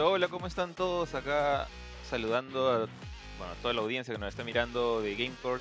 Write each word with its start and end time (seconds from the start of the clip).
Hola, 0.00 0.28
¿cómo 0.28 0.46
están 0.46 0.74
todos? 0.74 1.16
Acá 1.16 1.66
saludando 2.08 2.72
a 2.72 2.86
toda 3.60 3.74
la 3.74 3.80
audiencia 3.80 4.14
que 4.14 4.20
nos 4.20 4.28
está 4.28 4.44
mirando 4.44 5.00
de 5.00 5.16
GameCourt. 5.16 5.60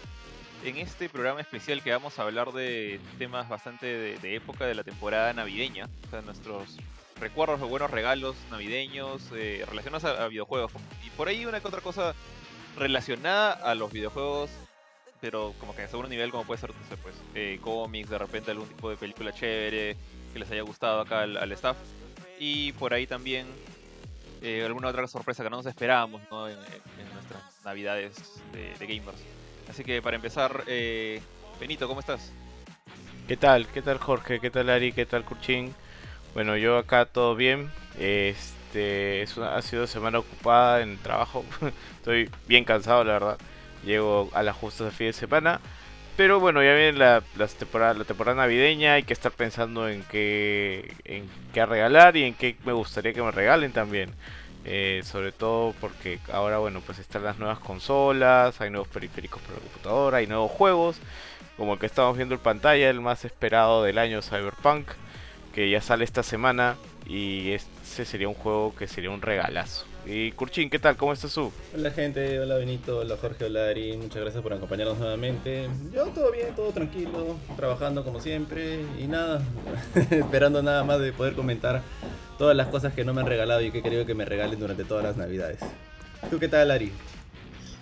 En 0.63 0.77
este 0.77 1.09
programa 1.09 1.41
especial 1.41 1.81
que 1.81 1.89
vamos 1.89 2.19
a 2.19 2.21
hablar 2.21 2.51
de 2.51 2.99
temas 3.17 3.49
bastante 3.49 3.87
de, 3.87 4.35
época 4.35 4.67
de 4.67 4.75
la 4.75 4.83
temporada 4.83 5.33
navideña, 5.33 5.89
o 6.05 6.09
sea, 6.11 6.21
nuestros 6.21 6.77
recuerdos 7.19 7.59
de 7.59 7.65
buenos 7.65 7.89
regalos 7.89 8.35
navideños 8.51 9.23
eh, 9.33 9.65
relacionados 9.67 10.03
a, 10.03 10.27
videojuegos. 10.27 10.71
Y 11.03 11.09
por 11.11 11.29
ahí 11.29 11.47
una 11.47 11.59
que 11.59 11.67
otra 11.67 11.81
cosa 11.81 12.13
relacionada 12.77 13.53
a 13.53 13.73
los 13.73 13.91
videojuegos, 13.91 14.51
pero 15.19 15.55
como 15.59 15.75
que 15.75 15.81
a 15.81 15.87
segundo 15.87 16.09
nivel, 16.09 16.29
como 16.29 16.43
puede 16.43 16.61
ser, 16.61 16.73
pues, 17.01 17.15
eh, 17.33 17.57
cómics, 17.59 18.11
de 18.11 18.19
repente 18.19 18.51
algún 18.51 18.67
tipo 18.67 18.91
de 18.91 18.97
película 18.97 19.33
chévere 19.33 19.97
que 20.31 20.37
les 20.37 20.51
haya 20.51 20.61
gustado 20.61 21.01
acá 21.01 21.21
al 21.21 21.51
staff. 21.53 21.77
Y 22.39 22.73
por 22.73 22.93
ahí 22.93 23.07
también 23.07 23.47
eh, 24.41 24.63
alguna 24.65 24.89
otra 24.89 25.07
sorpresa 25.07 25.43
que 25.43 25.49
no 25.49 25.57
nos 25.57 25.65
esperábamos 25.65 26.21
en, 26.21 26.57
nuestras 27.13 27.65
navidades 27.65 28.41
de, 28.51 28.85
gamers. 28.85 29.21
Así 29.69 29.83
que 29.83 30.01
para 30.01 30.15
empezar, 30.15 30.63
eh, 30.67 31.21
Benito, 31.59 31.87
¿cómo 31.87 31.99
estás? 31.99 32.31
¿Qué 33.27 33.35
tal? 33.35 33.67
¿Qué 33.67 33.81
tal 33.81 33.97
Jorge? 33.97 34.39
¿Qué 34.39 34.49
tal 34.49 34.69
Ari? 34.69 34.93
¿Qué 34.93 35.05
tal 35.05 35.25
Kurchin? 35.25 35.73
Bueno, 36.33 36.55
yo 36.55 36.77
acá 36.77 37.05
todo 37.05 37.35
bien. 37.35 37.71
Este 37.99 39.21
es 39.21 39.35
una, 39.37 39.55
ha 39.55 39.61
sido 39.61 39.87
semana 39.87 40.19
ocupada 40.19 40.81
en 40.81 40.97
trabajo. 40.97 41.43
Estoy 41.97 42.29
bien 42.47 42.63
cansado, 42.63 43.03
la 43.03 43.13
verdad. 43.13 43.37
Llego 43.83 44.29
a 44.33 44.43
las 44.43 44.55
justas 44.55 44.87
de 44.87 44.91
fin 44.91 45.07
de 45.07 45.13
semana. 45.13 45.59
Pero 46.17 46.39
bueno, 46.39 46.63
ya 46.63 46.73
viene 46.73 46.93
la, 46.93 47.21
temporada, 47.59 47.93
la 47.93 48.03
temporada 48.03 48.41
navideña, 48.41 48.95
hay 48.95 49.03
que 49.03 49.13
estar 49.13 49.31
pensando 49.31 49.87
en 49.87 50.01
qué, 50.03 50.91
en 51.05 51.29
qué 51.53 51.63
regalar 51.63 52.17
y 52.17 52.23
en 52.23 52.33
qué 52.33 52.57
me 52.65 52.73
gustaría 52.73 53.13
que 53.13 53.21
me 53.21 53.29
regalen 53.29 53.71
también. 53.71 54.09
Eh, 54.65 55.01
sobre 55.05 55.31
todo 55.31 55.75
porque 55.79 56.19
ahora, 56.33 56.57
bueno, 56.57 56.81
pues 56.81 56.97
están 56.97 57.23
las 57.23 57.37
nuevas 57.37 57.59
consolas, 57.59 58.59
hay 58.59 58.71
nuevos 58.71 58.89
periféricos 58.89 59.41
para 59.43 59.53
la 59.55 59.59
computadora, 59.61 60.17
hay 60.17 60.27
nuevos 60.27 60.51
juegos, 60.51 60.97
como 61.55 61.75
el 61.75 61.79
que 61.79 61.85
estamos 61.85 62.17
viendo 62.17 62.33
en 62.35 62.41
pantalla, 62.41 62.89
el 62.89 62.99
más 62.99 63.23
esperado 63.23 63.83
del 63.83 63.99
año, 63.99 64.23
Cyberpunk, 64.23 64.89
que 65.53 65.69
ya 65.69 65.81
sale 65.81 66.03
esta 66.03 66.23
semana 66.23 66.77
y 67.05 67.51
ese 67.51 68.05
sería 68.05 68.27
un 68.27 68.33
juego 68.33 68.75
que 68.75 68.87
sería 68.87 69.11
un 69.11 69.21
regalazo. 69.21 69.85
Y 70.09 70.31
Kurchin, 70.31 70.69
¿qué 70.69 70.79
tal? 70.79 70.95
¿Cómo 70.95 71.11
estás 71.11 71.33
tú? 71.33 71.51
Hola 71.75 71.91
gente, 71.91 72.39
hola 72.39 72.55
Benito, 72.55 72.99
hola 72.99 73.17
Jorge, 73.19 73.43
hola 73.43 73.67
Ari, 73.67 73.97
muchas 73.97 74.21
gracias 74.21 74.41
por 74.41 74.53
acompañarnos 74.53 74.99
nuevamente. 74.99 75.67
Yo 75.93 76.05
todo 76.07 76.31
bien, 76.31 76.55
todo 76.55 76.71
tranquilo, 76.71 77.35
trabajando 77.57 78.05
como 78.05 78.21
siempre 78.21 78.85
y 78.97 79.07
nada, 79.07 79.41
esperando 80.09 80.63
nada 80.63 80.85
más 80.85 81.01
de 81.01 81.11
poder 81.11 81.33
comentar 81.33 81.81
todas 82.37 82.55
las 82.55 82.67
cosas 82.67 82.93
que 82.93 83.03
no 83.03 83.13
me 83.13 83.19
han 83.19 83.27
regalado 83.27 83.61
y 83.61 83.69
que 83.69 83.79
he 83.79 83.83
querido 83.83 84.05
que 84.05 84.15
me 84.15 84.23
regalen 84.23 84.57
durante 84.57 84.85
todas 84.85 85.03
las 85.03 85.17
navidades. 85.17 85.59
¿Tú 86.29 86.39
qué 86.39 86.47
tal 86.47 86.71
Ari? 86.71 86.89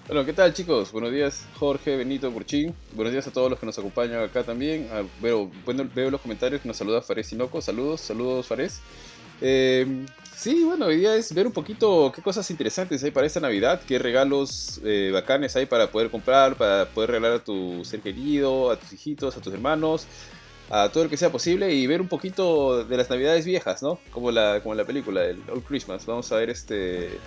Bueno, 0.07 0.25
¿qué 0.25 0.33
tal 0.33 0.51
chicos? 0.51 0.91
Buenos 0.91 1.11
días 1.11 1.45
Jorge, 1.59 1.95
Benito, 1.95 2.33
Kurchin. 2.33 2.73
Buenos 2.93 3.13
días 3.13 3.27
a 3.27 3.31
todos 3.31 3.51
los 3.51 3.59
que 3.59 3.67
nos 3.67 3.77
acompañan 3.77 4.23
acá 4.23 4.41
también. 4.41 4.89
Ah, 4.91 5.03
veo, 5.21 5.51
veo 5.93 6.09
los 6.09 6.21
comentarios, 6.21 6.65
nos 6.65 6.75
saluda 6.75 7.03
Fares 7.03 7.27
Sinoco. 7.27 7.61
Saludos, 7.61 8.01
saludos 8.01 8.47
Fares. 8.47 8.81
Eh, 9.41 10.05
sí, 10.35 10.63
bueno, 10.63 10.87
la 10.87 10.93
idea 10.93 11.15
es 11.15 11.33
ver 11.33 11.47
un 11.47 11.53
poquito 11.53 12.11
qué 12.13 12.21
cosas 12.21 12.49
interesantes 12.51 13.03
hay 13.03 13.11
para 13.11 13.27
esta 13.27 13.39
Navidad, 13.39 13.81
qué 13.87 13.99
regalos 13.99 14.79
eh, 14.83 15.11
bacanes 15.13 15.55
hay 15.55 15.65
para 15.65 15.91
poder 15.91 16.09
comprar, 16.09 16.55
para 16.55 16.85
poder 16.85 17.11
regalar 17.11 17.33
a 17.33 17.43
tu 17.43 17.83
ser 17.83 18.01
querido, 18.01 18.71
a 18.71 18.77
tus 18.77 18.93
hijitos, 18.93 19.35
a 19.37 19.41
tus 19.41 19.53
hermanos, 19.53 20.07
a 20.69 20.89
todo 20.89 21.03
lo 21.03 21.09
que 21.09 21.17
sea 21.17 21.31
posible 21.31 21.73
y 21.73 21.85
ver 21.85 22.01
un 22.01 22.07
poquito 22.07 22.83
de 22.83 22.97
las 22.97 23.09
Navidades 23.09 23.45
viejas, 23.45 23.83
¿no? 23.83 23.99
Como 24.11 24.31
la, 24.31 24.61
como 24.61 24.73
la 24.73 24.85
película, 24.85 25.23
el 25.23 25.41
Old 25.49 25.63
Christmas. 25.63 26.05
Vamos 26.05 26.31
a 26.31 26.37
ver 26.37 26.49
este 26.49 27.19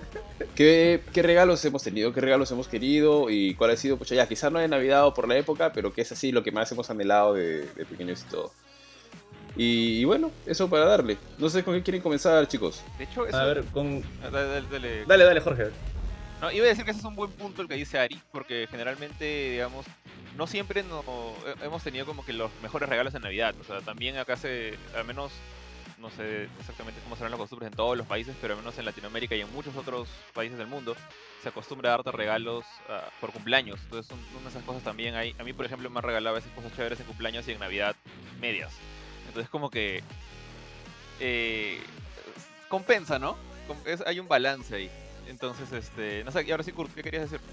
qué, 0.54 1.02
qué 1.12 1.22
regalos 1.22 1.64
hemos 1.64 1.82
tenido, 1.82 2.12
qué 2.12 2.20
regalos 2.20 2.50
hemos 2.52 2.68
querido 2.68 3.28
y 3.28 3.54
cuál 3.54 3.72
ha 3.72 3.76
sido, 3.76 3.98
pues 3.98 4.10
ya, 4.10 4.26
quizás 4.26 4.50
no 4.50 4.58
de 4.58 4.68
Navidad 4.68 5.06
o 5.06 5.14
por 5.14 5.28
la 5.28 5.36
época, 5.36 5.72
pero 5.72 5.92
que 5.92 6.02
es 6.02 6.12
así 6.12 6.32
lo 6.32 6.42
que 6.42 6.52
más 6.52 6.70
hemos 6.72 6.88
anhelado 6.90 7.34
de, 7.34 7.66
de 7.72 7.86
pequeños 7.86 8.22
y 8.22 8.30
todo. 8.30 8.52
Y, 9.56 10.04
bueno, 10.04 10.30
eso 10.44 10.68
para 10.68 10.84
darle. 10.84 11.16
No 11.38 11.48
sé 11.48 11.64
con 11.64 11.74
qué 11.74 11.82
quieren 11.82 12.02
comenzar, 12.02 12.46
chicos. 12.46 12.82
De 12.98 13.04
hecho, 13.04 13.26
eso... 13.26 13.36
A 13.36 13.44
ver, 13.44 13.64
con... 13.66 14.02
Ah, 14.22 14.28
dale, 14.30 15.04
dale, 15.06 15.24
dale, 15.24 15.40
Jorge. 15.40 15.70
No, 16.40 16.50
iba 16.50 16.66
a 16.66 16.68
decir 16.68 16.84
que 16.84 16.90
ese 16.90 17.00
es 17.00 17.06
un 17.06 17.16
buen 17.16 17.30
punto 17.30 17.62
el 17.62 17.68
que 17.68 17.74
dice 17.74 17.98
Ari, 17.98 18.20
porque 18.30 18.68
generalmente, 18.70 19.52
digamos, 19.52 19.86
no 20.36 20.46
siempre 20.46 20.82
no, 20.82 21.02
hemos 21.62 21.82
tenido 21.82 22.04
como 22.04 22.24
que 22.24 22.34
los 22.34 22.50
mejores 22.62 22.88
regalos 22.88 23.14
en 23.14 23.22
Navidad. 23.22 23.54
O 23.60 23.64
sea, 23.64 23.80
también 23.80 24.18
acá 24.18 24.36
se, 24.36 24.74
al 24.94 25.06
menos, 25.06 25.32
no 25.98 26.10
sé 26.10 26.48
exactamente 26.60 27.00
cómo 27.02 27.16
serán 27.16 27.30
las 27.30 27.40
costumbres 27.40 27.70
en 27.70 27.76
todos 27.76 27.96
los 27.96 28.06
países, 28.06 28.36
pero 28.42 28.52
al 28.52 28.60
menos 28.60 28.76
en 28.78 28.84
Latinoamérica 28.84 29.34
y 29.34 29.40
en 29.40 29.52
muchos 29.54 29.74
otros 29.76 30.08
países 30.34 30.58
del 30.58 30.66
mundo, 30.66 30.94
se 31.42 31.48
acostumbra 31.48 31.88
a 31.88 31.96
darte 31.96 32.12
regalos 32.12 32.66
ah, 32.90 33.08
por 33.20 33.32
cumpleaños. 33.32 33.80
Entonces, 33.84 34.12
una 34.32 34.42
de 34.42 34.48
esas 34.50 34.64
cosas 34.64 34.82
también 34.82 35.14
hay. 35.14 35.34
A 35.38 35.44
mí, 35.44 35.54
por 35.54 35.64
ejemplo, 35.64 35.88
me 35.88 35.98
han 35.98 36.04
regalado 36.04 36.36
a 36.36 36.38
veces 36.38 36.52
cosas 36.54 36.74
chéveres 36.76 37.00
en 37.00 37.06
cumpleaños 37.06 37.48
y 37.48 37.52
en 37.52 37.60
Navidad 37.60 37.96
medias. 38.40 38.74
Entonces 39.36 39.50
como 39.50 39.68
que 39.68 40.02
eh, 41.20 41.78
compensa, 42.70 43.18
¿no? 43.18 43.36
hay 44.06 44.18
un 44.18 44.28
balance 44.28 44.74
ahí. 44.74 44.90
Entonces, 45.28 45.70
este, 45.72 46.24
no 46.24 46.32
sé, 46.32 46.44
y 46.44 46.50
ahora 46.52 46.62
sí, 46.62 46.72
Kurt, 46.72 46.94
¿qué 46.94 47.02
querías 47.02 47.30
decir? 47.30 47.46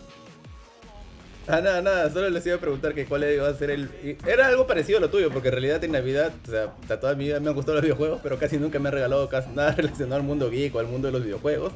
Ah, 1.46 1.60
nada, 1.60 1.82
nada, 1.82 2.10
solo 2.10 2.30
les 2.30 2.46
iba 2.46 2.56
a 2.56 2.60
preguntar 2.60 2.94
que 2.94 3.06
cuál 3.06 3.30
iba 3.30 3.50
a 3.50 3.54
ser 3.54 3.72
el... 3.72 3.90
Era 4.26 4.48
algo 4.48 4.66
parecido 4.66 5.00
a 5.00 5.02
lo 5.02 5.10
tuyo, 5.10 5.30
porque 5.30 5.50
en 5.50 5.56
realidad 5.56 5.84
en 5.84 5.92
Navidad, 5.92 6.32
o 6.48 6.50
sea, 6.50 7.00
toda 7.02 7.16
mi 7.16 7.26
vida 7.26 7.42
me 7.42 7.50
han 7.50 7.56
gustado 7.56 7.74
los 7.74 7.84
videojuegos, 7.84 8.22
pero 8.24 8.40
casi 8.40 8.58
nunca 8.58 8.80
me 8.80 8.88
han 8.88 8.94
regalado 8.94 9.30
nada 9.54 9.72
relacionado 9.76 10.22
al 10.22 10.24
mundo 10.24 10.50
geek 10.50 10.74
o 10.76 10.80
al 10.80 10.88
mundo 10.88 11.08
de 11.08 11.12
los 11.12 11.24
videojuegos. 11.26 11.74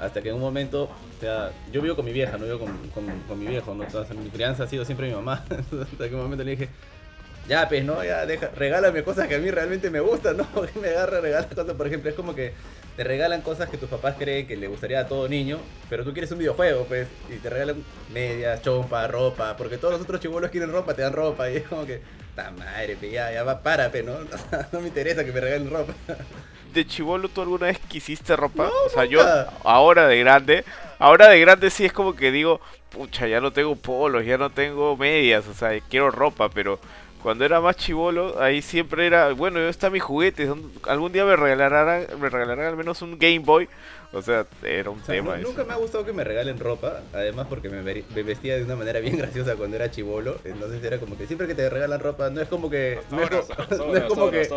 Hasta 0.00 0.22
que 0.22 0.30
en 0.30 0.36
un 0.36 0.40
momento, 0.40 0.84
o 0.84 1.20
sea, 1.20 1.52
yo 1.70 1.82
vivo 1.82 1.96
con 1.96 2.06
mi 2.06 2.12
vieja, 2.12 2.38
no 2.38 2.46
vivo 2.46 2.60
con, 2.94 3.38
mi 3.38 3.46
viejo, 3.46 3.74
¿no? 3.74 3.84
mi 4.14 4.30
crianza 4.30 4.64
ha 4.64 4.66
sido 4.66 4.86
siempre 4.86 5.08
mi 5.08 5.14
mamá. 5.14 5.44
hasta 5.92 6.08
que 6.08 6.14
un 6.14 6.22
momento 6.22 6.44
le 6.44 6.52
dije, 6.52 6.70
ya, 7.50 7.68
pues, 7.68 7.84
no, 7.84 8.04
ya, 8.04 8.26
deja, 8.26 8.48
regálame 8.54 9.02
cosas 9.02 9.26
que 9.26 9.34
a 9.34 9.38
mí 9.40 9.50
realmente 9.50 9.90
me 9.90 9.98
gustan, 9.98 10.36
¿no? 10.36 10.46
Me 10.80 10.86
agarra, 10.86 11.20
regala 11.20 11.48
cosas, 11.48 11.74
por 11.74 11.84
ejemplo, 11.88 12.08
es 12.08 12.14
como 12.14 12.32
que 12.32 12.52
te 12.96 13.02
regalan 13.02 13.42
cosas 13.42 13.68
que 13.68 13.76
tus 13.76 13.88
papás 13.88 14.14
creen 14.16 14.46
que 14.46 14.56
le 14.56 14.68
gustaría 14.68 15.00
a 15.00 15.08
todo 15.08 15.28
niño, 15.28 15.58
pero 15.88 16.04
tú 16.04 16.12
quieres 16.12 16.30
un 16.30 16.38
videojuego, 16.38 16.84
pues, 16.84 17.08
y 17.28 17.38
te 17.38 17.50
regalan 17.50 17.82
medias, 18.14 18.62
chompa, 18.62 19.08
ropa, 19.08 19.56
porque 19.56 19.78
todos 19.78 19.94
los 19.94 20.02
otros 20.02 20.20
chibolos 20.20 20.52
quieren 20.52 20.70
ropa, 20.70 20.94
te 20.94 21.02
dan 21.02 21.12
ropa, 21.12 21.50
y 21.50 21.56
es 21.56 21.64
como 21.64 21.84
que, 21.84 22.00
ta 22.36 22.52
madre, 22.52 22.96
pues, 22.96 23.10
ya, 23.10 23.32
ya 23.32 23.42
va, 23.42 23.60
párate, 23.60 24.04
¿no? 24.04 24.12
no 24.72 24.80
me 24.80 24.86
interesa 24.86 25.24
que 25.24 25.32
me 25.32 25.40
regalen 25.40 25.70
ropa. 25.70 25.92
¿De 26.72 26.86
chivolo 26.86 27.28
tú 27.28 27.40
alguna 27.40 27.66
vez 27.66 27.80
quisiste 27.88 28.36
ropa? 28.36 28.70
o 28.86 28.88
sea, 28.90 29.06
yo 29.06 29.20
ahora 29.64 30.06
de 30.06 30.20
grande, 30.20 30.64
ahora 31.00 31.26
de 31.26 31.40
grande 31.40 31.68
sí 31.68 31.84
es 31.84 31.92
como 31.92 32.14
que 32.14 32.30
digo, 32.30 32.60
pucha, 32.90 33.26
ya 33.26 33.40
no 33.40 33.52
tengo 33.52 33.74
polos, 33.74 34.24
ya 34.24 34.38
no 34.38 34.50
tengo 34.50 34.96
medias, 34.96 35.48
o 35.48 35.54
sea, 35.54 35.80
quiero 35.80 36.12
ropa, 36.12 36.48
pero 36.48 36.78
cuando 37.22 37.44
era 37.44 37.60
más 37.60 37.76
chivolo, 37.76 38.40
ahí 38.40 38.62
siempre 38.62 39.06
era, 39.06 39.32
bueno, 39.32 39.60
está 39.60 39.90
mi 39.90 39.98
juguete, 39.98 40.50
algún 40.86 41.12
día 41.12 41.24
me 41.24 41.36
regalarán, 41.36 42.06
me 42.20 42.28
regalarán 42.28 42.66
al 42.66 42.76
menos 42.76 43.02
un 43.02 43.18
Game 43.18 43.40
Boy. 43.40 43.68
O 44.12 44.20
sea, 44.22 44.44
era 44.64 44.90
un 44.90 45.00
tema. 45.00 45.36
nunca 45.36 45.62
me 45.62 45.72
ha 45.72 45.76
gustado 45.76 46.04
que 46.04 46.12
me 46.12 46.24
regalen 46.24 46.58
ropa, 46.58 47.02
además 47.12 47.46
porque 47.48 47.68
me, 47.68 47.82
vestía 48.24 48.56
de 48.56 48.64
una 48.64 48.74
manera 48.74 48.98
bien 48.98 49.16
graciosa 49.18 49.54
cuando 49.54 49.76
era 49.76 49.88
chivolo. 49.92 50.36
Entonces 50.44 50.82
era 50.82 50.98
como 50.98 51.16
que 51.16 51.28
siempre 51.28 51.46
que 51.46 51.54
te 51.54 51.70
regalan 51.70 52.00
ropa, 52.00 52.28
no 52.28 52.40
es 52.40 52.48
como 52.48 52.68
que. 52.68 52.98
No, 53.12 53.22
es, 53.22 54.02
como 54.08 54.30
que 54.30 54.48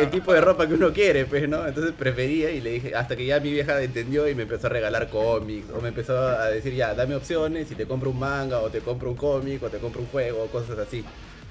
el, 0.00 0.10
tipo 0.10 0.34
de 0.34 0.42
ropa 0.42 0.68
que 0.68 0.74
uno 0.74 0.92
quiere, 0.92 1.24
pues, 1.24 1.48
¿no? 1.48 1.66
Entonces 1.66 1.94
prefería 1.98 2.50
y 2.50 2.60
le 2.60 2.72
dije, 2.72 2.94
hasta 2.94 3.16
que 3.16 3.24
ya 3.24 3.40
mi 3.40 3.52
vieja 3.52 3.80
entendió 3.80 4.28
y 4.28 4.34
me 4.34 4.42
empezó 4.42 4.66
a 4.66 4.70
regalar 4.70 5.08
cómics, 5.08 5.70
o 5.70 5.80
me 5.80 5.88
empezó 5.88 6.18
a 6.18 6.48
decir, 6.48 6.74
ya, 6.74 6.94
dame 6.94 7.14
opciones, 7.14 7.68
si 7.68 7.74
te 7.74 7.86
compro 7.86 8.10
un 8.10 8.18
manga, 8.18 8.58
o 8.60 8.68
te 8.68 8.80
compro 8.80 9.08
un 9.08 9.16
cómic, 9.16 9.62
o 9.62 9.70
te 9.70 9.78
compro 9.78 10.02
un 10.02 10.08
juego, 10.08 10.42
o 10.42 10.46
cosas 10.48 10.78
así. 10.78 11.02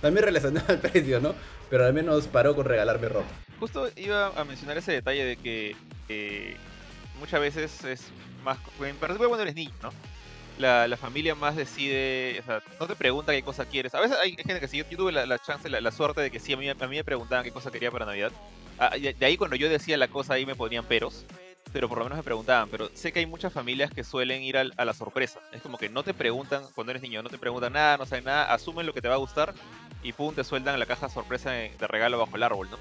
También 0.04 0.26
relacionado 0.26 0.66
al 0.74 0.80
precio, 0.80 1.22
¿no? 1.22 1.34
Pero 1.70 1.86
al 1.86 1.94
menos 1.94 2.28
paró 2.28 2.54
con 2.54 2.66
regalarme 2.66 3.08
ropa. 3.08 3.26
Justo 3.58 3.88
iba 3.96 4.28
a 4.28 4.44
mencionar 4.44 4.78
ese 4.78 4.92
detalle 4.92 5.24
de 5.24 5.38
que 5.38 6.58
muchas 7.20 7.40
veces 7.40 7.86
es 7.86 8.02
más... 8.44 8.58
Pero 8.78 9.18
cuando 9.18 9.42
eres 9.44 9.56
niño, 9.56 9.72
¿no? 9.82 9.92
La, 10.60 10.98
familia 10.98 11.36
más 11.36 11.56
decide, 11.56 12.38
o 12.42 12.44
sea, 12.44 12.62
no 12.82 12.86
te 12.86 12.96
pregunta 12.96 13.32
qué 13.32 13.44
cosa 13.44 13.64
quieres. 13.64 13.96
A 13.96 14.02
veces 14.02 14.18
hay 14.22 14.36
gente 14.36 14.60
que 14.60 14.68
sí, 14.68 14.78
yo, 14.78 14.86
tuve 14.86 15.14
la, 15.14 15.40
chance, 15.40 15.70
la, 15.70 15.92
suerte 15.92 16.20
de 16.20 16.30
que 16.30 16.42
sí, 16.42 16.52
a 16.52 16.58
mí, 16.58 16.68
a 16.68 16.74
mí 16.76 16.98
me 16.98 17.04
preguntaban 17.06 17.46
qué 17.46 17.52
cosa 17.52 17.72
quería 17.72 17.90
para 17.90 18.06
Navidad. 18.06 18.34
Ah, 18.80 18.92
de 18.98 19.26
ahí 19.26 19.38
cuando 19.38 19.56
yo 19.56 19.70
decía 19.70 19.96
la 19.96 20.10
cosa, 20.10 20.34
ahí 20.34 20.46
me 20.46 20.56
ponían 20.56 20.84
peros 20.84 21.26
pero 21.74 21.90
por 21.90 21.98
lo 21.98 22.06
menos 22.06 22.18
me 22.18 22.24
preguntaban. 22.24 22.70
Pero 22.70 22.90
sé 22.94 23.12
que 23.12 23.20
hay 23.20 23.26
muchas 23.26 23.52
familias 23.52 23.92
que 23.92 24.04
suelen 24.04 24.44
ir 24.44 24.58
a, 24.58 24.64
la 24.64 24.94
sorpresa. 24.94 25.42
Es 25.52 25.62
como 25.62 25.78
que 25.78 25.90
no 25.90 26.04
te 26.04 26.14
preguntan, 26.14 26.64
cuando 26.76 26.92
eres 26.92 27.02
niño, 27.02 27.24
no 27.24 27.30
te 27.30 27.38
preguntan 27.38 27.74
nada, 27.74 27.98
no 27.98 28.06
saben 28.06 28.26
nada, 28.26 28.54
asumen 28.54 28.86
lo 28.86 28.94
que 28.94 29.02
te 29.02 29.08
va 29.08 29.16
a 29.16 29.18
gustar 29.18 29.54
y 30.04 30.14
pum, 30.14 30.36
te 30.36 30.44
sueltan 30.44 30.80
la 30.80 30.86
caja 30.86 31.10
sorpresa 31.10 31.52
de 31.52 31.88
regalo 31.88 32.20
bajo 32.20 32.36
el 32.36 32.44
árbol, 32.44 32.70
¿no? 32.70 32.78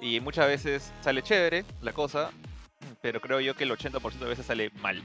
Y 0.00 0.20
muchas 0.20 0.46
veces 0.46 0.92
sale 1.00 1.22
chévere 1.22 1.64
la 1.80 1.92
cosa, 1.92 2.30
pero 3.00 3.20
creo 3.20 3.40
yo 3.40 3.54
que 3.54 3.64
el 3.64 3.70
80% 3.70 4.18
de 4.18 4.26
veces 4.26 4.46
sale 4.46 4.70
mal. 4.80 5.02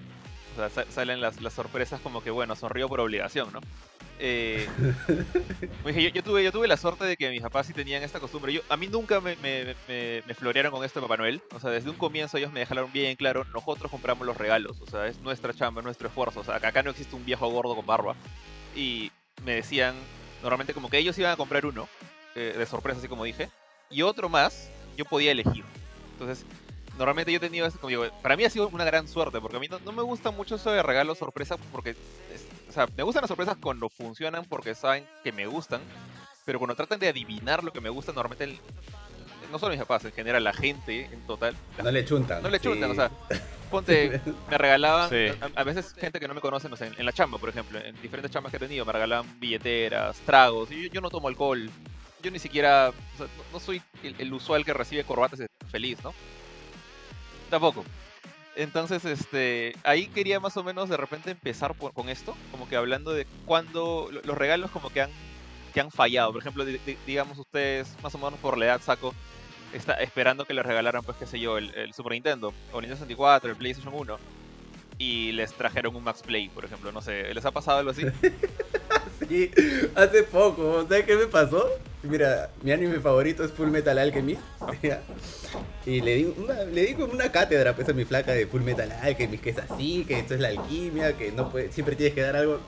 O 0.53 0.69
sea, 0.69 0.85
salen 0.89 1.21
las, 1.21 1.35
sorpresas 1.53 2.01
como 2.01 2.21
que, 2.21 2.29
bueno, 2.29 2.55
sonrío 2.55 2.89
por 2.89 2.99
obligación, 2.99 3.53
¿no? 3.53 3.61
eh, 4.19 4.67
yo, 5.85 5.91
yo 5.91 6.23
tuve, 6.23 6.43
yo 6.43 6.51
tuve 6.51 6.67
la 6.67 6.75
suerte 6.75 7.05
de 7.05 7.15
que 7.15 7.29
mis 7.29 7.41
papás 7.41 7.67
sí 7.67 7.73
tenían 7.73 8.03
esta 8.03 8.19
costumbre. 8.19 8.51
Yo, 8.51 8.61
a 8.67 8.75
mí 8.75 8.87
nunca 8.87 9.21
me, 9.21 9.37
me, 9.37 9.75
me, 9.87 10.21
me 10.27 10.33
florearon 10.33 10.71
con 10.71 10.83
esto 10.83 10.99
de 10.99 11.07
Papá 11.07 11.17
Noel. 11.17 11.41
O 11.55 11.59
sea, 11.59 11.69
desde 11.69 11.89
un 11.89 11.95
comienzo 11.95 12.37
ellos 12.37 12.51
me 12.51 12.59
dejaron 12.59 12.91
bien 12.91 13.15
claro, 13.15 13.45
nosotros 13.53 13.89
compramos 13.89 14.27
los 14.27 14.35
regalos. 14.37 14.81
O 14.81 14.87
sea, 14.87 15.07
es 15.07 15.19
nuestra 15.21 15.53
chamba, 15.53 15.79
es 15.79 15.85
nuestro 15.85 16.09
esfuerzo. 16.09 16.41
O 16.41 16.43
sea, 16.43 16.57
acá 16.57 16.83
no 16.83 16.91
existe 16.91 17.15
un 17.15 17.25
viejo 17.25 17.49
gordo 17.49 17.75
con 17.75 17.85
barba. 17.85 18.15
Y 18.75 19.11
me 19.45 19.55
decían, 19.55 19.95
normalmente 20.41 20.73
como 20.73 20.89
que 20.89 20.97
ellos 20.97 21.17
iban 21.17 21.31
a 21.31 21.37
comprar 21.37 21.65
uno, 21.65 21.87
eh, 22.35 22.53
de 22.57 22.65
sorpresa, 22.65 22.99
así 22.99 23.07
como 23.07 23.23
dije, 23.23 23.49
y 23.89 24.01
otro 24.01 24.29
más, 24.29 24.69
yo 24.97 25.05
podía 25.05 25.31
elegir. 25.31 25.63
Entonces, 26.13 26.45
normalmente 26.97 27.31
yo 27.31 27.37
he 27.37 27.41
tenido, 27.41 27.69
como 27.79 27.89
digo, 27.89 28.05
para 28.21 28.35
mí 28.37 28.43
ha 28.43 28.49
sido 28.49 28.67
una 28.69 28.85
gran 28.85 29.07
suerte, 29.07 29.39
porque 29.41 29.57
a 29.57 29.59
mí 29.59 29.67
no, 29.67 29.91
me 29.91 30.01
gusta 30.03 30.31
mucho 30.31 30.55
eso 30.55 30.71
de 30.71 30.83
regalos 30.83 31.17
sorpresa, 31.17 31.57
porque, 31.71 31.91
es- 32.33 32.47
o 32.69 32.71
sea, 32.71 32.87
me 32.95 33.03
gustan 33.03 33.21
las 33.21 33.29
sorpresas 33.29 33.57
cuando 33.61 33.89
funcionan 33.89 34.45
porque 34.45 34.75
saben 34.75 35.05
que 35.23 35.31
me 35.31 35.45
gustan, 35.47 35.81
pero 36.45 36.59
cuando 36.59 36.75
tratan 36.75 36.99
de 36.99 37.09
adivinar 37.09 37.63
lo 37.63 37.71
que 37.71 37.81
me 37.81 37.89
gusta, 37.89 38.11
normalmente, 38.13 38.45
el- 38.45 38.61
no 39.51 39.59
solo 39.59 39.71
mis 39.71 39.79
papás, 39.79 40.05
en 40.05 40.11
general 40.13 40.43
la 40.43 40.53
gente 40.53 41.05
en 41.11 41.21
total, 41.27 41.55
No 41.83 41.91
le 41.91 42.03
chuntan. 42.05 42.41
no 42.41 42.49
le 42.49 42.57
sí. 42.59 42.63
chuntan, 42.63 42.91
o 42.91 42.95
sea, 42.95 43.11
ponte, 43.69 44.21
me 44.49 44.57
regalaban, 44.57 45.09
Sí. 45.09 45.27
a, 45.55 45.59
a 45.61 45.63
veces 45.63 45.93
gente 45.93 46.19
que 46.19 46.27
no 46.27 46.33
me 46.33 46.41
conoce, 46.41 46.67
no 46.69 46.75
sé, 46.75 46.87
en, 46.87 46.95
en 46.97 47.05
la 47.05 47.13
chamba, 47.13 47.37
por 47.37 47.49
ejemplo, 47.49 47.79
en 47.79 47.99
diferentes 48.01 48.31
chambas 48.31 48.51
que 48.51 48.57
he 48.57 48.59
tenido, 48.59 48.85
me 48.85 48.91
regalaban 48.93 49.39
billeteras, 49.39 50.17
tragos, 50.25 50.71
y 50.71 50.83
yo, 50.83 50.89
yo 50.93 51.01
no 51.01 51.09
tomo 51.09 51.27
alcohol, 51.27 51.69
yo 52.23 52.31
ni 52.31 52.39
siquiera, 52.39 52.89
o 52.89 53.17
sea, 53.17 53.27
no, 53.37 53.43
no 53.53 53.59
soy 53.59 53.81
el, 54.03 54.15
el 54.17 54.33
usual 54.33 54.63
que 54.65 54.73
recibe 54.73 55.03
corbatas 55.03 55.39
feliz, 55.69 55.97
¿no? 56.03 56.13
Tampoco. 57.49 57.83
Entonces, 58.55 59.05
este, 59.05 59.75
ahí 59.83 60.07
quería 60.07 60.39
más 60.39 60.57
o 60.57 60.63
menos 60.63 60.89
de 60.89 60.97
repente 60.97 61.31
empezar 61.31 61.73
por- 61.73 61.93
con 61.93 62.09
esto, 62.09 62.35
como 62.51 62.67
que 62.67 62.75
hablando 62.75 63.13
de 63.13 63.25
cuándo 63.45 64.09
lo- 64.11 64.21
los 64.23 64.37
regalos 64.37 64.71
como 64.71 64.89
que 64.89 65.01
han, 65.01 65.09
que 65.73 65.79
han 65.79 65.89
fallado. 65.89 66.33
Por 66.33 66.41
ejemplo, 66.41 66.65
di- 66.65 66.79
di- 66.85 66.97
digamos 67.05 67.37
ustedes, 67.37 67.95
más 68.03 68.13
o 68.13 68.17
menos 68.17 68.39
por 68.39 68.57
la 68.57 68.65
edad 68.65 68.81
saco, 68.81 69.13
está 69.73 69.93
esperando 69.95 70.45
que 70.45 70.53
les 70.53 70.65
regalaran, 70.65 71.03
pues 71.03 71.17
qué 71.17 71.25
sé 71.25 71.39
yo, 71.39 71.57
el, 71.57 71.73
el 71.75 71.93
Super 71.93 72.13
Nintendo, 72.13 72.53
o 72.71 72.81
Nintendo 72.81 72.95
64, 72.95 73.51
el 73.51 73.55
PlayStation 73.55 73.93
1, 73.93 74.17
y 74.97 75.31
les 75.31 75.53
trajeron 75.53 75.95
un 75.95 76.03
Max 76.03 76.21
Play, 76.21 76.49
por 76.49 76.63
ejemplo, 76.63 76.91
no 76.91 77.01
sé, 77.01 77.33
¿les 77.33 77.45
ha 77.45 77.51
pasado 77.51 77.79
algo 77.79 77.91
así? 77.91 78.03
Sí, 79.27 79.51
hace 79.95 80.23
poco, 80.23 80.85
¿sabes 80.89 81.05
qué 81.05 81.15
me 81.15 81.27
pasó? 81.27 81.69
Mira, 82.03 82.49
mi 82.63 82.71
anime 82.71 82.99
favorito 82.99 83.43
es 83.43 83.51
Full 83.51 83.69
Metal 83.69 83.97
Alchemist. 83.97 84.41
Y 85.85 86.01
le 86.01 86.15
di, 86.15 86.33
una, 86.37 86.63
le 86.63 86.85
di 86.85 86.93
como 86.93 87.13
una 87.13 87.31
cátedra 87.31 87.75
pues, 87.75 87.89
a 87.89 87.93
mi 87.93 88.05
flaca 88.05 88.33
de 88.33 88.45
Full 88.45 88.61
Metal 88.61 88.91
Alchemist, 88.91 89.43
que 89.43 89.49
es 89.49 89.57
así, 89.57 90.05
que 90.05 90.19
esto 90.19 90.35
es 90.35 90.39
la 90.39 90.49
alquimia, 90.49 91.17
que 91.17 91.31
no 91.31 91.49
puede, 91.49 91.71
siempre 91.71 91.95
tienes 91.95 92.13
que 92.13 92.21
dar 92.21 92.35
algo. 92.35 92.59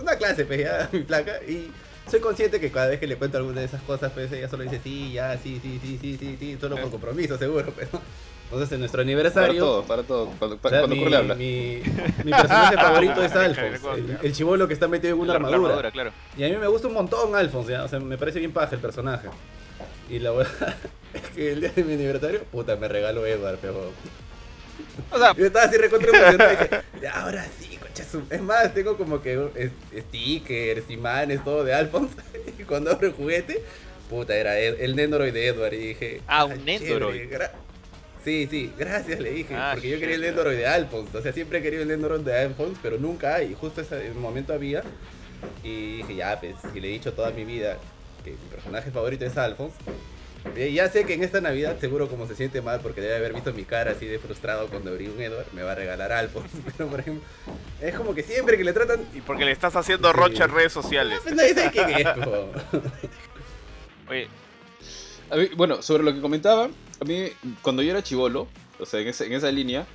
Una 0.00 0.16
clase, 0.16 0.44
pues, 0.44 0.60
ya, 0.60 0.88
mi 0.92 1.02
flaca. 1.02 1.42
Y 1.46 1.70
soy 2.08 2.20
consciente 2.20 2.60
que 2.60 2.70
cada 2.70 2.88
vez 2.88 3.00
que 3.00 3.06
le 3.06 3.16
cuento 3.16 3.38
alguna 3.38 3.60
de 3.60 3.66
esas 3.66 3.82
cosas, 3.82 4.12
pues 4.12 4.30
ella 4.32 4.48
solo 4.48 4.62
dice 4.64 4.80
sí, 4.82 5.12
ya, 5.12 5.36
sí, 5.38 5.58
sí, 5.62 5.78
sí, 5.82 5.98
sí, 6.00 6.16
sí, 6.18 6.36
sí, 6.38 6.56
solo 6.60 6.76
por 6.76 6.90
compromiso, 6.90 7.36
seguro, 7.38 7.72
pero. 7.76 7.88
Entonces, 8.44 8.70
en 8.72 8.78
nuestro 8.78 8.98
Para 8.98 9.02
aniversario. 9.02 9.58
todo, 9.64 9.82
para 9.82 10.02
todo. 10.04 10.26
Cuando, 10.38 10.56
o 10.62 10.68
sea, 10.68 10.78
cuando 10.78 10.94
mi, 10.94 11.12
habla. 11.12 11.34
mi, 11.34 11.82
mi 12.22 12.30
personaje 12.30 12.76
favorito 12.76 13.20
es 13.24 13.32
Alphonse, 13.34 13.90
el, 13.96 14.18
el 14.22 14.32
chivolo 14.32 14.68
que 14.68 14.74
está 14.74 14.86
metido 14.86 15.14
en 15.14 15.20
una 15.20 15.32
La- 15.32 15.38
la 15.40 15.46
armadura. 15.56 15.90
claro. 15.90 16.12
Y 16.36 16.44
a 16.44 16.48
mí 16.48 16.54
me 16.56 16.68
gusta 16.68 16.86
un 16.86 16.94
montón 16.94 17.34
Alphonse, 17.34 17.72
¿ya? 17.72 17.82
o 17.82 17.88
sea, 17.88 17.98
me 17.98 18.16
parece 18.16 18.38
bien 18.38 18.52
paja 18.52 18.76
el 18.76 18.80
personaje. 18.80 19.26
Y 20.08 20.20
la 20.20 20.30
verdad 20.30 20.76
es 21.14 21.22
que 21.34 21.52
el 21.54 21.60
día 21.60 21.72
de 21.74 21.82
mi 21.82 21.94
aniversario, 21.94 22.44
puta, 22.44 22.76
me 22.76 22.86
regaló 22.86 23.26
Edward, 23.26 23.58
pero... 23.60 23.90
O 25.10 25.18
sea, 25.18 25.34
Yo 25.34 25.46
estaba 25.46 25.64
así 25.64 25.76
recontra 25.78 26.08
emocionado 26.08 26.52
y 26.52 26.56
dije, 26.56 26.80
"Ya, 27.02 27.20
ahora 27.22 27.44
sí. 27.58 27.75
Es 28.30 28.42
más, 28.42 28.74
tengo 28.74 28.96
como 28.96 29.22
que 29.22 29.70
stickers, 30.08 30.90
imanes, 30.90 31.42
todo 31.44 31.64
de 31.64 31.74
Alphonse. 31.74 32.16
Y 32.58 32.62
cuando 32.62 32.90
abro 32.90 33.08
el 33.08 33.12
juguete, 33.12 33.62
puta, 34.08 34.34
era 34.34 34.58
el, 34.58 34.76
el 34.80 34.96
Nendoroid 34.96 35.32
de 35.32 35.46
Edward. 35.48 35.74
Y 35.74 35.88
dije... 35.88 36.20
Ah, 36.26 36.44
un 36.46 36.64
chévere, 36.64 36.80
Nendoroid. 36.80 37.30
Sí, 38.24 38.48
sí, 38.50 38.72
gracias 38.76 39.20
le 39.20 39.30
dije, 39.30 39.54
Ah, 39.54 39.70
porque 39.74 39.88
yo 39.88 40.00
quería 40.00 40.16
el. 40.16 40.20
Nendoroid 40.22 40.56
de 40.56 40.66
Alphonse. 40.66 41.16
O 41.16 41.22
sea, 41.22 41.32
siempre 41.32 41.58
he 41.58 41.62
querido 41.62 41.82
el 41.82 41.88
Nendoroid 41.88 42.22
de 42.22 42.36
Alphonse, 42.38 42.78
pero 42.82 42.98
nunca 42.98 43.36
hay. 43.36 43.54
Justo 43.54 43.82
ese 43.82 44.10
momento 44.10 44.52
había. 44.52 44.82
Y 45.62 45.98
dije, 45.98 46.16
ya, 46.16 46.40
pues, 46.40 46.54
y 46.74 46.80
le 46.80 46.88
he 46.88 46.92
dicho 46.92 47.12
toda 47.12 47.30
mi 47.30 47.44
vida 47.44 47.78
que 48.24 48.30
mi 48.30 48.36
personaje 48.50 48.90
favorito 48.90 49.24
es 49.24 49.36
Alphonse. 49.36 49.76
Y 50.54 50.72
ya 50.72 50.88
sé 50.88 51.04
que 51.04 51.14
en 51.14 51.22
esta 51.22 51.40
Navidad, 51.40 51.76
seguro 51.80 52.08
como 52.08 52.26
se 52.26 52.34
siente 52.34 52.60
mal 52.62 52.80
porque 52.80 53.00
debe 53.00 53.16
haber 53.16 53.32
visto 53.34 53.52
mi 53.52 53.64
cara 53.64 53.92
así 53.92 54.06
de 54.06 54.18
frustrado 54.18 54.68
cuando 54.68 54.90
abrí 54.90 55.06
un 55.08 55.20
Edward, 55.20 55.46
me 55.52 55.62
va 55.62 55.72
a 55.72 55.74
regalar 55.74 56.12
Alphonse. 56.12 56.56
Pero, 56.76 56.88
por 56.88 57.00
ejemplo, 57.00 57.22
es 57.80 57.94
como 57.94 58.14
que 58.14 58.22
siempre 58.22 58.56
que 58.56 58.64
le 58.64 58.72
tratan... 58.72 59.00
Y 59.14 59.20
porque 59.20 59.44
le 59.44 59.52
estás 59.52 59.74
haciendo 59.76 60.08
Sí. 60.10 60.16
rocha 60.16 60.44
en 60.44 60.50
redes 60.52 60.72
sociales. 60.72 61.18
Pues 61.22 61.34
nadie 61.34 61.54
sabe 61.54 61.70
quién 61.72 61.90
es, 61.90 62.06
oye, 64.08 64.28
A 65.30 65.36
mí- 65.36 65.48
bueno, 65.56 65.82
sobre 65.82 66.02
lo 66.04 66.14
que 66.14 66.20
comentaba, 66.20 66.64
a 67.00 67.04
mí 67.04 67.28
cuando 67.62 67.82
yo 67.82 67.90
era 67.90 68.02
chivolo, 68.02 68.48
o 68.78 68.86
sea, 68.86 69.00
en 69.00 69.08
esa, 69.08 69.24
en 69.24 69.32
esa 69.32 69.50
línea, 69.50 69.86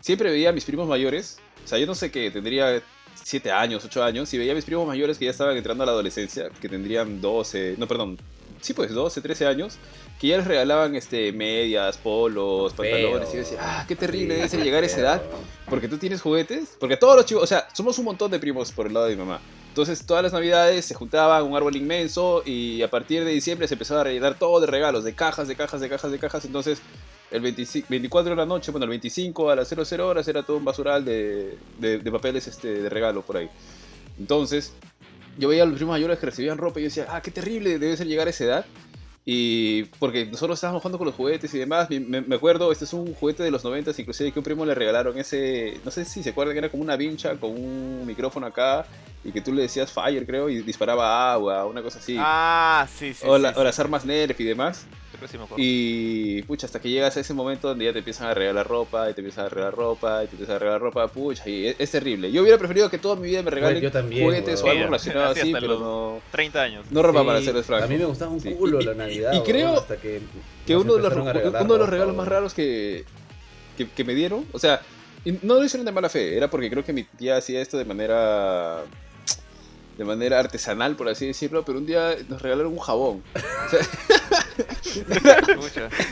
siempre 0.00 0.30
veía 0.30 0.50
a 0.50 0.52
mis 0.52 0.64
primos 0.64 0.88
mayores, 0.88 1.38
o 1.64 1.68
sea, 1.68 1.78
yo 1.78 1.86
no 1.86 1.94
sé 1.94 2.10
qué, 2.10 2.30
tendría 2.30 2.82
7 3.22 3.52
años, 3.52 3.84
8 3.84 4.02
años, 4.02 4.32
y 4.34 4.38
veía 4.38 4.52
a 4.52 4.54
mis 4.56 4.64
primos 4.64 4.86
mayores 4.86 5.18
que 5.18 5.26
ya 5.26 5.30
estaban 5.30 5.56
entrando 5.56 5.84
a 5.84 5.86
la 5.86 5.92
adolescencia, 5.92 6.50
que 6.60 6.68
tendrían 6.68 7.20
12, 7.20 7.76
no, 7.78 7.86
perdón, 7.86 8.18
sí, 8.60 8.72
pues 8.74 8.92
12, 8.92 9.20
13 9.20 9.46
años, 9.46 9.76
que 10.20 10.28
ya 10.28 10.36
les 10.36 10.46
regalaban 10.46 10.94
este, 10.94 11.32
medias, 11.32 11.96
polos, 11.98 12.72
pantalones, 12.74 13.28
y 13.30 13.32
yo 13.32 13.38
decía, 13.38 13.58
ah, 13.60 13.84
qué 13.88 13.96
terrible 13.96 14.34
debe 14.34 14.48
ser 14.48 14.62
llegar 14.62 14.82
a 14.82 14.86
esa 14.86 15.00
edad, 15.00 15.22
porque 15.68 15.88
tú 15.88 15.98
tienes 15.98 16.20
juguetes, 16.20 16.76
porque 16.78 16.96
todos 16.96 17.16
los 17.16 17.24
chivos, 17.26 17.42
o 17.44 17.46
sea, 17.46 17.66
somos 17.72 17.98
un 17.98 18.04
montón 18.06 18.30
de 18.30 18.38
primos 18.38 18.72
por 18.72 18.86
el 18.86 18.94
lado 18.94 19.06
de 19.06 19.16
mi 19.16 19.22
mamá. 19.22 19.40
Entonces 19.68 20.04
todas 20.04 20.22
las 20.24 20.32
navidades 20.32 20.84
se 20.84 20.94
juntaban 20.94 21.44
un 21.44 21.56
árbol 21.56 21.76
inmenso 21.76 22.42
y 22.44 22.82
a 22.82 22.90
partir 22.90 23.24
de 23.24 23.30
diciembre 23.30 23.68
se 23.68 23.74
empezaba 23.74 24.00
a 24.00 24.04
rellenar 24.04 24.36
todo 24.36 24.58
de 24.60 24.66
regalos, 24.66 25.04
de 25.04 25.14
cajas, 25.14 25.46
de 25.46 25.54
cajas, 25.54 25.80
de 25.80 25.88
cajas, 25.88 26.10
de 26.10 26.18
cajas. 26.18 26.44
Entonces 26.44 26.82
el 27.30 27.40
25 27.40 27.86
24 27.88 28.30
de 28.30 28.36
la 28.36 28.46
noche, 28.46 28.72
bueno, 28.72 28.84
el 28.86 28.90
25 28.90 29.48
a 29.48 29.54
las 29.54 29.68
00 29.68 30.08
horas 30.08 30.26
era 30.26 30.42
todo 30.42 30.56
un 30.56 30.64
basural 30.64 31.04
de, 31.04 31.56
de- 31.78 31.98
de 32.00 32.10
papeles 32.10 32.48
este, 32.48 32.82
de 32.82 32.88
regalo 32.88 33.22
por 33.22 33.36
ahí. 33.36 33.48
Entonces 34.18 34.72
yo 35.38 35.48
veía 35.48 35.62
a 35.62 35.66
los 35.66 35.76
primos 35.76 35.92
mayores 35.94 36.18
que 36.18 36.26
recibían 36.26 36.58
ropa 36.58 36.80
y 36.80 36.82
yo 36.84 36.88
decía, 36.88 37.06
ah, 37.10 37.20
qué 37.22 37.30
terrible 37.30 37.78
debe 37.78 37.96
ser 37.96 38.06
llegar 38.06 38.26
a 38.26 38.30
esa 38.30 38.44
edad. 38.44 38.64
Y 39.24 39.84
porque 39.98 40.24
nosotros 40.26 40.56
estábamos 40.56 40.82
jugando 40.82 40.96
con 40.98 41.06
los 41.06 41.14
juguetes 41.14 41.52
y 41.54 41.58
demás, 41.58 41.88
me, 41.90 42.00
me- 42.00 42.34
acuerdo, 42.34 42.72
este 42.72 42.84
es 42.86 42.92
un 42.94 43.14
juguete 43.14 43.42
de 43.42 43.50
los 43.50 43.62
90, 43.62 43.92
inclusive 43.98 44.32
que 44.32 44.38
un 44.38 44.44
primo 44.44 44.64
le 44.64 44.74
regalaron 44.74 45.16
ese, 45.18 45.78
no 45.84 45.90
sé 45.90 46.04
si 46.06 46.22
se 46.22 46.30
acuerdan 46.30 46.54
que 46.54 46.58
era 46.58 46.68
como 46.70 46.82
una 46.82 46.96
vincha 46.96 47.36
con 47.36 47.50
un 47.50 48.04
micrófono 48.06 48.46
acá 48.46 48.86
y 49.22 49.30
que 49.30 49.42
tú 49.42 49.52
le 49.52 49.62
decías 49.62 49.92
fire 49.92 50.26
creo 50.26 50.48
y 50.48 50.62
disparaba 50.62 51.32
agua, 51.34 51.66
una 51.66 51.82
cosa 51.82 51.98
así. 51.98 52.16
Ah, 52.18 52.88
sí, 52.92 53.12
sí. 53.12 53.24
o, 53.28 53.36
sí, 53.36 53.42
la- 53.42 53.52
sí. 53.52 53.60
o 53.60 53.64
las 53.64 53.78
armas 53.78 54.04
Nerf 54.06 54.40
y 54.40 54.44
demás. 54.44 54.86
Creo 55.20 55.28
que 55.28 55.32
sí 55.32 55.38
me 55.38 55.44
acuerdo. 55.44 55.62
Y 55.64 56.42
pucha, 56.42 56.66
hasta 56.66 56.80
que 56.80 56.88
llegas 56.90 57.16
a 57.16 57.20
ese 57.20 57.34
momento 57.34 57.68
donde 57.68 57.84
ya 57.84 57.92
te 57.92 57.98
empiezan 57.98 58.26
a 58.28 58.34
regalar 58.34 58.66
ropa, 58.66 59.10
y 59.10 59.14
te 59.14 59.20
empiezan 59.20 59.46
a 59.46 59.48
regalar 59.50 59.74
ropa, 59.74 60.24
y 60.24 60.26
te 60.26 60.32
empiezan 60.32 60.56
a 60.56 60.58
regalar 60.58 60.80
ropa, 60.80 61.08
pucha, 61.08 61.48
y 61.48 61.66
es, 61.68 61.76
es 61.78 61.90
terrible. 61.90 62.32
Yo 62.32 62.42
hubiera 62.42 62.58
preferido 62.58 62.90
que 62.90 62.98
toda 62.98 63.16
mi 63.16 63.28
vida 63.28 63.42
me 63.42 63.50
regalen 63.50 63.90
también, 63.90 64.24
juguetes 64.24 64.62
o 64.62 64.68
algo 64.70 64.84
relacionado 64.84 65.30
Así 65.30 65.40
así, 65.40 65.48
hasta 65.50 65.60
pero 65.60 65.72
los- 65.74 65.80
no, 65.80 66.20
30 66.32 66.62
años. 66.62 66.86
no 66.90 67.02
ropa 67.02 67.20
Sí, 67.20 67.26
para 67.26 67.38
hacerles 67.38 67.66
franco. 67.66 67.84
A 67.84 67.88
mí 67.88 67.96
me 67.96 68.04
gustaba 68.06 68.30
un 68.32 68.40
culo 68.40 68.80
la 68.80 68.92
y- 68.92 68.96
Navidad. 68.96 69.32
y 69.34 69.40
creo 69.42 69.74
hasta 69.78 69.96
que, 69.98 70.20
uno 70.68 70.94
de, 70.96 71.02
los, 71.02 71.12
regalar 71.12 71.62
uno 71.62 71.72
de 71.74 71.78
los 71.78 71.88
regalos 71.88 72.16
más 72.16 72.26
raros 72.28 72.54
que, 72.54 73.04
que, 73.76 73.88
que 73.88 74.04
me 74.04 74.14
dieron, 74.14 74.46
o 74.52 74.58
sea, 74.58 74.80
y 75.24 75.32
no 75.42 75.54
lo 75.54 75.64
hicieron 75.64 75.84
de 75.84 75.92
mala 75.92 76.08
fe, 76.08 76.34
era 76.36 76.48
porque 76.48 76.70
creo 76.70 76.82
que 76.84 76.92
mi 76.94 77.04
tía 77.04 77.36
hacía 77.36 77.60
esto 77.60 77.76
de 77.76 77.84
manera 77.84 78.84
de 79.98 80.04
manera 80.06 80.38
artesanal, 80.38 80.96
por 80.96 81.10
así 81.10 81.26
decirlo, 81.26 81.62
pero 81.62 81.76
un 81.76 81.84
día 81.84 82.16
nos 82.26 82.40
regalaron 82.40 82.72
un 82.72 82.78
jabón. 82.78 83.22
O 83.34 83.68
sea, 83.68 83.80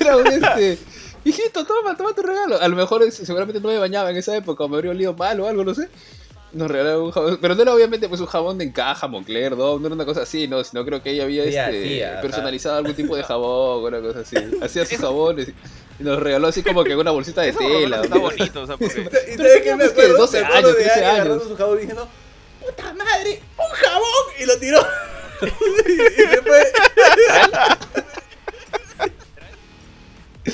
Era 0.01 0.17
un 0.17 0.27
este, 0.27 0.79
hijito, 1.25 1.65
toma, 1.67 1.97
toma 1.97 2.15
tu 2.15 2.23
regalo. 2.23 2.61
A 2.61 2.69
lo 2.69 2.77
mejor 2.77 3.03
es- 3.03 3.15
seguramente 3.15 3.61
no 3.61 3.69
me 3.69 3.79
bañaba 3.79 4.11
en 4.11 4.17
esa 4.17 4.37
época, 4.37 4.65
o 4.65 4.69
me 4.69 4.77
habría 4.77 4.91
olido 4.93 5.15
mal 5.15 5.41
o 5.41 5.47
algo, 5.49 5.65
no 5.65 5.75
sé. 5.75 5.89
Nos 6.51 6.71
regalaron 6.71 7.03
un 7.03 7.11
jabón, 7.11 7.39
pero 7.43 7.55
no 7.55 7.61
era 7.63 7.75
obviamente 7.75 8.09
pues 8.09 8.23
un 8.23 8.27
jabón 8.27 8.57
de 8.57 8.65
encaja, 8.65 9.07
Moncler, 9.07 9.55
Dove, 9.55 9.81
no 9.81 9.87
era 9.89 9.95
una 9.95 10.07
cosa 10.07 10.23
así, 10.23 10.49
no, 10.49 10.65
sino 10.65 10.83
creo 10.83 11.03
que 11.03 11.11
ella 11.11 11.25
había 11.25 11.45
Tía, 11.45 11.67
este, 11.69 11.83
tía, 11.83 12.21
personalizado 12.23 12.77
algún 12.79 12.95
tipo 12.95 13.15
de 13.17 13.23
jabón, 13.23 13.85
una 13.85 14.01
cosa 14.01 14.21
así. 14.21 14.37
Hacía 14.63 14.87
sus 14.87 14.97
jabones 14.99 15.49
y 16.01 16.03
nos 16.03 16.19
regaló 16.19 16.47
así 16.49 16.63
como 16.63 16.85
que 16.85 16.97
una 16.97 17.11
bolsita 17.11 17.43
de 17.43 17.53
tela. 17.53 18.01
está 18.01 18.17
bonito, 18.17 18.63
o 18.63 18.67
sea, 18.67 18.79
porque... 18.79 19.01
¿Y 19.33 19.37
Pero 19.37 19.49
sabes 19.49 19.63
qué 19.63 19.77
me 19.77 19.85
que 19.85 19.91
acuerdo? 19.91 20.17
12 20.17 20.41
Me 20.41 20.47
acuerdo 20.47 20.69
años, 20.69 20.79
de 20.79 20.85
13 20.85 20.91
alguien 20.95 21.05
años. 21.11 21.21
agarrando 21.21 21.49
su 21.49 21.57
jabón 21.57 21.79
diciendo, 21.81 22.09
¡puta 22.65 22.95
madre! 22.95 23.43
¡Un 23.59 23.77
jabón! 23.87 24.25
Y 24.41 24.47
lo 24.47 24.59
tiró. 24.59 24.87
y 25.87 26.23
se 26.23 26.43
fue. 26.43 26.73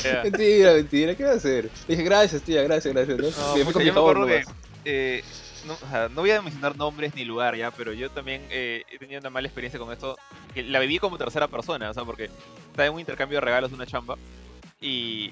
Ya. 0.03 0.23
Mentira, 0.25 0.73
mentira, 0.75 1.15
¿qué 1.15 1.25
va 1.25 1.33
a 1.33 1.37
hacer? 1.37 1.65
Le 1.89 1.95
dije, 1.95 2.03
gracias, 2.03 2.43
tía, 2.43 2.63
gracias, 2.63 2.95
gracias. 2.95 3.19
¿no? 3.19 3.31
No, 3.31 3.55
me 3.57 3.85
yo 3.85 3.93
me 3.95 4.01
acuerdo 4.01 4.27
que 4.27 4.45
eh, 4.85 5.23
no, 5.67 5.75
o 5.75 5.89
sea, 5.91 6.09
no 6.09 6.21
voy 6.21 6.31
a 6.31 6.43
mencionar 6.43 6.77
nombres 6.77 7.15
ni 7.15 7.25
lugar 7.25 7.57
ya, 7.57 7.71
pero 7.71 7.93
yo 7.93 8.11
también 8.11 8.47
eh, 8.51 8.85
he 8.91 8.99
tenido 8.99 9.21
una 9.21 9.31
mala 9.31 9.47
experiencia 9.49 9.79
con 9.79 9.91
esto, 9.93 10.19
que 10.53 10.63
la 10.63 10.79
viví 10.79 10.99
como 10.99 11.17
tercera 11.19 11.49
persona, 11.49 11.91
o 11.91 11.95
sea, 11.95 12.05
porque 12.05 12.25
estaba 12.71 12.87
en 12.87 12.93
un 12.95 13.01
intercambio 13.01 13.37
de 13.37 13.41
regalos 13.41 13.71
de 13.71 13.77
una 13.77 13.87
chamba 13.87 14.17
y, 14.81 15.31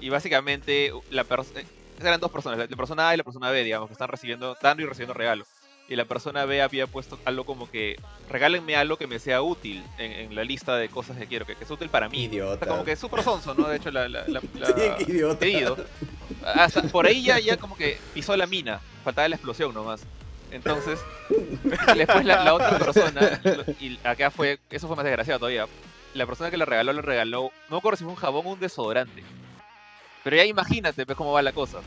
y 0.00 0.08
básicamente 0.08 0.92
la 1.10 1.24
pers- 1.24 1.52
eh, 1.56 1.64
eran 2.00 2.18
dos 2.20 2.32
personas, 2.32 2.58
la, 2.58 2.66
la 2.68 2.76
persona 2.76 3.08
A 3.10 3.14
y 3.14 3.18
la 3.18 3.24
persona 3.24 3.50
B, 3.50 3.62
digamos, 3.62 3.88
que 3.88 3.92
están 3.92 4.08
recibiendo, 4.08 4.56
dando 4.60 4.82
y 4.82 4.86
recibiendo 4.86 5.14
regalos. 5.14 5.46
Y 5.88 5.96
la 5.96 6.04
persona 6.04 6.44
B 6.46 6.62
había 6.62 6.86
puesto 6.86 7.18
algo 7.24 7.44
como 7.44 7.70
que 7.70 7.96
regálenme 8.30 8.76
algo 8.76 8.96
que 8.96 9.06
me 9.06 9.18
sea 9.18 9.42
útil 9.42 9.82
en, 9.98 10.12
en 10.12 10.34
la 10.34 10.44
lista 10.44 10.76
de 10.76 10.88
cosas 10.88 11.16
que 11.18 11.26
quiero, 11.26 11.44
que, 11.44 11.54
que 11.56 11.64
es 11.64 11.70
útil 11.70 11.88
para 11.90 12.08
mí. 12.08 12.24
Idiota. 12.24 12.54
O 12.54 12.58
sea, 12.58 12.68
como 12.68 12.84
que 12.84 12.92
es 12.92 12.98
súper 12.98 13.22
sonso, 13.22 13.52
¿no? 13.54 13.68
De 13.68 13.76
hecho, 13.76 13.90
la, 13.90 14.08
la, 14.08 14.24
la- 14.28 14.40
la- 14.54 14.96
Sí, 14.98 15.10
idiota. 15.12 15.38
pedido. 15.38 15.76
Hasta 16.44 16.82
por 16.84 17.06
ahí 17.06 17.22
ya, 17.22 17.38
ya 17.40 17.56
como 17.56 17.76
que 17.76 17.98
pisó 18.14 18.36
la 18.36 18.46
mina, 18.46 18.80
faltaba 19.04 19.28
la 19.28 19.36
explosión 19.36 19.74
nomás. 19.74 20.02
Entonces, 20.50 20.98
después 21.96 22.24
la, 22.24 22.44
la 22.44 22.54
otra 22.54 22.78
persona, 22.78 23.40
y 23.80 23.98
acá 24.04 24.30
fue, 24.30 24.58
eso 24.70 24.86
fue 24.86 24.96
más 24.96 25.04
desgraciado 25.04 25.38
todavía, 25.40 25.66
la 26.14 26.26
persona 26.26 26.50
que 26.50 26.56
le 26.58 26.64
regaló, 26.66 26.92
le 26.92 27.00
regaló, 27.02 27.50
no 27.68 27.76
me 27.76 27.78
acuerdo 27.78 27.96
si 27.96 28.04
fue 28.04 28.12
un 28.12 28.18
jabón 28.18 28.46
o 28.46 28.50
un 28.50 28.60
desodorante. 28.60 29.22
Pero 30.24 30.36
ya 30.36 30.44
imagínate 30.44 31.04
pues, 31.06 31.16
cómo 31.16 31.32
va 31.32 31.42
la 31.42 31.52
cosa. 31.52 31.78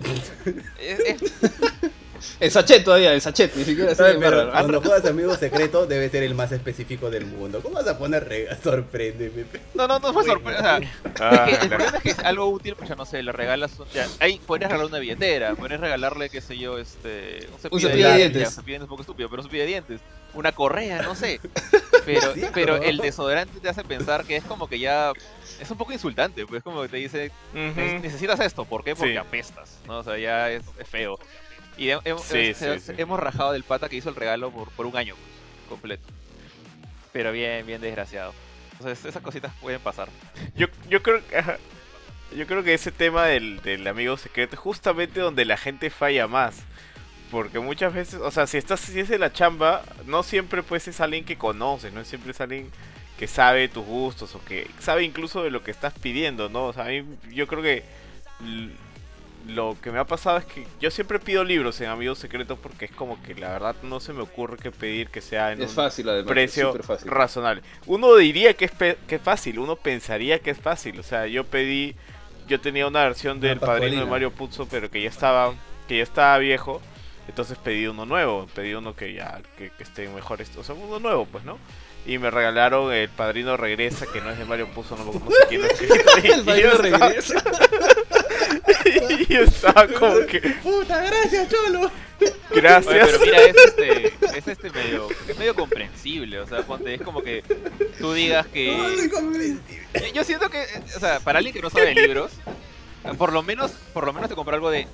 Es- 0.78 1.00
es- 1.00 1.32
En 2.40 2.50
sachet 2.50 2.84
todavía, 2.84 3.12
en 3.14 3.20
sachet, 3.20 3.54
ni 3.54 3.64
siquiera 3.64 3.92
pero 3.96 4.50
cuando 4.50 4.80
juegas 4.80 5.04
amigo 5.06 5.34
secreto 5.36 5.86
debe 5.86 6.08
ser 6.10 6.22
el 6.22 6.34
más 6.34 6.52
específico 6.52 7.10
del 7.10 7.26
mundo. 7.26 7.60
¿Cómo 7.62 7.74
vas 7.76 7.86
a 7.88 7.98
poner 7.98 8.28
rega? 8.28 8.56
Sorpréndeme. 8.62 9.44
no, 9.74 9.86
no, 9.86 9.98
no 9.98 10.12
fue 10.12 10.24
sorpresa. 10.24 10.58
o 10.58 10.62
sea, 10.62 10.80
Ah, 11.20 11.46
Es 11.50 11.58
que 11.58 11.64
el 11.64 11.68
problema 11.70 11.96
es 11.98 12.02
que 12.02 12.10
es 12.10 12.18
algo 12.20 12.46
útil, 12.48 12.74
pues 12.76 12.88
ya 12.88 12.94
no 12.94 13.04
sé, 13.06 13.22
le 13.22 13.32
regalas. 13.32 13.78
un- 13.78 13.88
Ya, 13.88 14.06
ahí 14.20 14.40
podrías 14.46 14.70
regalar 14.70 14.90
una 14.90 14.98
billetera, 14.98 15.54
podrías 15.54 15.80
regalarle, 15.80 16.28
qué 16.30 16.40
sé 16.40 16.56
yo, 16.58 16.78
este. 16.78 17.46
Un 17.52 17.58
cepillo, 17.58 17.88
cepillo 17.88 18.08
de 18.08 18.14
dientes. 18.16 18.16
dientes. 18.16 18.42
Ya, 18.42 18.50
cepillo 18.50 18.64
de 18.64 18.70
dientes 18.72 18.76
es 18.78 18.82
un 18.82 18.88
poco 18.88 19.02
estúpido, 19.02 19.28
pero 19.30 19.42
un 19.42 19.48
cepillo 19.48 19.62
de 19.62 19.68
dientes. 19.68 20.00
Una 20.34 20.52
correa, 20.52 21.00
no 21.02 21.14
sé. 21.14 21.40
Pero, 22.04 22.34
Sí, 22.34 22.42
pero 22.54 22.76
¿no? 22.76 22.82
el 22.84 22.98
desodorante 22.98 23.58
te 23.58 23.68
hace 23.68 23.82
pensar 23.82 24.24
que 24.24 24.36
es 24.36 24.44
como 24.44 24.68
que 24.68 24.78
ya. 24.78 25.10
Es 25.60 25.68
un 25.72 25.76
poco 25.76 25.92
insultante, 25.92 26.46
pues 26.46 26.62
como 26.62 26.82
que 26.82 26.88
te 26.88 26.98
dice, 26.98 27.32
"Ne- 27.52 27.70
Ujú. 27.70 27.80
necesitas 28.00 28.38
esto, 28.38 28.64
¿por 28.64 28.84
qué? 28.84 28.94
Porque 28.94 29.10
Sí. 29.12 29.16
apestas, 29.16 29.78
¿no? 29.88 29.98
O 29.98 30.04
sea, 30.04 30.16
ya 30.16 30.48
es, 30.52 30.62
es 30.78 30.86
feo. 30.88 31.18
Y 31.76 31.90
he- 31.90 32.00
he- 32.04 32.18
Sí, 32.18 32.38
he- 32.38 32.54
sí, 32.54 32.64
he- 32.66 32.80
sí. 32.80 32.92
hemos 32.96 33.20
rajado 33.20 33.52
del 33.52 33.64
pata 33.64 33.88
que 33.88 33.96
hizo 33.96 34.08
el 34.08 34.16
regalo 34.16 34.50
por, 34.50 34.70
por 34.70 34.86
un 34.86 34.96
año 34.96 35.14
pues, 35.14 35.68
completo. 35.68 36.04
Pero 37.12 37.32
bien, 37.32 37.66
bien 37.66 37.80
desgraciado. 37.80 38.32
Entonces, 38.72 39.04
esas 39.04 39.22
cositas 39.22 39.52
pueden 39.60 39.80
pasar. 39.80 40.08
Yo, 40.54 40.66
yo 40.88 41.02
creo 41.02 41.26
que 41.26 41.36
ajá, 41.38 41.56
yo 42.36 42.46
creo 42.46 42.62
que 42.62 42.74
ese 42.74 42.92
tema 42.92 43.24
del, 43.26 43.62
del 43.62 43.86
amigo 43.86 44.16
secreto 44.16 44.54
es 44.54 44.60
justamente 44.60 45.20
donde 45.20 45.44
la 45.44 45.56
gente 45.56 45.88
falla 45.90 46.26
más. 46.26 46.56
Porque 47.30 47.58
muchas 47.58 47.92
veces, 47.92 48.20
o 48.20 48.30
sea, 48.30 48.46
si 48.46 48.56
estás 48.56 48.80
si 48.80 49.00
es 49.00 49.08
de 49.08 49.18
la 49.18 49.32
chamba, 49.32 49.82
no 50.04 50.22
siempre 50.22 50.62
pues 50.62 50.86
es 50.88 51.00
alguien 51.00 51.24
que 51.24 51.36
conoces, 51.36 51.92
no 51.92 52.04
siempre 52.04 52.30
es 52.30 52.40
alguien 52.40 52.70
que 53.18 53.26
sabe 53.26 53.68
tus 53.68 53.84
gustos 53.84 54.34
o 54.34 54.44
que 54.44 54.70
sabe 54.78 55.02
incluso 55.02 55.42
de 55.42 55.50
lo 55.50 55.64
que 55.64 55.70
estás 55.72 55.94
pidiendo, 55.98 56.48
¿no? 56.48 56.66
O 56.66 56.72
sea, 56.72 56.84
a 56.84 56.88
mí, 56.88 57.02
yo 57.30 57.46
creo 57.48 57.62
que 57.62 57.82
lo 59.48 59.76
que 59.80 59.90
me 59.92 59.98
ha 59.98 60.04
pasado 60.04 60.38
es 60.38 60.44
que 60.44 60.66
yo 60.80 60.90
siempre 60.90 61.18
pido 61.18 61.44
libros 61.44 61.80
en 61.80 61.88
amigos 61.88 62.18
secretos 62.18 62.58
porque 62.60 62.86
es 62.86 62.90
como 62.90 63.22
que 63.22 63.34
la 63.34 63.50
verdad 63.50 63.76
no 63.82 64.00
se 64.00 64.12
me 64.12 64.22
ocurre 64.22 64.56
qué 64.56 64.70
pedir 64.72 65.08
que 65.08 65.20
sea 65.20 65.52
en 65.52 65.62
Es 65.62 65.70
un 65.70 65.76
fácil 65.76 66.08
además, 66.08 66.28
precio 66.30 66.74
fácil. 66.82 67.10
razonable. 67.10 67.62
Uno 67.86 68.14
diría 68.16 68.54
que 68.54 68.64
es, 68.66 68.72
pe- 68.72 68.98
que 69.06 69.16
es 69.16 69.22
fácil, 69.22 69.58
uno 69.58 69.76
pensaría 69.76 70.38
que 70.40 70.50
es 70.50 70.58
fácil. 70.58 70.98
O 70.98 71.02
sea, 71.02 71.26
yo 71.26 71.44
pedí, 71.44 71.94
yo 72.48 72.60
tenía 72.60 72.86
una 72.86 73.04
versión 73.04 73.40
del 73.40 73.58
padrino 73.60 74.00
de. 74.04 74.06
Mario 74.10 74.32
Puzo, 74.32 74.66
pero 74.66 74.90
que 74.90 75.02
ya 75.02 75.08
estaba, 75.08 75.54
que 75.88 75.98
ya 75.98 76.02
estaba 76.02 76.38
viejo. 76.38 76.80
Entonces 77.28 77.58
pedí 77.58 77.86
uno 77.88 78.06
nuevo, 78.06 78.46
pedí 78.54 78.74
uno 78.74 78.94
que 78.94 79.12
ya, 79.12 79.40
que, 79.58 79.70
que 79.70 79.82
esté 79.82 80.08
mejor, 80.08 80.40
esto, 80.40 80.60
o 80.60 80.64
sea, 80.64 80.76
uno 80.76 81.00
nuevo, 81.00 81.26
pues, 81.26 81.42
¿no? 81.44 81.58
Y 82.06 82.18
me 82.18 82.30
regalaron 82.30 82.92
el 82.92 83.08
padrino 83.08 83.56
regresa, 83.56 84.06
que 84.06 84.20
no 84.20 84.30
es 84.30 84.38
de 84.38 84.44
Mario 84.44 84.68
Puzo, 84.68 84.96
no, 84.96 85.10
quién 85.48 85.60
lo 85.62 85.66
escribió. 85.70 85.96
El 86.34 86.44
padrino 86.44 86.70
regresa. 86.78 87.42
Y 89.28 89.34
estaba 89.36 89.86
como 89.86 90.26
que, 90.26 90.40
Puta, 90.62 91.02
gracias, 91.04 91.48
Cholo. 91.48 91.90
Oye, 92.20 92.32
gracias. 92.54 93.08
pero 93.08 93.20
mira, 93.20 93.42
es 93.42 93.56
este, 93.56 94.06
es 94.38 94.48
este 94.48 94.70
medio, 94.70 95.08
es 95.28 95.38
medio 95.38 95.54
comprensible, 95.54 96.40
o 96.40 96.46
sea, 96.46 96.62
ponte, 96.62 96.94
es 96.94 97.02
como 97.02 97.22
que 97.22 97.42
tú 97.98 98.12
digas 98.12 98.46
No, 98.46 98.52
que... 98.52 98.94
soy 98.96 99.10
comprensible. 99.10 99.82
Yo, 99.94 100.14
yo 100.14 100.24
siento 100.24 100.48
que, 100.48 100.64
o 100.96 101.00
sea, 101.00 101.20
para 101.20 101.38
alguien 101.38 101.54
que 101.54 101.60
no 101.60 101.70
sabe 101.70 101.94
de 101.94 101.94
libros, 101.94 102.32
por 103.18 103.32
lo 103.32 103.42
menos, 103.42 103.72
por 103.92 104.06
lo 104.06 104.12
menos 104.12 104.28
te 104.28 104.34
compró 104.34 104.54
algo 104.54 104.70
de 104.70 104.86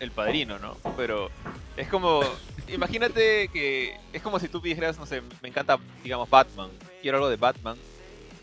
el 0.00 0.10
padrino, 0.10 0.58
¿no? 0.58 0.76
Pero 0.96 1.30
es 1.76 1.88
como, 1.88 2.22
imagínate 2.68 3.48
que 3.48 3.96
es 4.12 4.22
como 4.22 4.38
si 4.38 4.48
tú 4.48 4.60
dijeras, 4.60 4.98
no 4.98 5.06
sé, 5.06 5.22
me 5.40 5.48
encanta, 5.48 5.78
digamos, 6.02 6.28
Batman, 6.28 6.70
quiero 7.00 7.18
algo 7.18 7.30
de 7.30 7.36
Batman, 7.36 7.76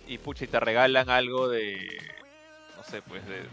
y 0.07 0.17
pucha, 0.17 0.45
y 0.45 0.47
te 0.47 0.59
regalan 0.59 1.09
algo 1.09 1.47
de, 1.47 2.01
no 2.77 2.83
sé, 2.83 3.01
pues, 3.03 3.25
de, 3.27 3.43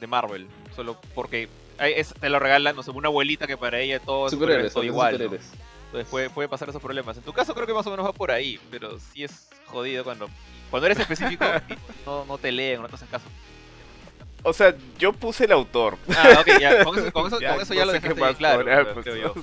de 0.00 0.06
Marvel, 0.06 0.48
solo 0.74 0.96
porque 1.14 1.48
es- 1.78 2.14
te 2.14 2.28
lo 2.28 2.38
regalan, 2.38 2.74
no 2.76 2.82
sé, 2.82 2.90
una 2.90 3.08
abuelita 3.08 3.46
que 3.46 3.56
para 3.56 3.78
ella 3.80 4.00
todo 4.00 4.26
es 4.26 4.32
Superhéroes, 4.32 4.74
igual, 4.76 5.18
¿no? 5.18 5.24
Entonces 5.34 6.08
puede, 6.08 6.30
puede 6.30 6.48
pasar 6.48 6.68
esos 6.68 6.80
problemas. 6.82 7.16
En 7.16 7.22
tu 7.22 7.32
caso 7.32 7.52
creo 7.54 7.66
que 7.66 7.74
más 7.74 7.86
o 7.86 7.90
menos 7.90 8.06
va 8.06 8.12
por 8.12 8.30
ahí, 8.30 8.60
pero 8.70 8.98
sí 9.12 9.24
es 9.24 9.48
jodido 9.66 10.04
cuando, 10.04 10.28
cuando 10.70 10.86
eres 10.86 10.98
específico 11.00 11.44
y 11.68 11.74
no, 12.06 12.24
no 12.26 12.38
te 12.38 12.52
leen 12.52 12.78
o 12.78 12.82
no 12.82 12.88
te 12.88 12.94
hacen 12.94 13.08
caso. 13.08 13.26
O 14.42 14.52
sea, 14.52 14.74
yo 14.98 15.12
puse 15.12 15.44
el 15.44 15.52
autor. 15.52 15.98
Ah, 16.16 16.38
ok, 16.40 16.60
ya, 16.60 16.84
con 16.84 16.98
eso, 16.98 17.12
con 17.12 17.26
eso 17.26 17.40
ya, 17.40 17.48
Ya, 17.48 17.52
con 17.54 17.62
eso 17.62 17.74
ya 17.74 17.84
no 17.84 17.92
lo 17.92 18.16
más 18.16 18.36
claro, 18.36 18.58
poner, 18.64 18.92
pues, 18.94 19.04
creo 19.04 19.16
yo. 19.16 19.34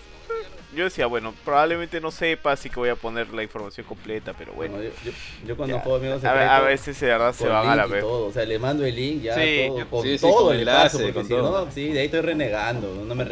Yo 0.78 0.84
decía, 0.84 1.08
bueno, 1.08 1.34
probablemente 1.44 2.00
no 2.00 2.12
sepa, 2.12 2.52
así 2.52 2.70
que 2.70 2.76
voy 2.80 2.90
a 2.90 2.96
poner 2.96 3.34
la 3.34 3.42
información 3.42 3.84
completa, 3.88 4.34
pero 4.38 4.54
bueno. 4.54 4.78
Yo, 4.78 4.92
yo, 5.04 5.12
yo 5.48 5.58
cuando 5.58 5.76
Ya. 5.78 5.82
juego 5.82 5.98
amigos 5.98 6.18
A, 6.24 6.30
secretos. 6.30 6.50
a 6.52 6.60
veces 6.62 7.00
de 7.00 7.08
verdad 7.08 7.34
se 7.34 7.48
van 7.48 7.68
a 7.68 7.76
la 7.76 7.88
vez. 7.88 8.04
o 8.04 8.32
sea, 8.32 8.46
le 8.46 8.60
mando 8.60 8.86
el 8.86 8.96
link 8.96 9.24
ya 9.24 9.34
Sí, 9.34 9.64
todo, 9.68 9.80
yo- 9.80 9.90
con 9.90 10.04
Sí, 10.04 10.18
sí, 10.20 10.22
todo 10.22 10.44
con 10.46 10.54
le 10.56 10.60
enlace, 10.60 10.84
paso, 10.84 10.98
porque 11.00 11.14
con 11.14 11.24
si 11.24 11.30
todo. 11.30 11.66
no, 11.66 11.72
sí, 11.72 11.88
de 11.92 12.00
ahí 12.00 12.06
estoy 12.06 12.22
renegando, 12.22 12.94
no 13.08 13.16
me 13.16 13.26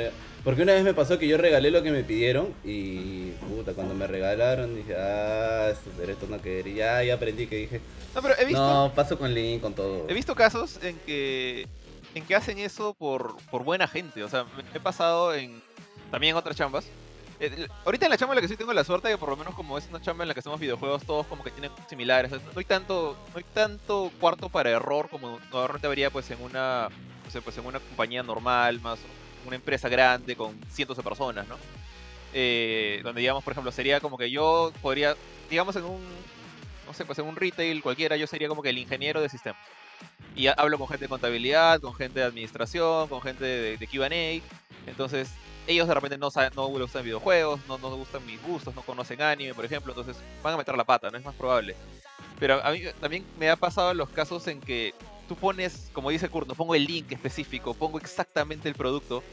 porque 0.44 0.62
una 0.64 0.74
vez 0.74 0.84
me 0.84 0.94
pasó 0.96 1.18
que 1.20 1.28
yo 1.28 1.38
regalé 1.38 1.70
lo 1.72 1.82
que 1.84 1.92
me 1.92 2.04
pidieron 2.04 2.54
y 2.64 3.32
puta, 3.48 3.74
cuando 3.74 3.94
me 3.94 4.08
regalaron 4.08 4.76
dije, 4.76 4.96
ah, 4.98 5.70
esto- 5.72 5.92
pero 5.98 6.12
esto 6.14 6.26
no 6.28 6.42
quería, 6.42 7.02
ya, 7.02 7.04
ya 7.04 7.14
aprendí 7.16 7.46
que 7.46 7.58
dije, 7.58 7.82
No, 8.16 8.22
pero 8.24 8.34
he 8.40 8.46
visto, 8.46 8.60
no, 8.62 8.92
paso 8.96 9.20
con 9.20 9.32
link, 9.34 9.62
con 9.62 9.74
todo. 9.76 10.06
he 10.10 10.14
visto 10.16 10.34
casos 10.34 10.80
en 10.84 10.98
que 11.06 11.68
en 12.16 12.24
que 12.26 12.34
hacen 12.34 12.58
eso 12.58 12.96
por, 12.96 13.36
por 13.52 13.64
buena 13.64 13.88
gente. 13.88 14.24
O 14.24 14.30
sea, 14.30 14.46
me 14.56 14.64
he 14.74 14.80
pasado 14.80 15.34
en 15.36 15.62
también 16.10 16.32
en 16.32 16.38
otras 16.38 16.56
chambas. 16.56 16.86
Eh, 17.40 17.68
ahorita 17.84 18.06
en 18.06 18.12
la 18.12 18.18
chamba 18.18 18.34
en 18.34 18.38
la 18.38 18.42
que 18.42 18.48
sí 18.48 18.56
tengo 18.56 18.72
la 18.74 18.84
suerte 18.86 19.10
que 19.10 19.18
por 19.18 19.30
lo 19.30 19.36
menos 19.36 19.54
como 19.56 19.78
es 19.78 19.88
una 19.90 20.02
chamba 20.02 20.24
en 20.24 20.30
la 20.30 20.34
que 20.34 20.40
hacemos 20.40 20.60
videojuegos, 20.60 21.04
todos 21.06 21.28
como 21.28 21.44
que 21.44 21.52
tienen 21.52 21.72
similares. 21.90 22.32
O 22.32 22.40
sea, 22.40 22.46
no 22.54 22.60
hay 22.60 22.66
tanto, 22.66 23.18
no 23.34 23.38
hay 23.38 23.44
tanto 23.54 24.12
cuarto 24.20 24.50
para 24.50 24.70
error 24.70 25.10
como 25.10 25.40
normalmente 25.52 25.88
habría 25.88 26.10
pues 26.10 26.30
en 26.32 26.42
una, 26.42 26.90
no 27.26 27.32
sé, 27.32 27.42
pues 27.42 27.58
en 27.58 27.66
una 27.66 27.80
compañía 27.80 28.24
normal, 28.24 28.80
más 28.82 29.00
una 29.46 29.56
empresa 29.58 29.90
grande 29.90 30.36
con 30.36 30.60
cientos 30.70 30.98
de 30.98 31.04
personas, 31.04 31.48
¿no? 31.48 31.58
Eh, 32.34 33.02
donde 33.04 33.22
digamos, 33.22 33.44
por 33.44 33.52
ejemplo, 33.52 33.72
sería 33.72 34.00
como 34.00 34.18
que 34.18 34.32
yo 34.32 34.72
podría, 34.82 35.16
digamos 35.50 35.76
en 35.76 35.86
un, 35.86 36.02
no 36.88 36.94
sé, 36.94 37.06
pues 37.06 37.20
en 37.20 37.26
un 37.26 37.36
retail 37.36 37.82
cualquiera, 37.82 38.16
yo 38.18 38.28
sería 38.28 38.48
como 38.48 38.62
que 38.62 38.70
el 38.70 38.78
ingeniero 38.78 39.22
de 39.22 39.30
sistemas. 39.30 39.60
Y 40.36 40.48
ha- 40.48 40.54
hablo 40.54 40.78
con 40.78 40.88
gente 40.88 41.06
de 41.06 41.10
contabilidad, 41.10 41.80
con 41.82 41.96
gente 41.96 42.20
de 42.20 42.26
administración, 42.26 43.08
con 43.10 43.22
gente 43.22 43.46
de 43.78 43.88
Q&A. 43.88 44.42
Entonces, 44.90 45.30
ellos 45.68 45.88
de 45.88 45.94
repente 45.94 46.18
no 46.18 46.32
saben, 46.32 46.52
no 46.56 46.70
les 46.70 46.82
gustan 46.82 47.04
videojuegos, 47.04 47.60
no, 47.68 47.78
no 47.78 47.96
gustan 47.96 48.26
mis 48.26 48.42
gustos, 48.42 48.76
no 48.76 48.82
conocen 48.82 49.22
anime, 49.22 49.54
por 49.54 49.66
ejemplo. 49.66 49.94
Entonces, 49.94 50.18
van 50.44 50.54
a 50.54 50.58
meter 50.58 50.76
la 50.78 50.84
pata, 50.84 51.10
¿no? 51.10 51.18
Es 51.18 51.26
más 51.26 51.36
probable. 51.36 51.76
Pero 52.40 52.64
a 52.64 52.72
mí 52.72 52.82
también 53.00 53.26
me 53.40 53.50
ha 53.50 53.56
pasado 53.56 53.94
los 53.94 54.10
casos 54.10 54.48
en 54.48 54.60
que 54.60 54.94
tú 55.28 55.36
pones, 55.36 55.90
como 55.94 56.10
dice 56.10 56.30
Kurt, 56.30 56.48
no 56.48 56.56
pongo 56.56 56.76
el 56.76 56.86
link 56.86 57.12
específico, 57.12 57.74
pongo 57.74 57.98
exactamente 57.98 58.70
el 58.70 58.76
producto. 58.76 59.24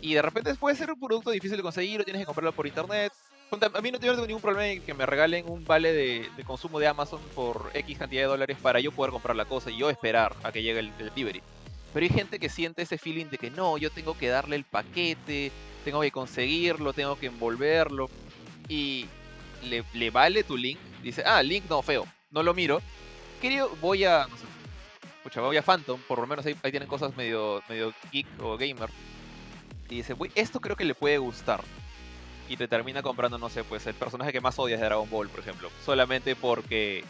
Y 0.00 0.14
de 0.14 0.22
repente 0.22 0.54
puede 0.54 0.76
ser 0.76 0.90
un 0.90 1.00
producto 1.00 1.30
difícil 1.30 1.56
de 1.56 1.62
conseguir 1.62 2.00
o 2.00 2.04
tienes 2.04 2.20
que 2.22 2.26
comprarlo 2.26 2.52
por 2.52 2.66
internet. 2.66 3.12
A 3.50 3.80
mí 3.80 3.90
no 3.92 4.00
tengo 4.00 4.26
ningún 4.26 4.42
problema 4.42 4.66
en 4.66 4.82
que 4.82 4.94
me 4.94 5.06
regalen 5.06 5.48
un 5.48 5.64
vale 5.64 5.92
de, 5.92 6.28
de 6.36 6.44
consumo 6.44 6.78
de 6.78 6.88
Amazon 6.88 7.20
por 7.34 7.70
X 7.72 7.98
cantidad 7.98 8.22
de 8.22 8.28
dólares 8.28 8.58
para 8.60 8.80
yo 8.80 8.90
poder 8.90 9.12
comprar 9.12 9.36
la 9.36 9.44
cosa 9.44 9.70
y 9.70 9.78
yo 9.78 9.90
esperar 9.90 10.34
a 10.42 10.50
que 10.50 10.62
llegue 10.62 10.80
el, 10.80 10.92
el 10.98 11.10
delivery. 11.10 11.42
Pero 11.94 12.04
hay 12.04 12.10
gente 12.10 12.40
que 12.40 12.48
siente 12.48 12.82
ese 12.82 12.98
feeling 12.98 13.26
de 13.26 13.38
que 13.38 13.52
no, 13.52 13.78
yo 13.78 13.88
tengo 13.88 14.18
que 14.18 14.26
darle 14.26 14.56
el 14.56 14.64
paquete, 14.64 15.52
tengo 15.84 16.00
que 16.00 16.10
conseguirlo, 16.10 16.92
tengo 16.92 17.16
que 17.16 17.26
envolverlo. 17.26 18.10
Y 18.68 19.06
le, 19.62 19.84
le 19.94 20.10
vale 20.10 20.42
tu 20.42 20.56
link. 20.56 20.78
Dice, 21.04 21.22
ah, 21.24 21.40
link 21.40 21.64
no, 21.70 21.80
feo. 21.82 22.04
No 22.32 22.42
lo 22.42 22.52
miro. 22.52 22.82
Querido, 23.40 23.70
voy 23.80 24.04
a. 24.04 24.26
No 24.26 25.30
sé, 25.30 25.40
voy 25.40 25.56
a 25.56 25.62
Phantom, 25.62 26.00
por 26.08 26.18
lo 26.18 26.26
menos 26.26 26.44
ahí, 26.44 26.56
ahí 26.64 26.72
tienen 26.72 26.88
cosas 26.88 27.16
medio, 27.16 27.62
medio 27.68 27.94
geek 28.10 28.26
o 28.40 28.58
gamer. 28.58 28.90
Y 29.88 29.96
dice, 29.96 30.14
"Uy, 30.18 30.32
esto 30.34 30.60
creo 30.60 30.76
que 30.76 30.84
le 30.84 30.94
puede 30.94 31.18
gustar. 31.18 31.62
Y 32.48 32.56
te 32.56 32.66
termina 32.66 33.02
comprando, 33.02 33.38
no 33.38 33.48
sé, 33.48 33.62
pues 33.64 33.86
el 33.86 33.94
personaje 33.94 34.32
que 34.32 34.40
más 34.40 34.58
odias 34.58 34.80
de 34.80 34.86
Dragon 34.86 35.08
Ball, 35.08 35.28
por 35.28 35.40
ejemplo. 35.40 35.70
Solamente 35.84 36.34
porque 36.34 37.04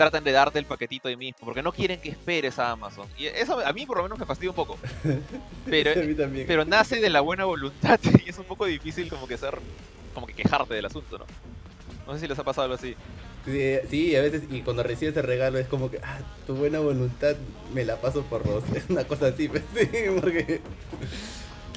tratan 0.00 0.24
de 0.24 0.32
darte 0.32 0.58
el 0.58 0.64
paquetito 0.64 1.08
de 1.08 1.16
mismo. 1.16 1.44
Porque 1.44 1.62
no 1.62 1.72
quieren 1.72 2.00
que 2.00 2.08
esperes 2.08 2.58
a 2.58 2.70
Amazon. 2.70 3.06
Y 3.18 3.26
eso 3.26 3.60
a 3.60 3.70
mí 3.74 3.84
por 3.84 3.98
lo 3.98 4.04
menos 4.04 4.18
me 4.18 4.24
fastidia 4.24 4.48
un 4.48 4.56
poco. 4.56 4.78
Pero, 5.66 5.92
a 5.92 6.04
mí 6.04 6.14
también. 6.14 6.46
pero 6.46 6.64
nace 6.64 7.00
de 7.00 7.10
la 7.10 7.20
buena 7.20 7.44
voluntad 7.44 8.00
y 8.24 8.30
es 8.30 8.38
un 8.38 8.46
poco 8.46 8.64
difícil 8.64 9.10
como 9.10 9.28
que 9.28 9.36
ser, 9.36 9.58
como 10.14 10.26
que 10.26 10.32
quejarte 10.32 10.72
del 10.72 10.86
asunto, 10.86 11.18
¿no? 11.18 11.26
No 12.06 12.14
sé 12.14 12.20
si 12.20 12.28
les 12.28 12.38
ha 12.38 12.44
pasado 12.44 12.64
algo 12.64 12.76
así. 12.76 12.96
Sí, 13.44 13.74
sí, 13.90 14.16
a 14.16 14.22
veces, 14.22 14.44
y 14.50 14.62
cuando 14.62 14.82
recibes 14.82 15.16
el 15.16 15.22
regalo 15.22 15.58
es 15.58 15.68
como 15.68 15.90
que, 15.90 15.98
ah, 16.02 16.18
tu 16.46 16.54
buena 16.54 16.78
voluntad 16.80 17.36
me 17.74 17.84
la 17.84 18.00
paso 18.00 18.22
por 18.22 18.46
los. 18.46 18.64
Es 18.74 18.84
una 18.88 19.04
cosa 19.04 19.26
así, 19.26 19.48
pues, 19.48 19.62
sí, 19.76 19.86
porque. 20.20 20.60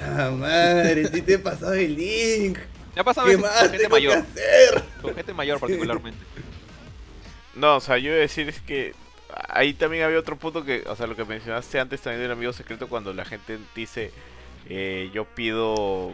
¡Ah, 0.02 0.32
madre! 0.32 1.08
Si 1.08 1.22
te 1.22 1.34
he 1.34 1.40
pasado 1.40 1.74
el 1.74 1.96
link. 1.96 2.58
Me 2.96 3.02
ha 3.02 3.04
pasado 3.04 3.28
¿Qué 3.28 3.38
más 3.38 3.52
con 3.60 3.70
gente 3.70 3.90
mayor. 3.90 4.18
hacer? 4.18 4.84
Con 5.02 5.14
gente 5.14 5.34
mayor 5.34 5.60
particularmente. 5.60 6.20
No, 7.56 7.78
o 7.78 7.80
sea, 7.80 7.98
yo 7.98 8.08
iba 8.10 8.16
a 8.18 8.20
decir 8.20 8.50
es 8.50 8.60
que 8.62 8.94
ahí 9.50 9.74
también 9.74 10.04
había 10.04 10.20
otro 10.20 10.38
punto 10.38 10.64
que, 10.64 10.84
o 10.88 10.96
sea, 10.96 11.08
lo 11.08 11.16
que 11.16 11.26
mencionaste 11.26 11.80
antes 11.80 12.02
también 12.02 12.22
del 12.22 12.32
amigo 12.32 12.54
secreto 12.54 12.88
cuando 12.88 13.14
la 13.14 13.26
gente 13.26 13.60
dice 13.76 14.12
eh, 14.70 15.10
yo 15.14 15.26
pido 15.26 16.12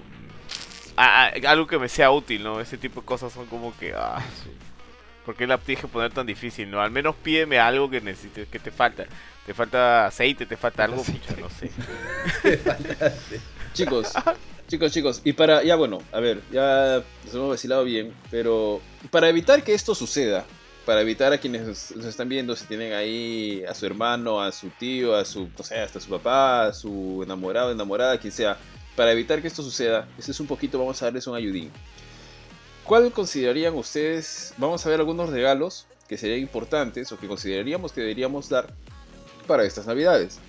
ah, 0.98 1.32
ah, 1.34 1.50
algo 1.50 1.68
que 1.68 1.80
me 1.80 1.88
sea 1.90 2.12
útil, 2.12 2.44
¿no? 2.44 2.60
Ese 2.60 2.78
tipo 2.78 3.02
de 3.02 3.06
cosas 3.06 3.32
son 3.34 3.46
como 3.48 3.78
que, 3.78 3.94
ah, 3.96 4.22
su- 4.44 4.50
¿por 5.26 5.36
qué 5.36 5.46
la 5.48 5.58
tienes 5.58 5.82
que 5.84 5.88
poner 5.88 6.12
tan 6.12 6.26
difícil, 6.26 6.70
no? 6.70 6.82
Al 6.82 6.92
menos 6.92 7.16
pídeme 7.16 7.60
algo 7.60 7.90
que 7.90 8.02
necesites, 8.02 8.48
que 8.48 8.60
te 8.60 8.72
falta. 8.72 9.06
Te 9.46 9.54
falta 9.54 10.06
aceite, 10.08 10.46
te 10.46 10.58
falta 10.58 10.84
algo, 10.84 11.04
pucha, 11.04 11.36
no 11.40 11.50
sé. 11.50 11.72
Chicos, 13.74 14.14
chicos, 14.68 14.92
chicos, 14.92 15.22
y 15.24 15.34
para, 15.34 15.64
ya 15.64 15.76
bueno, 15.76 16.00
a 16.12 16.20
ver, 16.20 16.42
ya 16.52 17.02
nos 17.26 17.34
hemos 17.34 17.50
vacilado 17.50 17.84
bien, 17.84 18.14
pero 18.32 18.82
para 19.12 19.30
evitar 19.30 19.64
que 19.64 19.74
esto 19.74 19.94
suceda, 19.96 20.46
para 20.86 21.02
evitar 21.02 21.34
a 21.34 21.38
quienes 21.38 21.92
nos, 21.96 22.06
están 22.06 22.30
viendo, 22.30 22.56
si 22.56 22.66
tienen 22.66 22.94
ahí 22.94 23.64
a 23.68 23.74
su 23.74 23.86
hermano, 23.86 24.42
a 24.42 24.52
su 24.52 24.70
tío, 24.70 25.16
a 25.16 25.26
su, 25.26 25.50
no 25.58 25.64
sé, 25.64 25.80
hasta 25.80 26.00
su 26.00 26.10
papá, 26.10 26.66
a 26.68 26.74
su 26.74 27.22
enamorado, 27.24 27.72
enamorada, 27.72 28.18
quien 28.20 28.34
sea, 28.34 28.58
para 28.96 29.12
evitar 29.12 29.42
que 29.42 29.48
esto 29.48 29.64
suceda, 29.64 30.08
este 30.18 30.32
es 30.32 30.40
un 30.40 30.48
poquito, 30.48 30.80
vamos 30.80 31.02
a 31.02 31.06
darles 31.06 31.28
un 31.28 31.36
ayudín. 31.36 31.72
¿Cuál 32.84 33.12
considerarían 33.12 33.76
ustedes? 33.76 34.54
Vamos 34.58 34.86
a 34.86 34.90
ver 34.90 35.00
algunos 35.00 35.30
regalos 35.30 35.86
que 36.08 36.18
serían 36.18 36.40
importantes 36.40 37.12
o 37.12 37.20
que 37.20 37.28
consideraríamos 37.28 37.92
que 37.92 38.02
deberíamos 38.02 38.50
dar 38.50 38.74
para 39.46 39.64
estas 39.64 39.86
navidades. 39.86 40.40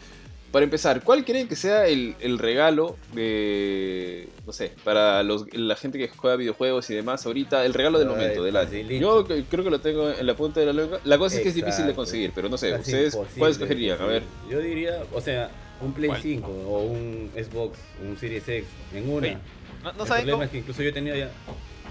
Para 0.51 0.65
empezar, 0.65 1.03
¿cuál 1.05 1.25
creen 1.25 1.47
que 1.47 1.55
sea 1.55 1.87
el, 1.87 2.17
el 2.19 2.37
regalo 2.37 2.97
de, 3.13 4.29
no 4.45 4.53
sé, 4.53 4.73
para 4.83 5.23
los, 5.23 5.45
la 5.55 5.77
gente 5.77 5.97
que 5.97 6.09
juega 6.09 6.35
videojuegos 6.37 6.91
y 6.91 6.95
demás 6.95 7.25
ahorita, 7.25 7.65
el 7.65 7.73
regalo 7.73 8.01
del 8.01 8.09
Ay, 8.09 8.15
momento, 8.15 8.43
del 8.43 8.57
año? 8.57 8.67
facilito. 8.67 9.01
Yo 9.01 9.45
creo 9.49 9.63
que 9.63 9.71
lo 9.71 9.81
tengo 9.81 10.11
en 10.11 10.27
la 10.27 10.35
punta 10.35 10.59
de 10.59 10.67
la 10.67 10.73
lengua. 10.73 10.99
La 11.05 11.19
cosa 11.19 11.37
es 11.37 11.43
que 11.43 11.51
es 11.51 11.55
difícil 11.55 11.85
de 11.85 11.91
Exacto. 11.93 11.97
conseguir, 11.97 12.33
pero 12.35 12.49
no 12.49 12.59
sé, 12.59 12.71
Casi 12.73 12.81
¿ustedes 12.83 13.17
cuál 13.39 13.53
escogerían? 13.53 14.01
A 14.03 14.07
ver. 14.07 14.25
Yo 14.51 14.59
diría, 14.59 15.05
o 15.15 15.21
sea, 15.21 15.51
un 15.81 15.93
Play 15.93 16.09
¿Cuál? 16.09 16.21
5 16.23 16.49
o 16.51 16.83
un 16.83 17.31
Xbox, 17.37 17.79
un 18.03 18.17
Series 18.19 18.49
X, 18.49 18.69
en 18.93 19.09
una. 19.09 19.29
Oye, 19.29 19.39
No, 19.85 19.93
no 19.93 20.03
el 20.03 20.09
saben 20.09 20.23
problema 20.25 20.33
cómo, 20.33 20.43
es 20.43 20.51
que 20.51 20.59
incluso 20.59 20.83
yo 20.83 20.93
tenía 20.93 21.17
ya. 21.17 21.31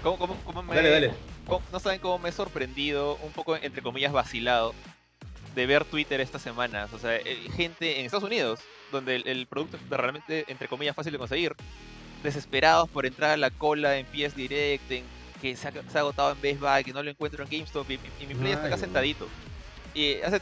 cómo- 0.02 0.18
cómo- 0.18 0.36
cómo 0.44 0.62
me, 0.64 0.74
Dale, 0.76 0.90
dale. 0.90 1.10
cómo- 1.46 1.62
no 1.72 1.80
saben 1.80 1.98
cómo 1.98 2.18
me 2.18 2.28
he 2.28 2.32
sorprendido, 2.32 3.16
un 3.24 3.32
poco 3.32 3.56
entre 3.56 3.80
comillas 3.80 4.12
vacilado, 4.12 4.74
de 5.54 5.66
ver 5.66 5.84
Twitter 5.84 6.20
estas 6.20 6.42
semanas. 6.42 6.92
O 6.92 6.98
sea, 6.98 7.16
eh, 7.16 7.48
gente 7.56 7.98
en 7.98 8.04
Estados 8.06 8.24
Unidos, 8.24 8.60
donde 8.92 9.16
el, 9.16 9.26
el 9.28 9.46
producto 9.46 9.76
es 9.76 9.82
realmente 9.88 10.44
entre 10.48 10.68
comillas 10.68 10.94
fácil 10.96 11.12
de 11.12 11.18
conseguir, 11.18 11.54
desesperados 12.22 12.88
por 12.88 13.06
entrar 13.06 13.30
a 13.30 13.36
la 13.36 13.50
cola 13.50 13.96
en 13.98 14.06
PS 14.06 14.36
Direct, 14.36 14.90
en 14.90 15.04
que 15.40 15.56
se 15.56 15.68
ha, 15.68 15.72
se 15.72 15.96
ha 15.96 16.00
agotado 16.00 16.32
en 16.32 16.40
Best 16.40 16.60
Buy, 16.60 16.84
que 16.84 16.92
no 16.92 17.02
lo 17.02 17.10
encuentro 17.10 17.42
en 17.44 17.50
GameStop 17.50 17.90
y, 17.90 17.98
y 18.20 18.26
mi 18.26 18.34
Play 18.34 18.52
está 18.52 18.66
acá 18.66 18.76
sentadito. 18.76 19.26
Y, 19.94 20.20
hace- 20.20 20.40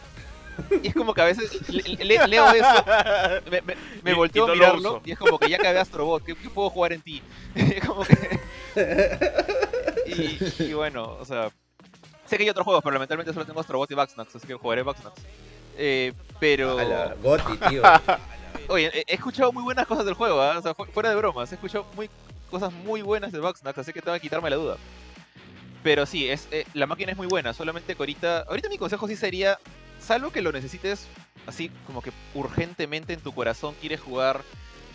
y 0.82 0.88
es 0.88 0.94
como 0.94 1.14
que 1.14 1.20
a 1.20 1.24
veces 1.24 1.68
le- 1.70 2.04
le- 2.04 2.26
leo 2.26 2.50
eso 2.50 2.84
me, 3.50 3.60
me, 3.62 3.74
me 4.02 4.10
Y- 4.10 4.14
volteo 4.14 4.46
no 4.48 4.52
a 4.52 4.56
lo 4.56 4.60
mirarlo 4.60 5.02
y 5.04 5.12
es 5.12 5.18
como 5.18 5.38
que 5.38 5.48
ya 5.48 5.56
acabé 5.56 5.78
Astrobot, 5.78 6.24
¿qué, 6.24 6.34
qué 6.34 6.50
puedo 6.50 6.68
jugar 6.68 6.92
en 6.92 7.00
ti? 7.00 7.22
Como 7.86 8.02
que... 8.04 8.40
y 10.58 10.72
bueno, 10.72 11.16
o 11.20 11.24
sea, 11.24 11.50
sé 12.28 12.36
que 12.36 12.44
hay 12.44 12.50
otros 12.50 12.64
juegos, 12.64 12.82
pero 12.82 12.94
lamentablemente 12.94 13.32
solo 13.32 13.46
tengo 13.46 13.60
Astrobot 13.60 13.90
y 13.90 13.94
Bugsnax, 13.94 14.36
así 14.36 14.46
que 14.46 14.54
jugaré 14.54 14.82
Bugsnax. 14.82 15.14
Eh, 15.76 16.12
pero, 16.40 16.78
A 16.78 16.84
la 16.84 17.14
Goti, 17.14 17.56
tío. 17.68 17.82
oye, 18.68 18.90
he, 18.94 19.14
escuchado 19.14 19.52
muy 19.52 19.62
buenas 19.62 19.86
cosas 19.86 20.04
del 20.04 20.14
juego, 20.14 20.40
¿ah? 20.40 20.58
o 20.58 20.62
sea, 20.62 20.74
fu- 20.74 20.84
fuera 20.86 21.10
de 21.10 21.16
bromas, 21.16 21.50
he 21.52 21.54
escuchado 21.54 21.86
muy, 21.94 22.10
cosas 22.50 22.72
muy 22.72 23.02
buenas 23.02 23.32
de 23.32 23.40
Bugsnax, 23.40 23.78
así 23.78 23.92
que 23.92 24.02
tengo 24.02 24.14
que 24.14 24.20
quitarme 24.20 24.50
la 24.50 24.56
duda. 24.56 24.76
Pero 25.82 26.06
sí, 26.06 26.28
es, 26.28 26.48
eh, 26.50 26.64
la 26.74 26.86
máquina 26.86 27.12
es 27.12 27.16
muy 27.16 27.26
buena, 27.28 27.54
solamente 27.54 27.94
que 27.94 28.02
ahorita, 28.02 28.40
ahorita 28.42 28.68
mi 28.68 28.78
consejo 28.78 29.06
sí 29.06 29.16
sería, 29.16 29.58
salvo 30.00 30.30
que 30.30 30.42
lo 30.42 30.52
necesites 30.52 31.06
así 31.46 31.70
como 31.86 32.02
que 32.02 32.12
urgentemente 32.34 33.14
en 33.14 33.20
tu 33.20 33.32
corazón 33.32 33.74
quieres 33.80 34.00
jugar 34.00 34.42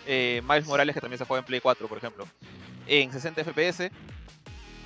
eh, 0.06 0.40
Miles 0.46 0.66
Morales, 0.66 0.94
que 0.94 1.00
también 1.00 1.18
se 1.18 1.24
juega 1.24 1.40
en 1.40 1.46
Play 1.46 1.60
4, 1.60 1.88
por 1.88 1.98
ejemplo, 1.98 2.26
en 2.86 3.10
60 3.10 3.42
FPS, 3.42 3.90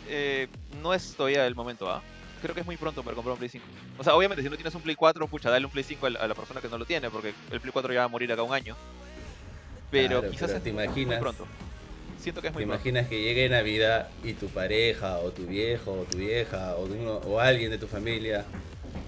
eh, 0.09 0.49
no 0.81 0.95
es 0.95 1.15
todavía 1.15 1.47
el 1.47 1.55
momento, 1.55 1.91
¿ah? 1.91 2.01
Creo 2.41 2.55
que 2.55 2.61
es 2.61 2.67
muy 2.67 2.77
pronto 2.77 3.03
para 3.03 3.15
comprar 3.15 3.33
un 3.33 3.39
Play 3.39 3.49
5. 3.49 3.65
O 3.99 4.05
sea, 4.05 4.15
obviamente, 4.15 4.43
si 4.43 4.49
no 4.49 4.57
tienes 4.57 4.75
un 4.75 4.83
Play 4.83 4.95
4, 4.97 5.27
pucha, 5.29 5.51
dale 5.51 5.67
un 5.67 5.73
Play 5.73 5.85
5 5.85 6.07
a 6.07 6.11
la, 6.11 6.21
a 6.21 6.29
la 6.29 6.35
persona 6.35 6.61
que 6.61 6.69
no 6.69 6.79
lo 6.79 6.85
tiene, 6.85 7.11
porque 7.11 7.35
el 7.51 7.61
Play 7.61 7.73
4 7.73 7.93
ya 7.93 8.01
va 8.01 8.05
a 8.05 8.09
morir 8.09 8.33
acá 8.33 8.43
un 8.43 8.53
año. 8.55 8.77
Pero 9.91 10.21
Claro, 10.21 10.31
quizás 10.31 10.47
pero 10.49 10.59
es 10.59 10.65
te 10.65 10.73
muy 10.73 10.85
imaginas- 10.85 11.19
pronto. 11.21 11.47
Siento 12.21 12.41
que 12.43 12.49
es 12.49 12.53
¿Te 12.53 12.59
muy 12.59 12.65
pronto. 12.67 12.75
imaginas 12.89 13.09
que 13.09 13.23
llegue 13.23 13.49
Navidad 13.49 14.09
y 14.25 14.33
tu 14.35 14.49
pareja, 14.49 15.19
o 15.19 15.31
tu 15.31 15.47
viejo, 15.47 15.93
o 15.93 16.05
tu 16.05 16.19
vieja, 16.19 16.75
o, 16.77 16.85
uno- 16.85 17.19
o 17.19 17.41
alguien 17.41 17.71
de 17.71 17.79
tu 17.79 17.87
familia 17.87 18.45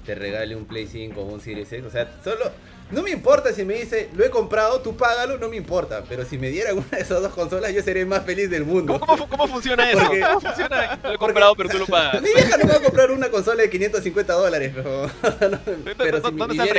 te 0.06 0.14
regale 0.14 0.56
un 0.56 0.64
Play 0.66 0.86
5 0.86 1.20
o 1.20 1.24
un 1.24 1.40
Series 1.40 1.70
X? 1.72 1.84
O 1.86 1.90
sea, 1.90 2.08
solo. 2.24 2.50
No 2.90 3.02
me 3.02 3.10
importa 3.10 3.52
si 3.52 3.64
me 3.64 3.74
dice, 3.74 4.08
lo 4.14 4.24
he 4.24 4.30
comprado, 4.30 4.80
tú 4.80 4.96
págalo, 4.96 5.38
no 5.38 5.48
me 5.48 5.56
importa. 5.56 6.02
Pero 6.08 6.24
si 6.24 6.38
me 6.38 6.48
dieran 6.50 6.76
una 6.78 6.88
de 6.90 7.00
esas 7.00 7.22
dos 7.22 7.32
consolas, 7.32 7.72
yo 7.72 7.82
sería 7.82 8.02
el 8.02 8.08
más 8.08 8.24
feliz 8.24 8.50
del 8.50 8.64
mundo. 8.64 8.98
¿Cómo, 9.00 9.28
cómo, 9.28 9.46
funciona 9.48 9.90
eso? 9.90 10.00
Porque- 10.00 10.20
¿Cómo 10.20 10.40
funciona? 10.40 10.98
Lo 11.02 11.12
he 11.12 11.18
comprado, 11.18 11.54
pero 11.54 11.68
tú 11.68 11.78
lo 11.78 11.86
pagas. 11.86 12.20
Mi 12.22 12.28
vieja 12.34 12.56
no 12.56 12.68
va 12.68 12.74
a 12.76 12.80
comprar 12.80 13.10
una 13.10 13.28
consola 13.30 13.62
de 13.62 13.70
550 13.70 14.32
dólares, 14.32 14.72
pero, 14.74 15.06
no, 15.50 15.58
pero 15.96 16.16
si 16.16 16.36
¿Dónde 16.36 16.54
sea, 16.56 16.64
que 16.64 16.72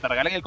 te 0.00 0.08
regalen 0.08 0.34
el... 0.34 0.42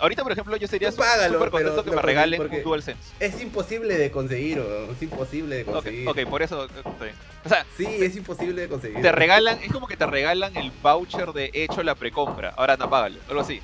Ahorita, 0.00 0.22
por 0.22 0.30
ejemplo, 0.32 0.56
yo 0.56 0.68
sería 0.68 0.92
súper 0.92 1.50
contento 1.50 1.84
que 1.84 1.90
me 1.90 2.02
regalen 2.02 2.40
un 2.40 2.62
DualSense. 2.62 3.00
Es 3.18 3.40
imposible 3.40 3.96
de 3.96 4.10
conseguir, 4.10 4.58
weón, 4.60 4.90
es 4.94 5.02
imposible 5.02 5.56
de 5.56 5.64
conseguir. 5.64 6.08
ok, 6.08 6.18
por 6.28 6.42
eso... 6.42 6.64
eh. 6.66 7.12
O 7.44 7.48
sea, 7.48 7.64
Sí, 7.76 7.86
es 7.86 8.16
imposible 8.16 8.62
de 8.62 8.68
conseguir. 8.68 9.00
te 9.02 9.12
regalan... 9.12 9.58
Es 9.62 9.72
como 9.72 9.86
que 9.86 9.96
te 9.96 10.06
regalan 10.06 10.56
el 10.56 10.70
voucher 10.82 11.32
de 11.32 11.50
hecho 11.52 11.82
la 11.82 11.94
precompra. 11.94 12.54
Ahora 12.56 12.76
no, 12.76 12.88
págalo. 12.90 13.18
Algo 13.28 13.40
así. 13.40 13.60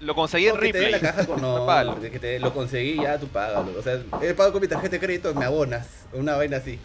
Lo 0.00 0.14
conseguí 0.14 0.46
en 0.48 0.56
que 0.56 0.72
te 0.72 0.78
Ripley. 0.78 0.92
la 0.92 1.00
caja 1.00 1.26
con 1.26 1.40
no, 1.42 2.00
que 2.00 2.18
te 2.18 2.38
lo 2.40 2.52
conseguí 2.54 2.96
ya 2.96 3.18
tú 3.18 3.26
págalo. 3.28 3.72
O 3.78 3.82
sea, 3.82 3.94
he 4.22 4.32
pagado 4.34 4.52
con 4.52 4.62
mi 4.62 4.68
tarjeta 4.68 4.92
de 4.96 5.00
crédito, 5.00 5.34
me 5.34 5.44
abonas, 5.44 6.06
una 6.12 6.36
vaina 6.36 6.58
así. 6.58 6.78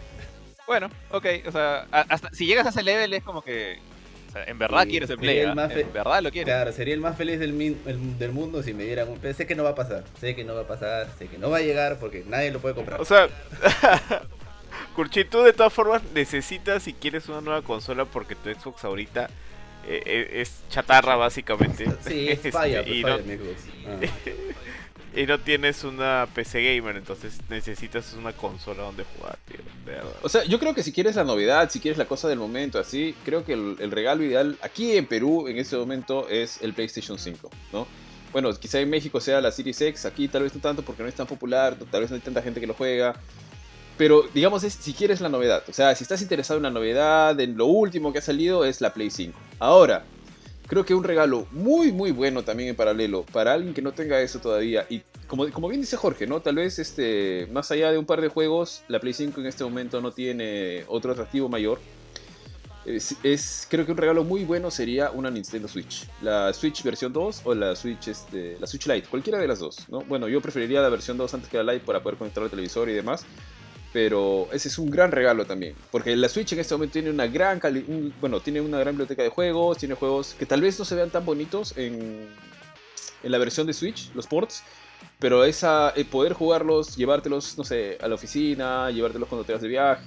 Bueno, 0.66 0.90
ok. 1.12 1.26
O 1.48 1.52
sea, 1.52 1.88
hasta 1.92 2.30
si 2.32 2.46
llegas 2.46 2.66
a 2.66 2.70
ese 2.70 2.84
level 2.84 3.14
es 3.14 3.24
como 3.24 3.42
que... 3.42 3.78
O 4.30 4.32
sea, 4.34 4.46
en 4.46 4.58
verdad 4.58 4.84
Sí, 4.86 4.90
quieres 4.90 5.10
el 5.12 5.18
Play. 5.20 5.40
el 5.40 5.54
más 5.54 5.72
fe- 5.72 5.82
En 5.82 5.94
verdad 5.94 6.24
lo 6.24 6.32
quieres. 6.32 6.52
Claro, 6.52 6.72
sería 6.72 6.96
el 6.96 7.00
más 7.02 7.16
feliz 7.16 7.40
del, 7.40 7.54
min- 7.54 7.80
el- 7.86 8.18
del 8.18 8.32
mundo 8.32 8.64
si 8.64 8.74
me 8.74 8.84
dieran 8.84 9.08
un 9.10 9.20
pero 9.20 9.34
sé 9.36 9.46
que 9.46 9.54
no 9.54 9.64
va 9.64 9.72
a 9.72 9.76
pasar, 9.76 10.04
sé 10.20 10.36
que 10.36 10.44
no 10.44 10.56
va 10.56 10.62
a 10.62 10.68
pasar, 10.68 11.08
sé 11.20 11.28
que 11.28 11.38
no 11.38 11.52
va 11.52 11.58
a 11.58 11.62
llegar 11.62 11.98
porque 12.00 12.24
nadie 12.28 12.50
lo 12.50 12.60
puede 12.60 12.74
comprar. 12.74 13.00
O 13.00 13.06
sea, 13.06 13.28
Kurchi, 14.96 15.26
tú 15.26 15.42
de 15.44 15.54
todas 15.54 15.72
formas 15.74 16.02
necesitas 16.14 16.84
si 16.84 16.94
quieres 16.94 17.28
una 17.30 17.42
nueva 17.42 17.62
consola 17.62 18.06
porque 18.06 18.36
tu 18.36 18.50
Xbox 18.52 18.84
ahorita 18.84 19.30
eh, 19.86 20.02
eh, 20.06 20.42
es 20.42 20.64
chatarra 20.70 21.16
básicamente. 21.16 21.86
sí, 22.08 22.28
es 22.28 22.38
Este, 22.38 22.52
falla, 22.52 22.82
y, 22.82 23.02
falla 23.02 23.18
no. 23.18 23.34
Ah. 23.88 24.00
y 25.16 25.44
tienes 25.44 25.84
una 25.84 26.28
PC 26.34 26.76
gamer, 26.76 26.98
entonces 26.98 27.40
necesitas 27.50 28.14
una 28.14 28.34
consola 28.34 28.84
donde 28.84 29.04
jugar, 29.04 29.38
tío. 29.48 29.60
O 30.22 30.30
sea, 30.30 30.44
yo 30.46 30.60
creo 30.60 30.74
que 30.74 30.84
si 30.84 30.92
quieres 30.92 31.16
la 31.16 31.24
novedad, 31.24 31.70
si 31.70 31.80
quieres 31.80 31.98
la 31.98 32.06
cosa 32.06 32.28
del 32.28 32.40
momento, 32.40 32.80
así, 32.80 33.16
creo 33.26 33.46
que 33.46 33.54
el, 33.54 33.78
el 33.80 33.92
regalo 33.92 34.24
ideal 34.24 34.58
aquí 34.62 34.98
en 34.98 35.06
Perú 35.06 35.48
en 35.48 35.58
este 35.58 35.76
momento 35.76 36.28
es 36.30 36.62
el 36.62 36.74
PlayStation 36.74 37.20
5, 37.20 37.50
¿no? 37.72 37.88
Bueno, 38.34 38.52
quizá 38.56 38.80
en 38.80 38.90
México 38.90 39.22
sea 39.22 39.40
la 39.42 39.52
Series 39.52 39.80
X, 39.80 40.06
aquí 40.06 40.28
tal 40.28 40.42
vez 40.42 40.56
no 40.56 40.60
tanto 40.60 40.82
porque 40.82 41.04
no 41.04 41.10
es 41.10 41.14
tan 41.14 41.28
popular, 41.28 41.78
tal 41.92 42.02
vez 42.02 42.10
no 42.10 42.16
hay 42.16 42.22
tanta 42.22 42.42
gente 42.42 42.60
que 42.60 42.66
lo 42.66 42.74
juega. 42.74 43.16
Pero 43.98 44.24
digamos, 44.34 44.64
es, 44.64 44.74
si 44.74 44.94
quieres 44.94 45.22
la 45.22 45.30
novedad, 45.30 45.64
o 45.68 45.74
sea, 45.74 45.94
si 45.96 46.04
estás 46.04 46.22
interesado 46.22 46.58
en 46.58 46.64
la 46.64 46.72
novedad, 46.72 47.40
en 47.40 47.58
lo 47.58 47.68
último 47.68 48.12
que 48.12 48.20
ha 48.20 48.24
salido, 48.24 48.66
es 48.66 48.82
la 48.82 48.94
Play 48.94 49.12
5. 49.12 49.38
Ahora, 49.60 50.04
creo 50.68 50.86
que 50.86 50.96
un 50.96 51.04
regalo 51.04 51.46
muy, 51.52 51.92
muy 51.92 52.12
bueno 52.12 52.44
también 52.44 52.70
en 52.70 52.76
paralelo 52.76 53.24
para 53.32 53.54
alguien 53.54 53.74
que 53.74 53.82
no 53.82 53.92
tenga 53.92 54.20
eso 54.22 54.40
todavía. 54.40 54.86
Y 54.90 55.04
como, 55.28 55.50
como 55.52 55.68
bien 55.68 55.82
dice 55.82 55.98
Jorge, 55.98 56.26
¿no? 56.26 56.42
Tal 56.42 56.56
vez 56.56 56.80
este, 56.80 57.48
más 57.52 57.70
allá 57.72 57.92
de 57.92 57.98
un 57.98 58.06
par 58.06 58.22
de 58.22 58.28
juegos, 58.30 58.84
la 58.88 59.00
Play 59.00 59.14
5 59.14 59.40
en 59.42 59.48
este 59.48 59.64
momento 59.64 60.02
no 60.02 60.12
tiene 60.12 60.86
otro 60.88 61.12
atractivo 61.12 61.48
mayor. 61.48 61.80
Es, 62.86 63.66
creo 63.70 63.86
que 63.86 63.94
un 63.94 63.98
regalo 63.98 64.26
muy 64.26 64.44
bueno 64.44 64.70
sería 64.70 65.12
una 65.12 65.30
Nintendo 65.30 65.68
Switch. 65.68 66.06
La 66.22 66.52
Switch 66.54 66.84
versión 66.84 67.14
2 67.14 67.42
o 67.46 67.56
la 67.56 67.76
Switch, 67.76 68.10
este, 68.10 68.58
la 68.60 68.68
Switch 68.68 68.88
Lite, 68.88 69.08
cualquiera 69.08 69.40
de 69.40 69.48
las 69.48 69.60
dos. 69.60 69.88
¿no? 69.90 70.02
Bueno, 70.02 70.28
yo 70.28 70.42
preferiría 70.42 70.82
la 70.82 70.90
versión 70.90 71.18
2 71.18 71.34
antes 71.34 71.50
que 71.50 71.58
la 71.62 71.72
Lite 71.72 71.86
para 71.86 72.04
poder 72.04 72.18
conectar 72.18 72.44
al 72.44 72.50
televisor 72.50 72.90
y 72.90 72.94
demás. 72.94 73.26
Pero 73.94 74.50
ese 74.52 74.68
es 74.68 74.78
un 74.80 74.90
gran 74.90 75.12
regalo 75.12 75.46
también. 75.46 75.76
Porque 75.92 76.16
la 76.16 76.28
Switch 76.28 76.52
en 76.54 76.60
este 76.60 76.74
momento 76.74 76.94
tiene 76.94 77.12
una 77.12 77.28
gran 77.28 77.62
bueno, 78.20 78.40
tiene 78.40 78.60
una 78.60 78.80
gran 78.80 78.96
biblioteca 78.96 79.22
de 79.22 79.30
juegos, 79.30 79.78
tiene 79.78 79.94
juegos 79.94 80.36
que 80.38 80.46
tal 80.46 80.62
vez 80.62 80.78
no 80.80 80.84
se 80.84 80.96
vean 80.96 81.12
tan 81.12 81.24
bonitos 81.24 81.78
en, 81.78 82.28
en 83.22 83.32
la 83.32 83.38
versión 83.38 83.68
de 83.68 83.74
Switch, 83.74 84.12
los 84.16 84.28
ports. 84.28 84.64
Pero 85.20 85.46
esa, 85.46 85.92
el 85.92 86.06
poder 86.06 86.34
jugarlos, 86.34 86.98
llevártelos, 86.98 87.58
no 87.58 87.64
sé, 87.64 87.98
a 88.02 88.08
la 88.08 88.16
oficina, 88.16 88.90
llevártelos 88.90 89.30
cuando 89.30 89.46
te 89.46 89.54
vas 89.54 89.62
de 89.62 89.68
viaje, 89.68 90.04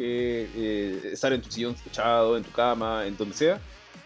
eh, 0.54 1.10
estar 1.12 1.32
en 1.32 1.40
tu 1.40 1.50
sillón 1.50 1.76
echado, 1.86 2.36
en 2.36 2.42
tu 2.42 2.50
cama, 2.50 3.06
en 3.06 3.16
donde 3.16 3.34
sea, 3.34 3.60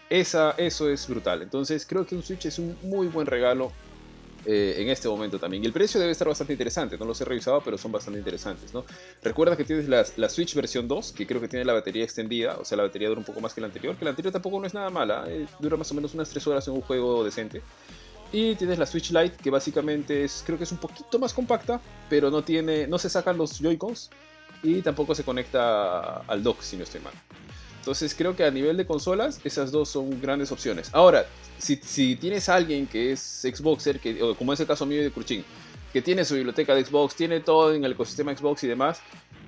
esa, 0.09 0.51
eso 0.57 0.89
es 0.89 1.07
brutal. 1.07 1.41
Entonces 1.41 1.85
creo 1.85 2.05
que 2.05 2.15
un 2.15 2.23
Switch 2.23 2.45
es 2.45 2.59
un 2.59 2.77
muy 2.83 3.07
buen 3.07 3.25
regalo 3.25 3.71
eh, 4.45 4.75
en 4.77 4.89
este 4.89 5.07
momento 5.07 5.37
también. 5.39 5.63
Y 5.63 5.67
el 5.67 5.73
precio 5.73 5.99
debe 5.99 6.11
estar 6.11 6.27
bastante 6.27 6.53
interesante, 6.53 6.97
no 6.97 7.05
los 7.05 7.19
he 7.21 7.25
revisado, 7.25 7.61
pero 7.61 7.77
son 7.77 7.91
bastante 7.91 8.19
interesantes, 8.19 8.73
¿no? 8.73 8.85
Recuerda 9.21 9.55
que 9.55 9.63
tienes 9.63 9.87
la, 9.87 10.29
Switch 10.29 10.55
versión 10.55 10.87
2, 10.87 11.11
que 11.11 11.27
creo 11.27 11.39
que 11.39 11.47
tiene 11.47 11.63
la 11.63 11.73
batería 11.73 12.03
extendida, 12.03 12.57
o 12.57 12.65
sea, 12.65 12.77
la 12.77 12.83
batería 12.83 13.09
dura 13.09 13.19
un 13.19 13.25
poco 13.25 13.39
más 13.39 13.53
que 13.53 13.61
la 13.61 13.67
anterior, 13.67 13.95
que 13.95 14.05
la 14.05 14.11
anterior 14.11 14.31
tampoco 14.31 14.59
no 14.59 14.65
es 14.65 14.73
nada 14.73 14.89
mala, 14.89 15.25
eh, 15.27 15.45
dura 15.59 15.77
más 15.77 15.91
o 15.91 15.93
menos 15.93 16.13
unas 16.13 16.29
3 16.29 16.47
horas 16.47 16.67
en 16.67 16.73
un 16.73 16.81
juego 16.81 17.23
decente. 17.23 17.61
Y 18.33 18.55
tienes 18.55 18.79
la 18.79 18.85
Switch 18.85 19.11
Lite, 19.11 19.37
que 19.37 19.49
básicamente 19.49 20.23
es, 20.23 20.41
creo 20.45 20.57
que 20.57 20.63
es 20.63 20.71
un 20.71 20.77
poquito 20.77 21.19
más 21.19 21.33
compacta, 21.33 21.81
pero 22.09 22.31
no 22.31 22.43
tiene, 22.43 22.87
no 22.87 22.97
se 22.97 23.09
sacan 23.09 23.37
los 23.37 23.59
Joy-Cons 23.59 24.09
y 24.63 24.81
tampoco 24.81 25.13
se 25.13 25.23
conecta 25.23 26.17
al 26.21 26.41
dock, 26.41 26.61
si 26.61 26.77
no 26.77 26.83
estoy 26.83 27.01
mal. 27.01 27.13
Entonces 27.81 28.13
creo 28.13 28.35
que 28.35 28.43
a 28.43 28.51
nivel 28.51 28.77
de 28.77 28.85
consolas, 28.85 29.41
esas 29.43 29.71
dos 29.71 29.89
son 29.89 30.21
grandes 30.21 30.51
opciones. 30.51 30.91
Ahora, 30.93 31.25
si, 31.57 31.77
si 31.77 32.15
tienes 32.15 32.47
a 32.47 32.53
alguien 32.53 32.85
que 32.85 33.13
es 33.13 33.19
Xboxer, 33.41 33.99
que, 33.99 34.21
o 34.21 34.35
como 34.35 34.53
es 34.53 34.59
el 34.59 34.67
caso 34.67 34.85
mío 34.85 35.01
de 35.01 35.09
Cruchín, 35.09 35.43
que 35.91 35.99
tiene 35.99 36.23
su 36.23 36.35
biblioteca 36.35 36.75
de 36.75 36.85
Xbox, 36.85 37.15
tiene 37.15 37.39
todo 37.39 37.73
en 37.73 37.83
el 37.83 37.93
ecosistema 37.93 38.37
Xbox 38.37 38.63
y 38.63 38.67
demás, 38.67 39.01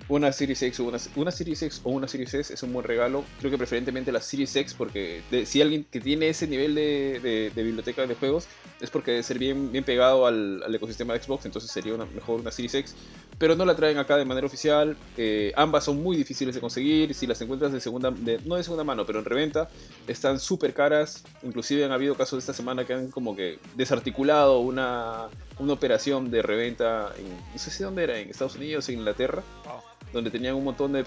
una 0.09 0.31
Series 0.31 0.61
X 0.61 0.79
o 0.81 0.83
una, 1.15 1.31
Series 1.31 1.63
X 1.63 1.81
o 1.83 1.91
una 1.91 2.07
Series 2.07 2.33
S 2.33 2.53
es 2.53 2.63
un 2.63 2.73
buen 2.73 2.85
regalo. 2.85 3.23
Creo 3.39 3.49
que 3.51 3.57
preferentemente 3.57 4.11
la 4.11 4.21
Series 4.21 4.55
X 4.55 4.73
porque 4.73 5.21
si 5.45 5.61
alguien 5.61 5.85
que 5.89 6.01
tiene 6.01 6.29
ese 6.29 6.47
nivel 6.47 6.75
de, 6.75 7.51
de- 7.55 7.63
biblioteca 7.63 8.05
de 8.05 8.15
juegos 8.15 8.47
es 8.81 8.89
porque 8.89 9.11
debe 9.11 9.23
ser 9.23 9.39
bien, 9.39 9.71
bien 9.71 9.83
pegado 9.83 10.27
al, 10.27 10.61
al 10.63 10.75
ecosistema 10.75 11.13
de 11.13 11.21
Xbox, 11.21 11.45
entonces 11.45 11.71
sería 11.71 11.93
una, 11.93 12.05
mejor 12.05 12.41
una 12.41 12.51
Series 12.51 12.75
X. 12.75 12.95
Pero 13.39 13.55
no 13.55 13.65
la 13.65 13.75
traen 13.75 13.97
acá 13.97 14.17
de 14.17 14.25
manera 14.25 14.45
oficial. 14.45 14.95
eh, 15.17 15.51
ambas 15.55 15.85
son 15.85 16.01
muy 16.03 16.15
difíciles 16.15 16.53
de 16.53 16.61
conseguir. 16.61 17.13
Si 17.15 17.25
las 17.25 17.41
encuentras 17.41 17.71
de 17.71 17.79
segunda, 17.79 18.11
no 18.45 18.55
de 18.55 18.63
segunda 18.63 18.83
mano, 18.83 19.05
pero 19.05 19.19
en 19.19 19.25
reventa, 19.25 19.69
están 20.07 20.39
súper 20.39 20.73
caras. 20.73 21.23
Inclusive 21.41 21.83
han 21.83 21.91
habido 21.91 22.15
casos 22.15 22.37
de 22.37 22.39
esta 22.39 22.53
semana 22.53 22.85
que 22.85 22.93
han 22.93 23.09
como 23.09 23.35
que 23.35 23.57
desarticulado 23.75 24.59
una, 24.59 25.29
una 25.59 25.73
operación 25.73 26.31
de 26.31 26.41
reventa 26.41 27.11
en, 27.17 27.25
no 27.29 27.57
sé 27.59 27.69
si 27.71 27.83
dónde 27.83 28.03
era, 28.03 28.17
en 28.19 28.29
Estados 28.29 28.55
Unidos, 28.55 28.87
en 28.89 28.99
Inglaterra 28.99 29.43
Wow. 29.65 29.81
donde 30.11 30.29
tenían 30.31 30.55
un 30.55 30.63
montón 30.63 30.93
de, 30.93 31.03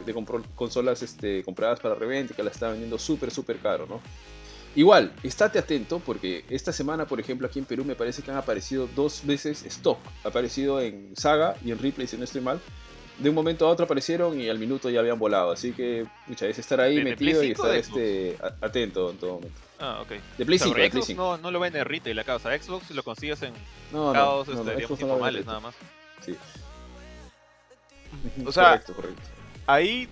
consolas 0.55 1.03
este, 1.03 1.43
compradas 1.45 1.81
para 1.81 1.95
reventa 1.95 2.33
y 2.33 2.37
que 2.37 2.43
las 2.43 2.55
estaban 2.55 2.75
vendiendo 2.75 2.99
súper, 2.99 3.31
súper 3.31 3.59
caro, 3.59 3.87
¿no? 3.89 4.01
Igual, 4.75 5.13
estate 5.23 5.59
atento 5.59 6.01
porque 6.05 6.45
esta 6.51 6.71
semana, 6.73 7.07
por 7.07 7.19
ejemplo, 7.19 7.47
aquí 7.47 7.59
en 7.59 7.65
Perú 7.65 7.85
me 7.85 7.95
parece 7.95 8.23
que 8.23 8.31
han 8.31 8.37
aparecido 8.37 8.89
dos 8.95 9.23
veces 9.25 9.65
stock. 9.65 9.99
Ha 10.23 10.29
aparecido 10.29 10.81
en 10.83 11.17
Saga 11.17 11.57
y 11.65 11.71
en 11.71 11.79
Replay, 11.79 12.07
si 12.07 12.17
no 12.19 12.25
estoy 12.25 12.43
mal. 12.43 12.61
De 13.19 13.31
un 13.31 13.35
momento 13.35 13.67
a 13.67 13.71
otro 13.71 13.87
aparecieron 13.87 14.39
y 14.39 14.51
al 14.51 14.59
minuto 14.59 14.91
ya 14.91 15.01
habían 15.01 15.19
volado. 15.19 15.51
Así 15.51 15.73
que, 15.73 16.05
mucha 16.27 16.47
es 16.47 16.59
estar 16.59 16.79
ahí 16.83 16.97
¿De- 16.97 17.05
de 17.05 17.11
metido 17.11 17.43
y 17.43 17.47
5 17.49 17.63
o 17.63 17.73
estar 17.73 17.79
este, 17.97 18.37
atento 18.61 19.11
en 19.11 19.17
todo 19.17 19.35
momento. 19.37 19.61
Ah, 19.79 20.01
ok. 20.01 20.09
De 20.39 20.47
Play 20.47 20.57
O 20.57 20.59
sea, 20.59 20.67
5, 20.67 20.69
porque 20.69 20.83
de 20.83 20.91
Play 20.91 20.91
Xbox 20.91 21.07
5. 21.07 21.23
no, 21.23 21.37
no 21.39 21.51
lo 21.51 21.61
venden 21.61 21.83
en 21.83 21.89
retail 21.89 22.19
acá, 22.19 22.37
o 22.37 22.39
sea, 22.39 22.59
Xbox 22.59 22.91
lo 22.91 23.03
consigues 23.03 23.43
en 23.43 23.53
No, 23.93 24.07
mercados 24.13 24.49
no, 24.49 24.65
no, 24.65 24.71
este, 24.73 24.93
informales 24.93 25.47
nada 25.47 25.61
más. 25.61 25.75
Sí. 26.25 26.37
O 28.45 28.53
sea, 28.53 28.71
correcto, 28.71 28.95
correcto. 28.95 29.23
Ahí, 29.67 30.09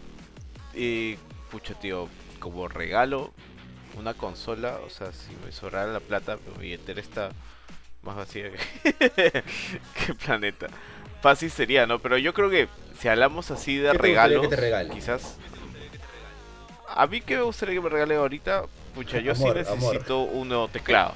eh, 0.75 1.17
pucha, 1.51 1.75
tío, 1.75 2.09
como 2.41 2.69
regalo, 2.69 3.33
una 3.99 4.15
consola, 4.15 4.79
o 4.85 4.91
sea, 4.91 5.13
si 5.13 5.31
me 5.45 5.53
sobrara 5.53 5.93
la 5.93 6.01
plata, 6.01 6.37
pero 6.45 6.57
mi 6.57 6.65
billetera 6.65 7.01
está 7.01 7.31
más 8.03 8.17
vacía 8.17 8.51
que, 8.51 8.59
que 10.07 10.15
planeta. 10.15 10.67
Fácil 11.23 11.51
sería, 11.51 11.87
¿no? 11.87 12.01
Pero 12.01 12.19
yo 12.19 12.35
creo 12.35 12.51
que 12.51 12.69
si 13.01 13.09
hablamos 13.09 13.51
así 13.51 13.77
de 13.77 13.93
¿Qué 13.93 13.99
te 13.99 14.09
gustaría 14.09 14.23
regalos, 14.23 14.43
que 14.43 14.49
te 14.49 14.61
regale? 14.61 14.91
quizás... 14.91 15.39
A 16.97 17.07
mí 17.07 17.21
que 17.23 17.37
me 17.37 17.43
gustaría 17.43 17.75
que 17.75 17.81
me 17.81 17.89
regale 17.89 18.15
ahorita, 18.15 18.65
pucha, 18.95 19.19
yo 19.21 19.33
Amor, 19.33 19.53
sí 19.65 19.71
necesito 19.73 20.21
un 20.21 20.49
nuevo 20.49 20.69
teclado. 20.69 21.15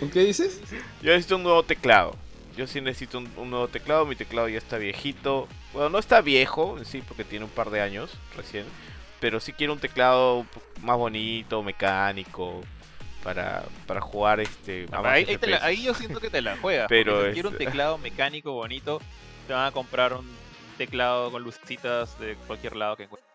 ¿Con 0.00 0.10
qué 0.10 0.20
dices? 0.20 0.60
Yo 1.02 1.10
necesito 1.12 1.36
un 1.36 1.42
nuevo 1.42 1.62
teclado. 1.62 2.16
Yo 2.56 2.66
sí 2.66 2.80
necesito 2.80 3.18
un, 3.18 3.28
un 3.36 3.50
nuevo 3.50 3.68
teclado. 3.68 4.06
Mi 4.06 4.16
teclado 4.16 4.48
ya 4.48 4.58
está 4.58 4.78
viejito. 4.78 5.48
Bueno, 5.72 5.88
no 5.90 5.98
está 5.98 6.20
viejo 6.20 6.76
en 6.78 6.84
sí, 6.84 7.02
porque 7.06 7.24
tiene 7.24 7.44
un 7.44 7.50
par 7.50 7.70
de 7.70 7.80
años 7.80 8.12
recién. 8.36 8.64
Pero 9.20 9.40
sí 9.40 9.52
quiero 9.52 9.72
un 9.72 9.78
teclado 9.80 10.38
un 10.40 10.48
más 10.82 10.96
bonito, 10.96 11.62
mecánico. 11.62 12.60
Para, 13.24 13.64
para 13.86 14.00
jugar 14.00 14.38
este. 14.38 14.86
a 14.92 15.00
Ahí, 15.10 15.24
ahí 15.28 15.36
te 15.38 15.48
la- 15.48 15.56
FPS. 15.58 15.64
ahí 15.66 15.82
yo 15.82 15.92
siento 15.94 16.20
que 16.20 16.30
te 16.30 16.40
la 16.40 16.56
juegas. 16.56 16.86
Pero 16.88 17.26
si 17.26 17.32
quieres 17.32 17.44
un 17.46 17.52
este- 17.54 17.64
teclado 17.66 17.98
mecánico 17.98 18.52
bonito, 18.52 19.00
te 19.48 19.52
van 19.52 19.66
a 19.66 19.72
comprar 19.72 20.12
un 20.14 20.26
teclado 20.78 21.30
con 21.32 21.42
lucecitas 21.42 22.18
de 22.20 22.36
cualquier 22.46 22.76
lado 22.76 22.96
que 22.96 23.02
encuentres. 23.04 23.27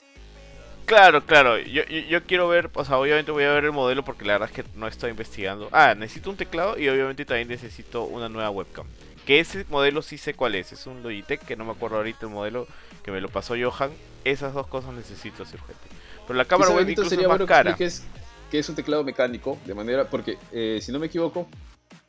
Claro, 0.85 1.25
claro. 1.25 1.57
Yo, 1.59 1.83
yo, 1.85 1.99
yo 1.99 2.23
quiero 2.23 2.47
ver, 2.47 2.69
o 2.73 2.85
sea, 2.85 2.97
obviamente 2.97 3.31
voy 3.31 3.43
a 3.43 3.51
ver 3.51 3.65
el 3.65 3.71
modelo 3.71 4.03
porque 4.03 4.25
la 4.25 4.33
verdad 4.33 4.49
es 4.49 4.55
que 4.55 4.69
no 4.75 4.87
estoy 4.87 5.11
investigando. 5.11 5.69
Ah, 5.71 5.95
necesito 5.95 6.29
un 6.29 6.37
teclado 6.37 6.77
y 6.77 6.89
obviamente 6.89 7.25
también 7.25 7.47
necesito 7.47 8.03
una 8.03 8.29
nueva 8.29 8.49
webcam. 8.49 8.85
Que 9.25 9.39
ese 9.39 9.65
modelo 9.69 10.01
sí 10.01 10.17
sé 10.17 10.33
cuál 10.33 10.55
es. 10.55 10.73
Es 10.73 10.85
un 10.85 11.01
Logitech, 11.01 11.41
que 11.45 11.55
no 11.55 11.63
me 11.65 11.71
acuerdo 11.71 11.97
ahorita 11.97 12.25
el 12.25 12.31
modelo 12.31 12.67
que 13.03 13.11
me 13.11 13.21
lo 13.21 13.29
pasó 13.29 13.55
Johan. 13.59 13.91
Esas 14.25 14.53
dos 14.53 14.67
cosas 14.67 14.93
necesito, 14.93 15.45
sí, 15.45 15.55
urgente. 15.55 15.87
Pero 16.27 16.37
la 16.37 16.45
cámara 16.45 16.71
web 16.71 16.89
incluso 16.89 17.09
sería 17.09 17.23
es 17.23 17.29
más 17.29 17.37
bueno 17.37 17.45
que 17.45 17.53
cara. 17.53 17.69
expliques 17.71 18.03
que 18.51 18.59
es 18.59 18.69
un 18.69 18.75
teclado 18.75 19.03
mecánico, 19.03 19.57
de 19.65 19.73
manera, 19.73 20.07
porque 20.09 20.37
eh, 20.51 20.79
si 20.81 20.91
no 20.91 20.99
me 20.99 21.07
equivoco, 21.07 21.47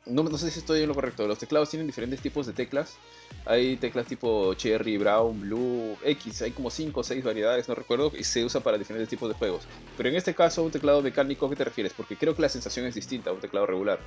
no, 0.05 0.23
no 0.23 0.37
sé 0.37 0.51
si 0.51 0.59
estoy 0.59 0.81
en 0.81 0.87
lo 0.87 0.95
correcto, 0.95 1.27
los 1.27 1.39
teclados 1.39 1.69
tienen 1.69 1.87
diferentes 1.87 2.21
tipos 2.21 2.45
de 2.45 2.53
teclas. 2.53 2.97
Hay 3.45 3.77
teclas 3.77 4.07
tipo 4.07 4.53
Cherry, 4.55 4.97
Brown, 4.97 5.39
Blue, 5.41 5.97
X, 6.03 6.41
hay 6.41 6.51
como 6.51 6.69
5 6.69 6.99
o 6.99 7.03
6 7.03 7.23
variedades, 7.23 7.67
no 7.67 7.75
recuerdo, 7.75 8.11
y 8.17 8.23
se 8.23 8.43
usa 8.43 8.61
para 8.61 8.77
diferentes 8.77 9.09
tipos 9.09 9.29
de 9.29 9.35
juegos. 9.35 9.63
Pero 9.97 10.09
en 10.09 10.15
este 10.15 10.33
caso, 10.33 10.63
un 10.63 10.71
teclado 10.71 11.01
mecánico, 11.01 11.45
¿a 11.45 11.49
qué 11.49 11.55
te 11.55 11.63
refieres? 11.63 11.93
Porque 11.93 12.15
creo 12.15 12.35
que 12.35 12.41
la 12.41 12.49
sensación 12.49 12.85
es 12.85 12.95
distinta 12.95 13.29
a 13.29 13.33
un 13.33 13.39
teclado 13.39 13.65
regular. 13.65 13.99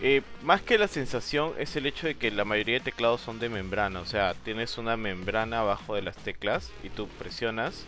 Eh, 0.00 0.22
más 0.42 0.62
que 0.62 0.78
la 0.78 0.86
sensación 0.86 1.54
es 1.58 1.74
el 1.74 1.86
hecho 1.86 2.06
de 2.06 2.14
que 2.14 2.30
la 2.30 2.44
mayoría 2.44 2.74
de 2.74 2.84
teclados 2.84 3.20
son 3.20 3.40
de 3.40 3.48
membrana, 3.48 4.00
o 4.00 4.06
sea, 4.06 4.34
tienes 4.44 4.78
una 4.78 4.96
membrana 4.96 5.60
abajo 5.60 5.96
de 5.96 6.02
las 6.02 6.16
teclas 6.16 6.70
y 6.84 6.88
tú 6.88 7.08
presionas 7.18 7.84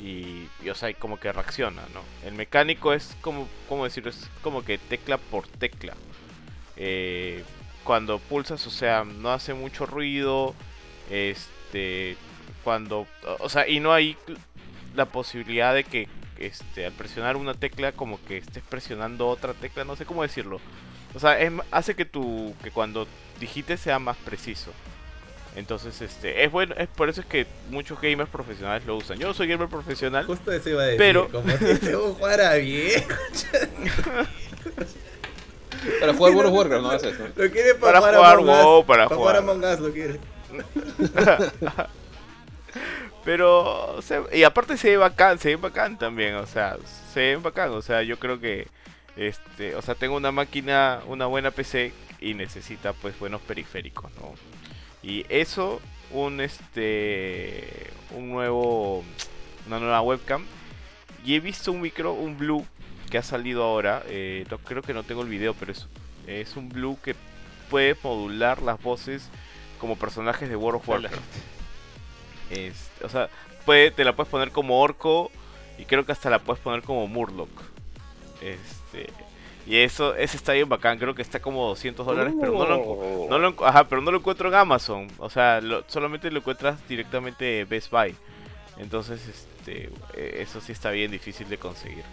y, 0.00 0.48
o 0.68 0.74
sea, 0.74 0.92
como 0.94 1.18
que 1.18 1.32
reacciona, 1.32 1.82
¿no? 1.94 2.02
El 2.26 2.34
mecánico 2.34 2.92
es 2.92 3.16
como, 3.20 3.48
¿cómo 3.68 3.84
decirlo? 3.84 4.10
Es 4.10 4.28
como 4.42 4.64
que 4.64 4.78
tecla 4.78 5.18
por 5.18 5.48
tecla. 5.48 5.94
Eh, 6.76 7.42
cuando 7.84 8.18
pulsas, 8.18 8.66
o 8.66 8.70
sea, 8.70 9.04
no 9.04 9.30
hace 9.32 9.54
mucho 9.54 9.86
ruido, 9.86 10.54
este, 11.10 12.16
cuando, 12.64 13.06
o 13.40 13.48
sea, 13.48 13.66
y 13.68 13.80
no 13.80 13.92
hay 13.92 14.16
la 14.94 15.06
posibilidad 15.06 15.74
de 15.74 15.84
que, 15.84 16.08
este, 16.38 16.86
al 16.86 16.92
presionar 16.92 17.36
una 17.36 17.54
tecla 17.54 17.92
como 17.92 18.22
que 18.24 18.38
estés 18.38 18.62
presionando 18.68 19.28
otra 19.28 19.54
tecla, 19.54 19.84
no 19.84 19.96
sé 19.96 20.04
cómo 20.04 20.22
decirlo. 20.22 20.60
O 21.14 21.20
sea, 21.20 21.38
es 21.40 21.52
hace 21.70 21.94
que 21.94 22.04
tu 22.04 22.54
que 22.62 22.70
cuando 22.70 23.06
digites 23.40 23.80
sea 23.80 23.98
más 23.98 24.16
preciso. 24.18 24.70
Entonces, 25.54 26.00
este, 26.00 26.44
es 26.44 26.50
bueno, 26.50 26.74
es 26.78 26.88
por 26.88 27.10
eso 27.10 27.20
es 27.20 27.26
que 27.26 27.46
muchos 27.68 28.00
gamers 28.00 28.30
profesionales 28.30 28.86
lo 28.86 28.96
usan. 28.96 29.18
Yo 29.18 29.26
no 29.28 29.34
soy 29.34 29.46
gamer 29.48 29.68
profesional, 29.68 30.24
Justo 30.24 30.50
eso 30.50 30.70
iba 30.70 30.82
a 30.82 30.86
decir. 30.86 30.98
Pero- 30.98 31.28
Como 31.28 31.50
si 31.58 31.76
juego 31.80 32.14
jugara 32.14 32.54
bien. 32.54 33.04
Para 36.00 36.14
jugar 36.14 36.34
World 36.34 36.48
of 36.50 36.54
Warcraft, 36.58 36.82
no 36.82 36.90
haces, 36.90 37.18
¿no? 37.18 37.26
Lo 37.26 37.50
quiere 37.50 37.74
Para 37.74 38.00
para, 38.00 38.16
jugar. 38.18 38.38
WoW, 38.38 38.84
para 38.86 39.08
Para 39.08 39.16
jugar- 39.16 39.36
jugar 39.42 39.56
Among 39.58 39.64
Us 39.72 39.80
lo 39.80 39.92
quiere. 39.92 40.20
pero 43.24 43.94
o 43.96 44.02
sea, 44.02 44.22
y 44.32 44.42
aparte 44.42 44.76
se 44.76 44.90
ve 44.90 44.96
bacán, 44.96 45.38
se 45.38 45.48
ve 45.50 45.56
bacán 45.56 45.98
también, 45.98 46.34
o 46.36 46.46
sea, 46.46 46.76
se 47.12 47.20
ve 47.20 47.36
bacán, 47.36 47.70
o 47.70 47.82
sea, 47.82 48.02
yo 48.02 48.18
creo 48.18 48.40
que 48.40 48.66
este, 49.16 49.74
o 49.76 49.82
sea, 49.82 49.94
tengo 49.94 50.16
una 50.16 50.32
máquina, 50.32 51.00
una 51.06 51.26
buena 51.26 51.50
PC 51.50 51.92
y 52.20 52.34
necesita 52.34 52.92
pues 52.94 53.18
buenos 53.18 53.40
periféricos, 53.42 54.10
¿no? 54.20 54.34
Y 55.02 55.24
eso 55.28 55.80
un 56.10 56.40
este 56.40 57.90
un 58.14 58.30
nuevo 58.30 59.04
una 59.66 59.78
nueva 59.78 60.02
webcam 60.02 60.44
y 61.24 61.34
he 61.36 61.40
visto 61.40 61.72
un 61.72 61.80
micro, 61.80 62.12
un 62.12 62.36
blue 62.38 62.66
que 63.10 63.18
ha 63.18 63.22
salido 63.22 63.62
ahora, 63.64 64.02
eh, 64.06 64.44
no- 64.50 64.58
creo 64.58 64.82
que 64.82 64.94
no 64.94 65.02
tengo 65.02 65.22
el 65.22 65.28
video, 65.28 65.54
pero 65.54 65.72
es, 65.72 65.86
es 66.26 66.56
un 66.56 66.68
blue 66.68 66.98
que 67.02 67.14
puede 67.70 67.96
modular 68.02 68.62
las 68.62 68.80
voces 68.82 69.28
como 69.78 69.96
personajes 69.96 70.48
de 70.48 70.56
World 70.56 70.80
of 70.80 70.88
Warcraft. 70.88 71.22
Es- 72.50 72.90
o 73.02 73.08
sea, 73.08 73.28
puede, 73.64 73.90
te 73.90 74.04
la 74.04 74.14
puedes 74.14 74.30
poner 74.30 74.50
como 74.50 74.80
orco 74.80 75.30
y 75.78 75.84
creo 75.84 76.04
que 76.04 76.12
hasta 76.12 76.30
la 76.30 76.38
puedes 76.38 76.62
poner 76.62 76.82
como 76.82 77.06
Murloc. 77.06 77.48
Este, 78.40 79.08
y 79.66 79.76
eso, 79.76 80.14
ese 80.16 80.36
está 80.36 80.52
bien 80.52 80.68
bacán, 80.68 80.98
creo 80.98 81.14
que 81.14 81.22
está 81.22 81.40
como 81.40 81.66
200 81.68 82.04
dólares, 82.04 82.34
pero 82.40 82.52
no 82.52 82.66
lo, 82.66 82.76
encu- 82.84 83.28
no 83.30 83.38
lo 83.38 83.54
encu- 83.56 83.66
ajá, 83.68 83.88
pero 83.88 84.02
no 84.02 84.10
lo 84.10 84.18
encuentro 84.18 84.48
en 84.48 84.54
Amazon. 84.56 85.08
O 85.18 85.30
sea, 85.30 85.60
lo- 85.60 85.84
solamente 85.88 86.30
lo 86.30 86.38
encuentras 86.40 86.86
directamente 86.88 87.60
en 87.60 87.68
Best 87.68 87.90
Buy. 87.90 88.14
Entonces, 88.78 89.20
este, 89.28 89.90
eh, 90.14 90.38
eso 90.40 90.60
sí 90.60 90.72
está 90.72 90.90
bien 90.90 91.10
difícil 91.10 91.48
de 91.48 91.58
conseguir. 91.58 92.04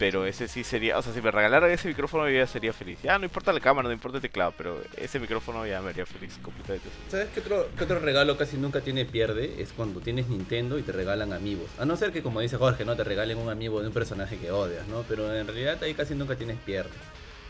Pero 0.00 0.24
ese 0.24 0.48
sí 0.48 0.64
sería, 0.64 0.96
o 0.96 1.02
sea, 1.02 1.12
si 1.12 1.20
me 1.20 1.30
regalaran 1.30 1.70
ese 1.70 1.86
micrófono 1.86 2.26
yo 2.26 2.38
ya 2.38 2.46
sería 2.46 2.72
feliz. 2.72 2.98
Ya 3.02 3.18
no 3.18 3.26
importa 3.26 3.52
la 3.52 3.60
cámara, 3.60 3.86
no 3.86 3.92
importa 3.92 4.16
el 4.16 4.22
teclado, 4.22 4.54
pero 4.56 4.80
ese 4.96 5.20
micrófono 5.20 5.66
ya 5.66 5.82
me 5.82 5.90
haría 5.90 6.06
feliz 6.06 6.38
completamente. 6.42 6.88
¿Sabes 7.10 7.28
qué 7.34 7.40
otro, 7.40 7.68
qué 7.76 7.84
otro 7.84 7.98
regalo 7.98 8.38
casi 8.38 8.56
nunca 8.56 8.80
tiene 8.80 9.04
pierde? 9.04 9.60
Es 9.60 9.74
cuando 9.74 10.00
tienes 10.00 10.28
Nintendo 10.28 10.78
y 10.78 10.82
te 10.82 10.92
regalan 10.92 11.34
amigos. 11.34 11.68
A 11.78 11.84
no 11.84 11.96
ser 11.96 12.12
que, 12.12 12.22
como 12.22 12.40
dice 12.40 12.56
Jorge, 12.56 12.86
no 12.86 12.96
te 12.96 13.04
regalen 13.04 13.36
un 13.36 13.50
amigo 13.50 13.82
de 13.82 13.88
un 13.88 13.92
personaje 13.92 14.38
que 14.38 14.50
odias, 14.50 14.88
¿no? 14.88 15.04
Pero 15.06 15.34
en 15.34 15.46
realidad 15.46 15.82
ahí 15.82 15.92
casi 15.92 16.14
nunca 16.14 16.34
tienes 16.34 16.56
pierde. 16.64 16.88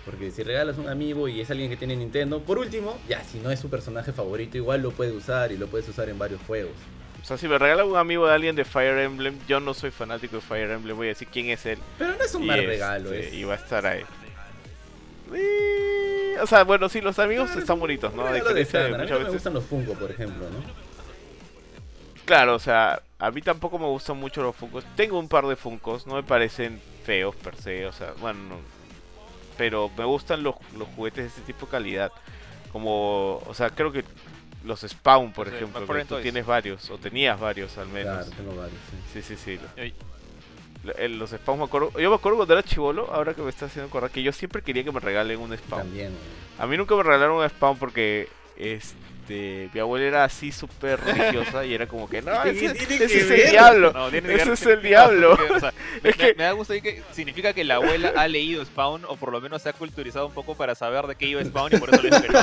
Porque 0.04 0.32
si 0.32 0.42
regalas 0.42 0.76
un 0.76 0.88
amiibo 0.88 1.28
y 1.28 1.40
es 1.40 1.52
alguien 1.52 1.70
que 1.70 1.76
tiene 1.76 1.94
Nintendo, 1.94 2.42
por 2.42 2.58
último, 2.58 2.98
ya 3.08 3.22
si 3.22 3.38
no 3.38 3.52
es 3.52 3.60
su 3.60 3.70
personaje 3.70 4.12
favorito, 4.12 4.56
igual 4.56 4.82
lo 4.82 4.90
puede 4.90 5.12
usar 5.12 5.52
y 5.52 5.56
lo 5.56 5.68
puedes 5.68 5.88
usar 5.88 6.08
en 6.08 6.18
varios 6.18 6.40
juegos. 6.48 6.74
O 7.22 7.24
sea, 7.24 7.36
si 7.38 7.46
me 7.48 7.58
regala 7.58 7.84
un 7.84 7.96
amigo 7.96 8.26
de 8.26 8.34
alguien 8.34 8.56
de 8.56 8.64
Fire 8.64 8.98
Emblem, 8.98 9.38
yo 9.46 9.60
no 9.60 9.74
soy 9.74 9.90
fanático 9.90 10.36
de 10.36 10.42
Fire 10.42 10.70
Emblem, 10.70 10.96
voy 10.96 11.06
a 11.06 11.10
decir 11.10 11.28
quién 11.30 11.50
es 11.50 11.64
él. 11.66 11.78
Pero 11.98 12.14
no 12.16 12.22
es 12.24 12.34
un 12.34 12.46
mal 12.46 12.58
este, 12.58 12.70
regalo, 12.70 13.12
es. 13.12 13.32
y 13.32 13.44
va 13.44 13.54
a 13.54 13.56
estar 13.56 13.86
ahí. 13.86 14.02
Y- 15.32 16.36
O 16.38 16.46
sea, 16.46 16.64
bueno, 16.64 16.88
sí, 16.88 17.00
los 17.00 17.18
amigos 17.18 17.54
estón 17.54 17.78
bonitos, 17.78 18.14
¿no? 18.14 18.22
Un 18.22 18.28
A 18.28 18.32
regalo 18.32 18.54
de 18.54 18.60
diferencia 18.60 18.80
de 18.80 18.86
estándar. 18.86 19.00
A 19.00 19.04
mí 19.04 19.10
muchas 19.10 19.12
no 19.12 19.18
me 19.18 19.24
veces. 19.24 19.34
gustan 19.34 19.54
los 19.54 19.64
Funko, 19.64 19.94
por 20.00 20.10
ejemplo, 20.10 20.46
¿no? 20.48 20.90
Claro, 22.24 22.54
o 22.54 22.58
sea, 22.58 23.02
a 23.18 23.30
mí 23.30 23.42
tampoco 23.42 23.78
me 23.78 23.86
gustan 23.86 24.16
mucho 24.16 24.42
los 24.42 24.56
Funkos. 24.56 24.84
Tengo 24.96 25.18
un 25.18 25.28
par 25.28 25.46
de 25.46 25.56
Funkos, 25.56 26.06
no 26.06 26.14
me 26.14 26.22
parecen 26.22 26.80
feos 27.04 27.34
per 27.36 27.56
se, 27.56 27.86
o 27.86 27.92
sea, 27.92 28.12
bueno, 28.20 28.38
no. 28.48 28.56
pero 29.58 29.90
me 29.98 30.04
gustan 30.04 30.42
los, 30.42 30.54
los 30.78 30.88
juguetes 30.96 31.24
de 31.24 31.28
este 31.28 31.40
tipo 31.42 31.66
de 31.66 31.72
calidad. 31.72 32.12
Como, 32.72 33.38
o 33.46 33.52
sea, 33.54 33.70
creo 33.70 33.90
que 33.92 34.04
los 34.64 34.80
Spawn, 34.80 35.32
por 35.32 35.46
Los 35.46 35.56
ejemplo, 35.56 35.74
que 35.80 35.80
McFarlane 35.86 36.08
tú 36.08 36.20
tienes 36.20 36.46
varios, 36.46 36.90
o 36.90 36.98
tenías 36.98 37.38
varios 37.40 37.76
al 37.78 37.88
menos. 37.88 38.26
Claro, 38.26 38.30
tengo 38.36 38.56
varios. 38.56 38.78
sí. 39.12 39.20
Sí, 39.22 39.36
sí, 39.36 39.36
sí. 39.36 39.56
lo- 39.76 39.82
Ay. 39.82 39.94
lo- 40.84 40.94
el- 40.96 41.18
Los 41.18 41.30
Spawn 41.30 41.58
me 41.58 41.64
acuerdo. 41.64 41.92
Yo 41.98 42.10
me 42.10 42.16
acuerdo 42.16 42.36
cuando 42.38 42.54
era 42.54 42.62
chivolo, 42.62 43.10
ahora 43.12 43.34
que 43.34 43.42
me 43.42 43.50
está 43.50 43.66
haciendo 43.66 43.88
acordar, 43.88 44.10
que 44.10 44.22
yo 44.22 44.32
siempre 44.32 44.62
quería 44.62 44.84
que 44.84 44.92
me 44.92 45.00
regalen 45.00 45.40
un 45.40 45.56
Spawn. 45.56 45.82
También. 45.82 46.12
A 46.58 46.66
mí 46.66 46.76
nunca 46.76 46.94
me 46.94 47.02
regalaron 47.02 47.38
un 47.42 47.48
Spawn 47.48 47.78
porque 47.78 48.28
este 48.60 49.70
mi 49.72 49.78
abuela 49.80 50.06
era 50.06 50.24
así 50.24 50.50
súper 50.50 50.98
religiosa 51.00 51.64
y 51.64 51.72
era 51.72 51.86
como 51.86 52.08
que 52.08 52.20
no, 52.20 52.32
¿Qué 52.42 52.50
ese, 52.50 52.74
que 52.74 53.04
es 53.04 53.28
ver? 53.28 53.40
el 53.40 53.50
diablo. 53.50 53.92
No, 53.92 54.10
tiene 54.10 54.28
que 54.28 54.34
Ese 54.42 54.52
es 54.54 54.66
el 54.66 54.82
diablo. 54.82 55.36
porque, 55.36 55.52
o 55.52 55.60
sea, 55.60 55.72
me, 56.02 56.10
Es 56.10 56.18
me- 56.18 56.24
que- 56.26 56.34
me 56.34 56.42
da 56.44 56.52
gusto 56.52 56.74
que 56.74 57.02
significa 57.12 57.52
que 57.52 57.62
la 57.64 57.76
abuela 57.76 58.12
ha 58.16 58.26
leído 58.26 58.64
Spawn 58.64 59.04
o 59.06 59.16
por 59.16 59.30
lo 59.30 59.40
menos 59.40 59.62
se 59.62 59.68
ha 59.68 59.72
culturizado 59.72 60.26
un 60.26 60.32
poco 60.34 60.56
para 60.56 60.74
saber 60.74 61.06
de 61.06 61.14
qué 61.14 61.26
iba 61.26 61.44
Spawn 61.44 61.70
y 61.74 61.78
por 61.78 61.90
eso 61.94 62.02
le 62.02 62.10
Benito. 62.10 62.38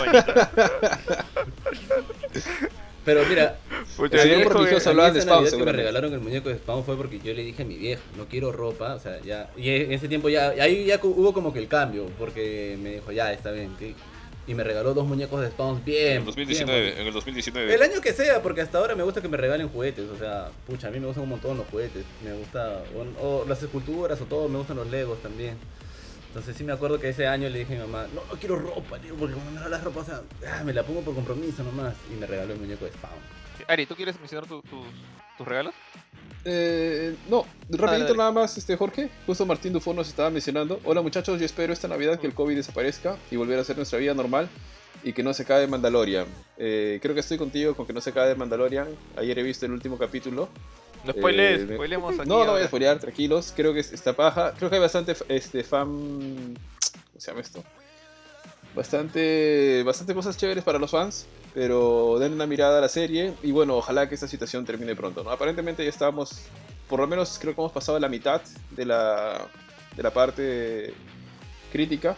Pero 3.06 3.24
mira, 3.30 3.56
Pucha, 3.96 4.16
El 4.18 4.22
señor 4.22 4.38
dijo 4.40 4.50
que- 4.50 4.58
religioso 4.58 4.90
a 4.90 4.94
mí 4.94 5.00
hablaba 5.00 5.14
de 5.14 5.22
Spawn, 5.22 5.46
que 5.50 5.64
me 5.64 5.72
regalaron 5.72 6.14
el 6.14 6.20
muñeco 6.20 6.50
de 6.50 6.56
Spawn 6.56 6.84
fue 6.84 6.98
porque 6.98 7.20
yo 7.20 7.34
le 7.34 7.44
dije 7.44 7.64
a 7.64 7.66
mi 7.66 7.78
vieja, 7.78 8.02
no 8.18 8.26
quiero 8.26 8.52
ropa, 8.52 8.96
o 8.96 9.00
sea, 9.00 9.20
ya, 9.22 9.50
y 9.56 9.70
en 9.70 9.94
ese 9.94 10.10
tiempo 10.10 10.28
ya, 10.28 10.50
ahí 10.50 10.86
ya 10.86 11.00
hubo 11.02 11.34
como 11.34 11.54
que 11.54 11.60
el 11.60 11.68
cambio, 11.70 12.08
porque 12.20 12.78
me 12.82 12.96
dijo, 12.96 13.12
ya, 13.14 13.32
está 13.32 13.52
bien, 13.52 13.72
¿qué? 13.80 13.94
Y 14.48 14.54
me 14.54 14.64
regaló 14.64 14.94
dos 14.94 15.06
muñecos 15.06 15.42
de 15.42 15.50
Spawn 15.50 15.84
bien, 15.84 16.12
En 16.14 16.18
el 16.20 16.26
2019, 16.26 16.82
bien 16.82 16.98
en 17.00 17.08
el 17.08 17.14
2019. 17.14 17.74
El 17.76 17.82
año 17.82 18.02
que 18.02 18.14
sea, 18.14 18.42
porque 18.42 18.62
hasta 18.62 18.78
ahora 18.78 18.96
me 18.96 19.04
gusta 19.04 19.22
que 19.22 19.28
me 19.28 19.36
regalen 19.38 19.68
juguetes, 19.70 20.10
o 20.10 20.18
sea, 20.18 20.50
pucha, 20.66 20.88
a 20.88 20.92
mí 20.92 21.00
me 21.00 21.06
gustan 21.08 21.24
un 21.24 21.30
montón 21.30 21.58
los 21.58 21.68
juguetes, 21.68 22.06
me 22.24 22.32
gusta, 22.34 22.82
o, 23.20 23.26
o 23.26 23.46
las 23.48 23.62
esculturas 23.62 24.20
o 24.22 24.26
todo, 24.26 24.48
me 24.50 24.58
gustan 24.58 24.78
los 24.78 24.88
legos 24.90 25.22
también. 25.22 25.58
Entonces 26.30 26.56
sí 26.56 26.64
me 26.64 26.72
acuerdo 26.74 27.00
que 27.00 27.10
ese 27.10 27.26
año 27.28 27.50
le 27.50 27.60
dije 27.60 27.74
a 27.76 27.86
mi 27.86 27.92
mamá, 27.92 28.08
no, 28.14 28.22
no 28.32 28.40
quiero 28.40 28.58
ropa, 28.58 29.00
tío, 29.00 29.16
porque 29.16 29.34
cuando 29.34 29.52
me 29.52 29.58
regalas 29.60 29.84
ropa, 29.84 30.00
o 30.02 30.06
sea, 30.06 30.22
ah, 30.52 30.64
me 30.64 30.72
la 30.74 30.84
pongo 30.84 31.02
por 31.02 31.16
compromiso 31.16 31.64
nomás, 31.64 31.94
y 32.12 32.16
me 32.20 32.26
regaló 32.28 32.54
el 32.54 32.60
muñeco 32.60 32.86
de 32.86 32.92
Spawn. 32.92 33.14
Ari, 33.68 33.86
¿tú 33.86 33.96
quieres 33.96 34.20
mencionar 34.20 34.48
tu- 34.48 34.62
tus- 34.62 34.86
tus 35.38 35.48
regalos? 35.48 35.74
Eh, 36.46 37.16
no, 37.30 37.46
rapidito 37.70 38.06
dale. 38.08 38.18
nada 38.18 38.32
más, 38.32 38.58
este 38.58 38.76
Jorge. 38.78 39.10
Justo 39.26 39.46
Martín 39.46 39.74
Dufo 39.74 39.94
nos 39.94 40.08
estaba 40.08 40.30
mencionando. 40.30 40.80
Hola 40.86 41.02
muchachos, 41.02 41.40
yo 41.40 41.46
espero 41.46 41.74
esta 41.74 41.88
Navidad 41.88 42.20
que 42.20 42.28
el 42.28 42.34
COVID 42.34 42.56
desaparezca 42.56 43.18
y 43.32 43.36
volver 43.36 43.58
a 43.58 43.62
hacer 43.62 43.76
nuestra 43.76 44.00
vida 44.00 44.14
normal 44.14 44.48
y 45.04 45.14
que 45.14 45.24
no 45.24 45.34
se 45.34 45.44
acabe 45.44 45.68
Mandalorian. 45.68 46.26
Eh, 46.58 47.00
creo 47.02 47.14
que 47.14 47.20
estoy 47.22 47.38
contigo 47.38 47.76
con 47.76 47.86
que 47.86 47.94
no 47.94 48.02
se 48.02 48.12
acabe 48.12 48.34
Mandalorian. 48.36 48.88
Ayer 49.18 49.38
he 49.40 49.44
visto 49.44 49.66
el 49.66 49.74
último 49.74 49.98
capítulo. 49.98 50.48
No 51.06 51.12
spoilees. 51.12 51.62
Eh, 51.62 51.74
Spoilemos 51.76 52.20
aquí 52.20 52.28
No, 52.30 52.46
no 52.46 52.54
voy 52.54 52.62
a 52.62 52.68
spoilear, 52.68 53.00
tranquilos. 53.00 53.54
Creo 53.56 53.74
que 53.74 53.82
es- 53.82 53.92
está 53.94 54.14
paja. 54.14 54.54
Creo 54.58 54.70
que 54.70 54.78
hay 54.78 54.82
bastante 54.82 55.16
este, 55.30 55.64
fan. 55.64 55.88
¿Cómo 55.88 57.20
se 57.20 57.28
llama 57.32 57.42
esto? 57.42 57.64
Bastante, 58.78 59.82
bastante 59.84 60.14
cosas 60.14 60.38
chéveres 60.38 60.64
para 60.64 60.78
los 60.78 60.92
fans. 60.92 61.26
Pero 61.56 62.20
den 62.20 62.34
una 62.34 62.46
mirada 62.46 62.78
a 62.78 62.82
la 62.82 62.90
serie. 62.90 63.34
Y 63.42 63.52
bueno, 63.52 63.76
ojalá 63.76 64.08
que 64.08 64.14
esta 64.14 64.28
situación 64.28 64.66
termine 64.66 64.96
pronto. 64.96 65.24
¿no? 65.24 65.32
Aparentemente 65.32 65.84
ya 65.84 65.90
estamos. 65.90 66.44
Por 66.88 67.00
lo 67.00 67.08
menos 67.08 67.40
creo 67.42 67.56
que 67.56 67.62
hemos 67.62 67.72
pasado 67.72 68.00
la 68.00 68.08
mitad 68.08 68.42
de 68.70 68.86
la, 68.86 69.48
de 69.96 70.04
la 70.04 70.12
parte 70.12 70.94
crítica. 71.72 72.16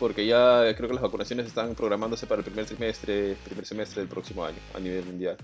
Porque 0.00 0.26
ya 0.26 0.74
creo 0.76 0.88
que 0.88 0.94
las 0.94 1.02
vacunaciones 1.04 1.46
están 1.46 1.76
programándose 1.76 2.26
para 2.26 2.40
el 2.40 2.44
primer 2.44 2.66
trimestre, 2.66 3.36
primer 3.44 3.64
semestre 3.64 4.00
del 4.00 4.08
próximo 4.08 4.44
año 4.44 4.58
a 4.74 4.80
nivel 4.80 5.04
mundial. 5.04 5.36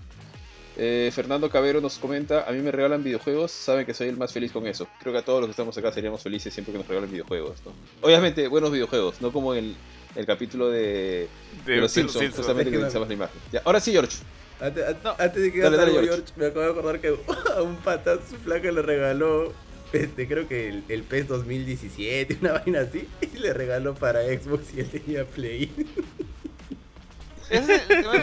Eh, 0.75 1.11
Fernando 1.13 1.49
Cabero 1.49 1.79
nos 1.79 1.97
comenta, 1.97 2.45
a 2.47 2.51
mí 2.51 2.59
me 2.59 2.71
regalan 2.71 3.03
videojuegos, 3.03 3.51
saben 3.51 3.85
que 3.85 3.93
soy 3.93 4.09
el 4.09 4.17
más 4.17 4.33
feliz 4.33 4.51
con 4.51 4.67
eso. 4.67 4.85
Creo 4.99 5.13
que 5.13 5.19
a 5.19 5.25
todos 5.25 5.39
los 5.39 5.47
que 5.47 5.51
estamos 5.51 5.77
acá 5.77 5.93
seríamos 5.93 6.21
felices 6.21 6.53
siempre 6.53 6.73
que 6.73 6.79
nos 6.79 6.87
regalen 6.87 7.09
videojuegos. 7.09 7.57
¿no? 7.65 7.71
Obviamente, 8.01 8.47
buenos 8.49 8.71
videojuegos, 8.71 9.21
no 9.21 9.31
como 9.31 9.53
el, 9.53 9.75
el 10.15 10.25
capítulo 10.25 10.69
de, 10.69 11.27
de 11.65 11.73
De- 11.73 11.81
Los 11.81 11.91
Simpsons, 11.91 12.19
Simpsons. 12.19 12.37
justamente 12.37 12.71
que 12.71 12.77
Es 12.77 12.79
que 12.81 12.85
utilizamos 12.85 13.07
la 13.07 13.13
imagen. 13.13 13.41
Ya, 13.51 13.61
ahora 13.65 13.79
sí, 13.79 13.91
George. 13.91 14.17
Antes, 14.59 14.87
an- 14.87 14.97
No. 15.03 15.15
antes 15.17 15.41
de 15.41 15.51
que 15.53 15.59
Dale, 15.59 15.77
dale, 15.77 15.91
George. 15.91 16.07
George, 16.09 16.33
me 16.35 16.45
acabo 16.47 16.61
de 16.65 16.71
acordar 16.71 16.99
que 16.99 17.07
a 17.55 17.61
un 17.61 17.75
pata 17.77 18.15
su 18.29 18.35
flaca 18.37 18.71
le 18.71 18.81
regaló, 18.81 19.53
este, 19.93 20.27
creo 20.27 20.47
que 20.47 20.67
el, 20.69 20.83
el 20.89 21.03
PES 21.03 21.27
2017, 21.29 22.37
una 22.41 22.53
vaina 22.53 22.81
así, 22.81 23.07
y 23.21 23.37
le 23.37 23.53
regaló 23.53 23.95
para 23.95 24.23
Xbox 24.23 24.73
y 24.75 24.81
él 24.81 24.89
tenía 24.89 25.25
Play. 25.25 25.71
Ese 27.49 27.73
es 27.75 27.81
el, 27.89 28.01
tema, 28.03 28.13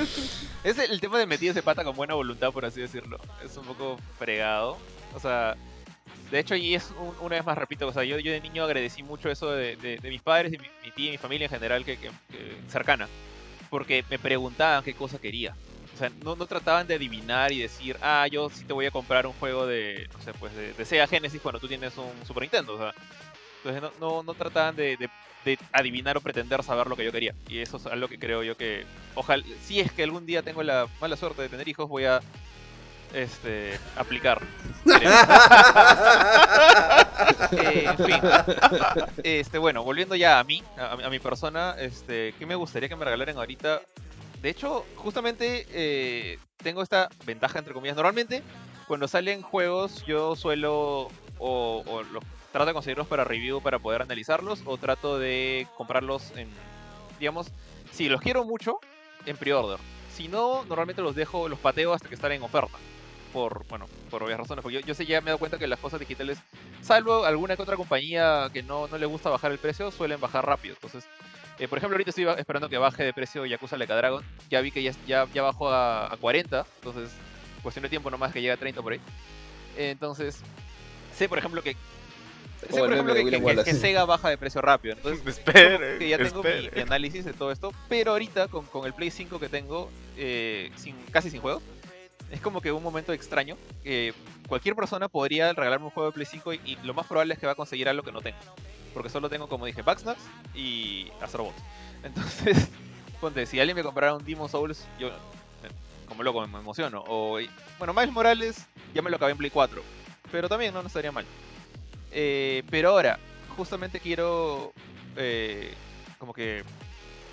es 0.63 0.79
el 0.79 1.01
tema 1.01 1.19
de 1.19 1.27
meter 1.27 1.49
ese 1.51 1.63
pata 1.63 1.83
con 1.83 1.97
buena 1.97 2.15
voluntad, 2.15 2.53
por 2.53 2.65
así 2.65 2.81
decirlo. 2.81 3.19
Es 3.45 3.57
un 3.57 3.65
poco 3.65 3.99
fregado. 4.19 4.79
O 5.15 5.21
sea, 5.21 5.57
de 6.31 6.39
hecho, 6.39 6.55
y 6.57 6.75
es 6.75 6.91
un- 6.91 7.17
una 7.21 7.37
vez 7.37 7.45
más, 7.45 7.57
repito, 7.59 7.87
o 7.89 7.93
sea, 7.93 8.05
yo, 8.05 8.19
yo 8.19 8.33
de 8.33 8.41
niño 8.41 8.65
agradecí 8.65 9.03
mucho 9.03 9.31
eso 9.31 9.51
de, 9.51 9.77
de- 9.77 9.99
mis 10.11 10.23
padres, 10.23 10.53
y 10.53 10.59
mi, 10.59 10.69
mi 10.83 10.91
tía 10.93 11.09
y 11.09 11.13
mi 11.13 11.19
familia 11.19 11.47
en 11.47 11.51
general, 11.51 11.85
que, 11.85 11.99
cercana. 12.69 13.09
Porque 13.71 14.05
me 14.09 14.19
preguntaban 14.19 14.83
qué 14.85 14.95
cosa 14.95 15.19
quería. 15.19 15.57
O 15.93 15.97
sea, 15.99 16.11
no, 16.23 16.37
no 16.37 16.47
trataban 16.47 16.87
de 16.87 16.95
adivinar 16.95 17.53
y 17.53 17.61
decir, 17.61 17.97
ah, 18.03 18.27
yo 18.31 18.51
sí 18.51 18.65
te 18.65 18.73
voy 18.73 18.87
a 18.87 18.91
comprar 18.91 19.27
un 19.27 19.33
juego 19.35 19.67
de, 19.67 20.07
no 20.13 20.21
sé, 20.21 20.33
pues 20.35 20.55
de, 20.55 20.85
Sega 20.85 21.07
Genesis 21.07 21.41
cuando 21.41 21.59
tú 21.59 21.67
tienes 21.69 21.97
un 21.97 22.13
Super 22.27 22.43
Nintendo. 22.43 22.75
O 22.75 22.79
sea, 22.79 22.93
entonces 23.65 23.83
no, 23.83 23.93
no, 23.99 24.23
no 24.23 24.35
trataban 24.35 24.77
de, 24.77 24.97
de- 24.97 25.09
de 25.45 25.59
adivinar 25.73 26.17
o 26.17 26.21
pretender 26.21 26.63
saber 26.63 26.87
lo 26.89 26.97
que 26.97 27.05
yo 27.05 27.13
quería. 27.13 27.33
Y 27.49 27.59
eso 27.61 27.77
es 27.77 27.87
algo 27.87 28.09
que 28.09 28.19
creo 28.19 28.43
yo 28.43 28.57
que, 28.57 28.85
ojalá, 29.15 29.43
si 29.61 29.81
es 29.81 29.93
que 29.93 30.03
algún 30.03 30.27
día 30.27 30.43
tengo 30.43 30.63
la 30.63 30.87
mala 31.01 31.17
suerte 31.17 31.43
de 31.43 31.49
tener 31.49 31.67
hijos, 31.69 31.89
voy 31.89 32.05
a 32.05 32.21
este, 33.13 33.79
aplicar. 33.97 34.41
Eh, 37.53 37.85
en 37.87 37.97
fin. 38.05 38.21
Este, 39.23 39.59
bueno, 39.59 39.83
volviendo 39.83 40.15
ya 40.15 40.39
a 40.39 40.45
mí, 40.45 40.63
a, 40.79 40.93
a 40.93 41.11
mi 41.11 41.19
persona, 41.19 41.75
este, 41.79 42.35
¿qué 42.39 42.47
me 42.47 42.55
gustaría 42.55 42.89
que 42.89 42.97
me 42.97 43.05
regalaran 43.05 43.37
ahorita? 43.37 43.81
De 44.43 44.51
hecho, 44.51 44.85
justamente 44.97 45.67
eh, 45.71 46.39
tengo 46.63 46.83
esta 46.83 47.09
ventaja, 47.25 47.59
entre 47.59 47.75
comillas. 47.75 47.97
Normalmente, 47.97 48.43
cuando 48.87 49.09
salen 49.09 49.43
juegos, 49.43 50.05
yo 50.07 50.37
suelo 50.37 51.09
o, 51.39 51.83
o 51.87 52.03
los 52.05 52.23
trato 52.53 52.67
de 52.67 52.73
conseguirlos 52.75 53.07
para 53.07 53.25
review 53.25 53.61
para 53.61 53.79
poder 53.79 54.03
analizarlos, 54.03 54.63
o 54.65 54.79
trato 54.79 55.19
de 55.19 55.67
comprarlos 55.77 56.33
en, 56.37 56.49
digamos, 57.19 57.49
si 57.93 58.09
los 58.09 58.21
quiero 58.21 58.45
mucho, 58.45 58.79
en 59.27 59.37
pre-order. 59.37 59.79
Si 60.15 60.29
no, 60.29 60.65
normalmente 60.65 61.03
los 61.03 61.15
dejo, 61.15 61.49
los 61.49 61.59
pateo 61.59 61.93
hasta 61.93 62.09
que 62.09 62.15
están 62.15 62.33
en 62.33 62.43
oferta. 62.43 62.79
Por, 63.37 63.67
bueno, 63.69 63.87
por 64.11 64.23
obvias 64.23 64.39
razones. 64.39 64.63
Porque 64.63 64.81
yo, 64.81 64.81
yo 64.81 64.95
sé, 64.95 65.05
ya 65.05 65.21
me 65.21 65.27
he 65.27 65.31
dado 65.33 65.39
cuenta 65.39 65.59
que 65.59 65.67
las 65.67 65.79
cosas 65.79 66.01
digitales, 66.01 66.39
salvo 66.81 67.27
alguna 67.27 67.55
que 67.55 67.61
otra 67.61 67.77
compañía 67.77 68.49
que 68.51 68.63
no, 68.63 68.89
no 68.89 68.97
le 68.97 69.05
gusta 69.05 69.29
bajar 69.29 69.53
el 69.53 69.59
precio, 69.59 69.91
suelen 69.91 70.19
bajar 70.19 70.47
rápido. 70.47 70.75
Entonces, 70.75 71.05
eh, 71.59 71.69
por 71.69 71.77
ejemplo, 71.77 71.97
ahorita 71.97 72.09
estoy 72.11 72.25
esperando 72.39 72.71
que 72.71 72.79
baje 72.79 73.05
de 73.05 73.13
precio 73.13 73.45
Yakuza 73.45 73.77
Like 73.77 73.93
a 73.93 73.97
Dragon. 73.97 74.25
Ya 74.49 74.63
vi 74.63 74.71
que 74.71 74.83
ya, 74.83 74.93
ya, 75.07 75.27
ya 75.35 75.43
bajó 75.43 75.69
a, 75.69 76.11
a 76.11 76.17
40. 76.17 76.65
Entonces, 76.77 77.11
cuestión 77.63 77.83
de 77.83 77.91
tiempo 77.91 78.11
nomás 78.11 78.33
que 78.33 78.41
llegue 78.41 78.53
a 78.53 78.57
30 78.57 78.81
por 78.81 78.95
ahí. 78.95 79.01
Eh, 79.77 79.91
entonces, 79.91 80.41
sé, 81.15 81.29
por 81.29 81.37
ejemplo, 81.37 81.63
que. 81.63 81.73
Sé, 81.73 81.77
O 82.73 82.77
el 82.77 82.81
por 82.85 82.93
ejemplo, 82.95 83.15
que, 83.15 83.25
que- 83.31 83.65
que. 83.65 83.75
Sega 83.75 84.07
baja 84.07 84.31
de 84.31 84.39
precio 84.39 84.63
rápido. 84.63 84.95
Entonces, 84.95 85.27
Espere, 85.39 85.99
que 85.99 86.09
ya 86.09 86.17
tengo 86.17 86.43
mi, 86.43 86.49
espere. 86.49 86.71
mi 86.75 86.81
análisis 86.81 87.27
de 87.27 87.35
todo 87.35 87.53
esto, 87.53 87.71
pero 87.91 88.13
ahorita 88.13 88.49
con, 88.49 88.65
con 88.65 88.87
el 88.87 88.95
Play 88.95 89.11
5 89.11 89.39
que 89.39 89.51
tengo, 89.51 89.91
eh, 90.17 90.71
sin, 90.77 90.97
casi 91.13 91.29
sin 91.29 91.43
juegos, 91.43 91.63
es 92.31 92.41
como 92.41 92.61
que 92.61 92.73
un 92.73 92.83
momento 92.83 93.13
extraño. 93.13 93.57
que 93.83 94.15
cualquier 94.49 94.75
persona 94.75 95.09
podría 95.09 95.53
regalarme 95.53 95.87
un 95.87 95.91
juego 95.91 96.11
de 96.11 96.15
Play 96.15 96.27
5 96.27 96.55
y, 96.55 96.79
lo 96.85 96.95
más 96.95 97.07
probable 97.07 97.35
es 97.35 97.41
que 97.41 97.47
va 97.47 97.53
a 97.53 97.57
conseguir 97.57 97.89
algo 97.89 98.03
que 98.03 98.13
no 98.13 98.21
tengo. 98.21 98.39
Porque 98.95 99.09
solo 99.09 99.29
tengo, 99.29 99.49
como 99.49 99.67
dije, 99.67 99.83
Bugsnax 99.83 100.21
y 100.55 101.11
Astrobot. 101.21 101.55
Entonces, 102.03 102.69
ponte, 103.21 103.47
si 103.47 103.61
alguien 103.61 103.77
me 103.77 103.83
comprara 103.83 104.15
un 104.15 104.25
Demon 104.25 104.49
Souls, 104.49 104.87
yo, 104.99 105.09
eh, 105.09 105.13
como 106.09 106.23
loco, 106.23 106.47
me 106.47 106.59
emociono. 106.59 107.05
O, 107.07 107.39
bueno, 107.79 107.95
Miles 107.95 108.13
Morales 108.13 108.67
ya 108.95 109.03
me 109.03 109.11
lo 109.11 109.17
acabé 109.17 109.33
en 109.33 109.39
Play 109.39 109.51
4, 109.51 109.83
pero 110.31 110.49
también 110.49 110.73
no, 110.73 110.83
no 110.83 110.89
estaría 110.89 111.13
mal. 111.13 111.27
Eh, 112.13 112.63
pero 112.71 112.91
ahora, 112.91 113.19
justamente 113.57 114.01
quiero 114.01 114.73
eh, 115.17 115.75
como 116.19 116.33
que 116.33 116.63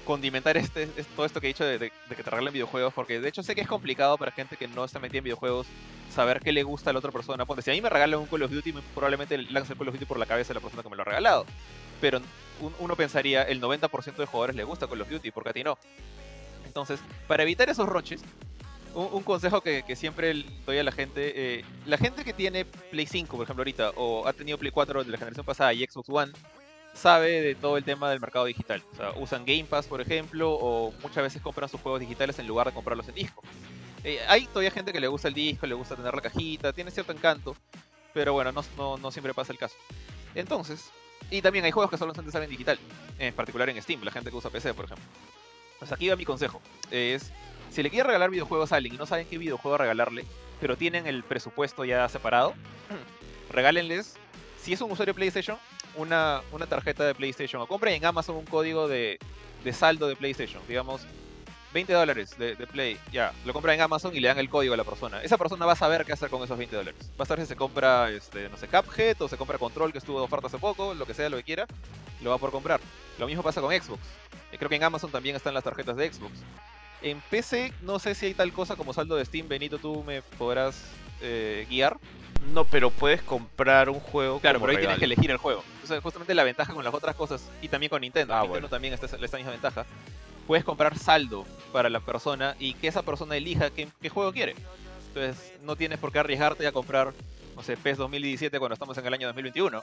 condimentar 0.05 0.57
este, 0.57 0.83
es- 0.97 1.07
todo 1.15 1.25
esto 1.25 1.39
que 1.39 1.47
he 1.47 1.49
dicho 1.53 1.65
de, 1.65 1.79
que 1.79 2.23
te 2.23 2.29
regalen 2.29 2.53
videojuegos, 2.53 2.93
porque 2.93 3.19
de 3.19 3.29
hecho 3.29 3.43
sé 3.43 3.55
que 3.55 3.61
es 3.61 3.67
complicado 3.67 4.17
para 4.17 4.31
gente 4.31 4.57
que 4.57 4.67
no 4.67 4.83
está 4.85 4.99
metida 4.99 5.19
en 5.19 5.23
videojuegos 5.25 5.67
saber 6.13 6.39
qué 6.41 6.51
le 6.51 6.63
gusta 6.63 6.89
a 6.89 6.93
la 6.93 6.99
otra 6.99 7.11
persona. 7.11 7.45
Ponte, 7.45 7.61
si 7.61 7.71
a 7.71 7.73
mí 7.73 7.81
me 7.81 7.89
regalan 7.89 8.19
un 8.19 8.27
Call 8.27 8.43
of 8.43 8.51
Duty, 8.51 8.73
probablemente 8.93 9.37
lance 9.37 9.73
el 9.73 9.79
Call 9.79 9.87
of 9.89 9.93
Duty 9.95 10.05
por 10.05 10.19
la 10.19 10.25
cabeza 10.25 10.49
de 10.49 10.55
la 10.55 10.61
persona 10.61 10.83
que 10.83 10.89
me 10.89 10.95
lo 10.95 11.01
ha 11.01 11.05
regalado. 11.05 11.45
Pero 12.01 12.19
un- 12.59 12.75
uno 12.79 12.95
pensaría 12.95 13.43
el 13.43 13.59
90% 13.59 14.21
de 14.21 14.25
jugadores 14.25 14.55
le 14.55 14.63
gusta 14.63 14.87
Call 14.87 15.01
of 15.01 15.09
Duty, 15.09 15.31
porque 15.31 15.49
a 15.49 15.53
ti 15.53 15.63
no. 15.63 15.77
Entonces, 16.65 16.99
para 17.27 17.43
evitar 17.43 17.69
esos 17.69 17.87
roches, 17.87 18.21
un, 18.95 19.23
consejo 19.23 19.61
que, 19.61 19.83
siempre 19.95 20.45
doy 20.65 20.77
a 20.77 20.83
la 20.83 20.91
gente, 20.91 21.33
eh, 21.35 21.65
la 21.85 21.97
gente 21.97 22.23
que 22.23 22.33
tiene 22.33 22.65
Play 22.65 23.07
5, 23.07 23.37
por 23.37 23.43
ejemplo, 23.45 23.61
ahorita, 23.61 23.91
o 23.95 24.27
ha 24.27 24.33
tenido 24.33 24.57
Play 24.57 24.71
4 24.71 25.03
de 25.03 25.09
la 25.11 25.17
generación 25.17 25.45
pasada 25.45 25.73
y 25.73 25.85
Xbox 25.85 26.09
One, 26.09 26.31
sabe 26.93 27.41
de 27.41 27.55
todo 27.55 27.77
el 27.77 27.83
tema 27.83 28.09
del 28.09 28.19
mercado 28.19 28.45
digital. 28.45 28.83
O 28.93 28.95
sea, 28.95 29.11
usan 29.15 29.45
Game 29.45 29.65
Pass, 29.65 29.87
por 29.87 30.01
ejemplo, 30.01 30.51
o 30.51 30.93
muchas 31.01 31.23
veces 31.23 31.41
compran 31.41 31.69
sus 31.69 31.81
juegos 31.81 31.99
digitales 31.99 32.37
en 32.39 32.47
lugar 32.47 32.67
de 32.67 32.73
comprarlos 32.73 33.07
en 33.09 33.15
disco. 33.15 33.43
Eh, 34.03 34.19
hay 34.27 34.45
todavía 34.47 34.71
gente 34.71 34.91
que 34.91 34.99
le 34.99 35.07
gusta 35.07 35.27
el 35.27 35.33
disco, 35.33 35.65
le 35.65 35.75
gusta 35.75 35.95
tener 35.95 36.13
la 36.13 36.21
cajita, 36.21 36.73
tiene 36.73 36.91
cierto 36.91 37.11
encanto, 37.11 37.55
pero 38.13 38.33
bueno, 38.33 38.51
no, 38.51 38.63
no, 38.77 38.97
no 38.97 39.11
siempre 39.11 39.33
pasa 39.33 39.53
el 39.53 39.57
caso. 39.57 39.75
Entonces, 40.35 40.91
y 41.31 41.41
también 41.41 41.65
hay 41.65 41.71
juegos 41.71 41.89
que 41.89 41.97
solamente 41.97 42.31
salen 42.31 42.49
digital, 42.49 42.77
en 43.17 43.33
particular 43.33 43.69
en 43.69 43.81
Steam, 43.81 44.03
la 44.03 44.11
gente 44.11 44.29
que 44.29 44.35
usa 44.35 44.51
PC, 44.51 44.73
por 44.73 44.85
ejemplo. 44.85 45.05
Pues 45.79 45.91
aquí 45.91 46.09
va 46.09 46.15
mi 46.15 46.25
consejo, 46.25 46.61
es, 46.91 47.31
si 47.69 47.81
le 47.81 47.89
quieren 47.89 48.07
regalar 48.07 48.29
videojuegos 48.29 48.71
a 48.71 48.77
alguien 48.77 48.95
y 48.95 48.97
no 48.97 49.05
saben 49.05 49.27
qué 49.27 49.37
videojuego 49.37 49.77
regalarle, 49.77 50.25
pero 50.61 50.77
tienen 50.77 51.07
el 51.07 51.23
presupuesto 51.23 51.85
ya 51.85 52.07
separado, 52.09 52.53
regálenles, 53.51 54.15
si 54.61 54.73
es 54.73 54.81
un 54.81 54.91
usuario 54.91 55.13
PlayStation, 55.13 55.57
una, 55.95 56.41
una 56.51 56.65
tarjeta 56.65 57.03
de 57.05 57.15
PlayStation, 57.15 57.61
o 57.61 57.67
compren 57.67 57.95
en 57.95 58.05
Amazon 58.05 58.35
un 58.35 58.45
código 58.45 58.87
de, 58.87 59.19
de 59.63 59.73
saldo 59.73 60.07
de 60.07 60.15
PlayStation, 60.15 60.61
digamos, 60.67 61.01
20 61.73 61.91
dólares 61.91 62.37
de, 62.37 62.55
de 62.55 62.67
Play, 62.67 62.99
ya, 63.11 63.33
lo 63.45 63.53
compra 63.53 63.73
en 63.73 63.81
Amazon 63.81 64.15
y 64.15 64.19
le 64.19 64.27
dan 64.27 64.37
el 64.37 64.47
código 64.49 64.75
a 64.75 64.77
la 64.77 64.83
persona. 64.83 65.21
Esa 65.23 65.37
persona 65.37 65.65
va 65.65 65.73
a 65.73 65.75
saber 65.75 66.05
qué 66.05 66.13
hacer 66.13 66.29
con 66.29 66.43
esos 66.43 66.57
20 66.57 66.75
dólares. 66.75 67.11
Va 67.19 67.23
a 67.23 67.25
saber 67.25 67.45
si 67.45 67.49
se 67.49 67.55
compra, 67.55 68.11
este, 68.11 68.47
no 68.49 68.57
sé, 68.57 68.67
Cuphead 68.67 69.19
o 69.21 69.27
se 69.27 69.37
compra 69.37 69.57
Control, 69.57 69.91
que 69.91 69.97
estuvo 69.97 70.19
de 70.19 70.25
oferta 70.25 70.47
hace 70.47 70.59
poco, 70.59 70.93
lo 70.93 71.05
que 71.05 71.15
sea, 71.15 71.29
lo 71.29 71.37
que 71.37 71.43
quiera, 71.43 71.65
lo 72.21 72.29
va 72.29 72.37
por 72.37 72.51
comprar. 72.51 72.79
Lo 73.17 73.25
mismo 73.25 73.41
pasa 73.41 73.59
con 73.59 73.71
Xbox. 73.73 74.01
Eh, 74.51 74.57
Creo 74.57 74.69
que 74.69 74.75
en 74.75 74.83
Amazon 74.83 75.11
también 75.11 75.35
están 75.35 75.53
las 75.55 75.63
tarjetas 75.63 75.95
de 75.97 76.13
Xbox. 76.13 76.33
En 77.01 77.19
PC 77.21 77.73
no 77.81 77.99
sé 77.99 78.15
si 78.15 78.27
hay 78.27 78.33
tal 78.33 78.53
cosa 78.53 78.75
como 78.75 78.93
saldo 78.93 79.15
de 79.15 79.25
Steam. 79.25 79.47
Benito, 79.47 79.77
tú 79.77 80.03
me 80.03 80.21
podrás 80.21 80.83
eh, 81.21 81.65
guiar. 81.69 81.97
No, 82.53 82.65
pero 82.65 82.91
puedes 82.91 83.21
comprar 83.23 83.89
un 83.89 83.99
juego 83.99 84.39
Claro, 84.39 84.59
como 84.59 84.67
pero 84.67 84.77
ahí 84.77 84.83
tienes 84.83 84.99
que 84.99 85.05
elegir 85.05 85.31
el 85.31 85.37
juego. 85.37 85.63
O 85.83 85.87
sea, 85.87 85.99
justamente 86.01 86.33
la 86.33 86.43
ventaja 86.43 86.73
con 86.73 86.83
las 86.83 86.93
otras 86.93 87.15
cosas, 87.15 87.49
y 87.61 87.67
también 87.67 87.89
con 87.89 88.01
Nintendo, 88.01 88.33
Ah, 88.33 88.37
Nintendo 88.41 88.53
bueno. 88.61 88.69
también 88.69 88.93
está 88.93 89.05
esta 89.05 89.37
misma 89.37 89.51
ventaja, 89.51 89.85
puedes 90.47 90.63
comprar 90.63 90.97
saldo 90.97 91.45
para 91.71 91.89
la 91.89 91.99
persona 91.99 92.55
y 92.59 92.73
que 92.73 92.87
esa 92.87 93.01
persona 93.03 93.35
elija 93.35 93.69
qué, 93.69 93.87
qué 94.01 94.09
juego 94.09 94.31
quiere. 94.31 94.55
Entonces, 95.09 95.53
no 95.61 95.75
tienes 95.75 95.99
por 95.99 96.11
qué 96.11 96.19
arriesgarte 96.19 96.65
a 96.65 96.71
comprar, 96.71 97.13
no 97.55 97.61
sé, 97.63 97.77
PES 97.77 97.97
2017 97.97 98.57
cuando 98.59 98.73
estamos 98.73 98.97
en 98.97 99.05
el 99.05 99.13
año 99.13 99.27
2021. 99.27 99.81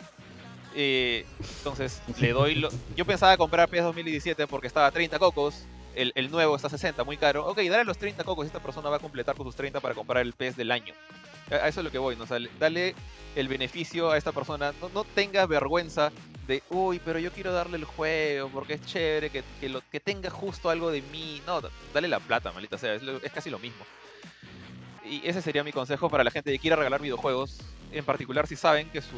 Eh, 0.74 1.24
entonces, 1.58 2.00
le 2.18 2.32
doy 2.32 2.54
lo... 2.56 2.68
Yo 2.96 3.04
pensaba 3.04 3.36
comprar 3.36 3.68
PES 3.68 3.84
2017 3.84 4.46
porque 4.46 4.66
estaba 4.66 4.86
a 4.86 4.90
30 4.90 5.18
cocos, 5.18 5.64
el, 5.94 6.12
el 6.14 6.30
nuevo 6.30 6.56
está 6.56 6.68
a 6.68 6.70
60, 6.70 7.04
muy 7.04 7.16
caro. 7.16 7.46
Ok, 7.46 7.58
dale 7.58 7.84
los 7.84 7.98
30 7.98 8.24
cocos 8.24 8.44
y 8.44 8.48
esta 8.48 8.60
persona 8.60 8.88
va 8.88 8.96
a 8.96 9.00
completar 9.00 9.36
con 9.36 9.46
sus 9.46 9.54
30 9.56 9.80
para 9.80 9.94
comprar 9.94 10.22
el 10.22 10.32
PES 10.32 10.56
del 10.56 10.70
año. 10.72 10.94
A 11.50 11.68
eso 11.68 11.80
es 11.80 11.84
lo 11.84 11.90
que 11.90 11.98
voy, 11.98 12.16
¿no? 12.16 12.24
O 12.24 12.26
dale 12.58 12.94
el 13.36 13.48
beneficio 13.48 14.10
a 14.10 14.16
esta 14.16 14.32
persona. 14.32 14.72
No, 14.80 14.88
no 14.90 15.04
tenga 15.04 15.46
vergüenza 15.46 16.12
de, 16.46 16.62
uy, 16.70 17.00
pero 17.04 17.18
yo 17.18 17.30
quiero 17.32 17.52
darle 17.52 17.76
el 17.76 17.84
juego 17.84 18.48
porque 18.50 18.74
es 18.74 18.82
chévere, 18.82 19.30
que, 19.30 19.68
lo, 19.68 19.80
que 19.90 20.00
tenga 20.00 20.30
justo 20.30 20.70
algo 20.70 20.90
de 20.90 21.02
mí. 21.02 21.40
No, 21.46 21.60
da- 21.60 21.70
dale 21.92 22.08
la 22.08 22.20
plata, 22.20 22.52
maldita 22.52 22.78
sea, 22.78 22.94
es, 22.94 23.02
casi 23.32 23.50
lo 23.50 23.58
mismo. 23.58 23.84
Y 25.04 25.26
ese 25.26 25.42
sería 25.42 25.64
mi 25.64 25.72
consejo 25.72 26.08
para 26.08 26.24
la 26.24 26.30
gente 26.30 26.52
que 26.52 26.58
quiera 26.58 26.76
regalar 26.76 27.00
videojuegos, 27.00 27.58
en 27.92 28.04
particular 28.04 28.46
si 28.46 28.54
saben 28.56 28.88
que 28.90 29.00
su, 29.00 29.16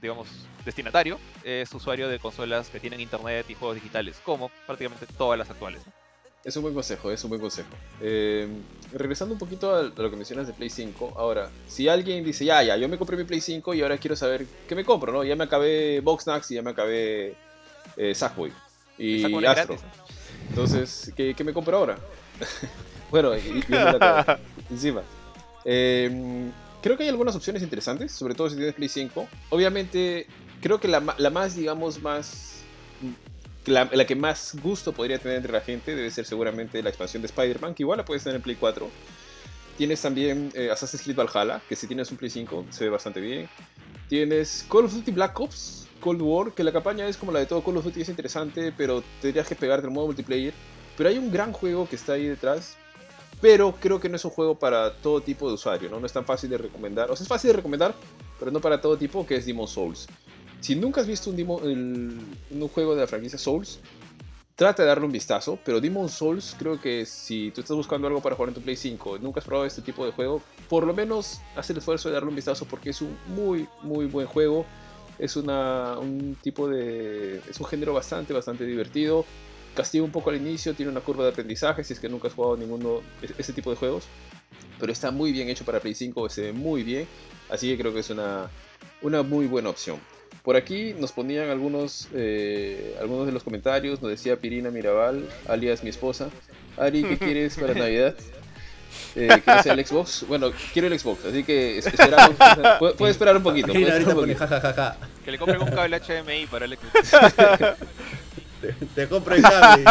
digamos, 0.00 0.28
destinatario 0.64 1.18
es 1.44 1.72
usuario 1.74 2.08
de 2.08 2.18
consolas 2.18 2.68
que 2.68 2.80
tienen 2.80 3.00
internet 3.00 3.46
y 3.48 3.54
juegos 3.54 3.76
digitales, 3.76 4.20
como 4.24 4.50
prácticamente 4.66 5.06
todas 5.18 5.38
las 5.38 5.50
actuales. 5.50 5.82
Es 6.44 6.56
un 6.56 6.62
buen 6.62 6.74
consejo, 6.74 7.12
es 7.12 7.22
un 7.22 7.30
buen 7.30 7.40
consejo. 7.40 7.68
Eh, 8.00 8.48
regresando 8.92 9.32
un 9.32 9.38
poquito 9.38 9.74
a 9.74 9.82
lo 9.82 10.10
que 10.10 10.16
mencionas 10.16 10.48
de 10.48 10.52
Play 10.52 10.70
5, 10.70 11.14
ahora, 11.16 11.50
si 11.68 11.88
alguien 11.88 12.24
dice, 12.24 12.44
ya, 12.44 12.62
ya, 12.64 12.76
yo 12.76 12.88
me 12.88 12.98
compré 12.98 13.16
mi 13.16 13.24
Play 13.24 13.40
5 13.40 13.74
y 13.74 13.82
ahora 13.82 13.96
quiero 13.96 14.16
saber 14.16 14.46
qué 14.68 14.74
me 14.74 14.84
compro, 14.84 15.12
¿no? 15.12 15.22
Ya 15.22 15.36
me 15.36 15.44
acabé 15.44 16.00
Boxnax 16.00 16.50
y 16.50 16.56
ya 16.56 16.62
me 16.62 16.70
acabé 16.70 17.36
eh, 17.96 18.14
Sackboy 18.14 18.52
y 18.98 19.44
Astro. 19.44 19.76
Entonces, 20.48 21.12
¿qué, 21.16 21.34
qué 21.34 21.44
me 21.44 21.52
compro 21.52 21.76
ahora? 21.76 21.96
bueno, 23.10 23.36
y, 23.36 23.40
y 23.40 23.64
encima. 24.70 25.02
Eh, 25.64 26.50
creo 26.82 26.96
que 26.96 27.04
hay 27.04 27.08
algunas 27.08 27.36
opciones 27.36 27.62
interesantes, 27.62 28.10
sobre 28.10 28.34
todo 28.34 28.50
si 28.50 28.56
tienes 28.56 28.74
Play 28.74 28.88
5. 28.88 29.28
Obviamente, 29.50 30.26
creo 30.60 30.80
que 30.80 30.88
la, 30.88 31.14
la 31.18 31.30
más, 31.30 31.54
digamos, 31.54 32.02
más... 32.02 32.62
La, 33.66 33.88
la 33.92 34.04
que 34.04 34.16
más 34.16 34.56
gusto 34.62 34.92
podría 34.92 35.18
tener 35.18 35.36
entre 35.36 35.52
la 35.52 35.60
gente 35.60 35.94
debe 35.94 36.10
ser 36.10 36.24
seguramente 36.24 36.82
la 36.82 36.88
expansión 36.88 37.22
de 37.22 37.26
Spider-Man, 37.26 37.74
que 37.74 37.84
igual 37.84 37.98
la 37.98 38.04
puedes 38.04 38.24
tener 38.24 38.36
en 38.36 38.42
Play 38.42 38.56
4. 38.56 38.88
Tienes 39.76 40.00
también 40.00 40.50
eh, 40.54 40.70
Assassin's 40.70 41.02
Creed 41.02 41.16
Valhalla, 41.16 41.62
que 41.68 41.76
si 41.76 41.86
tienes 41.86 42.10
un 42.10 42.16
Play 42.16 42.30
5 42.30 42.66
se 42.70 42.84
ve 42.84 42.90
bastante 42.90 43.20
bien. 43.20 43.48
Tienes 44.08 44.66
Call 44.70 44.84
of 44.84 44.94
Duty 44.94 45.12
Black 45.12 45.38
Ops, 45.40 45.88
Cold 46.00 46.20
War, 46.20 46.52
que 46.52 46.64
la 46.64 46.72
campaña 46.72 47.06
es 47.06 47.16
como 47.16 47.32
la 47.32 47.38
de 47.38 47.46
todo 47.46 47.62
Call 47.62 47.78
of 47.78 47.84
Duty, 47.84 48.02
es 48.02 48.08
interesante, 48.08 48.72
pero 48.76 49.02
tendrías 49.20 49.48
que 49.48 49.54
pegarte 49.54 49.86
el 49.86 49.92
modo 49.92 50.06
multiplayer. 50.06 50.52
Pero 50.96 51.08
hay 51.08 51.16
un 51.16 51.32
gran 51.32 51.52
juego 51.52 51.88
que 51.88 51.96
está 51.96 52.14
ahí 52.14 52.26
detrás, 52.26 52.76
pero 53.40 53.74
creo 53.80 53.98
que 53.98 54.08
no 54.08 54.16
es 54.16 54.24
un 54.24 54.30
juego 54.30 54.58
para 54.58 54.92
todo 54.96 55.20
tipo 55.20 55.48
de 55.48 55.54
usuario, 55.54 55.88
¿no? 55.88 55.98
No 55.98 56.06
es 56.06 56.12
tan 56.12 56.24
fácil 56.24 56.50
de 56.50 56.58
recomendar. 56.58 57.10
O 57.10 57.16
sea, 57.16 57.24
es 57.24 57.28
fácil 57.28 57.48
de 57.48 57.56
recomendar, 57.56 57.94
pero 58.38 58.50
no 58.50 58.60
para 58.60 58.80
todo 58.80 58.98
tipo, 58.98 59.26
que 59.26 59.36
es 59.36 59.46
Demon 59.46 59.66
Souls. 59.66 60.06
Si 60.62 60.76
nunca 60.76 61.00
has 61.00 61.08
visto 61.08 61.28
un, 61.28 62.68
juego 62.72 62.94
de 62.94 63.00
la 63.00 63.08
franquicia 63.08 63.36
Souls, 63.36 63.80
trata 64.54 64.84
de 64.84 64.88
darle 64.88 65.04
un 65.04 65.10
vistazo, 65.10 65.58
pero 65.64 65.80
Demon 65.80 66.08
Souls 66.08 66.54
creo 66.56 66.80
que 66.80 67.04
si 67.04 67.50
tú 67.50 67.62
estás 67.62 67.76
buscando 67.76 68.06
algo 68.06 68.22
para 68.22 68.36
jugar 68.36 68.50
en 68.50 68.54
tu 68.54 68.60
Play 68.60 68.76
5 68.76 69.16
y 69.16 69.18
nunca 69.18 69.40
has 69.40 69.44
probado 69.44 69.66
este 69.66 69.82
tipo 69.82 70.06
de 70.06 70.12
juego, 70.12 70.40
por 70.68 70.86
lo 70.86 70.94
menos 70.94 71.40
haz 71.56 71.68
el 71.70 71.78
esfuerzo 71.78 72.08
de 72.08 72.14
darle 72.14 72.28
un 72.28 72.36
vistazo 72.36 72.64
porque 72.66 72.90
es 72.90 73.02
un 73.02 73.18
muy, 73.26 73.66
muy 73.82 74.06
buen 74.06 74.28
juego. 74.28 74.64
Es 75.18 75.34
una, 75.34 75.98
un 75.98 76.36
tipo 76.40 76.68
de... 76.68 77.38
es 77.50 77.58
un 77.58 77.66
género 77.66 77.92
bastante, 77.92 78.32
bastante 78.32 78.64
divertido. 78.64 79.26
Castiga 79.74 80.04
un 80.04 80.12
poco 80.12 80.30
al 80.30 80.36
inicio, 80.36 80.74
tiene 80.74 80.92
una 80.92 81.00
curva 81.00 81.24
de 81.24 81.30
aprendizaje 81.30 81.82
si 81.82 81.92
es 81.92 81.98
que 81.98 82.08
nunca 82.08 82.28
has 82.28 82.34
jugado 82.34 82.56
ninguno 82.56 83.00
de 83.20 83.34
ese 83.36 83.52
tipo 83.52 83.70
de 83.70 83.76
juegos. 83.76 84.04
Pero 84.78 84.92
está 84.92 85.10
muy 85.10 85.32
bien 85.32 85.48
hecho 85.48 85.64
para 85.64 85.80
Play 85.80 85.94
5, 85.94 86.28
se 86.28 86.42
ve 86.42 86.52
muy 86.52 86.84
bien. 86.84 87.08
Así 87.50 87.68
que 87.68 87.76
creo 87.76 87.92
que 87.92 87.98
es 87.98 88.10
una, 88.10 88.48
una 89.02 89.24
muy 89.24 89.46
buena 89.48 89.68
opción. 89.68 89.98
Por 90.42 90.56
aquí 90.56 90.94
nos 90.98 91.12
ponían 91.12 91.50
algunos, 91.50 92.08
eh, 92.14 92.96
algunos 93.00 93.26
de 93.26 93.32
los 93.32 93.44
comentarios. 93.44 94.02
Nos 94.02 94.10
decía 94.10 94.36
Pirina 94.36 94.70
Mirabal, 94.70 95.28
alias 95.48 95.84
mi 95.84 95.90
esposa. 95.90 96.30
Ari, 96.76 97.04
¿qué 97.04 97.18
quieres 97.24 97.56
para 97.56 97.74
Navidad? 97.74 98.14
Eh, 99.14 99.28
¿Quieres 99.44 99.66
el 99.66 99.86
Xbox? 99.86 100.24
Bueno, 100.26 100.50
quiero 100.72 100.88
el 100.88 100.98
Xbox, 100.98 101.24
así 101.26 101.44
que 101.44 101.78
es- 101.78 101.86
esperamos. 101.86 102.36
Puede, 102.78 102.94
puede 102.94 103.12
esperar 103.12 103.36
un 103.36 103.42
poquito. 103.42 103.68
Mira. 103.74 103.98
Que 105.24 105.30
le 105.32 105.38
compren 105.38 105.62
un 105.62 105.70
cable 105.70 106.00
HDMI 106.00 106.46
para 106.46 106.64
el 106.64 106.76
Te, 108.60 108.72
te 108.94 109.08
compro 109.08 109.34
el 109.34 109.42
cable. 109.42 109.84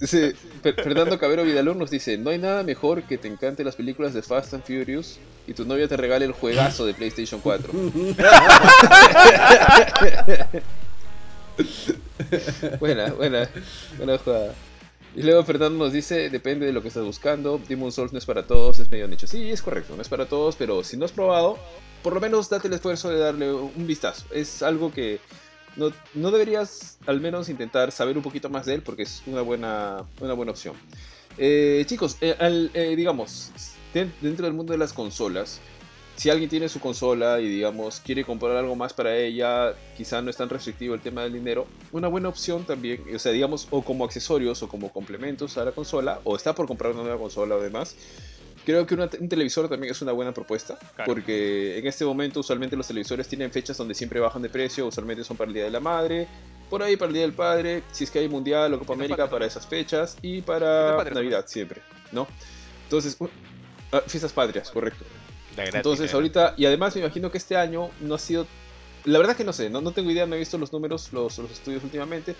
Fer- 0.00 0.34
Fernando 0.62 1.18
Cabero 1.18 1.44
Vidalón 1.44 1.78
nos 1.78 1.90
dice, 1.90 2.16
no 2.18 2.30
hay 2.30 2.38
nada 2.38 2.62
mejor 2.62 3.02
que 3.02 3.18
te 3.18 3.28
encanten 3.28 3.66
las 3.66 3.76
películas 3.76 4.14
de 4.14 4.22
Fast 4.22 4.54
and 4.54 4.64
Furious 4.64 5.18
y 5.46 5.54
tu 5.54 5.64
novia 5.64 5.88
te 5.88 5.96
regale 5.96 6.24
el 6.24 6.32
juegazo 6.32 6.86
de 6.86 6.94
PlayStation 6.94 7.40
4. 7.40 7.72
buena, 12.80 13.12
buena, 13.12 13.48
buena 13.96 14.18
jugada. 14.18 14.54
Y 15.16 15.22
luego 15.22 15.42
Fernando 15.44 15.84
nos 15.84 15.92
dice, 15.92 16.30
depende 16.30 16.66
de 16.66 16.72
lo 16.72 16.82
que 16.82 16.88
estás 16.88 17.04
buscando, 17.04 17.60
Demon 17.68 17.90
Souls 17.90 18.12
no 18.12 18.18
es 18.18 18.26
para 18.26 18.46
todos, 18.46 18.78
es 18.78 18.90
medio 18.90 19.08
nicho. 19.08 19.26
Sí, 19.26 19.50
es 19.50 19.62
correcto, 19.62 19.96
no 19.96 20.02
es 20.02 20.08
para 20.08 20.26
todos, 20.26 20.54
pero 20.56 20.84
si 20.84 20.96
no 20.96 21.04
has 21.06 21.12
probado, 21.12 21.58
por 22.02 22.12
lo 22.14 22.20
menos 22.20 22.48
date 22.48 22.68
el 22.68 22.74
esfuerzo 22.74 23.08
de 23.10 23.18
darle 23.18 23.52
un 23.52 23.86
vistazo. 23.86 24.24
Es 24.32 24.62
algo 24.62 24.92
que 24.92 25.18
no, 26.14 26.30
deberías 26.30 26.98
al 27.06 27.20
menos 27.20 27.48
intentar 27.48 27.92
saber 27.92 28.16
un 28.16 28.22
poquito 28.22 28.48
más 28.50 28.66
de 28.66 28.74
él 28.74 28.82
porque 28.82 29.02
es 29.04 29.22
una 29.26 29.42
buena, 29.42 30.04
una 30.20 30.34
buena 30.34 30.52
opción. 30.52 30.74
Eh, 31.36 31.84
chicos, 31.86 32.16
eh, 32.20 32.36
eh, 32.74 32.94
digamos, 32.96 33.52
den- 33.94 34.12
dentro 34.20 34.44
del 34.46 34.54
mundo 34.54 34.72
de 34.72 34.78
las 34.78 34.92
consolas, 34.92 35.60
si 36.16 36.30
alguien 36.30 36.50
tiene 36.50 36.68
su 36.68 36.80
consola 36.80 37.40
y 37.40 37.48
digamos 37.48 38.00
quiere 38.00 38.24
comprar 38.24 38.56
algo 38.56 38.74
más 38.74 38.92
para 38.92 39.16
ella, 39.16 39.72
quizá 39.96 40.20
no 40.20 40.30
es 40.30 40.36
tan 40.36 40.48
restrictivo 40.48 40.94
el 40.96 41.00
tema 41.00 41.22
del 41.22 41.32
dinero, 41.32 41.68
una 41.92 42.08
buena 42.08 42.28
opción 42.28 42.64
también, 42.66 43.04
o 43.14 43.18
sea, 43.20 43.30
digamos, 43.30 43.68
o 43.70 43.82
como 43.84 44.04
accesorios 44.04 44.60
o 44.64 44.68
como 44.68 44.92
complementos 44.92 45.56
a 45.58 45.64
la 45.64 45.70
consola, 45.70 46.20
o 46.24 46.34
está 46.34 46.56
por 46.56 46.66
comprar 46.66 46.92
una 46.92 47.02
nueva 47.04 47.18
consola 47.18 47.54
o 47.54 47.60
demás, 47.60 47.94
creo 48.68 48.86
que 48.86 48.94
una 48.94 49.08
un 49.18 49.30
televisor 49.30 49.66
también 49.66 49.92
es 49.92 50.02
una 50.02 50.12
buena 50.12 50.34
propuesta, 50.34 50.78
Claro. 50.94 51.10
porque 51.10 51.78
en 51.78 51.86
este 51.86 52.04
momento 52.04 52.40
usualmente 52.40 52.76
los 52.76 52.86
televisores 52.86 53.26
tienen 53.26 53.50
fechas 53.50 53.78
donde 53.78 53.94
siempre 53.94 54.20
bajan 54.20 54.42
de 54.42 54.50
precio, 54.50 54.86
usualmente 54.86 55.24
son 55.24 55.38
para 55.38 55.48
el 55.48 55.54
Día 55.54 55.64
de 55.64 55.70
la 55.70 55.80
Madre, 55.80 56.28
por 56.68 56.82
ahí 56.82 56.98
para 56.98 57.06
el 57.08 57.14
Día 57.14 57.22
del 57.22 57.32
Padre, 57.32 57.82
si 57.92 58.04
es 58.04 58.10
que 58.10 58.18
hay 58.18 58.28
Mundial 58.28 58.74
o 58.74 58.78
Copa 58.78 58.92
América 58.92 59.30
para 59.30 59.46
esas 59.46 59.66
fechas, 59.66 60.18
y 60.20 60.42
para 60.42 61.02
Navidad 61.02 61.46
siempre, 61.46 61.80
¿no? 62.12 62.28
Entonces, 62.84 63.16
ah, 63.90 64.02
fiestas 64.06 64.34
patrias, 64.34 64.70
correcto. 64.70 65.02
Entonces 65.56 66.12
ahorita, 66.12 66.52
y 66.58 66.66
además 66.66 66.94
me 66.94 67.00
imagino 67.00 67.30
que 67.30 67.38
este 67.38 67.56
año 67.56 67.88
no 68.02 68.16
ha 68.16 68.18
sido 68.18 68.46
La 69.04 69.18
verdad 69.18 69.36
que 69.36 69.44
no 69.44 69.52
sé, 69.52 69.70
no, 69.70 69.80
no 69.80 69.92
tengo 69.92 70.10
idea, 70.10 70.26
no 70.26 70.34
he 70.34 70.38
visto 70.38 70.58
los 70.58 70.72
números, 70.72 71.12
los, 71.12 71.38
los 71.38 71.50
estudios 71.50 71.82
últimamente, 71.84 72.34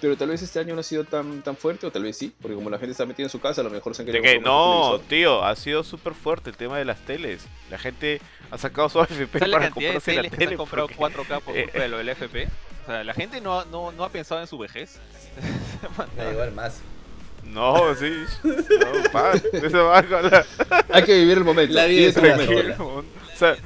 pero 0.00 0.16
tal 0.16 0.28
vez 0.28 0.42
este 0.42 0.58
año 0.58 0.74
no 0.74 0.80
ha 0.80 0.84
sido 0.84 1.04
tan, 1.04 1.42
tan 1.42 1.56
fuerte, 1.56 1.86
o 1.86 1.90
tal 1.90 2.02
vez 2.04 2.16
sí, 2.16 2.32
porque 2.40 2.54
como 2.54 2.70
la 2.70 2.78
gente 2.78 2.92
está 2.92 3.04
metida 3.06 3.26
en 3.26 3.30
su 3.30 3.40
casa, 3.40 3.60
a 3.60 3.64
lo 3.64 3.70
mejor 3.70 3.94
se 3.94 4.02
han 4.02 4.06
De 4.06 4.12
querido 4.12 4.32
que 4.32 4.40
no, 4.40 5.00
tío, 5.08 5.44
ha 5.44 5.54
sido 5.56 5.82
súper 5.84 6.14
fuerte 6.14 6.50
el 6.50 6.56
tema 6.56 6.78
de 6.78 6.84
las 6.84 7.00
teles. 7.04 7.46
La 7.70 7.78
gente 7.78 8.20
ha 8.50 8.58
sacado 8.58 8.88
su 8.88 9.00
AFP 9.02 9.38
¿Sabes 9.38 9.48
la 9.48 9.56
para 9.56 9.64
de 9.66 9.70
comprarse 9.72 10.14
la 10.14 10.22
teles 10.22 10.30
que 10.30 10.36
se 10.36 10.38
tele. 10.38 10.50
han 10.52 10.56
comprado 10.58 10.88
porque- 10.88 11.16
4K 11.16 11.40
por 11.40 11.56
eh, 11.56 11.62
culpa 11.64 11.78
de 11.80 11.88
lo 11.88 11.98
del 11.98 12.08
FP? 12.10 12.48
O 12.84 12.86
sea, 12.86 13.04
la 13.04 13.14
gente 13.14 13.40
no, 13.40 13.64
no, 13.66 13.92
no 13.92 14.04
ha 14.04 14.10
pensado 14.10 14.40
en 14.40 14.46
su 14.46 14.58
vejez. 14.58 14.98
Da 16.16 16.30
igual 16.30 16.52
más. 16.52 16.80
No, 17.44 17.94
sí. 17.94 18.10
No, 18.42 19.10
pa, 19.12 19.32
eso 19.52 19.84
va 19.84 20.02
con 20.02 20.30
la... 20.30 20.46
Hay 20.90 21.02
que 21.02 21.14
vivir 21.18 21.38
el 21.38 21.44
momento. 21.44 21.74
La 21.74 21.84
vida 21.86 22.08
es 22.08 22.16
momento. 22.16 22.44
sola. 22.46 22.76
O 22.78 23.04
sea, 23.36 23.56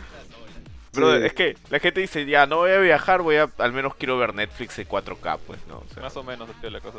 brother, 0.99 1.21
Sí. 1.23 1.27
es 1.27 1.33
que 1.35 1.57
la 1.71 1.79
gente 1.81 2.01
dice, 2.01 2.27
ya, 2.27 2.47
no 2.47 2.57
voy 2.59 2.71
a 2.73 2.79
viajar, 2.79 3.23
voy 3.23 3.37
a, 3.37 3.51
al 3.59 3.73
menos 3.73 3.95
quiero 3.97 4.19
ver 4.19 4.35
Netflix 4.35 4.79
en 4.79 4.87
4K, 4.89 5.39
pues, 5.47 5.59
¿no? 5.69 5.79
O 5.79 5.85
sea, 5.95 6.03
Más 6.03 6.17
o 6.17 6.23
menos 6.23 6.49
así 6.51 6.67
es 6.67 6.73
la 6.73 6.81
cosa. 6.81 6.99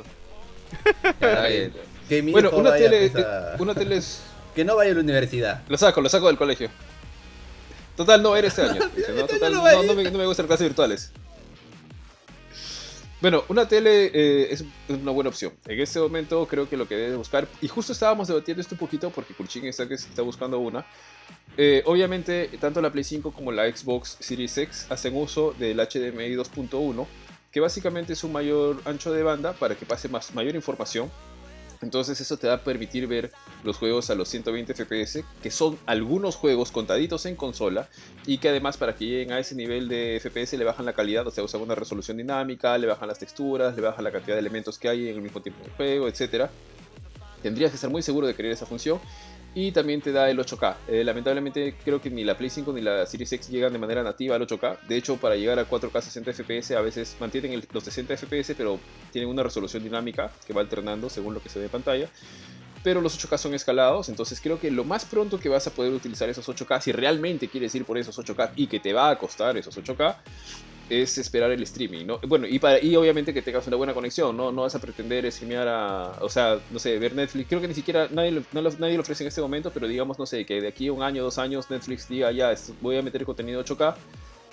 Que 2.09 2.23
mi 2.23 2.31
Bueno, 2.31 2.49
hijo 2.49 2.57
una 2.57 2.71
vaya, 2.71 2.89
tele, 2.89 3.11
a- 3.23 3.55
una 3.59 3.75
tele 3.75 3.97
es... 3.97 4.21
Que 4.55 4.65
no 4.65 4.75
vaya 4.75 4.91
a 4.91 4.95
la 4.95 5.01
universidad. 5.01 5.61
Lo 5.69 5.77
saco, 5.77 6.01
lo 6.01 6.09
saco 6.09 6.27
del 6.27 6.37
colegio. 6.37 6.69
Total, 7.95 8.21
no 8.21 8.35
era 8.35 8.47
este 8.47 8.63
año. 8.63 8.81
dice, 8.95 9.11
¿no? 9.13 9.25
Total, 9.27 9.53
no, 9.53 9.83
no 9.83 9.93
me, 9.93 10.03
no 10.09 10.17
me 10.17 10.25
gustan 10.25 10.45
las 10.45 10.47
clases 10.47 10.67
virtuales. 10.67 11.11
Bueno, 13.21 13.43
una 13.49 13.67
tele 13.67 14.05
eh, 14.13 14.47
es, 14.51 14.63
una 14.87 15.11
buena 15.11 15.29
opción. 15.29 15.53
En 15.67 15.79
este 15.79 15.99
momento 15.99 16.47
creo 16.47 16.69
que 16.69 16.77
lo 16.77 16.87
que 16.87 16.95
debe 16.95 17.15
buscar, 17.17 17.47
y 17.61 17.67
justo 17.67 17.91
estábamos 17.91 18.27
debatiendo 18.29 18.61
esto 18.61 18.75
un 18.75 18.79
poquito 18.79 19.09
porque 19.09 19.33
Kulchin 19.33 19.65
está, 19.65 19.87
que 19.87 19.95
está 19.95 20.21
buscando 20.21 20.57
una. 20.59 20.85
Eh, 21.57 21.83
obviamente, 21.85 22.49
tanto 22.59 22.81
la 22.81 22.91
Play 22.91 23.03
5 23.03 23.31
como 23.31 23.51
la 23.51 23.69
Xbox 23.69 24.17
Series 24.21 24.57
X 24.57 24.87
hacen 24.89 25.15
uso 25.15 25.53
del 25.59 25.77
HDMI 25.77 26.35
2.1, 26.35 27.05
que 27.51 27.59
básicamente 27.59 28.13
es 28.13 28.23
un 28.23 28.31
mayor 28.31 28.81
ancho 28.85 29.11
de 29.11 29.23
banda 29.23 29.53
para 29.53 29.75
que 29.75 29.85
pase 29.85 30.07
más, 30.07 30.33
mayor 30.33 30.55
información. 30.55 31.11
Entonces 31.81 32.19
eso 32.19 32.37
te 32.37 32.47
va 32.47 32.55
a 32.55 32.63
permitir 32.63 33.07
ver 33.07 33.31
los 33.63 33.77
juegos 33.77 34.09
a 34.09 34.15
los 34.15 34.27
120 34.29 34.73
FPS, 34.73 35.23
que 35.41 35.49
son 35.49 35.77
algunos 35.85 36.35
juegos 36.35 36.71
contaditos 36.71 37.25
en 37.25 37.35
consola, 37.35 37.87
y 38.25 38.37
que 38.37 38.49
además 38.49 38.77
para 38.77 38.95
que 38.95 39.05
lleguen 39.05 39.31
a 39.31 39.39
ese 39.39 39.55
nivel 39.55 39.87
de 39.87 40.19
FPS 40.21 40.57
le 40.57 40.65
bajan 40.65 40.85
la 40.85 40.93
calidad, 40.93 41.25
o 41.25 41.31
sea, 41.31 41.43
usan 41.43 41.61
una 41.61 41.75
resolución 41.75 42.17
dinámica, 42.17 42.77
le 42.77 42.87
bajan 42.87 43.07
las 43.07 43.19
texturas, 43.19 43.75
le 43.75 43.81
bajan 43.81 44.03
la 44.03 44.11
cantidad 44.11 44.35
de 44.35 44.41
elementos 44.41 44.77
que 44.77 44.89
hay 44.89 45.09
en 45.09 45.15
el 45.15 45.21
mismo 45.21 45.41
tiempo 45.41 45.63
del 45.63 45.71
juego, 45.73 46.07
etc. 46.07 46.49
Tendrías 47.41 47.71
que 47.71 47.75
estar 47.75 47.89
muy 47.89 48.01
seguro 48.01 48.27
de 48.27 48.35
querer 48.35 48.51
esa 48.51 48.65
función. 48.65 48.99
Y 49.55 49.71
también 49.71 50.01
te 50.01 50.11
da 50.11 50.29
el 50.29 50.37
8K. 50.37 50.75
Eh, 50.87 51.03
lamentablemente 51.03 51.75
creo 51.83 51.99
que 51.99 52.09
ni 52.09 52.23
la 52.23 52.37
Play 52.37 52.49
5 52.49 52.71
ni 52.71 52.81
la 52.81 53.05
Series 53.05 53.31
X 53.33 53.49
llegan 53.49 53.73
de 53.73 53.79
manera 53.79 54.03
nativa 54.03 54.35
al 54.35 54.45
8K. 54.47 54.81
De 54.87 54.95
hecho, 54.95 55.17
para 55.17 55.35
llegar 55.35 55.57
a 55.57 55.67
4K 55.67 56.01
60 56.01 56.33
FPS 56.33 56.75
a 56.75 56.81
veces 56.81 57.15
mantienen 57.19 57.61
los 57.71 57.83
60 57.83 58.15
FPS, 58.15 58.53
pero 58.55 58.79
tienen 59.11 59.29
una 59.29 59.41
resolución 59.41 59.83
dinámica 59.83 60.31
que 60.45 60.53
va 60.53 60.61
alternando 60.61 61.09
según 61.09 61.33
lo 61.33 61.41
que 61.41 61.49
se 61.49 61.59
ve 61.59 61.65
en 61.65 61.71
pantalla. 61.71 62.09
Pero 62.83 63.01
los 63.01 63.19
8K 63.19 63.37
son 63.37 63.53
escalados, 63.53 64.07
entonces 64.07 64.39
creo 64.39 64.59
que 64.59 64.71
lo 64.71 64.85
más 64.85 65.03
pronto 65.03 65.37
que 65.39 65.49
vas 65.49 65.67
a 65.67 65.71
poder 65.71 65.91
utilizar 65.91 66.29
esos 66.29 66.47
8K, 66.47 66.79
si 66.79 66.91
realmente 66.93 67.49
quieres 67.49 67.75
ir 67.75 67.83
por 67.83 67.97
esos 67.97 68.17
8K 68.17 68.51
y 68.55 68.67
que 68.67 68.79
te 68.79 68.93
va 68.93 69.09
a 69.09 69.17
costar 69.17 69.57
esos 69.57 69.77
8K, 69.77 70.15
es 70.89 71.17
esperar 71.19 71.51
el 71.51 71.61
streaming, 71.63 72.05
¿no? 72.05 72.19
Bueno, 72.27 72.47
y, 72.47 72.57
para, 72.59 72.83
y 72.83 72.95
obviamente 72.95 73.33
que 73.33 73.41
tengas 73.41 73.65
una 73.67 73.77
buena 73.77 73.93
conexión, 73.93 74.35
¿no? 74.35 74.51
No 74.51 74.63
vas 74.63 74.73
a 74.75 74.79
pretender 74.79 75.31
streamear 75.31 75.67
a, 75.67 76.17
o 76.21 76.29
sea, 76.29 76.59
no 76.71 76.79
sé, 76.79 76.97
ver 76.99 77.13
Netflix. 77.15 77.47
Creo 77.47 77.61
que 77.61 77.67
ni 77.67 77.75
siquiera 77.75 78.07
nadie 78.11 78.31
lo, 78.31 78.43
no 78.51 78.61
lo- 78.61 78.71
nadie 78.79 78.95
lo 78.95 79.01
ofrece 79.01 79.23
en 79.23 79.27
este 79.27 79.39
momento, 79.41 79.71
pero 79.71 79.87
digamos, 79.87 80.17
no 80.17 80.25
sé, 80.25 80.45
que 80.45 80.59
de 80.61 80.67
aquí 80.67 80.87
a 80.87 80.93
un 80.93 81.03
año, 81.03 81.23
dos 81.23 81.37
años 81.37 81.69
Netflix 81.69 82.07
diga, 82.09 82.31
ya, 82.31 82.53
voy 82.81 82.97
a 82.97 83.01
meter 83.01 83.23
contenido 83.25 83.61
8K, 83.63 83.95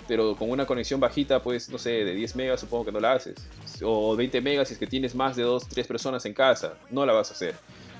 pero 0.07 0.35
con 0.37 0.49
una 0.49 0.65
conexión 0.65 0.99
bajita, 0.99 1.41
pues, 1.41 1.69
no 1.69 1.77
sé, 1.77 1.89
de 2.05 2.13
10 2.13 2.35
megas 2.35 2.61
supongo 2.61 2.85
que 2.85 2.91
no 2.93 2.99
la 2.99 3.13
haces. 3.13 3.35
O 3.83 4.15
20 4.15 4.39
megas 4.39 4.67
si 4.69 4.75
es 4.75 4.79
que 4.79 4.87
tienes 4.87 5.15
más 5.15 5.35
de 5.35 5.43
2, 5.43 5.67
3 5.67 5.85
personas 5.87 6.25
en 6.25 6.33
casa, 6.33 6.77
no 6.91 7.05
la 7.05 7.13
vas 7.13 7.29
a 7.31 7.33
hacer. 7.33 7.55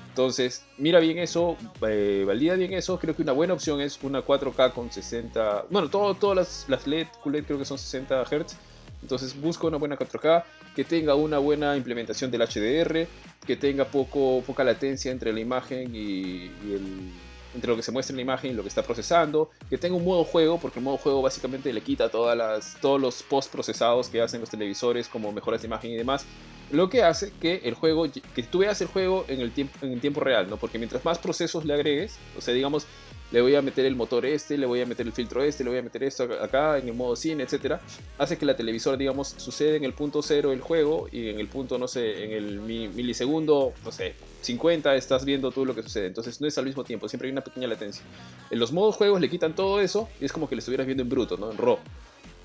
Entonces, 0.08 0.64
mira 0.78 0.98
bien 0.98 1.18
eso, 1.18 1.56
eh, 1.86 2.24
valida 2.26 2.54
bien 2.54 2.72
eso. 2.72 2.98
Creo 2.98 3.14
que 3.14 3.22
una 3.22 3.32
buena 3.32 3.54
opción 3.54 3.80
es 3.80 3.98
una 4.02 4.24
4K 4.24 4.72
con 4.72 4.90
60. 4.90 5.66
Bueno, 5.70 5.88
todo, 5.88 6.14
todas 6.14 6.36
las, 6.36 6.64
las 6.68 6.86
LED, 6.86 7.06
QLED 7.22 7.44
creo 7.44 7.58
que 7.58 7.64
son 7.64 7.78
60 7.78 8.24
Hz. 8.24 8.56
Entonces, 9.02 9.40
busca 9.40 9.66
una 9.68 9.76
buena 9.76 9.96
4K 9.96 10.44
que 10.74 10.84
tenga 10.84 11.14
una 11.14 11.38
buena 11.38 11.76
implementación 11.76 12.30
del 12.30 12.42
HDR, 12.42 13.06
que 13.46 13.56
tenga 13.56 13.84
poco, 13.84 14.42
poca 14.44 14.64
latencia 14.64 15.12
entre 15.12 15.32
la 15.32 15.40
imagen 15.40 15.94
y, 15.94 16.50
y 16.64 16.72
el, 16.72 17.12
entre 17.58 17.70
lo 17.70 17.76
que 17.76 17.82
se 17.82 17.92
muestra 17.92 18.12
en 18.12 18.16
la 18.16 18.22
imagen 18.22 18.50
y 18.52 18.54
lo 18.54 18.62
que 18.62 18.68
está 18.68 18.82
procesando, 18.82 19.50
que 19.68 19.78
tenga 19.78 19.96
un 19.96 20.04
modo 20.04 20.24
juego, 20.24 20.58
porque 20.60 20.78
el 20.78 20.84
modo 20.84 20.96
juego 20.96 21.22
básicamente 21.22 21.72
le 21.72 21.82
quita 21.82 22.08
todas 22.10 22.36
las, 22.36 22.76
todos 22.80 23.00
los 23.00 23.22
post 23.24 23.52
procesados 23.52 24.08
que 24.08 24.20
hacen 24.22 24.40
los 24.40 24.50
televisores, 24.50 25.08
como 25.08 25.32
mejoras 25.32 25.60
de 25.60 25.66
imagen 25.66 25.90
y 25.90 25.96
demás, 25.96 26.26
lo 26.70 26.88
que 26.88 27.02
hace 27.02 27.32
que 27.40 27.62
el 27.64 27.74
juego, 27.74 28.06
que 28.34 28.42
tú 28.42 28.58
veas 28.58 28.80
el 28.80 28.88
juego 28.88 29.24
en 29.28 29.40
el 29.40 29.52
tiempo, 29.52 29.74
en 29.82 30.00
tiempo 30.00 30.20
real, 30.20 30.48
¿no? 30.48 30.56
Porque 30.58 30.78
mientras 30.78 31.04
más 31.04 31.18
procesos 31.18 31.64
le 31.64 31.74
agregues, 31.74 32.18
o 32.36 32.40
sea, 32.40 32.54
digamos, 32.54 32.86
le 33.30 33.40
voy 33.42 33.54
a 33.54 33.62
meter 33.62 33.84
el 33.84 33.96
motor 33.96 34.24
este, 34.24 34.56
le 34.56 34.66
voy 34.66 34.80
a 34.80 34.86
meter 34.86 35.06
el 35.06 35.12
filtro 35.12 35.42
este, 35.42 35.62
le 35.64 35.70
voy 35.70 35.78
a 35.78 35.82
meter 35.82 36.02
esto 36.02 36.24
acá 36.42 36.78
en 36.78 36.88
el 36.88 36.94
modo 36.94 37.14
cine, 37.16 37.42
etcétera, 37.42 37.80
hace 38.18 38.36
que 38.38 38.46
la 38.46 38.56
televisor, 38.56 38.96
digamos, 38.96 39.28
sucede 39.36 39.76
en 39.76 39.84
el 39.84 39.92
punto 39.92 40.22
cero 40.22 40.52
el 40.52 40.60
juego 40.60 41.08
y 41.10 41.28
en 41.28 41.38
el 41.40 41.48
punto, 41.48 41.78
no 41.78 41.88
sé, 41.88 42.24
en 42.24 42.32
el 42.32 42.60
mi- 42.60 42.88
milisegundo, 42.88 43.74
no 43.84 43.90
sé, 43.92 44.14
50 44.40 44.94
estás 44.96 45.24
viendo 45.24 45.50
tú 45.50 45.64
lo 45.64 45.74
que 45.74 45.82
sucede. 45.82 46.06
Entonces 46.06 46.40
no 46.40 46.46
es 46.46 46.56
al 46.58 46.64
mismo 46.64 46.84
tiempo, 46.84 47.08
siempre 47.08 47.28
hay 47.28 47.32
una 47.32 47.42
pequeña 47.42 47.68
latencia. 47.68 48.02
En 48.50 48.58
los 48.58 48.72
modos 48.72 48.96
juegos 48.96 49.20
le 49.20 49.28
quitan 49.28 49.54
todo 49.54 49.80
eso 49.80 50.08
y 50.20 50.24
es 50.24 50.32
como 50.32 50.48
que 50.48 50.54
lo 50.54 50.60
estuvieras 50.60 50.86
viendo 50.86 51.02
en 51.02 51.08
bruto, 51.08 51.36
¿no? 51.36 51.50
En 51.50 51.58
RAW. 51.58 51.78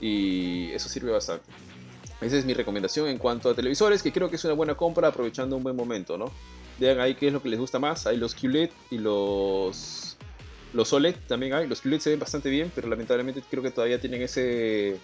Y 0.02 0.72
eso 0.72 0.90
sirve 0.90 1.12
bastante. 1.12 1.46
Esa 2.22 2.38
es 2.38 2.46
mi 2.46 2.54
recomendación 2.54 3.08
en 3.08 3.18
cuanto 3.18 3.50
a 3.50 3.54
televisores, 3.54 4.02
que 4.02 4.12
creo 4.12 4.30
que 4.30 4.38
es 4.38 4.46
una 4.46 4.54
buena 4.54 4.76
compra 4.76 5.10
aprovechando 5.10 5.58
un 5.58 5.64
buen 5.64 5.76
momento, 5.76 6.18
¿no? 6.18 6.32
Vean 6.80 7.00
ahí 7.00 7.16
qué 7.16 7.28
es 7.28 7.34
lo 7.34 7.42
que 7.42 7.50
les 7.50 7.60
gusta 7.60 7.80
más. 7.80 8.08
Hay 8.08 8.18
los 8.18 8.34
QLED 8.34 8.70
y 8.92 8.98
los, 8.98 10.18
los 10.74 10.94
OLED 10.94 11.16
también 11.28 11.54
hay. 11.54 11.68
Los 11.68 11.82
QLED 11.82 12.00
se 12.00 12.10
ven 12.12 12.20
bastante 12.20 12.50
bien, 12.50 12.72
pero 12.74 12.88
lamentablemente 12.88 13.44
creo 13.50 13.62
que 13.62 13.72
todavía 13.72 14.00
tienen 14.00 14.22
ese 14.22 14.98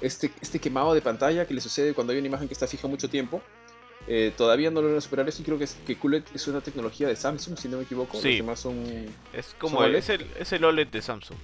este, 0.00 0.30
este 0.40 0.58
quemado 0.58 0.94
de 0.94 1.00
pantalla 1.00 1.46
que 1.46 1.54
le 1.54 1.60
sucede 1.60 1.94
cuando 1.94 2.12
hay 2.12 2.18
una 2.18 2.28
imagen 2.28 2.46
que 2.46 2.54
está 2.54 2.66
fija 2.66 2.86
mucho 2.86 3.08
tiempo. 3.08 3.42
Eh, 4.08 4.32
todavía 4.36 4.70
no 4.70 4.80
logran 4.80 5.02
superar 5.02 5.28
eso 5.28 5.42
y 5.42 5.44
creo 5.44 5.58
que, 5.58 5.64
es, 5.64 5.76
que 5.86 5.96
QLED 5.96 6.22
es 6.34 6.48
una 6.48 6.62
tecnología 6.62 7.06
de 7.06 7.14
Samsung, 7.14 7.58
si 7.58 7.68
no 7.68 7.76
me 7.76 7.82
equivoco. 7.82 8.18
Sí. 8.18 8.30
Los 8.30 8.36
demás 8.38 8.60
son 8.60 8.84
Es 9.32 9.54
como 9.58 9.76
¿Son 9.76 9.84
el, 9.84 9.90
OLED? 9.90 9.98
es, 9.98 10.08
el, 10.08 10.26
es 10.38 10.52
el 10.52 10.64
OLED 10.64 10.86
de 10.88 11.02
Samsung. 11.02 11.38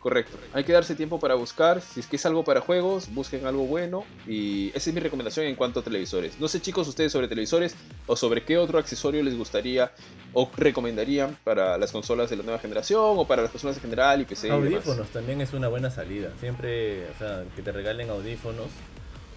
Correcto. 0.00 0.38
Hay 0.54 0.64
que 0.64 0.72
darse 0.72 0.94
tiempo 0.94 1.20
para 1.20 1.34
buscar. 1.34 1.82
Si 1.82 2.00
es 2.00 2.06
que 2.06 2.16
es 2.16 2.24
algo 2.24 2.42
para 2.42 2.62
juegos, 2.62 3.12
busquen 3.12 3.44
algo 3.46 3.66
bueno. 3.66 4.04
Y 4.26 4.70
esa 4.70 4.88
es 4.88 4.94
mi 4.94 5.00
recomendación 5.00 5.44
en 5.46 5.54
cuanto 5.54 5.80
a 5.80 5.82
televisores. 5.82 6.40
No 6.40 6.48
sé, 6.48 6.60
chicos, 6.60 6.88
ustedes 6.88 7.12
sobre 7.12 7.28
televisores 7.28 7.76
o 8.06 8.16
sobre 8.16 8.42
qué 8.42 8.56
otro 8.56 8.78
accesorio 8.78 9.22
les 9.22 9.36
gustaría 9.36 9.92
o 10.32 10.50
recomendarían 10.56 11.36
para 11.44 11.76
las 11.76 11.92
consolas 11.92 12.30
de 12.30 12.36
la 12.36 12.44
nueva 12.44 12.58
generación 12.58 13.18
o 13.18 13.26
para 13.26 13.42
las 13.42 13.50
personas 13.50 13.76
en 13.76 13.82
general 13.82 14.22
y 14.22 14.24
PC. 14.24 14.46
y 14.46 14.50
demás. 14.50 14.64
Audífonos 14.64 15.08
también 15.08 15.42
es 15.42 15.52
una 15.52 15.68
buena 15.68 15.90
salida. 15.90 16.32
Siempre, 16.40 17.06
o 17.10 17.18
sea, 17.18 17.44
que 17.54 17.60
te 17.60 17.70
regalen 17.70 18.08
audífonos. 18.08 18.68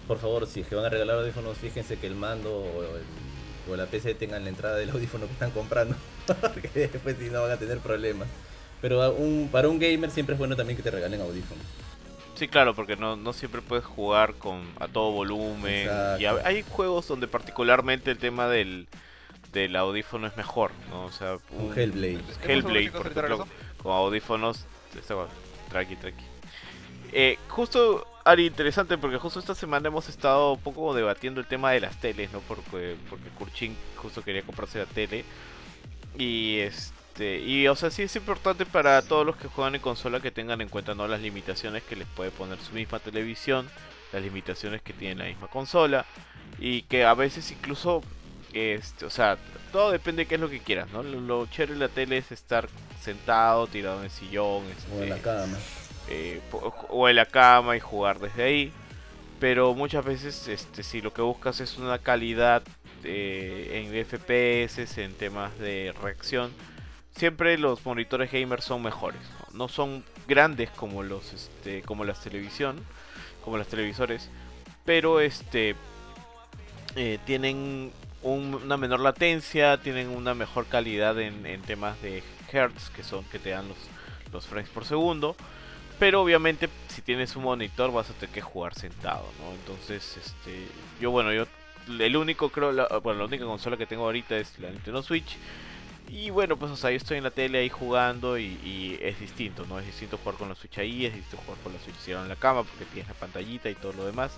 Por 0.06 0.18
favor, 0.18 0.46
si 0.46 0.60
es 0.60 0.66
que 0.66 0.74
van 0.74 0.84
a 0.84 0.88
regalar 0.90 1.18
audífonos, 1.18 1.56
fíjense 1.58 1.98
que 1.98 2.06
el 2.06 2.14
mando 2.14 2.50
o, 2.54 2.82
el- 2.82 3.72
o 3.72 3.76
la 3.76 3.86
PC 3.86 4.14
tengan 4.14 4.44
la 4.44 4.50
entrada 4.50 4.76
del 4.76 4.90
audífono 4.90 5.26
que 5.26 5.32
están 5.32 5.50
comprando. 5.50 5.96
Porque 6.40 6.68
después 6.74 7.16
si 7.18 7.30
no 7.30 7.42
van 7.42 7.52
a 7.52 7.56
tener 7.56 7.78
problemas. 7.78 8.28
Pero 8.82 9.12
un- 9.14 9.48
para 9.50 9.68
un 9.68 9.78
gamer 9.78 10.10
siempre 10.10 10.34
es 10.34 10.38
bueno 10.38 10.56
también 10.56 10.76
que 10.76 10.82
te 10.82 10.90
regalen 10.90 11.20
audífonos. 11.22 11.64
Sí, 12.34 12.48
claro, 12.48 12.74
porque 12.74 12.96
no, 12.96 13.14
no 13.14 13.32
siempre 13.32 13.62
puedes 13.62 13.84
jugar 13.84 14.34
con 14.34 14.64
a 14.80 14.88
todo 14.88 15.12
volumen. 15.12 15.84
Exacto. 15.86 16.20
Y 16.22 16.26
a- 16.26 16.46
hay 16.46 16.64
juegos 16.68 17.06
donde 17.06 17.28
particularmente 17.28 18.10
el 18.10 18.18
tema 18.18 18.48
del, 18.48 18.88
del 19.52 19.76
audífono 19.76 20.26
es 20.26 20.36
mejor, 20.36 20.72
¿no? 20.90 21.04
O 21.04 21.12
sea, 21.12 21.38
Un 21.52 21.72
Hellblade. 21.78 22.18
Hellblade, 22.42 22.84
chicos, 22.86 23.00
por 23.02 23.10
ejemplo, 23.12 23.46
con 23.80 23.92
audífonos. 23.92 24.66
Tranqui, 25.70 25.96
tranqui. 25.96 26.24
Eh, 27.12 27.38
justo, 27.48 28.04
Ari, 28.24 28.46
interesante, 28.46 28.96
porque 28.96 29.18
justo 29.18 29.38
esta 29.38 29.54
semana 29.54 29.88
hemos 29.88 30.08
estado 30.08 30.54
un 30.54 30.60
poco 30.60 30.94
debatiendo 30.94 31.40
el 31.40 31.46
tema 31.46 31.72
de 31.72 31.80
las 31.80 32.00
teles, 32.00 32.32
¿no? 32.32 32.40
Porque, 32.40 32.96
porque 33.10 33.28
Kurchin 33.38 33.76
justo 33.96 34.22
quería 34.22 34.42
comprarse 34.42 34.78
la 34.78 34.86
tele. 34.86 35.24
Y 36.16 36.58
este, 36.60 37.40
y 37.40 37.68
o 37.68 37.76
sea, 37.76 37.90
sí 37.90 38.02
es 38.02 38.16
importante 38.16 38.64
para 38.64 39.02
todos 39.02 39.26
los 39.26 39.36
que 39.36 39.48
juegan 39.48 39.74
en 39.74 39.82
consola 39.82 40.20
que 40.20 40.30
tengan 40.30 40.62
en 40.62 40.70
cuenta 40.70 40.94
no 40.94 41.06
las 41.06 41.20
limitaciones 41.20 41.82
que 41.82 41.96
les 41.96 42.08
puede 42.08 42.30
poner 42.30 42.58
su 42.60 42.72
misma 42.72 42.98
televisión, 42.98 43.68
las 44.12 44.22
limitaciones 44.22 44.80
que 44.80 44.94
tiene 44.94 45.16
la 45.16 45.28
misma 45.28 45.48
consola 45.48 46.06
y 46.58 46.82
que 46.82 47.04
a 47.04 47.12
veces 47.14 47.50
incluso 47.50 48.02
este, 48.54 49.04
o 49.04 49.10
sea, 49.10 49.36
todo 49.72 49.90
depende 49.90 50.22
de 50.22 50.28
qué 50.28 50.36
es 50.36 50.40
lo 50.40 50.48
que 50.48 50.60
quieras, 50.60 50.88
¿no? 50.92 51.02
Lo, 51.02 51.20
lo 51.20 51.46
chévere 51.46 51.74
de 51.74 51.80
la 51.80 51.88
tele 51.88 52.18
es 52.18 52.30
estar 52.32 52.68
sentado, 53.02 53.66
tirado 53.66 53.98
en 53.98 54.04
el 54.04 54.10
sillón, 54.10 54.62
O 54.96 55.02
en 55.02 55.08
la 55.10 55.16
este, 55.16 55.28
cama. 55.28 55.58
Eh, 56.08 56.40
o 56.90 57.08
en 57.08 57.16
la 57.16 57.26
cama 57.26 57.76
y 57.76 57.80
jugar 57.80 58.18
desde 58.20 58.42
ahí. 58.44 58.72
Pero 59.40 59.74
muchas 59.74 60.04
veces, 60.04 60.48
este, 60.48 60.82
si 60.82 61.00
lo 61.00 61.12
que 61.12 61.22
buscas 61.22 61.60
es 61.60 61.76
una 61.78 61.98
calidad 61.98 62.62
eh, 63.02 63.82
en 63.84 63.94
FPS, 64.06 65.02
en 65.02 65.14
temas 65.14 65.58
de 65.58 65.92
reacción, 66.02 66.52
siempre 67.16 67.58
los 67.58 67.84
monitores 67.84 68.30
gamers 68.32 68.64
son 68.64 68.82
mejores. 68.82 69.20
No, 69.52 69.68
son 69.68 70.04
grandes 70.26 70.70
como 70.70 71.02
los 71.02 71.32
este 71.32 71.82
como 71.82 72.04
las 72.04 72.20
televisión, 72.22 72.76
como 73.44 73.58
los 73.58 73.68
televisores, 73.68 74.30
pero 74.84 75.20
este 75.20 75.74
eh, 76.96 77.18
tienen 77.26 77.92
un- 78.22 78.54
una 78.54 78.76
menor 78.76 79.00
latencia, 79.00 79.78
tienen 79.80 80.08
una 80.08 80.34
mejor 80.34 80.66
calidad 80.66 81.18
en, 81.20 81.44
en 81.46 81.60
temas 81.62 82.00
de 82.02 82.22
hertz, 82.52 82.90
que 82.90 83.02
son 83.02 83.24
que 83.24 83.38
te 83.38 83.50
dan 83.50 83.68
los, 83.68 83.76
los 84.32 84.46
frames 84.46 84.70
por 84.70 84.84
segundo. 84.84 85.36
Pero 85.98 86.22
obviamente 86.22 86.68
si 86.88 87.02
tienes 87.02 87.36
un 87.36 87.44
monitor 87.44 87.92
vas 87.92 88.10
a 88.10 88.14
tener 88.14 88.34
que 88.34 88.40
jugar 88.40 88.74
sentado, 88.74 89.24
¿no? 89.40 89.52
Entonces, 89.52 90.16
este, 90.16 90.66
yo 91.00 91.10
bueno, 91.10 91.32
yo 91.32 91.46
el 91.88 92.16
único 92.16 92.48
creo, 92.48 92.72
la, 92.72 92.86
bueno, 93.02 93.20
la 93.20 93.26
única 93.26 93.44
consola 93.44 93.76
que 93.76 93.86
tengo 93.86 94.04
ahorita 94.04 94.36
es 94.36 94.58
la 94.58 94.70
Nintendo 94.70 95.02
Switch. 95.02 95.36
Y 96.08 96.30
bueno, 96.30 96.56
pues 96.56 96.70
o 96.70 96.76
sea, 96.76 96.90
yo 96.90 96.96
estoy 96.96 97.18
en 97.18 97.24
la 97.24 97.30
tele 97.30 97.58
ahí 97.58 97.68
jugando 97.68 98.38
y, 98.38 98.98
es 99.00 99.18
distinto, 99.18 99.64
¿no? 99.66 99.78
Es 99.78 99.86
distinto 99.86 100.18
jugar 100.18 100.36
con 100.36 100.48
la 100.48 100.54
Switch 100.54 100.78
ahí, 100.78 101.06
es 101.06 101.14
distinto 101.14 101.42
jugar 101.44 101.60
con 101.62 101.72
la 101.72 101.78
Switch 101.78 102.08
en 102.08 102.28
la 102.28 102.36
cama 102.36 102.62
porque 102.62 102.84
tienes 102.86 103.08
la 103.08 103.14
pantallita 103.14 103.70
y 103.70 103.74
todo 103.74 103.92
lo 103.94 104.04
demás. 104.04 104.32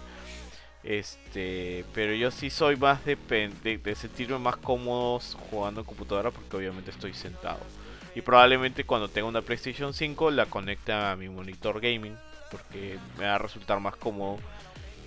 Este, 0.85 1.85
pero 1.93 2.15
yo 2.15 2.31
sí 2.31 2.51
soy 2.51 2.77
más 2.77 3.05
de, 3.05 3.17
de 3.17 3.95
sentirme 3.97 4.39
más 4.39 4.57
cómodo 4.57 5.21
jugando 5.51 5.81
en 5.81 5.87
computadora 5.87 6.31
porque 6.31 6.57
obviamente 6.57 6.93
estoy 6.93 7.13
sentado. 7.13 7.59
Y 8.17 8.23
probablemente 8.23 8.85
cuando 8.85 9.09
tenga 9.09 9.29
una 9.29 9.43
PlayStation 9.43 9.93
5 9.93 10.31
la 10.31 10.47
conecte 10.47 10.91
a 10.91 11.15
mi 11.17 11.29
monitor 11.29 11.83
gaming 11.83 12.17
porque 12.51 12.99
me 13.19 13.27
va 13.27 13.35
a 13.35 13.39
resultar 13.39 13.79
más 13.79 13.95
cómodo 13.97 14.39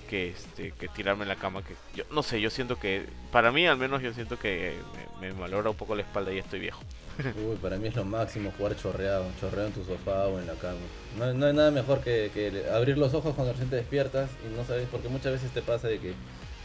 que 0.08 0.30
este 0.30 0.74
que 0.74 0.88
tirarme 0.90 1.24
en 1.24 1.30
la 1.30 1.36
cama 1.36 1.64
que 1.64 1.74
yo 1.96 2.04
no 2.12 2.22
sé, 2.22 2.40
yo 2.40 2.52
siento 2.52 2.78
que 2.78 3.08
para 3.32 3.52
mí 3.52 3.66
al 3.66 3.78
menos 3.78 4.04
yo 4.04 4.14
siento 4.14 4.38
que 4.38 4.76
me, 5.20 5.34
me 5.34 5.40
malora 5.40 5.72
un 5.72 5.76
poco 5.76 5.96
la 5.96 6.04
espalda 6.04 6.32
y 6.32 6.38
estoy 6.38 6.60
viejo. 6.60 6.82
Uy, 7.48 7.56
para 7.56 7.78
mí 7.78 7.88
es 7.88 7.96
lo 7.96 8.06
máximo 8.06 8.54
jugar 8.56 8.78
chorreado, 8.78 9.26
chorreado 9.42 9.70
en 9.70 9.74
tu 9.74 9.84
sofá 9.84 10.28
o 10.28 10.40
en 10.40 10.46
la 10.46 10.54
cama. 10.54 10.78
No, 11.18 11.34
no 11.34 11.48
hay 11.48 11.54
nada 11.54 11.72
mejor 11.72 12.02
que, 12.02 12.30
que 12.32 12.70
abrir 12.72 13.00
los 13.00 13.16
ojos 13.16 13.34
cuando 13.34 13.54
recién 13.54 13.72
te 13.72 13.78
despiertas 13.78 14.30
y 14.46 14.56
no 14.56 14.64
sabes, 14.66 14.88
porque 14.92 15.10
muchas 15.10 15.34
veces 15.34 15.50
te 15.52 15.64
pasa 15.64 15.88
de 15.88 15.98
que, 15.98 16.14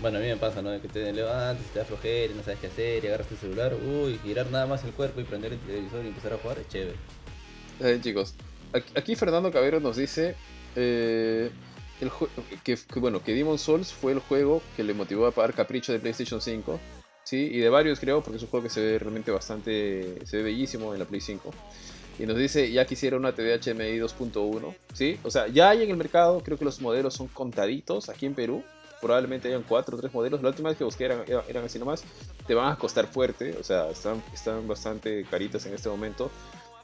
bueno, 0.05 0.19
a 0.19 0.21
mí 0.21 0.27
me 0.27 0.37
pasa, 0.37 0.61
¿no? 0.61 0.79
Que 0.83 0.89
te 0.89 1.15
levantas 1.15 1.65
te 1.73 1.79
da 1.79 1.87
flojera 1.87 2.35
no 2.35 2.43
sabes 2.43 2.59
qué 2.61 2.67
hacer 2.67 3.03
y 3.03 3.07
agarras 3.07 3.27
tu 3.27 3.37
celular, 3.37 3.73
uy, 3.73 4.21
girar 4.23 4.51
nada 4.51 4.67
más 4.67 4.85
el 4.85 4.91
cuerpo 4.91 5.23
y 5.23 5.25
prender 5.25 5.55
el 5.55 5.59
televisor 5.61 6.05
y 6.05 6.09
empezar 6.09 6.35
a 6.35 6.37
jugar 6.37 6.59
es 6.59 6.69
chévere. 6.69 6.97
Eh, 7.81 7.99
chicos, 8.03 8.35
aquí, 8.95 9.17
Fernando 9.17 9.51
Cabero 9.51 9.81
nos 9.81 9.97
dice 9.97 10.35
eh, 10.77 11.51
el 12.03 12.11
que, 12.63 12.77
que, 12.77 13.01
bueno, 13.01 13.25
que 13.25 13.33
Demon 13.33 13.59
Souls 13.59 13.95
fue 13.95 14.13
el 14.13 14.19
juego 14.19 14.61
que 14.77 14.85
le 14.85 14.93
motivó 14.93 15.27
a 15.27 15.31
pagar 15.31 15.55
capricho 15.55 15.91
de 15.91 16.01
PlayStation 16.01 16.43
5. 16.43 16.79
Sí, 17.23 17.49
y 17.51 17.61
de 17.61 17.71
varios 17.71 17.99
creo, 17.99 18.21
porque 18.21 18.37
es 18.37 18.43
un 18.43 18.51
juego 18.51 18.65
que 18.65 18.71
se 18.71 18.83
ve 18.83 18.99
realmente 18.99 19.31
bastante, 19.31 20.19
se 20.27 20.37
ve 20.37 20.43
bellísimo 20.43 20.93
en 20.93 21.01
la 21.01 21.07
Play 21.07 21.23
5. 21.23 21.51
Y 22.19 22.27
nos 22.27 22.37
dice, 22.37 22.71
ya 22.71 22.85
quisiera 22.85 23.17
una 23.17 23.35
TV 23.35 23.55
HMI 23.55 23.99
2.1, 24.01 24.75
¿sí? 24.93 25.19
O 25.23 25.31
sea, 25.31 25.49
ya 25.49 25.71
hay 25.71 25.83
en 25.83 25.91
el 25.91 25.97
mercado, 25.97 26.43
creo 26.45 26.59
que 26.59 26.67
los 26.67 26.83
modelos 26.83 27.15
son 27.15 27.29
contaditos 27.29 28.11
aquí 28.11 28.27
en 28.27 28.35
Perú. 28.35 28.63
Probablemente 29.05 29.49
hayan 29.49 29.63
cuatro 29.65 29.99
o 29.99 30.01
tres 30.01 30.15
modelos. 30.15 30.41
La 30.41 30.49
última 30.49 30.71
vez 30.71 30.79
que 30.79 30.85
busqué 30.85 31.05
eran, 31.05 31.25
eran- 31.47 31.65
así 31.67 31.79
nomás. 31.79 32.05
Te 32.47 32.55
van 32.55 32.73
a 32.73 32.77
costar 32.79 33.07
fuerte, 33.07 33.55
o 33.61 33.63
sea, 33.63 33.91
están, 33.91 34.23
están 34.33 34.67
bastante 34.67 35.27
caritas 35.31 35.67
en 35.67 35.75
este 35.75 35.91
momento. 35.91 36.31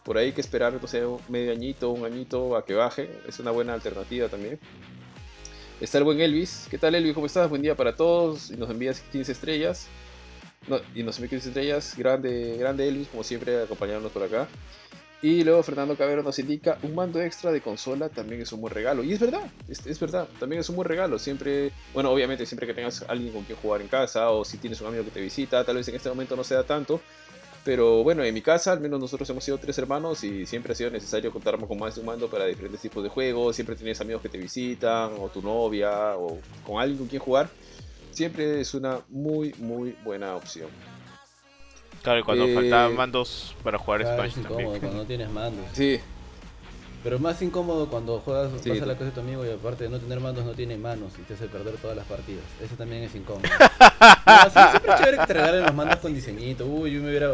Por 0.04 0.18
ahí 0.18 0.26
hay 0.26 0.32
que 0.32 0.42
esperar, 0.42 0.74
no 0.74 1.18
medio 1.30 1.50
añito, 1.50 1.88
un 1.88 2.04
añito 2.04 2.56
a 2.56 2.66
que 2.66 2.74
baje. 2.74 3.08
Es 3.26 3.38
una 3.38 3.52
buena 3.52 3.72
alternativa 3.72 4.28
también. 4.28 4.58
Está 5.80 5.96
el 5.96 6.04
buen 6.04 6.20
Elvis. 6.20 6.66
¿Qué 6.70 6.76
tal 6.76 6.94
Elvis? 6.94 7.14
¿Cómo 7.14 7.24
estás? 7.24 7.48
Buen 7.48 7.62
día 7.62 7.74
para 7.74 7.96
todos. 7.96 8.50
Y 8.50 8.56
nos 8.58 8.68
envías 8.68 9.00
15 9.12 9.32
estrellas. 9.32 9.86
No, 10.68 10.78
y 10.94 11.02
nos 11.02 11.16
envía 11.16 11.30
15 11.30 11.48
estrellas. 11.48 11.94
Grande, 11.96 12.56
grande 12.58 12.86
Elvis, 12.86 13.08
como 13.08 13.24
siempre, 13.24 13.62
acompañándonos 13.62 14.12
por 14.12 14.24
acá. 14.24 14.46
Y 15.22 15.44
luego 15.44 15.62
Fernando 15.62 15.96
Cabero 15.96 16.22
nos 16.22 16.38
indica, 16.38 16.78
un 16.82 16.94
mando 16.94 17.20
extra 17.20 17.52
de 17.52 17.60
consola 17.60 18.08
también 18.08 18.40
es 18.40 18.52
un 18.52 18.62
buen 18.62 18.72
regalo. 18.72 19.04
Y 19.04 19.12
es 19.12 19.20
verdad, 19.20 19.50
es, 19.68 20.00
verdad, 20.00 20.26
también 20.38 20.60
es 20.60 20.68
un 20.70 20.76
buen 20.76 20.88
regalo. 20.88 21.18
Siempre, 21.18 21.72
bueno, 21.92 22.10
obviamente 22.10 22.46
siempre 22.46 22.66
que 22.66 22.72
tengas 22.72 23.04
alguien 23.06 23.32
con 23.32 23.44
quien 23.44 23.58
jugar 23.58 23.82
en 23.82 23.88
casa 23.88 24.30
o 24.30 24.44
si 24.46 24.56
tienes 24.56 24.80
un 24.80 24.86
amigo 24.88 25.04
que 25.04 25.10
te 25.10 25.20
visita, 25.20 25.62
tal 25.62 25.76
vez 25.76 25.86
en 25.88 25.96
este 25.96 26.08
momento 26.08 26.36
no 26.36 26.44
sea 26.44 26.62
tanto. 26.62 27.00
Pero 27.62 28.02
bueno, 28.02 28.24
en 28.24 28.32
mi 28.32 28.40
casa, 28.40 28.72
al 28.72 28.80
menos 28.80 28.98
nosotros 28.98 29.28
hemos 29.28 29.44
sido 29.44 29.58
tres 29.58 29.76
hermanos 29.76 30.24
y 30.24 30.46
siempre 30.46 30.72
ha 30.72 30.74
sido 30.74 30.90
necesario 30.90 31.30
contar 31.30 31.58
con 31.58 31.78
más 31.78 31.94
de 31.94 32.00
un 32.00 32.06
mando 32.06 32.30
para 32.30 32.46
diferentes 32.46 32.80
tipos 32.80 33.02
de 33.02 33.10
juegos. 33.10 33.54
Siempre 33.54 33.76
tienes 33.76 34.00
amigos 34.00 34.22
que 34.22 34.30
te 34.30 34.38
visitan, 34.38 35.12
o 35.18 35.28
tu 35.28 35.42
novia, 35.42 36.16
o 36.16 36.38
con 36.66 36.80
alguien 36.80 36.96
con 36.96 37.08
quien 37.08 37.20
jugar. 37.20 37.50
Siempre 38.12 38.62
es 38.62 38.72
una 38.72 39.00
muy, 39.10 39.54
muy 39.58 39.94
buena 40.02 40.34
opción. 40.34 40.70
Claro, 42.02 42.20
y 42.20 42.22
cuando 42.22 42.46
Eh, 42.46 42.54
faltaban 42.54 42.94
mandos 42.96 43.54
para 43.62 43.78
jugar 43.78 44.00
Claro, 44.02 44.16
Smash 44.22 44.30
es 44.30 44.36
incómodo 44.38 44.58
también. 44.62 44.80
cuando 44.80 44.98
no 44.98 45.04
tienes 45.06 45.30
mandos. 45.30 45.66
Sí, 45.72 46.00
Pero 47.02 47.18
más 47.18 47.40
incómodo 47.40 47.88
cuando 47.88 48.18
juegas, 48.20 48.50
Sí, 48.62 48.68
vas 48.68 48.78
a 48.78 48.82
tú- 48.82 48.86
la 48.88 48.92
casa 48.94 49.06
de 49.06 49.10
tu 49.12 49.20
amigo 49.20 49.42
y 49.46 49.50
aparte 49.50 49.84
de 49.84 49.90
no 49.90 49.98
tener 49.98 50.20
mandos, 50.20 50.44
no 50.44 50.52
tiene 50.52 50.76
manos 50.76 51.12
y 51.18 51.22
te 51.22 51.32
hace 51.32 51.46
perder 51.46 51.76
todas 51.78 51.96
las 51.96 52.04
partidas. 52.06 52.44
Eso 52.62 52.74
también 52.76 53.02
es 53.04 53.14
incómodo. 53.14 53.42
No, 54.26 54.44
sí, 54.50 54.58
siempre 54.70 54.92
es 54.92 54.98
chévere 55.00 55.16
que 55.18 55.26
te 55.26 55.32
regalen 55.34 55.62
los 55.62 55.74
mandos 55.74 55.98
con 55.98 56.14
diseñito. 56.14 56.66
Uy, 56.66 56.92
yo 56.92 57.00
me 57.02 57.08
hubiera, 57.08 57.28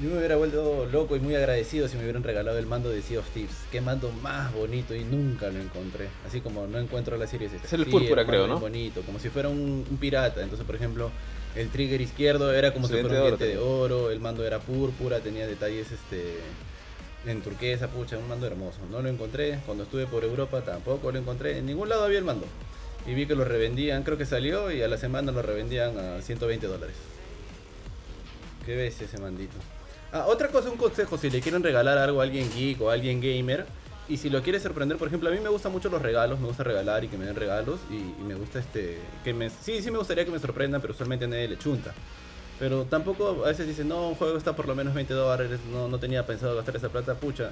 yo 0.00 0.10
me 0.10 0.18
hubiera 0.18 0.36
vuelto 0.36 0.86
loco 0.92 1.16
y 1.16 1.20
muy 1.20 1.34
agradecido 1.34 1.88
si 1.88 1.96
me 1.96 2.02
hubieran 2.02 2.22
regalado 2.22 2.58
el 2.58 2.66
mando 2.66 2.90
de 2.90 3.00
Sea 3.02 3.20
of 3.20 3.28
Thieves. 3.30 3.56
Qué 3.72 3.80
mando 3.80 4.10
más 4.22 4.52
bonito 4.52 4.94
y 4.94 5.02
nunca 5.04 5.48
lo 5.48 5.60
encontré. 5.60 6.08
Así 6.26 6.40
como 6.42 6.66
no 6.66 6.78
encuentro 6.78 7.16
la 7.16 7.26
serie. 7.26 7.48
Es 7.62 7.72
el 7.72 7.86
púrpura, 7.86 8.16
mando 8.22 8.30
creo, 8.30 8.46
¿no? 8.46 8.60
bonito, 8.60 9.00
como 9.02 9.18
si 9.18 9.28
fuera 9.30 9.48
un, 9.48 9.84
un 9.90 9.96
pirata. 9.98 10.42
Entonces, 10.42 10.64
por 10.66 10.76
ejemplo, 10.76 11.10
el 11.56 11.68
trigger 11.70 12.00
izquierdo 12.00 12.52
era 12.52 12.72
como 12.72 12.88
si 12.88 12.94
fuera 12.94 13.08
un 13.08 13.14
de 13.14 13.20
diente 13.20 13.58
oro 13.58 13.98
de 13.98 14.04
oro, 14.04 14.10
el 14.10 14.20
mando 14.20 14.44
era 14.44 14.58
púrpura, 14.58 15.20
tenía 15.20 15.46
detalles 15.46 15.92
este 15.92 16.40
en 17.26 17.40
turquesa, 17.40 17.88
pucha, 17.88 18.18
un 18.18 18.28
mando 18.28 18.46
hermoso. 18.46 18.78
No 18.90 19.00
lo 19.00 19.08
encontré. 19.08 19.58
Cuando 19.64 19.84
estuve 19.84 20.06
por 20.06 20.24
Europa 20.24 20.60
tampoco 20.60 21.10
lo 21.10 21.18
encontré. 21.18 21.58
En 21.58 21.66
ningún 21.66 21.88
lado 21.88 22.04
había 22.04 22.18
el 22.18 22.24
mando. 22.24 22.46
Y 23.06 23.14
vi 23.14 23.26
que 23.26 23.34
lo 23.34 23.44
revendían, 23.44 24.02
creo 24.02 24.16
que 24.16 24.26
salió 24.26 24.70
y 24.70 24.82
a 24.82 24.88
la 24.88 24.96
semana 24.96 25.32
lo 25.32 25.42
revendían 25.42 25.98
a 25.98 26.22
120 26.22 26.66
dólares. 26.66 26.96
Qué 28.64 28.76
bestia 28.76 29.06
ese 29.06 29.18
mandito. 29.18 29.54
Ah, 30.12 30.26
otra 30.26 30.48
cosa, 30.48 30.70
un 30.70 30.78
consejo, 30.78 31.18
si 31.18 31.28
le 31.28 31.40
quieren 31.40 31.62
regalar 31.62 31.98
algo 31.98 32.20
a 32.20 32.24
alguien 32.24 32.50
geek 32.54 32.80
o 32.80 32.88
a 32.88 32.94
alguien 32.94 33.20
gamer, 33.20 33.66
y 34.08 34.16
si 34.16 34.30
lo 34.30 34.42
quiere 34.42 34.60
sorprender, 34.60 34.98
por 34.98 35.08
ejemplo, 35.08 35.28
a 35.28 35.32
mí 35.32 35.40
me 35.40 35.48
gustan 35.48 35.72
mucho 35.72 35.88
los 35.88 36.02
regalos, 36.02 36.40
me 36.40 36.46
gusta 36.46 36.62
regalar 36.62 37.04
y 37.04 37.08
que 37.08 37.16
me 37.16 37.24
den 37.24 37.36
regalos, 37.36 37.80
y, 37.90 37.94
y 37.94 38.24
me 38.26 38.34
gusta 38.34 38.58
este, 38.58 38.98
que 39.22 39.32
me, 39.32 39.50
sí, 39.50 39.82
sí 39.82 39.90
me 39.90 39.98
gustaría 39.98 40.24
que 40.24 40.30
me 40.30 40.38
sorprendan, 40.38 40.80
pero 40.80 40.92
usualmente 40.92 41.26
nadie 41.26 41.48
le 41.48 41.58
chunta. 41.58 41.94
Pero 42.58 42.84
tampoco 42.84 43.44
a 43.44 43.48
veces 43.48 43.66
dicen, 43.66 43.88
no, 43.88 44.08
un 44.08 44.14
juego 44.14 44.36
está 44.36 44.54
por 44.54 44.68
lo 44.68 44.74
menos 44.74 44.94
20 44.94 45.12
dólares, 45.12 45.58
no, 45.72 45.88
no 45.88 45.98
tenía 45.98 46.24
pensado 46.26 46.54
gastar 46.54 46.76
esa 46.76 46.88
plata, 46.88 47.14
pucha. 47.14 47.50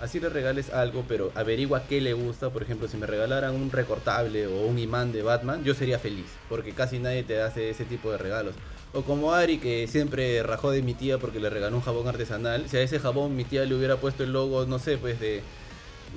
Así 0.00 0.18
le 0.18 0.28
regales 0.28 0.70
algo, 0.70 1.04
pero 1.06 1.30
averigua 1.36 1.84
qué 1.88 2.00
le 2.00 2.12
gusta. 2.12 2.50
Por 2.50 2.62
ejemplo, 2.62 2.88
si 2.88 2.96
me 2.96 3.06
regalaran 3.06 3.54
un 3.54 3.70
recortable 3.70 4.48
o 4.48 4.66
un 4.66 4.78
imán 4.78 5.12
de 5.12 5.22
Batman, 5.22 5.62
yo 5.62 5.74
sería 5.74 5.98
feliz, 6.00 6.26
porque 6.48 6.72
casi 6.72 6.98
nadie 6.98 7.22
te 7.22 7.40
hace 7.40 7.70
ese 7.70 7.84
tipo 7.84 8.10
de 8.10 8.18
regalos. 8.18 8.54
O 8.94 9.02
como 9.02 9.32
Ari, 9.32 9.58
que 9.58 9.86
siempre 9.86 10.42
rajó 10.42 10.70
de 10.72 10.82
mi 10.82 10.94
tía 10.94 11.18
porque 11.18 11.38
le 11.38 11.48
regaló 11.48 11.76
un 11.76 11.82
jabón 11.82 12.08
artesanal. 12.08 12.68
Si 12.68 12.76
a 12.76 12.82
ese 12.82 12.98
jabón 12.98 13.36
mi 13.36 13.44
tía 13.44 13.64
le 13.64 13.76
hubiera 13.76 13.96
puesto 13.96 14.24
el 14.24 14.32
logo, 14.32 14.66
no 14.66 14.78
sé, 14.80 14.98
pues 14.98 15.20
de, 15.20 15.40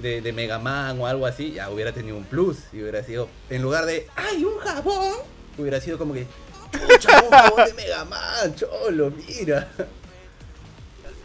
de, 0.01 0.21
de 0.21 0.33
Mega 0.33 0.59
Man 0.59 0.99
o 0.99 1.07
algo 1.07 1.25
así, 1.25 1.53
ya 1.53 1.69
hubiera 1.69 1.91
tenido 1.91 2.17
un 2.17 2.23
plus. 2.25 2.57
Y 2.73 2.81
hubiera 2.81 3.03
sido, 3.03 3.27
en 3.49 3.61
lugar 3.61 3.85
de, 3.85 4.07
¡ay, 4.15 4.43
un 4.43 4.57
jabón! 4.59 5.13
Hubiera 5.57 5.79
sido 5.81 5.97
como 5.97 6.13
que, 6.13 6.27
¡chucha, 6.71 7.21
un 7.23 7.29
jabón 7.29 7.65
de 7.65 7.73
Mega 7.73 8.05
Man! 8.05 8.55
¡Cholo, 8.55 9.11
mira! 9.11 9.67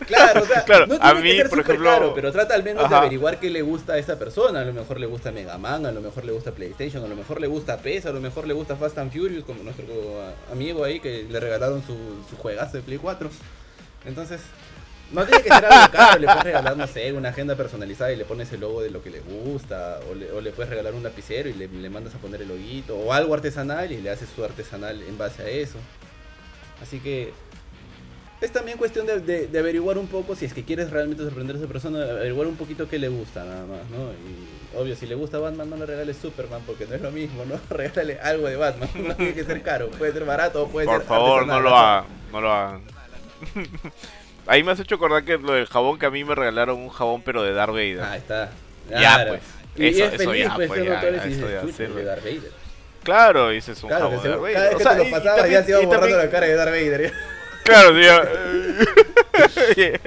Claro, 0.06 0.42
o 0.42 0.46
sea, 0.46 0.64
Claro, 0.64 0.86
no 0.86 0.96
a 0.98 1.12
mí, 1.14 1.22
que 1.30 1.36
ser 1.36 1.50
por 1.50 1.60
ejemplo- 1.60 1.90
caro, 1.90 2.14
pero 2.14 2.32
trata 2.32 2.54
al 2.54 2.62
menos 2.62 2.88
de 2.88 2.96
averiguar 2.96 3.38
qué 3.38 3.50
le 3.50 3.60
gusta 3.60 3.92
a 3.94 3.98
esa 3.98 4.18
persona. 4.18 4.60
A 4.60 4.64
lo 4.64 4.72
mejor 4.72 4.98
le 4.98 5.04
gusta 5.06 5.30
Mega 5.30 5.58
Man, 5.58 5.84
a 5.84 5.92
lo 5.92 6.00
mejor 6.00 6.24
le 6.24 6.32
gusta 6.32 6.52
PlayStation, 6.52 7.04
a 7.04 7.06
lo 7.08 7.16
mejor 7.16 7.38
le 7.38 7.46
gusta 7.48 7.76
PES, 7.76 8.06
a 8.06 8.10
lo 8.12 8.18
mejor 8.20 8.46
le 8.46 8.54
gusta 8.54 8.76
Fast 8.76 8.96
and 8.96 9.12
Furious, 9.12 9.44
como 9.44 9.62
nuestro 9.62 9.84
amigo 10.50 10.84
ahí 10.84 11.00
que 11.00 11.26
le 11.28 11.38
regalaron 11.38 11.82
su, 11.86 11.94
su 12.30 12.36
juegazo 12.38 12.78
de 12.78 12.82
Play 12.82 12.96
4. 12.96 13.28
Entonces, 14.06 14.40
no 15.12 15.24
tiene 15.26 15.42
que 15.42 15.48
ser 15.48 15.64
algo 15.66 15.92
caro, 15.92 16.18
le 16.20 16.26
puedes 16.26 16.44
regalar, 16.44 16.76
no 16.76 16.86
sé, 16.86 17.12
una 17.12 17.30
agenda 17.30 17.56
personalizada 17.56 18.12
y 18.12 18.16
le 18.16 18.24
pones 18.24 18.52
el 18.52 18.60
logo 18.60 18.80
de 18.82 18.90
lo 18.90 19.02
que 19.02 19.10
le 19.10 19.20
gusta, 19.20 19.98
o 20.10 20.14
le, 20.14 20.30
o 20.32 20.40
le 20.40 20.50
puedes 20.52 20.70
regalar 20.70 20.94
un 20.94 21.02
lapicero 21.02 21.48
y 21.48 21.54
le, 21.54 21.66
le 21.68 21.90
mandas 21.90 22.14
a 22.14 22.18
poner 22.18 22.42
el 22.42 22.48
loguito, 22.48 22.96
o 22.96 23.12
algo 23.12 23.34
artesanal 23.34 23.90
y 23.92 24.00
le 24.00 24.10
haces 24.10 24.28
su 24.34 24.44
artesanal 24.44 25.02
en 25.02 25.18
base 25.18 25.42
a 25.42 25.48
eso. 25.48 25.78
Así 26.82 26.98
que 27.00 27.32
es 28.40 28.50
también 28.52 28.78
cuestión 28.78 29.04
de, 29.06 29.20
de- 29.20 29.48
de 29.48 29.58
averiguar 29.58 29.98
un 29.98 30.06
poco 30.06 30.34
si 30.34 30.46
es 30.46 30.54
que 30.54 30.64
quieres 30.64 30.90
realmente 30.90 31.22
sorprender 31.24 31.56
a 31.56 31.58
esa 31.58 31.68
persona, 31.68 32.02
averiguar 32.04 32.46
un 32.46 32.56
poquito 32.56 32.88
qué 32.88 32.98
le 32.98 33.08
gusta 33.08 33.44
nada 33.44 33.66
más, 33.66 33.80
¿no? 33.90 34.12
Y 34.12 34.78
obvio, 34.80 34.96
si 34.96 35.06
le 35.06 35.14
gusta 35.14 35.38
Batman, 35.38 35.68
no 35.68 35.76
le 35.76 35.84
regales 35.84 36.16
Superman 36.16 36.62
porque 36.66 36.86
no 36.86 36.94
es 36.94 37.02
lo 37.02 37.10
mismo, 37.10 37.44
¿no? 37.44 37.60
Regálale 37.68 38.18
algo 38.20 38.46
de 38.48 38.56
Batman, 38.56 38.88
no 38.94 39.14
tiene 39.16 39.34
que 39.34 39.44
ser 39.44 39.60
caro, 39.62 39.90
puede 39.90 40.12
ser 40.12 40.24
barato 40.24 40.62
o 40.62 40.68
puede 40.68 40.86
Por 40.86 40.98
ser 41.00 41.06
favor, 41.06 41.46
no 41.46 41.60
lo 41.60 41.76
hagan, 41.76 42.04
no 42.32 42.40
lo 42.40 42.50
hagan. 42.52 42.82
Ahí 44.50 44.64
me 44.64 44.72
has 44.72 44.80
hecho 44.80 44.96
acordar 44.96 45.24
que 45.24 45.38
lo 45.38 45.52
del 45.52 45.66
jabón 45.66 45.96
que 45.98 46.06
a 46.06 46.10
mí 46.10 46.24
me 46.24 46.34
regalaron 46.34 46.78
un 46.78 46.88
jabón 46.88 47.22
pero 47.22 47.42
de 47.44 47.52
Darth 47.52 47.70
Vader. 47.72 48.00
Ah, 48.02 48.16
está. 48.16 48.50
Ya, 48.90 49.24
pues. 49.28 49.40
Y, 49.76 49.86
Eso- 49.88 50.04
es 50.06 50.14
eso 50.20 50.30
feliz, 50.30 50.44
ya, 50.46 50.54
pues, 50.56 50.68
pues, 50.68 50.84
ya, 50.84 51.00
eso 51.08 51.28
dices, 51.28 51.94
de 51.94 52.04
Darth 52.04 52.24
Vader. 52.24 52.50
Claro, 53.04 53.50
ese 53.50 53.72
es 53.72 53.82
un 53.84 53.88
Claro, 53.90 54.10
jabón 54.10 54.22
de 54.24 54.28
Darth 54.28 54.42
cada 54.42 54.52
Vader. 54.52 54.64
vez 54.64 54.74
O 54.74 54.78
que 54.78 54.82
sea, 54.84 54.96
te 54.96 55.04
lo 55.04 55.10
pasaba 55.10 55.46
ya 55.48 55.62
se 55.62 55.70
iba 55.70 55.78
borrando 55.78 56.00
también- 56.00 56.18
la 56.18 56.30
cara 56.30 56.46
de 56.46 56.54
Darth 56.54 56.70
Vader. 56.70 57.12
Claro, 57.62 57.94
tío. 57.94 58.22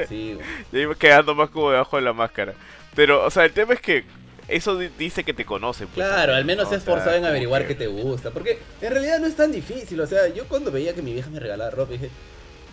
Sí, 0.10 0.38
Y 0.72 0.78
iba 0.80 0.96
quedando 0.96 1.36
más 1.36 1.50
como 1.50 1.72
debajo 1.72 1.96
de 1.96 2.04
la 2.04 2.14
máscara. 2.14 2.54
Pero, 2.96 3.24
o 3.24 3.32
sea, 3.32 3.46
el 3.46 3.54
tema 3.54 3.74
es 3.74 3.80
que 3.80 4.04
eso 4.48 4.78
di- 4.78 4.90
dice 4.98 5.24
que 5.24 5.34
te 5.34 5.46
conoce. 5.46 5.86
Pues, 5.88 6.06
Claro, 6.06 6.34
al 6.36 6.46
menos 6.46 6.66
¿no? 6.66 6.70
se 6.70 6.76
O 6.76 6.76
ha 6.76 6.80
esforzado 6.80 7.12
sea, 7.12 7.20
en 7.20 7.26
averiguar 7.26 7.62
que- 7.62 7.70
qué 7.70 7.76
te 7.76 7.88
gusta. 7.88 8.32
Porque 8.32 8.60
en 8.82 8.92
realidad 8.92 9.20
no 9.20 9.28
es 9.28 9.36
tan 9.36 9.52
difícil. 9.52 10.00
O 10.02 10.08
sea, 10.08 10.28
yo 10.28 10.46
cuando 10.48 10.72
veía 10.72 10.94
que 10.94 11.02
mi 11.02 11.14
vieja 11.14 11.30
me 11.30 11.40
regalaba 11.40 11.72
ropa, 11.72 11.94
dije, 11.94 12.10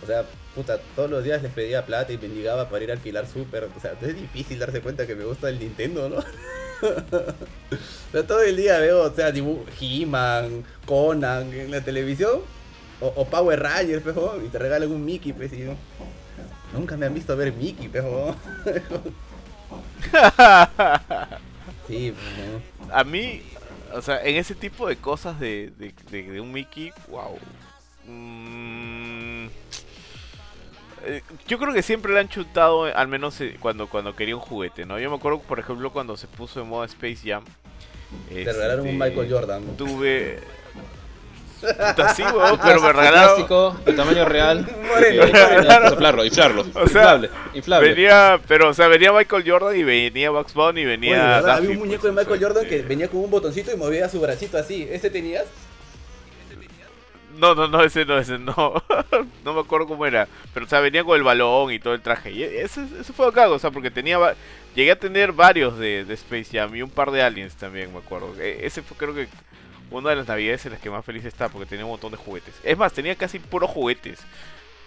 o 0.03 0.05
sea, 0.05 0.25
puta, 0.55 0.79
todos 0.95 1.09
los 1.09 1.23
días 1.23 1.41
les 1.41 1.51
pedía 1.51 1.85
plata 1.85 2.11
y 2.11 2.17
mendigaba 2.17 2.69
para 2.69 2.83
ir 2.83 2.89
a 2.91 2.93
alquilar 2.93 3.27
súper. 3.27 3.65
O 3.65 3.79
sea, 3.79 3.93
es 4.01 4.15
difícil 4.15 4.59
darse 4.59 4.81
cuenta 4.81 5.07
que 5.07 5.15
me 5.15 5.25
gusta 5.25 5.49
el 5.49 5.59
Nintendo, 5.59 6.09
¿no? 6.09 6.17
o 6.17 6.23
sea, 8.11 8.23
todo 8.25 8.41
el 8.41 8.57
día 8.57 8.79
veo, 8.79 9.03
o 9.03 9.13
sea, 9.13 9.29
He-Man, 9.29 10.63
Conan 10.85 11.53
en 11.53 11.71
la 11.71 11.81
televisión. 11.81 12.41
O, 12.99 13.25
Power 13.25 13.59
Rangers, 13.59 14.03
pejo, 14.03 14.39
y 14.45 14.49
te 14.49 14.59
regalan 14.59 14.91
un 14.91 15.03
Mickey, 15.03 15.33
pues, 15.33 15.51
y 15.53 15.67
Nunca 16.71 16.95
me 16.95 17.07
han 17.07 17.15
visto 17.15 17.35
ver 17.35 17.51
Mickey, 17.51 17.89
pejo. 17.89 18.35
sí, 21.87 22.11
¿no? 22.11 22.95
A 22.95 23.03
mí, 23.03 23.41
o 23.93 24.01
sea, 24.01 24.23
en 24.23 24.35
ese 24.35 24.55
tipo 24.55 24.87
de 24.87 24.97
cosas 24.97 25.39
de, 25.39 25.71
de, 25.79 25.93
de- 26.11 26.39
un 26.39 26.51
Mickey, 26.51 26.91
wow. 27.09 27.37
Mm, 28.05 28.60
yo 31.47 31.57
creo 31.57 31.73
que 31.73 31.81
siempre 31.81 32.13
le 32.13 32.19
han 32.19 32.29
chutado, 32.29 32.87
eh, 32.87 32.93
al 32.95 33.07
menos 33.07 33.39
eh, 33.41 33.55
cuando, 33.59 33.87
cuando 33.87 34.15
quería 34.15 34.35
un 34.35 34.41
juguete, 34.41 34.85
¿no? 34.85 34.99
Yo 34.99 35.09
me 35.09 35.15
acuerdo, 35.15 35.39
por 35.39 35.59
ejemplo, 35.59 35.91
cuando 35.91 36.17
se 36.17 36.27
puso 36.27 36.59
de 36.59 36.65
moda 36.65 36.85
Space 36.85 37.19
Jam. 37.23 37.43
Te 38.29 38.43
regalaron 38.43 38.81
un 38.81 38.87
este, 38.87 39.09
Michael 39.09 39.31
Jordan. 39.31 39.63
Tuve. 39.77 40.39
Puta, 41.61 42.15
sí, 42.15 42.23
weón, 42.23 42.59
pero 42.61 42.81
me 42.81 42.91
regalaron. 42.91 43.35
plástico, 43.35 43.77
de 43.85 43.93
tamaño 43.93 44.25
real. 44.25 44.67
Moreno, 44.87 45.23
Eh. 45.23 45.87
Inflarlo, 45.91 46.25
inflarlo. 46.25 46.61
O 46.61 46.87
sea, 46.87 47.15
inflable, 47.15 47.29
inflable. 47.53 47.89
Venía, 47.89 48.39
pero, 48.47 48.69
o 48.69 48.73
sea, 48.73 48.87
venía 48.87 49.13
Michael 49.13 49.43
Jordan 49.45 49.75
y 49.77 49.83
venía 49.83 50.31
Bugs 50.31 50.53
Bunny 50.53 50.81
y 50.81 50.85
venía. 50.85 51.37
Había 51.37 51.69
un 51.69 51.77
muñeco 51.77 52.01
pues, 52.01 52.15
de 52.15 52.21
Michael 52.21 52.37
o 52.37 52.39
sea, 52.39 52.47
Jordan 52.47 52.65
que 52.67 52.75
este, 52.77 52.87
venía 52.87 53.07
con 53.07 53.19
un 53.19 53.29
botoncito 53.29 53.71
y 53.71 53.77
movía 53.77 54.09
su 54.09 54.19
bracito 54.19 54.57
así. 54.57 54.87
¿Ese 54.89 55.09
tenías? 55.09 55.45
No, 57.41 57.55
no, 57.55 57.67
no, 57.67 57.81
ese 57.83 58.05
no, 58.05 58.19
ese 58.19 58.37
no. 58.37 58.53
no 59.43 59.53
me 59.53 59.59
acuerdo 59.59 59.87
cómo 59.87 60.05
era. 60.05 60.27
Pero, 60.53 60.67
o 60.67 60.69
sea, 60.69 60.79
venía 60.79 61.03
con 61.03 61.17
el 61.17 61.23
balón 61.23 61.71
y 61.73 61.79
todo 61.79 61.95
el 61.95 62.01
traje. 62.01 62.31
Y 62.31 62.43
eso, 62.43 62.81
eso 62.99 63.13
fue 63.13 63.27
acá, 63.27 63.49
o 63.49 63.57
sea, 63.57 63.71
porque 63.71 63.89
tenía. 63.89 64.19
Llegué 64.75 64.91
a 64.91 64.99
tener 64.99 65.31
varios 65.31 65.77
de, 65.79 66.01
Space 66.13 66.49
Jam 66.51 66.75
y 66.75 66.83
un 66.83 66.91
par 66.91 67.09
de 67.09 67.23
aliens 67.23 67.55
también, 67.55 67.91
me 67.91 67.97
acuerdo. 67.99 68.39
E- 68.39 68.63
Ese 68.65 68.83
fue, 68.83 68.95
creo 68.95 69.15
que, 69.15 69.27
una 69.89 70.11
de 70.11 70.17
las 70.17 70.27
navidades 70.27 70.65
en 70.67 70.73
las 70.73 70.81
que 70.81 70.91
más 70.91 71.03
feliz 71.03 71.25
estaba, 71.25 71.51
porque 71.51 71.65
tenía 71.67 71.83
un 71.83 71.91
montón 71.91 72.11
de 72.11 72.17
juguetes. 72.17 72.53
Es 72.63 72.77
más, 72.77 72.93
tenía 72.93 73.15
casi 73.15 73.39
puros 73.39 73.71
juguetes. 73.71 74.19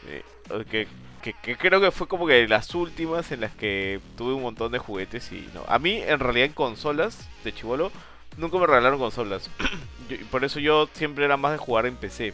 Eh, 0.07 0.23
que, 0.71 0.87
que, 1.23 1.33
que 1.43 1.57
creo 1.57 1.81
que 1.81 1.91
fue 1.91 2.07
como 2.07 2.27
que 2.27 2.47
las 2.47 2.73
últimas 2.75 3.33
en 3.33 3.41
las 3.41 3.53
que 3.55 4.01
tuve 4.17 4.33
un 4.35 4.43
montón 4.43 4.71
de 4.71 4.79
juguetes 4.79 5.33
y 5.33 5.49
no. 5.55 5.65
A 5.67 5.79
mí, 5.81 6.01
en 6.01 6.21
realidad, 6.21 6.47
en 6.47 6.53
consolas 6.53 7.29
de 7.43 7.53
chivolo, 7.53 7.91
nunca 8.37 8.59
me 8.59 8.67
regalaron 8.67 8.99
consolas. 9.01 9.51
Por 10.31 10.45
eso 10.45 10.59
yo 10.61 10.89
siempre 10.93 11.25
era 11.25 11.37
más 11.37 11.53
de 11.53 11.59
jugar 11.59 11.87
en 11.87 11.97
PC. 11.97 12.33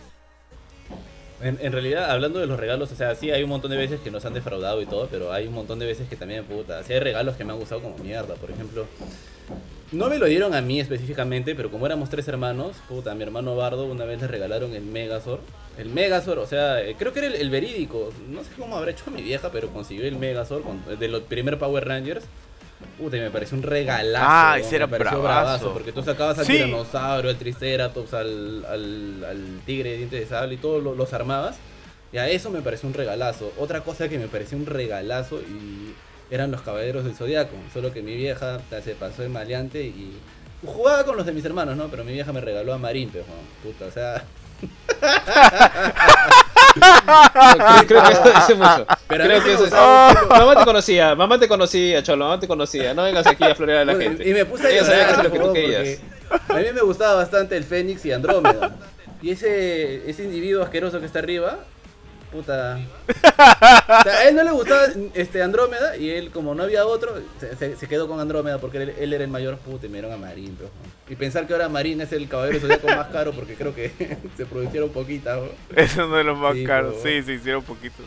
En, 1.43 1.59
en 1.63 1.73
realidad, 1.73 2.11
hablando 2.11 2.39
de 2.39 2.47
los 2.47 2.61
regalos, 2.61 2.93
o 2.93 2.95
sea, 2.97 3.15
sí 3.15 3.31
hay 3.31 3.43
un 3.43 3.49
montón 3.49 3.71
de 3.71 3.79
veces 3.79 4.01
que 4.01 4.11
nos 4.11 4.25
han 4.27 4.35
defraudado 4.35 4.83
y 4.83 4.87
todo, 4.87 5.09
pero 5.11 5.33
hay 5.33 5.47
un 5.47 5.55
montón 5.55 5.79
de 5.79 5.87
veces 5.87 6.07
que 6.09 6.17
también, 6.17 6.45
puta, 6.45 6.83
sí 6.85 6.93
hay 6.93 7.01
regalos 7.01 7.37
que 7.37 7.45
me 7.45 7.53
han 7.53 7.59
gustado 7.59 7.81
como 7.81 7.97
mierda. 7.99 8.35
Por 8.35 8.51
ejemplo, 8.51 8.87
no 9.93 10.09
me 10.11 10.19
lo 10.19 10.27
dieron 10.27 10.55
a 10.55 10.61
mí 10.61 10.81
específicamente, 10.81 11.55
pero 11.55 11.71
como 11.71 11.87
éramos 11.87 12.11
tres 12.11 12.29
hermanos, 12.29 12.77
puta, 12.89 13.13
a 13.13 13.15
mi 13.15 13.23
hermano 13.23 13.57
Bardo 13.57 13.87
una 13.87 14.05
vez 14.05 14.21
le 14.21 14.29
regalaron 14.29 14.75
el 14.75 14.83
Megazord. 14.83 15.41
El 15.79 15.89
Megazord, 15.89 16.41
o 16.41 16.47
sea, 16.47 16.83
eh, 16.85 16.95
creo 16.99 17.15
que 17.15 17.21
era 17.21 17.29
el, 17.29 17.37
el 17.37 17.49
verídico. 17.49 18.13
No 18.29 18.45
sé 18.45 18.51
cómo 18.59 18.77
habrá 18.77 18.91
hecho 18.91 19.11
mi 19.11 19.23
vieja, 19.23 19.51
pero 19.51 19.69
consiguió 19.69 20.05
el 20.07 20.17
Megazord 20.17 20.63
con- 20.63 20.99
de 20.99 21.09
los 21.09 21.23
primer 21.23 21.59
Power 21.59 21.87
Rangers. 21.89 22.25
Puta, 22.99 23.17
me 23.17 23.31
pareció 23.31 23.57
un 23.57 23.63
regalazo. 23.63 24.27
Ah, 24.29 24.57
ese 24.59 24.77
era 24.77 24.87
me 24.87 24.99
pareció 24.99 25.23
bravazo. 25.23 25.73
Porque 25.73 25.93
tú 25.93 26.03
sacabas 26.03 26.39
al 26.39 26.47
Sí. 26.47 26.53
tiranosaurio, 26.53 27.31
al 27.31 27.37
triceratops, 27.37 28.13
al, 28.15 28.65
al, 28.67 29.25
al 29.25 29.61
tigre 29.67 29.91
de 29.93 29.97
dientes 29.99 30.21
de 30.21 30.27
sable 30.27 30.55
y 30.55 30.59
todos 30.59 30.83
lo- 30.83 30.95
los 30.95 31.13
armabas. 31.13 31.57
Y 32.13 32.19
a 32.19 32.29
eso 32.29 32.51
me 32.51 32.61
pareció 32.61 32.89
un 32.89 32.95
regalazo. 32.95 33.53
Otra 33.59 33.81
cosa 33.83 34.09
que 34.09 34.19
me 34.19 34.27
pareció 34.29 34.59
un 34.59 34.67
regalazo 34.67 35.41
y 35.41 35.95
eran 36.35 36.51
los 36.51 36.61
caballeros 36.63 37.05
del 37.05 37.15
zodiaco. 37.15 37.55
Solo 37.73 37.93
que 37.93 38.03
mi 38.03 38.17
vieja 38.17 38.61
se 38.85 38.95
pasó 38.95 39.23
de 39.23 39.29
maleante 39.29 39.83
y 39.83 40.13
jugaba 40.67 41.05
con 41.05 41.17
los 41.17 41.25
de 41.25 41.33
mis 41.33 41.45
hermanos, 41.45 41.77
¿no? 41.77 41.89
Pero 41.89 42.05
mi 42.05 42.13
vieja 42.13 42.33
me 42.33 42.41
regaló 42.41 42.75
a 42.75 42.79
Marín, 42.79 43.11
pero 43.13 43.25
puta, 43.63 43.87
o 43.87 43.91
sea. 43.91 44.25
Creo, 46.73 47.87
creo 47.87 48.03
que 48.03 48.13
eso 48.13 48.23
dice 48.23 48.55
mucho. 48.55 48.87
Pero 49.09 49.25
creo 49.25 49.43
que 49.43 49.53
eso. 49.55 49.67
Mamá 49.71 50.57
te 50.57 50.65
conocía, 50.65 51.15
mamá 51.15 51.39
te 51.39 51.49
conocía, 51.49 52.03
Cholo, 52.03 52.27
mamá 52.27 52.41
te 52.41 52.47
conocía. 52.47 52.95
No 52.95 53.03
vengas 53.05 53.27
aquí 53.27 53.45
a 53.45 53.55
florear 53.55 53.81
a 53.81 53.85
la 53.85 53.95
gente. 53.97 54.29
Y 54.29 54.33
me 54.33 54.45
puse 54.45 54.67
a 54.67 54.71
Ella 54.71 54.85
sabía 54.85 55.07
que 55.07 55.13
llorar, 55.13 55.13
eso 55.13 55.21
es 55.21 55.25
lo 55.25 55.33
que 55.33 55.39
tú 55.39 55.53
querías. 55.53 56.01
A 56.49 56.55
mí 56.55 56.65
me 56.73 56.83
gustaba 56.83 57.15
bastante 57.15 57.57
el 57.57 57.65
Fénix 57.65 58.05
y 58.07 58.13
Andrómeda. 58.13 58.73
Y 59.23 59.31
ese, 59.33 60.09
ese 60.09 60.25
individuo 60.25 60.63
asqueroso 60.63 61.01
que 61.01 61.07
está 61.07 61.19
arriba, 61.19 61.59
puta. 62.31 62.79
O 63.09 64.03
sea, 64.03 64.19
a 64.19 64.29
él 64.29 64.35
no 64.35 64.43
le 64.43 64.51
gustaba 64.53 64.87
este 65.15 65.43
Andrómeda 65.43 65.97
y 65.97 66.11
él, 66.11 66.31
como 66.31 66.55
no 66.55 66.63
había 66.63 66.87
otro, 66.87 67.15
se, 67.59 67.77
se- 67.77 67.89
quedó 67.89 68.07
con 68.09 68.21
Andrómeda 68.21 68.59
porque 68.59 68.79
él, 68.79 68.95
él 68.99 69.13
era 69.13 69.25
el 69.25 69.31
mayor 69.31 69.59
puta 69.59 69.87
y 69.87 69.89
me 69.89 69.99
dieron 69.99 70.13
a 70.13 70.17
Marín. 70.17 70.57
pero, 70.59 70.71
y 71.09 71.17
pensar 71.17 71.47
que 71.47 71.53
ahora 71.53 71.69
Marín 71.69 72.01
es 72.01 72.13
el 72.13 72.29
caballero 72.29 72.61
zodiaco 72.61 72.87
más 72.89 73.09
caro 73.09 73.33
porque 73.33 73.55
creo 73.55 73.75
que 73.75 73.93
se 74.37 74.47
produjeron 74.47 74.91
poquitas. 74.91 75.39
¿no? 75.39 75.47
Eso 75.77 76.01
es 76.03 76.07
uno 76.07 76.17
de 76.17 76.25
los 76.25 76.39
más 76.39 76.55
Sí, 76.55 76.65
caros. 76.65 76.97
pero- 77.03 77.17
Sí, 77.17 77.23
se 77.25 77.33
hicieron 77.35 77.63
poquito. 77.63 78.03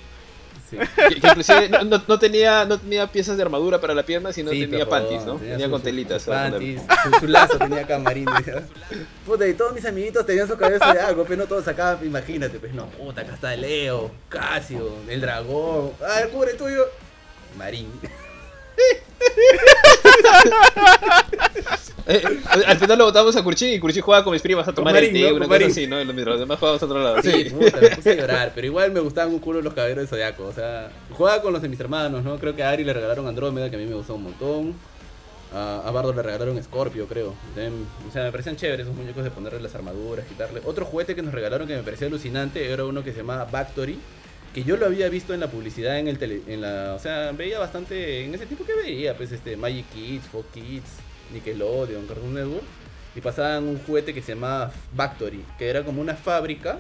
Sí. 0.74 1.16
Que, 1.16 1.22
que 1.22 1.28
inclusive 1.28 1.70
no, 1.70 1.84
no- 1.84 2.04
no 2.08 2.20
tenía, 2.20 2.66
no 2.66 2.78
tenía 2.80 3.08
piezas 3.12 3.38
de 3.38 3.44
armadura 3.44 3.80
para 3.80 3.94
la 3.94 4.04
pierna, 4.04 4.32
sino 4.34 4.52
Sí, 4.52 4.62
tenía 4.68 4.88
panties, 4.88 5.26
¿no? 5.26 5.36
tenía 5.38 5.70
con 5.70 5.82
telitas. 5.82 6.24
panties, 6.24 6.82
su, 7.04 7.20
su 7.22 7.28
lazo 7.28 7.58
tenía 7.58 7.86
camarín. 7.86 8.26
Puta, 9.26 9.48
y 9.48 9.54
todos 9.54 9.74
mis 9.74 9.86
amiguitos 9.86 10.26
tenían 10.26 10.48
su 10.48 10.58
cabeza 10.58 10.94
de 10.94 11.00
algo, 11.00 11.24
pero 11.26 11.42
no 11.42 11.48
todos 11.48 11.66
sacaban, 11.66 12.06
imagínate, 12.06 12.60
pues 12.60 12.74
no, 12.74 12.88
puta, 12.88 13.22
acá 13.22 13.34
está 13.36 13.56
Leo, 13.56 14.12
Casio, 14.30 14.94
el 15.08 15.22
dragón, 15.22 15.92
ah, 16.02 16.22
el 16.22 16.30
cubre 16.30 16.54
tuyo, 16.54 16.86
Marín. 17.58 17.88
Eh, 22.06 22.22
al 22.68 22.78
final 22.78 22.98
lo 22.98 23.06
botamos 23.06 23.34
a 23.38 23.44
Kurchi 23.44 23.76
y 23.76 23.80
Kurchi 23.80 24.02
jugaba 24.02 24.24
con 24.26 24.34
mis 24.34 24.42
primas 24.42 24.68
a 24.68 24.74
tomar 24.74 24.94
el 24.98 25.04
Marín, 25.12 25.14
té, 25.14 25.30
¿no? 25.30 25.36
una 25.38 25.48
cosa 25.48 25.66
así, 25.68 25.88
¿no? 25.88 26.02
Y 26.02 26.06
los, 26.06 26.16
los 26.16 26.40
demás 26.40 26.60
jugábamos 26.60 26.82
a 26.82 26.86
otro 26.86 27.02
lado. 27.04 27.22
Sí, 27.22 27.32
Sí. 27.46 27.50
puta, 27.52 27.80
me 27.80 27.90
puse 27.92 28.10
a 28.12 28.16
llorar, 28.16 28.52
pero 28.54 28.68
igual 28.68 28.92
me 28.92 29.00
gustaban 29.00 29.34
un 29.34 29.40
culo 29.40 29.62
los 29.62 29.74
caballeros 29.74 30.04
de 30.04 30.08
Zodiaco, 30.08 30.46
o 30.46 30.54
sea, 30.54 30.92
jugaba 31.12 31.42
con 31.42 31.54
los 31.54 31.62
de 31.62 31.70
mis 31.70 31.80
hermanos, 31.80 32.24
¿no? 32.24 32.38
Creo 32.40 32.56
que 32.56 32.64
a 32.64 32.72
Ari 32.72 32.84
le 32.84 32.92
regalaron 32.94 33.28
Andrómeda, 33.28 33.70
que 33.70 33.78
a 33.78 33.80
mí 33.80 33.86
me 33.86 33.96
gustó 33.96 34.16
un 34.16 34.24
montón. 34.24 34.74
A, 35.56 35.88
a 35.88 35.92
Bardo 35.92 36.12
le 36.14 36.24
regalaron 36.24 36.62
Scorpio, 36.64 37.06
creo. 37.08 37.28
O 37.30 38.12
sea, 38.12 38.24
me 38.24 38.32
parecían 38.32 38.56
chéveres 38.56 38.88
esos 38.88 38.98
muñecos 38.98 39.24
de 39.24 39.30
ponerle 39.30 39.62
las 39.62 39.76
armaduras, 39.76 40.26
quitarle. 40.26 40.62
Otro 40.66 40.84
juguete 40.84 41.14
que 41.14 41.22
nos 41.22 41.32
regalaron 41.34 41.68
que 41.68 41.76
me 41.76 41.84
parecía 41.84 42.08
alucinante 42.08 42.72
era 42.72 42.86
uno 42.86 43.04
que 43.04 43.12
se 43.12 43.18
llamaba 43.20 43.46
Factory, 43.46 44.00
que 44.52 44.64
yo 44.64 44.78
lo 44.78 44.88
había 44.88 45.08
visto 45.10 45.32
en 45.34 45.40
la 45.40 45.48
publicidad 45.52 46.00
en 46.00 46.08
el 46.08 46.18
tele, 46.18 46.42
en 46.48 46.62
la, 46.62 46.94
o 46.96 47.00
sea, 47.00 47.32
veía 47.34 47.60
bastante 47.60 48.26
en 48.26 48.34
ese 48.34 48.48
tipo 48.48 48.66
que 48.66 48.74
veía, 48.74 49.16
pues 49.16 49.32
este 49.32 49.56
Magic 49.56 49.86
Kids, 49.94 50.26
Fox 50.32 50.48
Kids, 50.56 50.90
Nickelodeon, 51.34 52.06
Cartoon 52.08 52.34
Network 52.34 52.64
y 53.16 53.22
pasaban 53.22 53.66
un 53.66 53.80
juguete 53.80 54.14
que 54.14 54.22
se 54.22 54.34
llamaba 54.34 54.72
Factory, 54.96 55.46
que 55.58 55.70
era 55.70 55.84
como 55.84 56.02
una 56.02 56.16
fábrica 56.16 56.80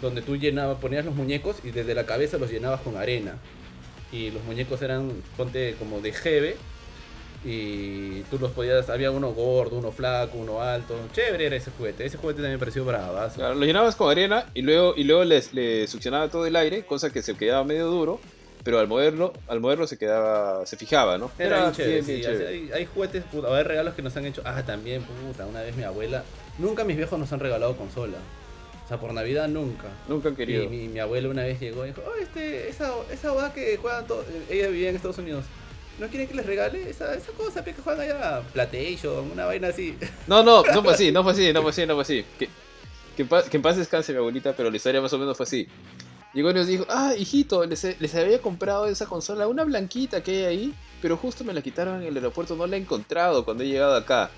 donde 0.00 0.20
tú 0.22 0.36
llenabas, 0.36 0.78
ponías 0.78 1.04
los 1.04 1.14
muñecos 1.14 1.58
y 1.62 1.70
desde 1.70 1.94
la 1.94 2.04
cabeza 2.04 2.36
los 2.36 2.50
llenabas 2.50 2.80
con 2.80 2.96
arena. 2.96 3.36
Y 4.10 4.30
los 4.30 4.42
muñecos 4.44 4.82
eran, 4.82 5.12
ponte 5.36 5.76
como 5.78 6.00
de 6.00 6.12
jeve. 6.12 6.56
Y 7.44 8.20
tú 8.22 8.38
los 8.38 8.52
podías, 8.52 8.88
había 8.90 9.10
uno 9.10 9.32
gordo, 9.32 9.78
uno 9.78 9.90
flaco, 9.90 10.38
uno 10.38 10.60
alto. 10.60 10.96
Chévere 11.12 11.46
era 11.46 11.56
ese 11.56 11.70
juguete. 11.70 12.04
Ese 12.04 12.16
juguete 12.16 12.38
también 12.38 12.54
me 12.54 12.58
pareció 12.58 12.84
bravazo. 12.84 13.36
Claro, 13.36 13.54
lo 13.54 13.64
llenabas 13.64 13.96
con 13.96 14.10
arena 14.10 14.46
y 14.54 14.62
luego, 14.62 14.94
y 14.96 15.04
luego 15.04 15.24
les, 15.24 15.54
le 15.54 15.86
succionaba 15.86 16.28
todo 16.28 16.46
el 16.46 16.56
aire, 16.56 16.84
cosa 16.84 17.10
que 17.10 17.22
se 17.22 17.34
quedaba 17.34 17.64
medio 17.64 17.86
duro, 17.86 18.20
pero 18.64 18.78
al 18.78 18.88
moverlo, 18.88 19.32
al 19.48 19.60
moverlo 19.60 19.86
se 19.86 19.98
quedaba, 19.98 20.64
se 20.66 20.76
fijaba, 20.76 21.18
¿no? 21.18 21.30
Era 21.38 21.62
bien 21.62 21.72
chévere, 21.72 21.92
bien, 21.92 22.04
sí, 22.04 22.12
bien 22.12 22.22
chévere. 22.22 22.48
Hay, 22.48 22.70
hay 22.72 22.86
juguetes, 22.86 23.24
puta, 23.24 23.56
hay 23.56 23.64
regalos 23.64 23.94
que 23.94 24.02
nos 24.02 24.16
han 24.16 24.26
hecho. 24.26 24.42
Ah, 24.44 24.62
también, 24.64 25.02
puta, 25.02 25.46
una 25.46 25.62
vez 25.62 25.76
mi 25.76 25.82
abuela. 25.82 26.24
Nunca 26.58 26.84
mis 26.84 26.96
viejos 26.96 27.18
nos 27.18 27.32
han 27.32 27.40
regalado 27.40 27.76
consola. 27.76 28.18
O 28.84 28.88
sea, 28.88 28.98
por 28.98 29.12
Navidad 29.14 29.48
nunca. 29.48 29.88
Nunca 30.08 30.28
han 30.28 30.36
querido. 30.36 30.64
Y 30.64 30.68
mi, 30.68 30.88
mi 30.88 30.98
abuela 30.98 31.28
una 31.28 31.42
vez 31.42 31.60
llegó 31.60 31.84
y 31.84 31.88
dijo, 31.88 32.02
oh, 32.06 32.20
este, 32.20 32.68
esa, 32.68 32.92
esa 33.10 33.32
va 33.32 33.52
que 33.52 33.76
juegan 33.76 34.06
todos, 34.06 34.26
ella 34.50 34.68
vivía 34.68 34.90
en 34.90 34.96
Estados 34.96 35.18
Unidos. 35.18 35.44
¿No 35.98 36.08
quieren 36.08 36.26
que 36.26 36.34
les 36.34 36.46
regale 36.46 36.88
esa, 36.88 37.14
esa 37.14 37.32
cosa 37.32 37.62
que 37.62 37.74
juegan 37.74 38.00
allá? 38.00 38.42
PlayStation, 38.52 39.30
una 39.30 39.44
vaina 39.44 39.68
así. 39.68 39.96
No, 40.26 40.42
no, 40.42 40.62
no 40.62 40.82
fue 40.82 40.94
así, 40.94 41.12
no 41.12 41.22
fue 41.22 41.32
así, 41.32 41.52
no 41.52 41.62
fue 41.62 41.70
así, 41.70 41.86
no 41.86 41.94
fue 41.94 42.02
así. 42.02 42.24
Que, 42.38 42.48
que, 43.16 43.22
en 43.22 43.28
paz, 43.28 43.48
que 43.48 43.56
en 43.56 43.62
paz 43.62 43.76
descanse 43.76 44.12
mi 44.12 44.18
abuelita, 44.18 44.54
pero 44.56 44.70
la 44.70 44.76
historia 44.76 45.00
más 45.00 45.12
o 45.12 45.18
menos 45.18 45.36
fue 45.36 45.44
así. 45.44 45.68
Llegó 46.34 46.50
y 46.50 46.54
nos 46.54 46.66
dijo, 46.66 46.86
ah, 46.88 47.12
hijito, 47.16 47.64
les, 47.66 47.84
había 48.14 48.40
comprado 48.40 48.86
esa 48.86 49.06
consola, 49.06 49.46
una 49.48 49.64
blanquita 49.64 50.22
que 50.22 50.30
hay 50.30 50.44
ahí, 50.44 50.74
pero 51.02 51.16
justo 51.16 51.44
me 51.44 51.52
la 51.52 51.60
quitaron 51.60 52.00
en 52.00 52.08
el 52.08 52.16
aeropuerto, 52.16 52.56
no 52.56 52.66
la 52.66 52.76
he 52.76 52.80
encontrado 52.80 53.44
cuando 53.44 53.64
he 53.64 53.68
llegado 53.68 53.94
acá. 53.94 54.30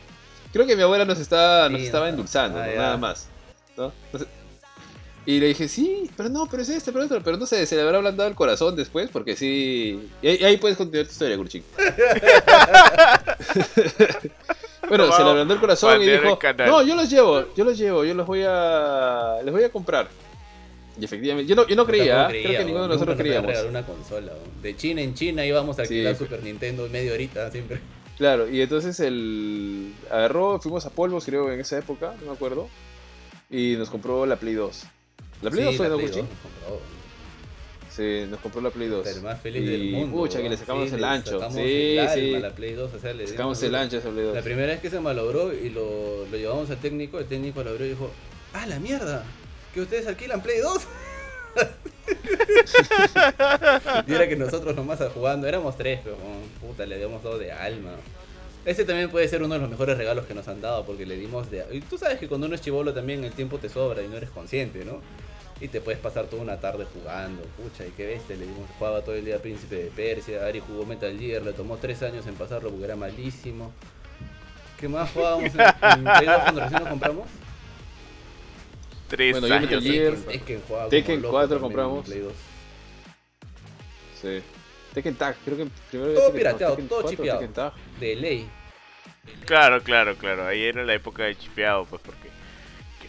Creo 0.52 0.66
que 0.66 0.74
mi 0.74 0.82
abuela 0.82 1.04
nos, 1.04 1.20
está, 1.20 1.68
nos 1.68 1.80
Sí, 1.80 1.86
estaba 1.86 2.08
endulzando, 2.08 2.60
Ah, 2.60 2.66
nada 2.74 2.96
más. 2.96 3.28
¿no? 3.76 3.92
Entonces, 4.06 4.28
Y 5.26 5.40
le 5.40 5.48
dije, 5.48 5.68
sí, 5.68 6.10
pero 6.16 6.28
no, 6.28 6.46
pero 6.46 6.62
es 6.62 6.68
este, 6.68 6.92
pero 6.92 7.04
otro. 7.04 7.22
Pero 7.22 7.36
no 7.36 7.46
sé, 7.46 7.64
se 7.66 7.76
le 7.76 7.82
habrá 7.82 7.98
ablandado 7.98 8.28
el 8.28 8.34
corazón 8.34 8.76
después, 8.76 9.08
porque 9.10 9.36
sí. 9.36 10.10
Y 10.20 10.28
ahí, 10.28 10.44
ahí 10.44 10.56
puedes 10.56 10.76
continuar 10.76 11.06
tu 11.06 11.12
historia, 11.12 11.36
Kurchin. 11.36 11.64
bueno, 14.88 15.12
se 15.12 15.24
le 15.24 15.30
ablandó 15.30 15.54
el 15.54 15.60
corazón 15.60 16.02
y 16.02 16.08
el 16.08 16.22
dijo, 16.22 16.38
no, 16.66 16.82
yo 16.82 16.94
los 16.94 17.08
llevo, 17.08 17.44
yo 17.56 17.64
los 17.64 17.78
llevo, 17.78 18.04
yo 18.04 18.14
los 18.14 18.26
voy 18.26 18.42
a. 18.46 19.36
Les 19.44 19.52
voy 19.52 19.64
a 19.64 19.70
comprar. 19.70 20.08
Y 21.00 21.04
efectivamente, 21.04 21.48
yo 21.48 21.56
no, 21.56 21.66
yo 21.66 21.74
no 21.74 21.86
creía, 21.86 22.28
creo 22.28 22.58
que 22.58 22.64
ninguno 22.64 22.84
de 22.84 22.88
nosotros 22.94 23.16
creíamos. 23.16 23.52
una 23.68 23.84
consola. 23.84 24.32
De 24.62 24.76
China 24.76 25.00
en 25.00 25.14
China 25.14 25.44
íbamos 25.44 25.78
a 25.78 25.82
alquilar 25.82 26.14
Sí. 26.14 26.24
Super 26.24 26.42
Nintendo 26.42 26.88
media 26.88 27.12
horita 27.12 27.50
siempre. 27.50 27.80
Claro, 28.16 28.48
y 28.48 28.60
entonces 28.60 29.00
el 29.00 29.92
agarró, 30.08 30.60
fuimos 30.60 30.86
a 30.86 30.90
Polvos, 30.90 31.24
creo, 31.24 31.50
en 31.52 31.58
esa 31.60 31.78
época, 31.78 32.14
no 32.20 32.26
me 32.26 32.32
acuerdo. 32.32 32.68
Y 33.50 33.74
nos 33.76 33.90
compró 33.90 34.24
la 34.24 34.36
Play 34.36 34.54
2. 34.54 34.84
¿La 35.42 35.50
Play 35.50 35.64
2 35.64 35.72
Sí, 35.72 35.76
fue, 35.78 35.86
la 35.88 35.92
no, 35.92 35.96
Play? 35.98 36.08
2 36.10 36.16
nos 36.18 36.28
compró. 36.28 36.80
Sí, 37.90 38.24
nos 38.28 38.40
compró 38.40 38.60
la 38.60 38.70
Play 38.70 38.88
2. 38.88 39.06
El 39.06 39.22
más 39.22 39.40
feliz 39.40 39.62
y, 39.62 39.66
del 39.66 39.90
mundo. 39.90 40.16
Pucha, 40.16 40.40
que 40.42 40.48
le 40.48 40.56
sacamos 40.56 40.88
Sí, 40.88 40.94
el 40.94 41.04
ancho. 41.04 41.32
sacamos 41.32 41.54
Sí, 41.54 41.96
el 41.98 42.08
sí. 42.10 42.30
la 42.40 42.50
Play 42.54 42.72
2, 42.74 42.94
o 42.94 42.98
sea, 43.00 43.12
le 43.12 43.26
Sacamos 43.26 43.62
el 43.64 43.74
ancho 43.74 43.96
a 43.96 43.98
esa 43.98 44.10
Play 44.10 44.24
2. 44.24 44.34
La 44.34 44.42
primera 44.42 44.68
vez 44.68 44.80
que 44.80 44.90
se 44.90 45.00
malogró 45.00 45.52
y 45.52 45.70
lo, 45.70 46.24
lo 46.30 46.36
llevamos 46.36 46.70
al 46.70 46.78
técnico, 46.78 47.18
el 47.18 47.26
técnico 47.26 47.62
lo 47.64 47.70
abrió 47.70 47.86
y 47.86 47.90
dijo, 47.90 48.10
¡ah, 48.52 48.66
la 48.66 48.78
mierda! 48.78 49.24
¿Que 49.74 49.80
ustedes 49.80 50.06
alquilan 50.06 50.40
Play 50.40 50.60
2? 50.60 50.86
y 54.06 54.14
era 54.14 54.28
que 54.28 54.36
nosotros 54.36 54.76
nomás 54.76 55.00
jugando, 55.12 55.48
éramos 55.48 55.76
tres, 55.76 55.98
pero 56.04 56.16
puta, 56.60 56.86
le 56.86 56.94
habíamos 56.94 57.24
dado 57.24 57.38
de 57.38 57.50
alma. 57.50 57.90
Ese 58.64 58.84
también 58.84 59.10
puede 59.10 59.26
ser 59.28 59.42
uno 59.42 59.54
de 59.54 59.60
los 59.60 59.68
mejores 59.68 59.98
regalos 59.98 60.26
que 60.26 60.34
nos 60.34 60.46
han 60.46 60.60
dado 60.60 60.86
porque 60.86 61.04
le 61.04 61.16
dimos 61.16 61.50
de... 61.50 61.64
Y 61.72 61.80
tú 61.80 61.98
sabes 61.98 62.18
que 62.18 62.28
cuando 62.28 62.46
uno 62.46 62.54
es 62.54 62.60
chivolo 62.60 62.94
también 62.94 63.24
el 63.24 63.32
tiempo 63.32 63.58
te 63.58 63.68
sobra 63.68 64.02
y 64.02 64.08
no 64.08 64.16
eres 64.16 64.30
consciente, 64.30 64.84
¿no? 64.84 65.00
Y 65.60 65.66
te 65.66 65.80
puedes 65.80 66.00
pasar 66.00 66.26
toda 66.26 66.42
una 66.42 66.60
tarde 66.60 66.86
jugando, 66.94 67.42
pucha, 67.56 67.84
y 67.84 67.90
qué 67.90 68.06
bestia, 68.06 68.36
le 68.36 68.46
dimos, 68.46 68.70
jugaba 68.78 69.02
todo 69.02 69.16
el 69.16 69.24
día 69.24 69.42
Príncipe 69.42 69.74
de 69.74 69.90
Persia, 69.90 70.46
Ari 70.46 70.60
jugó 70.60 70.86
Metal 70.86 71.18
Gear, 71.18 71.42
le 71.42 71.52
tomó 71.52 71.78
tres 71.78 72.00
años 72.02 72.28
en 72.28 72.36
pasarlo 72.36 72.70
porque 72.70 72.84
era 72.84 72.96
malísimo. 72.96 73.72
¿Qué 74.78 74.88
más 74.88 75.10
jugábamos 75.10 75.52
en, 75.54 75.60
en 75.60 76.04
Play 76.04 76.26
2 76.26 76.42
cuando 76.42 76.60
recién 76.60 76.82
lo 76.82 76.90
compramos? 76.90 77.26
Tres 79.08 79.32
Bueno, 79.32 79.46
yo 79.48 79.54
años. 79.54 79.70
Metal 79.70 79.82
Gear. 79.82 80.12
Tekken, 80.14 80.32
Tekken 80.38 80.62
jugaba 80.66 80.88
Tekken 80.88 81.22
loco 81.22 81.32
4 81.32 81.48
también 81.48 81.62
compramos. 81.62 81.98
en 81.98 82.04
Play 82.04 82.20
2. 82.20 82.32
Sí. 84.20 84.42
Tekken 84.94 85.14
Tag, 85.16 85.36
creo 85.44 85.56
que 85.56 85.66
primero 85.90 86.14
Todo 86.14 86.28
Tekken- 86.30 86.32
pirateado, 86.36 86.72
Tekken 86.74 86.88
todo 86.88 87.02
4, 87.02 87.16
chipeado. 87.16 87.38
Tekken 87.40 87.54
Tag. 87.54 87.72
De 88.00 88.16
ley. 88.16 88.48
Claro, 89.46 89.82
claro, 89.82 90.16
claro. 90.16 90.46
Ahí 90.46 90.62
era 90.64 90.84
la 90.84 90.94
época 90.94 91.24
de 91.24 91.36
chipeado, 91.36 91.84
pues, 91.86 92.00
porque. 92.02 92.28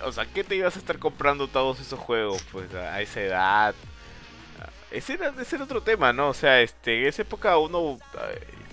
O 0.03 0.11
sea, 0.11 0.25
¿qué 0.25 0.43
te 0.43 0.55
ibas 0.55 0.75
a 0.75 0.79
estar 0.79 0.99
comprando 0.99 1.47
todos 1.47 1.79
esos 1.79 1.97
juegos, 1.99 2.43
pues, 2.51 2.73
a, 2.73 3.01
esa 3.01 3.21
edad? 3.21 3.75
Ah, 4.59 4.69
Ese 4.91 5.13
era, 5.13 5.33
ese 5.39 5.55
era 5.55 5.65
otro 5.65 5.81
tema, 5.81 6.11
¿no? 6.13 6.29
O 6.29 6.33
sea, 6.33 6.61
este, 6.61 7.01
en 7.01 7.07
esa 7.07 7.21
época 7.21 7.57
uno. 7.57 7.97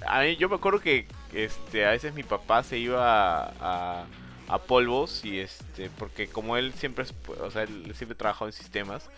A 0.06 0.22
mí, 0.22 0.36
yo 0.36 0.48
me 0.48 0.56
acuerdo 0.56 0.80
que 0.80 1.06
este, 1.32 1.86
a 1.86 1.90
veces 1.90 2.12
mi 2.14 2.22
papá 2.24 2.62
se 2.64 2.76
iba 2.78 3.44
a, 3.44 3.52
a, 3.60 4.04
a 4.48 4.58
polvos 4.58 5.24
y 5.24 5.40
este, 5.40 5.90
porque 5.98 6.28
como 6.28 6.56
él 6.56 6.72
siempre, 6.74 7.04
o 7.40 7.50
sea, 7.50 7.62
él 7.62 7.92
siempre 7.94 8.16
trabajó 8.16 8.46
en 8.46 8.52
sistemas, 8.52 9.08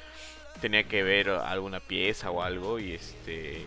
tenía 0.60 0.84
que 0.84 1.02
ver 1.02 1.28
alguna 1.28 1.80
pieza 1.80 2.30
o 2.30 2.42
algo 2.42 2.78
y 2.78 2.92
este. 2.92 3.66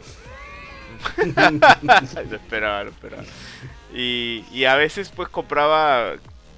lo 2.29 2.35
esperaba. 2.35 2.85
Y, 3.93 4.45
y 4.51 4.65
a 4.65 4.75
veces 4.75 5.09
pues 5.09 5.29
compraba 5.29 6.15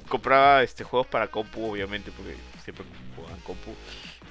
compraba 0.07 0.63
este 0.63 0.83
juegos 0.83 1.07
para 1.07 1.27
compu 1.27 1.71
obviamente 1.71 2.11
porque 2.11 2.35
siempre 2.63 2.83
jugaban 3.15 3.39
compu 3.41 3.71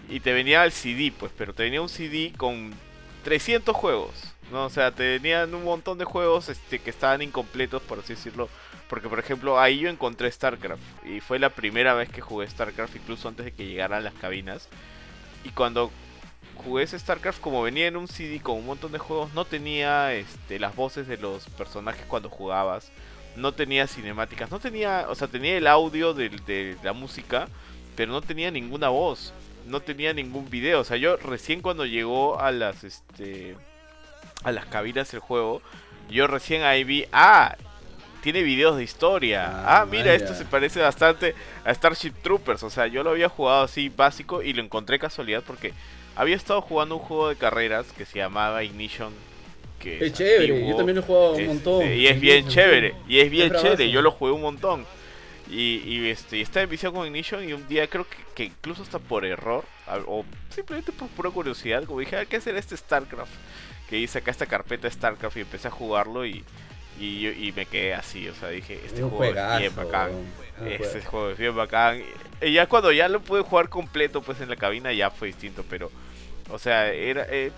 y 0.09 0.21
te 0.21 0.33
venía 0.33 0.65
el 0.65 0.73
CD 0.73 1.13
pues 1.17 1.33
pero 1.39 1.55
te 1.55 1.63
venía 1.63 1.81
un 1.81 1.89
CD 1.89 2.33
con 2.37 2.75
300 3.23 3.75
juegos 3.77 4.11
no 4.53 4.65
o 4.65 4.71
sea 4.71 4.91
te 4.93 5.19
venían 5.19 5.55
un 5.55 5.65
montón 5.65 5.99
de 5.99 6.05
juegos 6.05 6.49
este 6.49 6.79
que 6.79 6.91
estaban 6.91 7.23
incompletos 7.23 7.83
por 7.83 7.99
así 7.99 8.15
decirlo. 8.15 8.49
Porque 8.89 9.09
por 9.09 9.19
ejemplo 9.19 9.61
ahí 9.61 9.81
yo 9.81 9.91
encontré 9.91 10.31
StarCraft. 10.31 10.83
Y 11.05 11.21
fue 11.21 11.39
la 11.39 11.51
primera 11.51 11.95
vez 11.95 12.09
que 12.09 12.21
jugué 12.21 12.49
StarCraft 12.49 12.97
incluso 12.97 13.29
antes 13.29 13.45
de 13.45 13.53
que 13.53 13.67
llegaran 13.67 14.05
las 14.05 14.15
cabinas. 14.15 14.69
Y 15.45 15.51
cuando 15.51 15.91
jugué 16.57 16.87
StarCraft 16.87 17.41
como 17.41 17.63
venía 17.63 17.87
en 17.87 17.97
un 17.97 18.09
CD 18.09 18.41
con 18.41 18.57
un 18.57 18.67
montón 18.67 18.91
de 18.93 18.99
juegos 18.99 19.33
no 19.33 19.45
tenía 19.45 20.13
este 20.15 20.59
las 20.59 20.75
voces 20.75 21.07
de 21.07 21.19
los 21.19 21.49
personajes 21.51 22.05
cuando 22.09 22.31
jugabas. 22.31 22.91
No 23.37 23.53
tenía 23.53 23.87
cinemáticas, 23.87 24.51
no 24.51 24.59
tenía, 24.59 25.07
o 25.09 25.15
sea, 25.15 25.29
tenía 25.29 25.57
el 25.57 25.69
audio 25.69 26.13
de, 26.13 26.29
de 26.29 26.77
la 26.83 26.93
música, 26.93 27.49
pero 27.95 28.11
no 28.11 28.21
tenía 28.21 28.51
ninguna 28.51 28.89
voz, 28.89 29.33
no 29.69 29.81
tenía 29.81 30.13
ningún 30.13 30.49
video, 30.51 30.81
o 30.81 30.85
sea, 30.85 30.97
yo 30.97 31.17
recién 31.17 31.61
cuando 31.61 31.85
llegó 31.87 32.41
a 32.41 32.51
las, 32.51 32.85
este, 32.85 33.57
a 34.45 34.53
las 34.53 34.67
cabinas 34.67 35.13
el 35.15 35.21
juego, 35.21 35.63
yo 36.11 36.27
recién 36.27 36.63
ahí 36.63 36.85
vi, 36.85 37.07
ah, 37.13 37.57
tiene 38.23 38.43
videos 38.43 38.77
de 38.77 38.85
historia, 38.85 39.47
Ah, 39.49 39.81
ah, 39.83 39.87
mira, 39.87 40.15
esto 40.15 40.35
se 40.35 40.45
parece 40.45 40.81
bastante 40.81 41.35
a 41.65 41.73
Starship 41.75 42.13
Troopers, 42.23 42.63
o 42.63 42.71
sea, 42.71 42.87
yo 42.87 43.03
lo 43.03 43.11
había 43.11 43.29
jugado 43.29 43.63
así 43.65 43.89
básico 43.89 44.43
y 44.43 44.53
lo 44.53 44.63
encontré 44.63 44.99
casualidad 44.99 45.43
porque 45.47 45.73
había 46.17 46.37
estado 46.37 46.61
jugando 46.61 46.97
un 46.97 47.03
juego 47.03 47.29
de 47.29 47.37
carreras 47.37 47.87
que 47.97 48.05
se 48.05 48.19
llamaba 48.19 48.65
Ignition. 48.65 49.13
Que 49.79 50.05
Es 50.07 50.13
chévere, 50.13 50.53
antiguo. 50.53 50.71
yo 50.71 50.77
también 50.77 50.97
lo 50.97 51.03
he 51.03 51.05
jugado 51.07 51.31
un 51.31 51.41
Este, 51.41 51.47
montón. 51.47 51.93
Y 51.93 52.07
es 52.09 52.21
bien 52.21 52.49
chévere, 52.49 52.95
y 53.09 53.21
es 53.21 53.31
bien 53.31 53.53
chévere, 53.53 53.89
yo 53.91 54.03
lo 54.03 54.11
jugué 54.11 54.33
un 54.33 54.43
montón. 54.43 54.85
Y, 55.51 55.81
y 55.87 56.09
este, 56.11 56.37
y 56.39 56.41
estaba 56.43 56.65
enviciado 56.65 56.95
con 56.97 57.07
Ignition 57.07 57.49
y 57.49 57.53
un 57.55 57.67
día 57.69 57.87
creo 57.87 58.05
que, 58.07 58.17
que 58.35 58.45
incluso 58.47 58.83
hasta 58.83 58.99
por 58.99 59.25
error, 59.25 59.65
o 60.07 60.25
simplemente 60.51 60.91
por 60.93 61.09
pura 61.09 61.31
curiosidad, 61.31 61.85
como 61.85 62.01
dije, 62.01 62.17
"Ah, 62.17 62.25
¿qué 62.27 62.37
hacer 62.37 62.57
este 62.57 62.77
StarCraft? 62.77 63.31
Que 63.89 63.99
hice 63.99 64.19
acá 64.19 64.31
esta 64.31 64.47
carpeta 64.47 64.91
StarCraft 64.91 65.37
y 65.37 65.41
empecé 65.41 65.69
a 65.69 65.71
jugarlo 65.71 66.27
y, 66.27 66.45
y, 67.01 67.53
me 67.57 67.65
quedé 67.67 67.95
así, 67.95 68.29
o 68.29 68.35
sea, 68.35 68.49
dije, 68.51 68.81
este 68.85 69.03
Un 69.05 69.11
juego 69.11 69.35
es 69.39 69.59
bien 69.61 69.75
bacán. 69.77 70.11
un 70.15 70.67
Este 70.69 71.01
juego. 71.01 71.11
juego 71.11 71.31
es 71.31 71.39
bien 71.39 71.57
bacán. 71.57 72.03
Y 72.43 72.53
ya 72.53 72.67
cuando 72.69 72.93
ya 72.93 73.09
lo 73.09 73.21
pude 73.21 73.43
jugar 73.43 73.69
completo 73.69 74.21
pues 74.23 74.41
en 74.41 74.49
la 74.49 74.57
cabina 74.57 74.93
ya 74.93 75.11
fue 75.11 75.29
distinto, 75.29 75.65
pero 75.71 75.91
o 76.51 76.59
sea, 76.59 76.93
era 76.93 77.27
eh, 77.31 77.51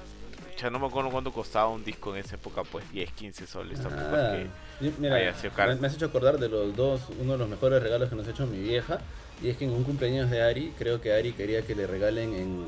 ya 0.59 0.69
no 0.71 0.79
me 0.79 0.87
acuerdo 0.87 1.11
cuánto 1.11 1.33
costaba 1.33 1.69
un 1.69 1.83
disco 1.85 2.15
en 2.15 2.21
esa 2.25 2.35
época, 2.37 2.63
pues 2.65 2.91
10, 2.93 3.11
15 3.13 3.47
soles, 3.47 3.81
tampoco 3.81 4.15
Ah, 4.15 4.37
es 4.37 4.49
que 4.81 4.85
yo- 4.87 4.93
mira, 4.99 5.17
haya 5.17 5.35
sido 5.35 5.53
caro. 5.55 5.75
me, 5.75 5.81
me 5.81 5.87
has 5.87 5.95
hecho 5.95 6.07
acordar 6.07 6.39
de 6.39 6.49
los 6.49 6.77
dos, 6.77 7.03
uno 7.19 7.33
de 7.33 7.39
los 7.39 7.49
mejores 7.49 7.83
regalos 7.83 8.09
que 8.11 8.17
nos 8.17 8.27
ha 8.27 8.31
hecho 8.31 8.47
mi 8.47 8.59
vieja. 8.61 9.01
Y 9.43 9.49
es 9.49 9.57
que 9.57 9.65
en 9.65 9.71
un 9.71 9.85
cumpleaños 9.85 10.31
de 10.31 10.43
Ari, 10.43 10.75
creo 10.79 11.01
que 11.01 11.15
Ari 11.15 11.33
quería 11.33 11.63
que 11.63 11.75
le 11.75 11.87
regalen 11.87 12.35
en 12.35 12.67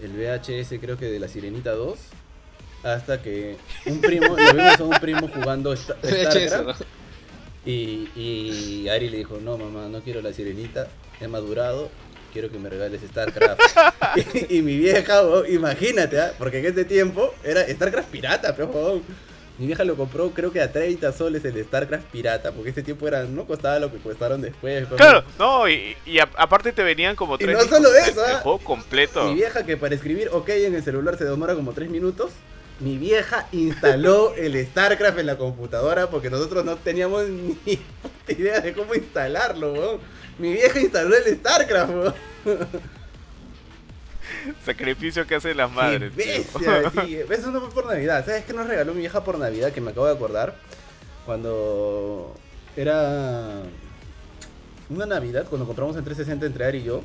el 0.00 0.12
VHS, 0.12 0.78
creo 0.80 0.96
que 0.96 1.06
de 1.06 1.18
la 1.18 1.26
Sirenita 1.26 1.72
2. 1.72 1.98
Hasta 2.84 3.20
que 3.22 3.56
un 3.86 4.00
primo, 4.00 4.36
lo 4.36 4.52
vimos 4.54 4.78
a 4.78 4.84
un 4.84 4.90
primo 5.00 5.28
jugando 5.28 5.74
StarCraft. 5.76 6.80
¿no? 6.80 6.86
Y, 7.66 8.08
y 8.14 8.88
Ari 8.90 9.08
le 9.08 9.18
dijo, 9.18 9.38
no 9.42 9.56
mamá, 9.56 9.88
no 9.88 10.00
quiero 10.02 10.20
la 10.20 10.32
sirenita, 10.32 10.88
he 11.20 11.26
madurado, 11.28 11.88
quiero 12.32 12.50
que 12.50 12.58
me 12.58 12.68
regales 12.68 13.00
StarCraft. 13.00 13.60
y, 14.50 14.58
y 14.58 14.62
mi 14.62 14.76
vieja, 14.76 15.22
weón, 15.22 15.50
imagínate, 15.50 16.20
¿ah? 16.20 16.32
porque 16.38 16.58
en 16.58 16.66
ese 16.66 16.84
tiempo 16.84 17.34
era 17.42 17.66
StarCraft 17.66 18.10
pirata, 18.10 18.54
pero 18.54 18.68
weón. 18.68 19.02
Mi 19.56 19.66
vieja 19.68 19.84
lo 19.84 19.94
compró 19.94 20.30
creo 20.32 20.50
que 20.50 20.60
a 20.60 20.72
30 20.72 21.12
soles 21.12 21.44
el 21.44 21.62
StarCraft 21.64 22.06
pirata, 22.06 22.50
porque 22.50 22.70
ese 22.70 22.82
tiempo 22.82 23.06
era, 23.06 23.22
no 23.22 23.44
costaba 23.46 23.78
lo 23.78 23.88
que 23.92 23.98
costaron 23.98 24.40
después. 24.42 24.84
Claro, 24.96 25.22
no, 25.38 25.68
y, 25.68 25.96
y 26.04 26.18
a- 26.18 26.28
aparte 26.36 26.72
te 26.72 26.82
venían 26.82 27.14
como 27.14 27.36
Y 27.36 27.38
tres 27.38 27.52
no 27.56 27.62
discos, 27.62 27.78
solo 27.78 27.94
eso, 27.94 28.26
el 28.26 28.32
¿ah? 28.32 28.40
juego 28.40 28.58
completo. 28.58 29.24
Mi 29.28 29.34
vieja 29.34 29.64
que 29.64 29.76
para 29.76 29.94
escribir 29.94 30.28
OK 30.32 30.48
en 30.48 30.74
el 30.74 30.82
celular 30.82 31.16
se 31.16 31.24
demora 31.24 31.54
como 31.54 31.72
3 31.72 31.88
minutos. 31.88 32.32
Mi 32.80 32.98
vieja 32.98 33.46
instaló 33.52 34.34
el 34.34 34.62
StarCraft 34.66 35.18
en 35.18 35.26
la 35.26 35.38
computadora 35.38 36.10
porque 36.10 36.28
nosotros 36.28 36.64
no 36.64 36.76
teníamos 36.76 37.28
ni 37.28 37.76
puta 37.76 38.32
idea 38.32 38.60
de 38.60 38.72
cómo 38.72 38.94
instalarlo, 38.94 39.72
weón. 39.72 40.00
Mi 40.38 40.52
vieja 40.52 40.80
instaló 40.80 41.16
el 41.16 41.36
StarCraft, 41.36 41.90
weón. 41.90 42.14
Sacrificio 44.64 45.26
que 45.26 45.36
hacen 45.36 45.56
las 45.56 45.70
madres. 45.70 46.12
Qué 46.16 46.24
tío. 46.24 46.72
bestia, 46.72 46.90
sí. 47.06 47.18
Eso 47.30 47.50
no 47.50 47.60
fue 47.60 47.70
por 47.70 47.86
Navidad. 47.86 48.24
¿Sabes 48.24 48.44
qué 48.44 48.52
nos 48.52 48.66
regaló 48.66 48.92
mi 48.92 49.00
vieja 49.00 49.22
por 49.22 49.38
Navidad? 49.38 49.72
Que 49.72 49.80
me 49.80 49.90
acabo 49.92 50.06
de 50.06 50.14
acordar. 50.14 50.56
Cuando 51.26 52.34
era 52.76 53.62
una 54.90 55.06
Navidad, 55.06 55.46
cuando 55.48 55.66
compramos 55.66 55.96
el 55.96 56.04
360 56.04 56.46
entre 56.46 56.64
Ari 56.66 56.78
y 56.78 56.84
yo. 56.84 57.02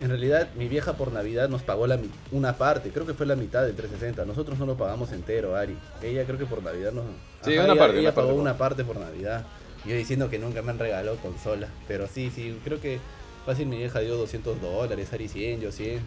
En 0.00 0.10
realidad, 0.10 0.48
mi 0.54 0.68
vieja 0.68 0.92
por 0.92 1.12
Navidad 1.12 1.48
nos 1.48 1.62
pagó 1.62 1.86
la, 1.88 1.96
mi- 1.96 2.10
una 2.30 2.56
parte. 2.56 2.90
Creo 2.90 3.04
que 3.04 3.14
fue 3.14 3.26
la 3.26 3.34
mitad 3.34 3.62
del 3.62 3.74
360. 3.74 4.24
Nosotros 4.26 4.56
no 4.58 4.64
lo 4.66 4.76
pagamos 4.76 5.10
entero, 5.10 5.56
Ari. 5.56 5.76
Ella 6.02 6.24
creo 6.24 6.38
que 6.38 6.46
por 6.46 6.62
Navidad 6.62 6.92
nos... 6.92 7.04
Sí, 7.44 7.54
Ajá, 7.56 7.64
una 7.64 7.72
ella, 7.72 7.80
parte, 7.82 7.98
ella 7.98 8.08
una 8.10 8.14
pagó 8.14 8.28
parte, 8.28 8.40
una 8.40 8.56
parte 8.56 8.84
por 8.84 8.96
Navidad. 8.98 9.44
Yo 9.84 9.94
diciendo 9.96 10.30
que 10.30 10.38
nunca 10.38 10.62
me 10.62 10.70
han 10.70 10.78
regalado 10.78 11.16
consola. 11.16 11.68
Pero 11.88 12.06
sí, 12.06 12.30
sí. 12.32 12.56
Creo 12.64 12.80
que 12.80 13.00
fácil 13.44 13.66
mi 13.66 13.76
vieja 13.78 13.98
dio 13.98 14.16
200 14.16 14.60
dólares. 14.60 15.12
Ari 15.12 15.26
100, 15.28 15.60
yo 15.62 15.72
100. 15.72 16.00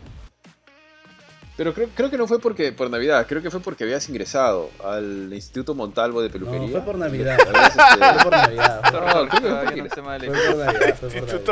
Pero 1.58 1.74
creo, 1.74 1.90
creo 1.94 2.10
que 2.10 2.18
no 2.18 2.28
fue 2.28 2.40
porque 2.40 2.72
por 2.72 2.90
Navidad, 2.90 3.26
creo 3.28 3.42
que 3.42 3.52
fue 3.52 3.60
porque 3.60 3.84
habías 3.84 4.08
ingresado 4.08 4.70
al 4.84 5.32
Instituto 5.34 5.76
Montalvo 5.76 6.22
de 6.22 6.30
Peluquería. 6.30 6.62
No, 6.68 6.72
fue 6.72 6.82
por 6.82 6.96
Navidad. 6.98 7.38
Fue 7.38 8.24
por 8.24 8.32
Navidad. 8.32 8.82
No, 8.94 9.30
creo 9.30 9.74
que 9.74 9.90
fue 9.90 10.02
por 10.02 10.58
Navidad. 10.58 10.96
Fue 10.98 11.10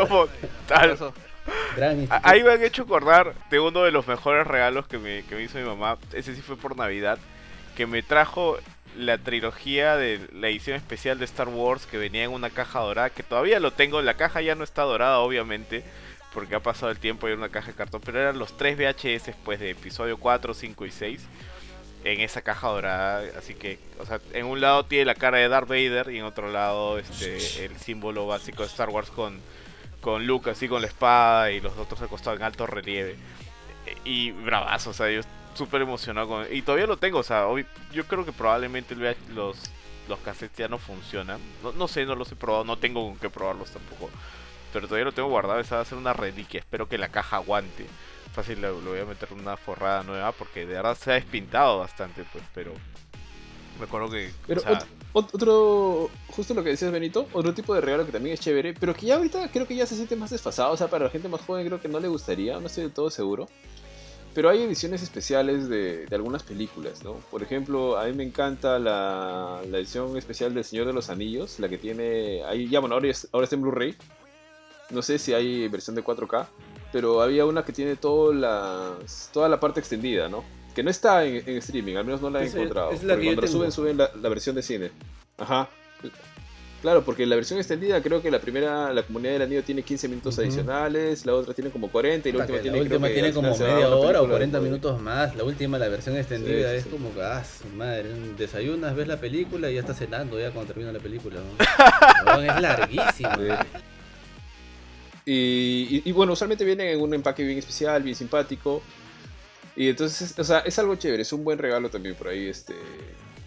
por. 0.07 0.29
Gran. 1.75 2.07
Ahí 2.23 2.43
me 2.43 2.51
han 2.51 2.63
hecho 2.63 2.83
acordar 2.83 3.33
de 3.49 3.59
uno 3.59 3.83
de 3.83 3.91
los 3.91 4.07
mejores 4.07 4.45
regalos 4.45 4.87
que 4.87 4.97
me, 4.97 5.23
que 5.23 5.35
me 5.35 5.43
hizo 5.43 5.57
mi 5.57 5.63
mamá. 5.63 5.97
Ese 6.13 6.35
sí 6.35 6.41
fue 6.41 6.57
por 6.57 6.75
Navidad. 6.75 7.19
Que 7.75 7.85
me 7.87 8.03
trajo 8.03 8.57
la 8.97 9.17
trilogía 9.17 9.95
de 9.95 10.19
la 10.33 10.49
edición 10.49 10.75
especial 10.75 11.19
de 11.19 11.25
Star 11.25 11.47
Wars 11.47 11.85
que 11.85 11.97
venía 11.97 12.23
en 12.23 12.31
una 12.31 12.49
caja 12.49 12.79
dorada. 12.79 13.09
Que 13.09 13.23
todavía 13.23 13.59
lo 13.59 13.71
tengo. 13.71 14.01
La 14.01 14.15
caja 14.15 14.41
ya 14.41 14.55
no 14.55 14.63
está 14.63 14.83
dorada, 14.83 15.19
obviamente. 15.19 15.83
Porque 16.33 16.55
ha 16.55 16.59
pasado 16.59 16.91
el 16.91 16.99
tiempo 16.99 17.27
y 17.27 17.31
era 17.31 17.39
una 17.39 17.49
caja 17.49 17.67
de 17.67 17.73
cartón. 17.73 18.01
Pero 18.03 18.19
eran 18.19 18.39
los 18.39 18.55
tres 18.57 18.77
VHS 18.77 19.35
pues, 19.43 19.59
de 19.59 19.71
episodio 19.71 20.17
4, 20.17 20.53
5 20.53 20.85
y 20.85 20.91
6. 20.91 21.21
En 22.03 22.21
esa 22.21 22.41
caja 22.41 22.67
dorada. 22.67 23.23
Así 23.37 23.55
que, 23.55 23.79
o 23.99 24.05
sea, 24.05 24.19
en 24.33 24.45
un 24.45 24.61
lado 24.61 24.85
tiene 24.85 25.05
la 25.05 25.15
cara 25.15 25.37
de 25.37 25.47
Darth 25.47 25.67
Vader. 25.67 26.11
Y 26.11 26.19
en 26.19 26.25
otro 26.25 26.51
lado 26.51 26.97
este, 26.97 27.65
el 27.65 27.77
símbolo 27.77 28.27
básico 28.27 28.63
de 28.63 28.69
Star 28.69 28.89
Wars 28.89 29.09
con, 29.09 29.39
con 30.01 30.25
Luke 30.25 30.49
así 30.49 30.67
con 30.67 30.81
la 30.81 30.87
espada 30.87 31.51
y 31.51 31.59
los 31.59 31.77
otros 31.77 32.01
al 32.01 32.09
costado 32.09 32.35
en 32.35 32.43
alto 32.43 32.67
relieve. 32.67 33.17
Y 34.03 34.31
bravazo, 34.31 34.91
o 34.91 34.93
sea, 34.93 35.09
yo 35.09 35.21
súper 35.53 35.81
emocionado 35.81 36.27
con... 36.27 36.45
Y 36.51 36.61
todavía 36.61 36.87
lo 36.87 36.97
tengo, 36.97 37.19
o 37.19 37.23
sea, 37.23 37.47
hoy, 37.47 37.65
yo 37.91 38.05
creo 38.05 38.25
que 38.25 38.31
probablemente 38.31 38.95
los, 38.95 39.57
los 40.07 40.19
cassettes 40.19 40.57
ya 40.57 40.67
no 40.67 40.77
funcionan. 40.77 41.39
No, 41.63 41.71
no 41.71 41.87
sé, 41.87 42.05
no 42.05 42.15
los 42.15 42.31
he 42.31 42.35
probado, 42.35 42.63
no 42.63 42.77
tengo 42.77 43.05
con 43.05 43.17
qué 43.17 43.29
probarlos 43.29 43.71
tampoco. 43.71 44.09
Pero 44.71 44.87
todavía 44.87 45.05
lo 45.05 45.11
tengo 45.11 45.29
guardado, 45.29 45.59
esa 45.59 45.77
va 45.77 45.81
a 45.81 45.85
ser 45.85 45.97
una 45.97 46.13
reliquia, 46.13 46.59
espero 46.59 46.87
que 46.87 46.97
la 46.97 47.09
caja 47.09 47.37
aguante. 47.37 47.87
Fácil, 48.33 48.61
le, 48.61 48.67
le 48.67 48.89
voy 48.89 48.99
a 48.99 49.05
meter 49.05 49.33
una 49.33 49.57
forrada 49.57 50.03
nueva 50.03 50.31
porque 50.31 50.65
de 50.65 50.75
verdad 50.75 50.95
se 50.95 51.11
ha 51.11 51.15
despintado 51.15 51.79
bastante, 51.79 52.23
pues, 52.31 52.43
pero... 52.53 52.73
Me 53.79 53.85
acuerdo 53.85 54.09
que... 54.09 54.29
Pero 54.45 54.59
o 54.61 54.63
sea, 54.63 54.73
otro, 55.13 56.09
justo 56.27 56.53
lo 56.53 56.63
que 56.63 56.69
decías 56.71 56.91
Benito, 56.91 57.27
otro 57.33 57.53
tipo 57.53 57.73
de 57.73 57.81
regalo 57.81 58.05
que 58.05 58.11
también 58.11 58.33
es 58.33 58.39
chévere, 58.41 58.73
pero 58.73 58.93
que 58.93 59.05
ya 59.07 59.15
ahorita 59.15 59.49
creo 59.51 59.65
que 59.67 59.75
ya 59.75 59.85
se 59.85 59.95
siente 59.95 60.15
más 60.15 60.29
desfasado, 60.31 60.73
o 60.73 60.77
sea, 60.77 60.87
para 60.89 61.05
la 61.05 61.09
gente 61.11 61.29
más 61.29 61.41
joven 61.41 61.65
creo 61.65 61.81
que 61.81 61.87
no 61.87 61.99
le 61.99 62.07
gustaría, 62.09 62.59
no 62.59 62.67
estoy 62.67 62.83
del 62.83 62.91
todo 62.93 63.09
seguro. 63.09 63.47
Pero 64.33 64.49
hay 64.49 64.61
ediciones 64.61 65.01
especiales 65.01 65.67
de, 65.69 66.05
de 66.05 66.15
algunas 66.15 66.43
películas, 66.43 67.03
¿no? 67.03 67.13
Por 67.31 67.41
ejemplo, 67.41 67.97
a 67.97 68.05
mí 68.05 68.13
me 68.13 68.23
encanta 68.23 68.77
la, 68.77 69.59
la 69.67 69.77
edición 69.79 70.15
especial 70.17 70.53
del 70.53 70.63
Señor 70.63 70.85
de 70.85 70.93
los 70.93 71.09
Anillos, 71.09 71.59
la 71.59 71.67
que 71.67 71.77
tiene, 71.79 72.43
ahí 72.43 72.69
ya 72.69 72.79
bueno, 72.79 72.95
ahora, 72.95 73.07
es- 73.09 73.27
ahora 73.31 73.45
está 73.45 73.55
en 73.55 73.63
Blu-ray, 73.63 73.95
no 74.91 75.01
sé 75.01 75.17
si 75.17 75.33
hay 75.33 75.67
versión 75.67 75.95
de 75.95 76.03
4K, 76.03 76.47
pero 76.91 77.21
había 77.21 77.45
una 77.45 77.63
que 77.63 77.73
tiene 77.73 77.95
todo 77.95 78.31
las, 78.33 79.29
toda 79.33 79.49
la 79.49 79.59
parte 79.59 79.79
extendida, 79.79 80.29
¿no? 80.29 80.43
Que 80.79 80.83
no 80.83 80.91
está 80.91 81.25
en, 81.25 81.43
en 81.45 81.57
streaming, 81.57 81.95
al 81.97 82.05
menos 82.05 82.21
no 82.21 82.29
la 82.29 82.41
he 82.41 82.45
Es- 82.45 82.55
encontrado. 82.55 82.91
es 82.91 83.03
la 83.03 83.15
porque 83.15 83.21
que 83.27 83.35
yo 83.35 83.41
cuando 83.41 83.41
la 83.41 83.47
suben, 83.49 83.61
tengo. 83.69 83.71
suben 83.75 83.97
la, 83.97 84.11
la 84.21 84.29
versión 84.29 84.55
de 84.55 84.61
cine. 84.63 84.91
Ajá. 85.37 85.67
Claro, 86.81 87.03
porque 87.03 87.25
la 87.25 87.35
versión 87.35 87.59
extendida 87.59 88.01
creo 88.01 88.21
que 88.21 88.31
la 88.31 88.39
primera, 88.39 88.93
la 88.93 89.03
comunidad 89.03 89.33
del 89.33 89.41
anillo 89.41 89.61
tiene 89.63 89.83
15 89.83 90.07
minutos 90.07 90.39
adicionales, 90.39 91.25
la 91.25 91.33
otra 91.33 91.53
tiene 91.53 91.69
como 91.69 91.91
40 91.91 92.29
y 92.29 92.31
la 92.31 92.37
La, 92.37 92.43
última 92.45 92.61
tiene, 92.61 92.79
última 92.81 93.07
tiene 93.09 93.33
como 93.33 93.49
media 93.57 93.89
hora 93.89 93.97
o 93.97 94.01
película 94.01 94.29
40 94.29 94.57
de- 94.59 94.63
minutos 94.63 95.01
más. 95.01 95.35
La 95.35 95.43
última, 95.43 95.77
la 95.77 95.89
versión 95.89 96.15
extendida, 96.15 96.71
Sí, 96.71 96.77
es 96.77 96.83
sí. 96.85 96.89
como 96.89 97.13
que, 97.13 97.21
ah, 97.21 97.43
su 97.43 97.67
madre, 97.75 98.13
un- 98.13 98.37
desayunas, 98.37 98.95
ves 98.95 99.09
la 99.09 99.17
película 99.19 99.69
y 99.69 99.73
ya 99.73 99.81
estás 99.81 99.97
cenando 99.97 100.39
ya 100.39 100.51
cuando 100.51 100.71
termina 100.71 100.93
la 100.93 100.99
película. 100.99 101.41
¿no? 101.41 102.39
Es 102.41 102.61
larguísima. 102.61 103.35
Sí. 103.35 103.79
Y, 105.25 105.33
y- 105.97 106.01
y 106.05 106.11
bueno, 106.13 106.31
usualmente 106.33 106.63
vienen 106.63 106.87
en 106.87 107.01
un 107.01 107.13
empaque 107.13 107.43
bien 107.43 107.57
especial, 107.59 108.01
bien 108.01 108.15
simpático. 108.15 108.81
Y 109.79 109.87
entonces, 109.87 110.37
o 110.37 110.43
sea, 110.43 110.59
es 110.59 110.77
algo 110.77 110.93
chévere, 110.97 111.21
es 111.21 111.31
un 111.31 111.45
buen 111.45 111.57
regalo 111.57 111.89
también 111.89 112.13
por 112.13 112.27
ahí, 112.27 112.49
este... 112.49 112.75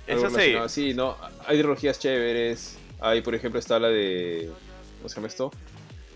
algo 0.08 0.28
Eso 0.28 0.40
sí. 0.40 0.54
así, 0.54 0.94
¿no? 0.94 1.14
Hay 1.46 1.58
trilogías 1.58 1.98
chéveres, 1.98 2.78
hay, 3.00 3.20
por 3.20 3.34
ejemplo, 3.34 3.60
está 3.60 3.78
la 3.78 3.88
de... 3.88 4.48
¿Cómo 4.96 5.10
se 5.10 5.16
llama 5.16 5.28
esto? 5.28 5.52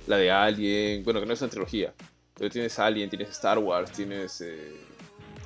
La 0.07 0.17
de 0.17 0.31
Alien, 0.31 1.05
bueno, 1.05 1.21
que 1.21 1.27
no 1.27 1.35
es 1.35 1.43
una 1.43 1.51
trilogía, 1.51 1.93
pero 2.35 2.49
tienes 2.49 2.79
Alien, 2.79 3.11
tienes 3.11 3.29
Star 3.29 3.59
Wars, 3.59 3.93
tienes... 3.93 4.41
eh, 4.41 4.73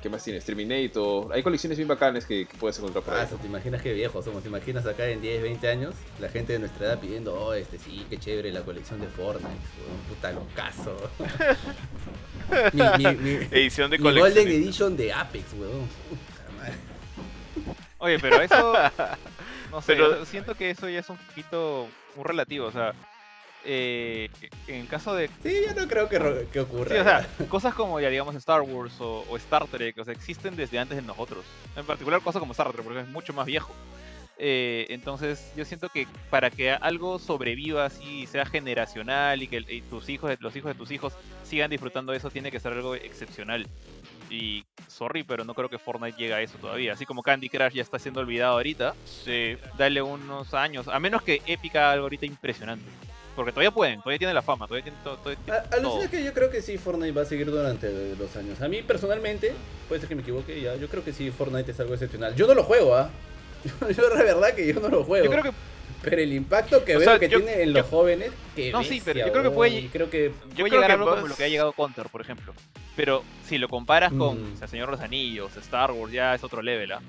¿Qué 0.01 0.09
más 0.09 0.23
tienes? 0.23 0.45
Terminator. 0.45 1.33
Hay 1.33 1.43
colecciones 1.43 1.77
bien 1.77 1.89
bacanas 1.89 2.25
que, 2.25 2.47
que 2.47 2.57
puedes 2.57 2.79
encontrar 2.79 3.03
por 3.03 3.13
ahí. 3.13 3.27
Ah, 3.29 3.37
¿Te 3.39 3.47
imaginas 3.47 3.81
qué 3.81 3.93
viejos 3.93 4.23
somos? 4.23 4.41
¿Te 4.41 4.47
imaginas 4.47 4.85
acá 4.85 5.05
en 5.07 5.21
10, 5.21 5.43
20 5.43 5.67
años? 5.67 5.95
La 6.19 6.29
gente 6.29 6.53
de 6.53 6.59
nuestra 6.59 6.87
edad 6.87 6.99
pidiendo, 6.99 7.35
oh, 7.35 7.53
este 7.53 7.77
sí, 7.77 8.05
qué 8.09 8.17
chévere 8.17 8.51
la 8.53 8.61
colección 8.61 9.01
de 9.01 9.07
Fortnite. 9.07 9.49
weón, 9.49 9.99
puta 10.07 10.31
locazo. 10.31 10.95
mi, 12.73 13.05
mi, 13.05 13.15
mi, 13.15 13.29
edición 13.51 13.89
de 13.91 13.97
mi 13.97 14.03
Golden. 14.03 14.47
Edition 14.47 14.97
de 14.97 15.13
Apex, 15.13 15.45
weón. 15.53 15.87
Puta 16.09 16.51
madre. 16.57 16.73
Oye, 17.97 18.19
pero 18.19 18.41
eso. 18.41 18.73
No 19.71 19.81
sé, 19.81 19.93
Pero- 19.95 20.19
yo 20.19 20.25
siento 20.25 20.53
que 20.55 20.69
eso 20.69 20.89
ya 20.89 20.99
es 20.99 21.09
un 21.09 21.15
poquito 21.15 21.87
muy 22.17 22.25
relativo. 22.25 22.67
O 22.67 22.71
sea, 22.73 22.93
eh, 23.63 24.29
en 24.67 24.81
el 24.81 24.87
caso 24.87 25.15
de. 25.15 25.29
Sí, 25.41 25.61
yo 25.65 25.73
no 25.73 25.87
creo 25.87 26.09
que, 26.09 26.59
ocurra. 26.59 26.89
Sí, 26.93 26.99
o 26.99 27.03
sea, 27.03 27.27
cosas 27.49 27.73
como 27.73 27.99
ya 27.99 28.09
digamos 28.09 28.35
Star 28.35 28.61
Wars 28.61 28.99
o, 28.99 29.25
o 29.29 29.37
Star 29.37 29.65
Trek, 29.67 29.97
o 29.97 30.03
sea, 30.03 30.13
existen 30.13 30.55
desde 30.57 30.77
antes 30.77 30.97
de 30.97 31.03
nosotros. 31.03 31.45
En 31.75 31.85
particular 31.85 32.21
cosas 32.21 32.41
como 32.41 32.51
Star 32.51 32.71
Trek, 32.73 32.83
porque 32.83 32.99
es 32.99 33.07
mucho 33.07 33.31
más 33.33 33.45
viejo. 33.45 33.73
Eh, 34.43 34.87
entonces 34.89 35.51
yo 35.55 35.63
siento 35.65 35.87
que 35.89 36.07
para 36.31 36.49
que 36.49 36.71
algo 36.71 37.19
sobreviva 37.19 37.85
así, 37.85 38.25
sea 38.25 38.43
generacional 38.43 39.43
y 39.43 39.47
que 39.47 39.63
y 39.69 39.81
tus 39.81 40.09
hijos, 40.09 40.31
los 40.39 40.55
hijos 40.55 40.69
de 40.69 40.75
tus 40.75 40.89
hijos 40.89 41.13
sigan 41.43 41.69
disfrutando 41.69 42.11
de 42.11 42.17
eso, 42.17 42.31
tiene 42.31 42.49
que 42.49 42.59
ser 42.59 42.73
algo 42.73 42.95
excepcional. 42.95 43.67
Y 44.31 44.65
sorry, 44.87 45.21
pero 45.23 45.43
no 45.45 45.53
creo 45.53 45.69
que 45.69 45.77
Fortnite 45.77 46.17
llegue 46.17 46.33
a 46.33 46.41
eso 46.41 46.57
todavía. 46.57 46.93
Así 46.93 47.05
como 47.05 47.21
Candy 47.21 47.49
Crush 47.49 47.73
ya 47.73 47.83
está 47.83 47.99
siendo 47.99 48.19
olvidado 48.21 48.53
ahorita, 48.53 48.95
Sí, 49.05 49.57
dale 49.77 50.01
unos 50.01 50.55
años. 50.55 50.87
A 50.87 50.99
menos 50.99 51.21
que 51.21 51.43
Epic 51.45 51.75
haga 51.75 51.91
algo 51.91 52.05
ahorita 52.05 52.25
impresionante. 52.25 52.85
Porque 53.35 53.51
todavía 53.51 53.71
pueden, 53.71 53.99
todavía 53.99 54.17
tienen 54.17 54.35
la 54.35 54.41
fama, 54.41 54.65
todavía 54.67 54.85
tienen 54.85 55.03
todo. 55.03 55.17
todavía 55.17 55.43
tienen 55.45 55.61
A- 55.61 55.69
todo. 55.69 56.09
Que 56.09 56.23
yo 56.23 56.33
creo 56.33 56.49
que 56.49 56.63
sí, 56.63 56.79
Fortnite 56.79 57.11
va 57.11 57.21
a 57.21 57.25
seguir 57.25 57.51
durante 57.51 58.15
los 58.15 58.35
años. 58.35 58.59
A 58.61 58.67
mí 58.67 58.81
personalmente, 58.81 59.53
puede 59.87 60.01
ser 60.01 60.09
que 60.09 60.15
me 60.15 60.23
equivoque 60.23 60.59
ya, 60.59 60.75
yo 60.77 60.87
creo 60.87 61.03
que 61.03 61.13
sí, 61.13 61.29
Fortnite 61.29 61.71
es 61.71 61.79
algo 61.79 61.93
excepcional. 61.93 62.35
Yo 62.35 62.47
no 62.47 62.55
lo 62.55 62.63
juego, 62.63 62.95
¿ah? 62.95 63.11
yo 63.95 64.09
la 64.15 64.23
verdad 64.23 64.53
que 64.55 64.67
yo 64.73 64.79
no 64.79 64.89
lo 64.89 65.03
juego. 65.03 65.25
Yo 65.25 65.31
creo 65.31 65.43
que 65.43 65.51
Pero 66.01 66.17
el 66.21 66.33
impacto 66.33 66.83
que 66.83 66.95
O 66.95 66.99
veo 66.99 67.09
sea, 67.09 67.19
que 67.19 67.29
yo- 67.29 67.37
tiene 67.37 67.61
en 67.61 67.69
yo- 67.69 67.79
los 67.81 67.85
jóvenes, 67.87 68.31
que 68.55 68.71
No, 68.71 68.83
sí, 68.83 69.01
pero 69.05 69.19
yo 69.25 69.31
creo 69.31 69.43
que 69.43 69.49
puede- 69.51 69.87
creo 69.91 70.09
que 70.09 70.29
Yo 70.29 70.33
puede 70.33 70.53
creo 70.55 70.67
llegar 70.81 70.91
que 70.91 70.97
más- 70.97 71.09
como 71.15 71.27
lo 71.27 71.35
que 71.35 71.43
ha 71.43 71.47
llegado 71.47 71.71
Counter, 71.73 72.07
por 72.09 72.21
ejemplo. 72.21 72.53
Pero 72.95 73.23
si 73.47 73.57
lo 73.59 73.69
comparas 73.69 74.11
con 74.11 74.51
Mm. 74.51 74.53
o 74.55 74.57
sea, 74.57 74.67
Señor 74.67 74.87
de 74.87 74.93
los 74.93 75.01
Anillos, 75.01 75.55
Star 75.57 75.91
Wars, 75.91 76.11
ya 76.11 76.33
es 76.33 76.43
otro 76.43 76.61
level, 76.63 76.91
¿ah? 76.93 77.01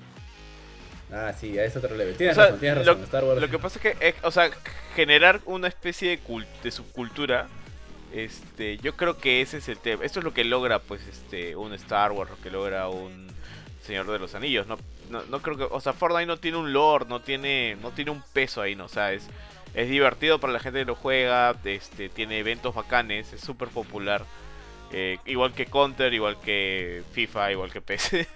Ah, 1.11 1.32
sí, 1.38 1.59
a 1.59 1.64
eso 1.64 1.78
otro 1.78 1.94
level. 1.96 2.16
Tienes 2.16 2.36
O 2.36 2.40
sea, 2.40 2.44
razón, 2.46 2.61
tienes 2.61 2.78
lo- 2.86 2.92
razón. 2.92 3.05
Star 3.05 3.24
Wars. 3.24 3.40
Lo 3.40 3.48
que 3.50 3.59
pasa 3.59 3.78
es 3.78 3.82
que, 3.96 4.09
eh, 4.09 4.14
o 4.22 4.30
sea, 4.30 4.50
generar 4.94 5.40
una 5.46 5.68
especie 5.68 6.18
de 6.62 6.70
subcultura, 6.70 7.48
este, 8.12 8.78
yo 8.78 8.94
creo 8.96 9.16
que 9.18 9.40
ese 9.40 9.59
es 9.59 9.68
el 9.68 9.78
tema. 9.78 10.05
Esto 10.05 10.20
es 10.20 10.24
lo 10.24 10.32
que 10.34 10.44
logra, 10.44 10.78
pues, 10.80 11.00
este, 11.07 11.57
un 11.57 11.72
Star 11.74 12.12
Wars, 12.12 12.30
lo 12.30 12.38
que 12.42 12.50
logra 12.50 12.88
un 12.88 13.26
Señor 13.83 14.11
de 14.11 14.18
los 14.18 14.35
Anillos. 14.35 14.66
No, 14.66 14.78
no, 15.11 15.22
no 15.24 15.43
creo 15.43 15.57
que, 15.57 15.64
o 15.64 15.80
sea, 15.80 15.93
Fortnite 15.93 16.26
no 16.26 16.39
tiene 16.39 16.59
un 16.59 16.72
lore, 16.72 17.07
no 17.09 17.20
tiene, 17.20 17.76
no 17.83 17.91
tiene 17.91 18.11
un 18.11 18.22
peso 18.33 18.62
ahí, 18.62 18.74
no, 18.74 18.87
o 18.87 18.89
sea, 18.89 19.12
es, 19.12 19.28
divertido 19.74 20.39
para 20.39 20.53
la 20.53 20.61
gente 20.61 20.80
que 20.80 20.85
lo 20.85 20.95
juega, 20.95 21.55
este, 21.64 22.09
tiene 22.09 22.39
eventos 22.39 22.74
bacanes, 22.74 23.33
es 23.33 23.41
súper 23.41 23.68
popular. 23.68 24.24
Eh, 24.95 25.18
igual 25.24 25.55
que 25.55 25.64
Counter, 25.64 26.12
igual 26.12 26.39
que 26.39 27.03
FIFA, 27.12 27.53
igual 27.53 27.72
que 27.72 27.80
PC. 27.80 28.28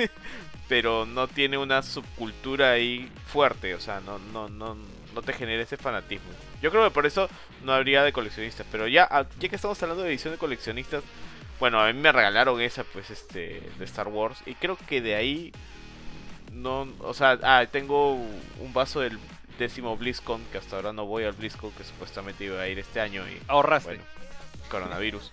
pero 0.68 1.06
no 1.06 1.28
tiene 1.28 1.58
una 1.58 1.82
subcultura 1.82 2.72
ahí 2.72 3.10
fuerte, 3.26 3.74
o 3.74 3.80
sea, 3.80 4.00
no, 4.00 4.18
no, 4.18 4.48
no, 4.48 4.76
no 5.14 5.22
te 5.22 5.32
genera 5.32 5.62
ese 5.62 5.76
fanatismo. 5.76 6.30
Yo 6.62 6.70
creo 6.70 6.84
que 6.84 6.90
por 6.90 7.06
eso 7.06 7.28
no 7.62 7.72
habría 7.72 8.02
de 8.02 8.12
coleccionistas, 8.12 8.66
pero 8.72 8.88
ya, 8.88 9.06
ah, 9.10 9.26
ya 9.38 9.48
que 9.48 9.56
estamos 9.56 9.80
hablando 9.82 10.02
de 10.02 10.10
edición 10.10 10.32
de 10.32 10.38
coleccionistas, 10.38 11.04
bueno, 11.58 11.80
a 11.80 11.92
mí 11.92 11.98
me 11.98 12.12
regalaron 12.12 12.60
esa, 12.60 12.84
pues, 12.84 13.10
este, 13.10 13.62
de 13.78 13.84
Star 13.84 14.08
Wars, 14.08 14.38
y 14.46 14.54
creo 14.54 14.76
que 14.88 15.00
de 15.00 15.14
ahí, 15.14 15.52
no, 16.52 16.88
o 17.00 17.14
sea, 17.14 17.38
ah, 17.42 17.66
tengo 17.70 18.12
un 18.14 18.72
vaso 18.72 19.00
del 19.00 19.18
décimo 19.58 19.96
BlizzCon, 19.96 20.44
que 20.52 20.58
hasta 20.58 20.76
ahora 20.76 20.92
no 20.92 21.06
voy 21.06 21.24
al 21.24 21.32
BlizzCon, 21.32 21.72
que 21.72 21.84
supuestamente 21.84 22.44
iba 22.44 22.60
a 22.60 22.68
ir 22.68 22.78
este 22.78 23.00
año, 23.00 23.22
y 23.28 23.40
Ahorraste. 23.48 23.88
bueno, 23.90 24.02
coronavirus. 24.70 25.32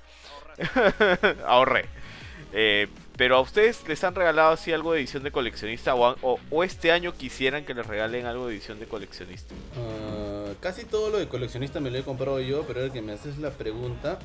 Ahorré. 1.45 1.85
Eh, 2.55 2.87
pero 3.17 3.37
a 3.37 3.41
ustedes 3.41 3.87
les 3.87 4.03
han 4.03 4.13
regalado 4.15 4.51
así 4.51 4.71
algo 4.71 4.93
de 4.93 4.99
edición 4.99 5.23
de 5.23 5.31
coleccionista 5.31 5.95
o, 5.95 6.15
o- 6.21 6.39
o 6.51 6.63
este 6.63 6.91
año 6.91 7.13
quisieran 7.13 7.65
que 7.65 7.73
les 7.73 7.85
regalen 7.85 8.25
algo 8.27 8.47
de 8.47 8.53
edición 8.55 8.79
de 8.79 8.85
coleccionista. 8.85 9.55
Ah, 9.75 10.51
casi 10.59 10.85
todo 10.85 11.09
lo 11.09 11.17
de 11.17 11.27
coleccionista 11.27 11.79
me 11.79 11.89
lo 11.89 11.97
he 11.97 12.03
comprado 12.03 12.39
yo, 12.39 12.63
pero 12.67 12.81
ahora 12.81 12.93
que 12.93 13.01
me 13.01 13.13
haces 13.13 13.37
la 13.39 13.49
pregunta, 13.51 14.19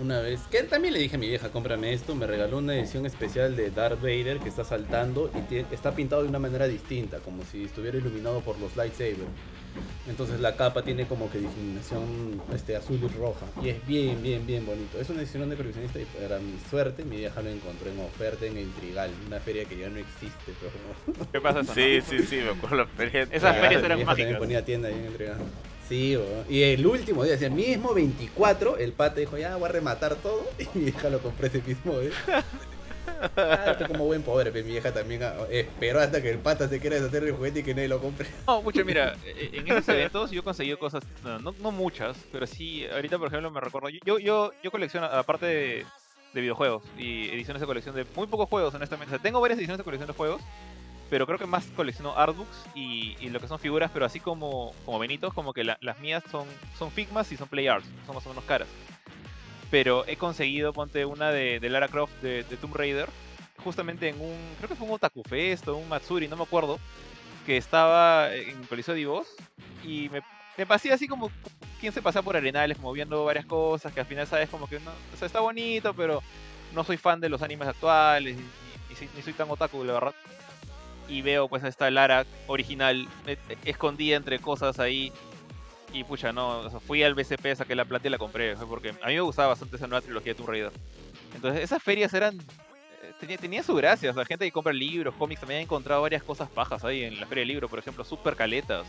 una 0.00 0.20
vez, 0.20 0.40
que 0.50 0.62
también 0.62 0.94
le 0.94 1.00
dije 1.00 1.16
a 1.16 1.18
mi 1.18 1.28
vieja, 1.28 1.48
cómprame 1.50 1.92
esto, 1.92 2.14
me 2.14 2.26
regaló 2.26 2.58
una 2.58 2.74
edición 2.76 3.04
especial 3.06 3.56
de 3.56 3.70
Darth 3.70 4.00
Vader 4.00 4.38
que 4.38 4.48
está 4.48 4.64
saltando 4.64 5.30
y 5.34 5.52
tie- 5.52 5.66
está 5.72 5.92
pintado 5.94 6.22
de 6.22 6.28
una 6.28 6.38
manera 6.38 6.66
distinta, 6.68 7.18
como 7.18 7.42
si 7.44 7.64
estuviera 7.64 7.98
iluminado 7.98 8.40
por 8.40 8.58
los 8.58 8.76
lightsabers. 8.76 9.18
Entonces 10.08 10.40
la 10.40 10.56
capa 10.56 10.82
tiene 10.82 11.06
como 11.06 11.30
que 11.30 11.38
difuminación 11.38 12.40
este, 12.54 12.74
azul 12.74 12.98
y 13.02 13.06
roja. 13.18 13.46
Y 13.62 13.68
es 13.68 13.86
bien, 13.86 14.20
bien, 14.22 14.44
bien 14.46 14.64
bonito. 14.66 14.98
Es 15.00 15.08
una 15.10 15.20
edición 15.20 15.48
de 15.50 15.56
coleccionista 15.56 16.00
y 16.00 16.04
para 16.06 16.38
mi 16.38 16.54
suerte 16.70 17.04
mi 17.04 17.16
vieja 17.18 17.42
lo 17.42 17.50
encontró 17.50 17.90
en 17.90 18.00
oferta 18.00 18.46
en 18.46 18.58
Intrigal, 18.58 19.10
una 19.26 19.38
feria 19.38 19.66
que 19.66 19.76
ya 19.78 19.88
no 19.88 19.98
existe. 19.98 20.52
Pero 20.60 21.26
¿Qué 21.30 21.40
pasa? 21.40 21.62
Sí, 21.74 22.00
sí, 22.00 22.20
sí, 22.20 22.36
me 22.36 22.50
acuerdo 22.50 22.76
la 22.76 22.86
feria. 22.86 23.22
Esas 23.30 23.54
ferias 23.56 23.72
eran 23.84 23.88
también 23.88 24.06
mágicas. 24.06 24.38
ponía 24.38 24.64
tienda 24.64 24.88
ahí 24.88 24.94
en 24.94 25.06
Intrigal. 25.06 25.36
Sí, 25.88 26.18
y 26.50 26.62
el 26.62 26.86
último 26.86 27.24
día, 27.24 27.34
ese 27.34 27.48
mismo 27.48 27.94
24, 27.94 28.76
el 28.76 28.92
pata 28.92 29.20
dijo, 29.20 29.38
ya 29.38 29.56
voy 29.56 29.68
a 29.68 29.72
rematar 29.72 30.16
todo. 30.16 30.46
Y 30.58 30.78
mi 30.78 30.88
hija 30.88 31.08
lo 31.08 31.18
compró 31.20 31.46
ese 31.46 31.62
mismo 31.62 31.98
día. 31.98 32.10
Ah, 33.36 33.76
como 33.88 34.04
buen 34.04 34.22
pobre, 34.22 34.52
pero 34.52 34.64
mi 34.64 34.72
vieja 34.72 34.92
también 34.92 35.22
ah, 35.24 35.34
esperó 35.50 35.98
hasta 35.98 36.22
que 36.22 36.30
el 36.30 36.38
pata 36.38 36.68
se 36.68 36.78
quiera 36.78 36.96
deshacer 36.96 37.24
del 37.24 37.34
juguete 37.34 37.60
y 37.60 37.62
que 37.64 37.74
nadie 37.74 37.88
lo 37.88 37.98
compre. 38.00 38.28
No, 38.46 38.62
mucho, 38.62 38.84
mira, 38.84 39.16
e- 39.24 39.50
en 39.54 39.66
esos 39.66 39.88
eventos 39.88 40.30
yo 40.30 40.40
he 40.40 40.44
conseguido 40.44 40.78
cosas, 40.78 41.02
no, 41.24 41.38
no, 41.40 41.52
no 41.60 41.72
muchas, 41.72 42.16
pero 42.30 42.46
sí, 42.46 42.86
ahorita 42.86 43.18
por 43.18 43.28
ejemplo 43.28 43.50
me 43.50 43.60
recuerdo, 43.60 43.88
yo, 43.88 44.18
yo, 44.18 44.52
yo 44.62 44.70
colecciono, 44.70 45.06
aparte 45.06 45.46
de, 45.46 45.86
de 46.32 46.40
videojuegos 46.40 46.84
y 46.96 47.28
ediciones 47.30 47.60
de 47.60 47.66
colección 47.66 47.96
de 47.96 48.06
muy 48.14 48.28
pocos 48.28 48.48
juegos, 48.48 48.72
honestamente, 48.74 49.14
o 49.14 49.16
sea, 49.16 49.22
tengo 49.22 49.40
varias 49.40 49.58
ediciones 49.58 49.78
de 49.78 49.84
colección 49.84 50.06
de 50.06 50.14
juegos, 50.14 50.40
pero 51.10 51.26
creo 51.26 51.38
que 51.38 51.46
más 51.46 51.64
colecciono 51.76 52.16
artbooks 52.16 52.64
y, 52.74 53.16
y 53.20 53.30
lo 53.30 53.40
que 53.40 53.48
son 53.48 53.58
figuras, 53.58 53.90
pero 53.92 54.04
así 54.04 54.20
como, 54.20 54.72
como 54.84 54.98
Benitos, 54.98 55.32
como 55.34 55.52
que 55.52 55.64
la- 55.64 55.78
las 55.80 55.98
mías 56.00 56.22
son, 56.30 56.46
son 56.78 56.90
Figmas 56.90 57.30
y 57.32 57.36
son 57.36 57.48
Play 57.48 57.66
Arts, 57.68 57.88
son 58.06 58.14
más 58.14 58.26
o 58.26 58.28
menos 58.30 58.44
caras. 58.44 58.68
Pero 59.70 60.04
he 60.06 60.16
conseguido, 60.16 60.72
ponte 60.72 61.04
una 61.04 61.30
de, 61.30 61.60
de 61.60 61.68
Lara 61.70 61.88
Croft 61.88 62.12
de, 62.22 62.42
de 62.44 62.56
Tomb 62.56 62.74
Raider, 62.74 63.08
justamente 63.62 64.08
en 64.08 64.20
un, 64.20 64.54
creo 64.56 64.68
que 64.68 64.74
fue 64.76 64.86
un 64.86 64.94
Otaku 64.94 65.22
Fest 65.24 65.68
o 65.68 65.76
un 65.76 65.88
Matsuri, 65.88 66.28
no 66.28 66.36
me 66.36 66.44
acuerdo, 66.44 66.78
que 67.44 67.56
estaba 67.56 68.34
en 68.34 68.62
Coliseo 68.64 68.94
de 68.94 69.06
Voz 69.06 69.28
y 69.84 70.08
me, 70.10 70.22
me 70.56 70.66
pasé 70.66 70.92
así 70.92 71.06
como 71.06 71.30
quien 71.80 71.92
se 71.92 72.02
pasa 72.02 72.22
por 72.22 72.36
arenales, 72.36 72.76
como 72.78 72.92
viendo 72.92 73.24
varias 73.24 73.46
cosas 73.46 73.92
que 73.92 74.00
al 74.00 74.06
final 74.06 74.26
sabes 74.26 74.48
como 74.48 74.66
que 74.68 74.80
no, 74.80 74.90
o 74.90 75.16
sea, 75.16 75.26
está 75.26 75.40
bonito, 75.40 75.92
pero 75.94 76.22
no 76.74 76.82
soy 76.84 76.96
fan 76.96 77.20
de 77.20 77.28
los 77.28 77.42
animes 77.42 77.68
actuales 77.68 78.36
y 78.90 78.94
soy- 78.94 79.08
ni 79.14 79.22
soy 79.22 79.32
tan 79.34 79.50
otaku, 79.50 79.84
la 79.84 79.92
verdad. 79.94 80.14
Y 81.08 81.22
veo 81.22 81.48
pues 81.48 81.64
esta 81.64 81.90
Lara 81.90 82.26
original 82.46 83.08
eh, 83.26 83.38
escondida 83.64 84.16
entre 84.16 84.38
cosas 84.38 84.78
ahí. 84.78 85.12
Y 85.92 86.04
pucha, 86.04 86.32
no, 86.32 86.68
fui 86.80 87.02
al 87.02 87.14
BCP, 87.14 87.54
saqué 87.56 87.74
la 87.74 87.86
plata 87.86 88.08
y 88.08 88.10
la 88.10 88.18
compré, 88.18 88.54
porque 88.56 88.90
a 88.90 89.06
mí 89.06 89.14
me 89.14 89.20
gustaba 89.22 89.48
bastante 89.48 89.76
esa 89.76 89.86
nueva 89.86 90.02
trilogía 90.02 90.32
de 90.32 90.36
Tomb 90.36 90.50
Raider. 90.50 90.72
Entonces 91.34 91.62
esas 91.62 91.82
ferias 91.82 92.12
eran... 92.12 92.36
eh, 92.36 93.12
Tenía, 93.18 93.38
tenía 93.38 93.62
su 93.62 93.74
gracia, 93.74 94.10
o 94.10 94.14
sea, 94.14 94.26
gente 94.26 94.44
que 94.44 94.52
compra 94.52 94.72
libros, 94.72 95.14
cómics, 95.14 95.40
también 95.40 95.60
he 95.60 95.62
encontrado 95.62 96.02
varias 96.02 96.22
cosas 96.22 96.50
pajas 96.50 96.84
ahí 96.84 97.04
en 97.04 97.18
la 97.18 97.26
feria 97.26 97.40
del 97.40 97.48
libro, 97.48 97.68
por 97.70 97.78
ejemplo, 97.78 98.04
super 98.04 98.36
caletas. 98.36 98.86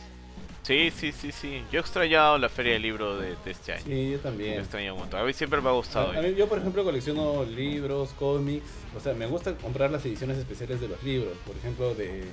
Sí, 0.64 0.92
sí, 0.96 1.12
sí, 1.12 1.32
sí. 1.32 1.64
Yo 1.72 1.80
he 1.80 1.82
extrañado 1.82 2.38
la 2.38 2.48
feria 2.50 2.74
del 2.74 2.82
libro 2.84 3.18
de, 3.18 3.36
de 3.44 3.52
este 3.52 3.74
año. 3.74 3.84
Sí, 3.86 4.12
yo 4.12 4.20
también. 4.20 4.54
he 4.54 4.58
extrañado 4.60 4.96
un 4.96 5.02
montón. 5.02 5.20
A 5.20 5.24
mí 5.24 5.34
siempre 5.34 5.62
me 5.62 5.70
ha 5.70 5.72
gustado. 5.72 6.12
A- 6.12 6.18
a 6.18 6.22
mí- 6.22 6.36
yo, 6.36 6.48
por 6.48 6.60
ejemplo, 6.60 6.84
colecciono 6.84 7.44
libros, 7.46 8.12
cómics. 8.20 8.68
O 8.96 9.00
sea, 9.00 9.14
me 9.14 9.26
gusta 9.26 9.56
comprar 9.56 9.90
las 9.92 10.06
ediciones 10.06 10.38
especiales 10.38 10.80
de 10.82 10.88
los 10.90 11.02
libros. 11.04 11.34
Por 11.48 11.56
ejemplo, 11.56 11.96
de, 11.96 12.24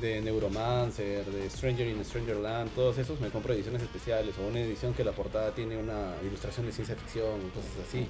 de 0.00 0.20
Neuromancer, 0.20 1.24
de 1.24 1.48
Stranger 1.50 1.86
in 1.88 2.04
Strangerland. 2.04 2.70
Todos 2.74 2.98
esos 2.98 3.20
me 3.20 3.28
compro 3.28 3.54
ediciones 3.54 3.82
especiales. 3.82 4.34
O 4.38 4.46
una 4.46 4.60
edición 4.60 4.94
que 4.94 5.04
la 5.04 5.12
portada 5.12 5.52
tiene 5.52 5.76
una 5.76 6.14
ilustración 6.22 6.66
de 6.66 6.72
ciencia 6.72 6.94
ficción 6.96 7.40
o 7.40 7.54
cosas 7.54 7.72
así. 7.88 8.06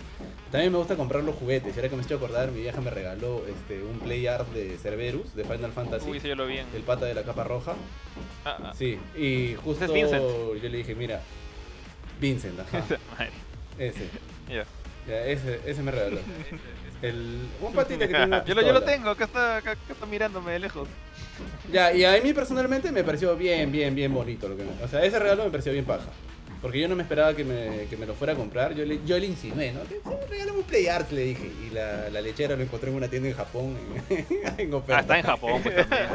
También 0.51 0.73
me 0.73 0.79
gusta 0.79 0.97
comprar 0.97 1.23
los 1.23 1.37
juguetes. 1.37 1.75
Y 1.75 1.79
ahora 1.79 1.89
que 1.89 1.97
me 1.97 2.03
estoy 2.03 2.17
acordar, 2.17 2.51
mi 2.51 2.61
vieja 2.61 2.81
me 2.81 2.91
regaló 2.91 3.45
este, 3.49 3.83
un 3.83 3.99
play 4.01 4.27
art 4.27 4.49
de 4.53 4.77
Cerberus, 4.79 5.35
de 5.35 5.45
Final 5.45 5.73
Fantasy. 5.73 6.11
Uy, 6.11 6.21
sí, 6.21 6.29
yo 6.29 6.35
lo 6.35 6.47
vi. 6.47 6.59
El 6.59 6.83
pata 6.83 7.07
de 7.07 7.15
la 7.15 7.23
capa 7.23 7.45
roja. 7.45 7.75
Ah, 8.45 8.59
ah. 8.65 8.73
Sí, 8.77 8.99
y 9.17 9.55
justo 9.55 9.85
es 9.85 9.91
yo 9.91 10.69
le 10.69 10.79
dije, 10.79 10.95
mira, 10.95 11.21
Vincent, 12.21 12.59
ajá. 12.61 12.85
Ese. 13.79 14.09
ya. 14.49 14.65
Ya, 15.07 15.25
ese, 15.25 15.61
ese 15.65 15.83
me 15.83 15.93
regaló. 15.93 16.19
El, 17.03 17.47
un 17.61 17.75
patita 17.75 18.07
que 18.07 18.15
tiene 18.15 18.25
una 18.25 18.45
Yo 18.45 18.55
lo, 18.55 18.63
yo 18.63 18.73
lo 18.73 18.81
pistola. 18.81 18.97
tengo, 18.97 19.11
acá 19.11 19.25
está, 19.25 19.57
acá, 19.59 19.71
acá 19.73 19.93
está 19.93 20.07
mirándome 20.07 20.53
de 20.53 20.59
lejos. 20.61 20.89
Ya, 21.73 21.93
y 21.93 22.05
a 22.05 22.21
mí 22.23 22.33
personalmente 22.33 22.91
me 22.93 23.05
pareció 23.05 23.37
bien, 23.37 23.71
bien, 23.73 23.95
bien 23.95 24.13
bonito. 24.15 24.49
Lo 24.49 24.57
que 24.57 24.65
me- 24.65 24.85
o 24.85 24.89
sea, 24.89 25.05
ese 25.05 25.19
regalo 25.19 25.45
me 25.45 25.51
pareció 25.51 25.73
bien 25.73 25.85
paja. 25.85 26.07
Porque 26.63 26.81
yo 26.81 26.89
no 26.89 26.97
me 26.97 27.03
esperaba 27.03 27.35
que 27.35 27.45
me, 27.45 27.87
que 27.89 27.97
me 27.97 28.07
lo 28.07 28.15
fuera 28.15 28.33
a 28.33 28.37
comprar. 28.37 28.75
Yo 28.75 28.85
le, 28.85 29.01
yo 29.05 29.19
le 29.19 29.27
insinué, 29.27 29.73
¿no? 29.73 29.83
Que, 29.83 29.97
sí, 29.97 30.11
regálame 30.31 30.59
un 30.59 30.65
Play 30.65 30.87
Arts, 30.89 31.13
le 31.13 31.23
dije. 31.23 31.51
Y 31.67 31.75
la, 31.75 32.09
la 32.11 32.21
lechera 32.21 32.57
lo 32.57 32.63
encontré 32.63 32.91
en 32.91 32.97
una 32.97 33.09
tienda 33.09 33.29
en 33.29 33.35
Japón. 33.37 33.77
En, 34.09 34.27
en 34.59 34.75
oferta. 34.75 34.97
Ah, 34.97 35.01
está 35.03 35.19
en 35.19 35.25
Japón, 35.25 35.61
pues 35.63 35.77
también. 35.77 36.09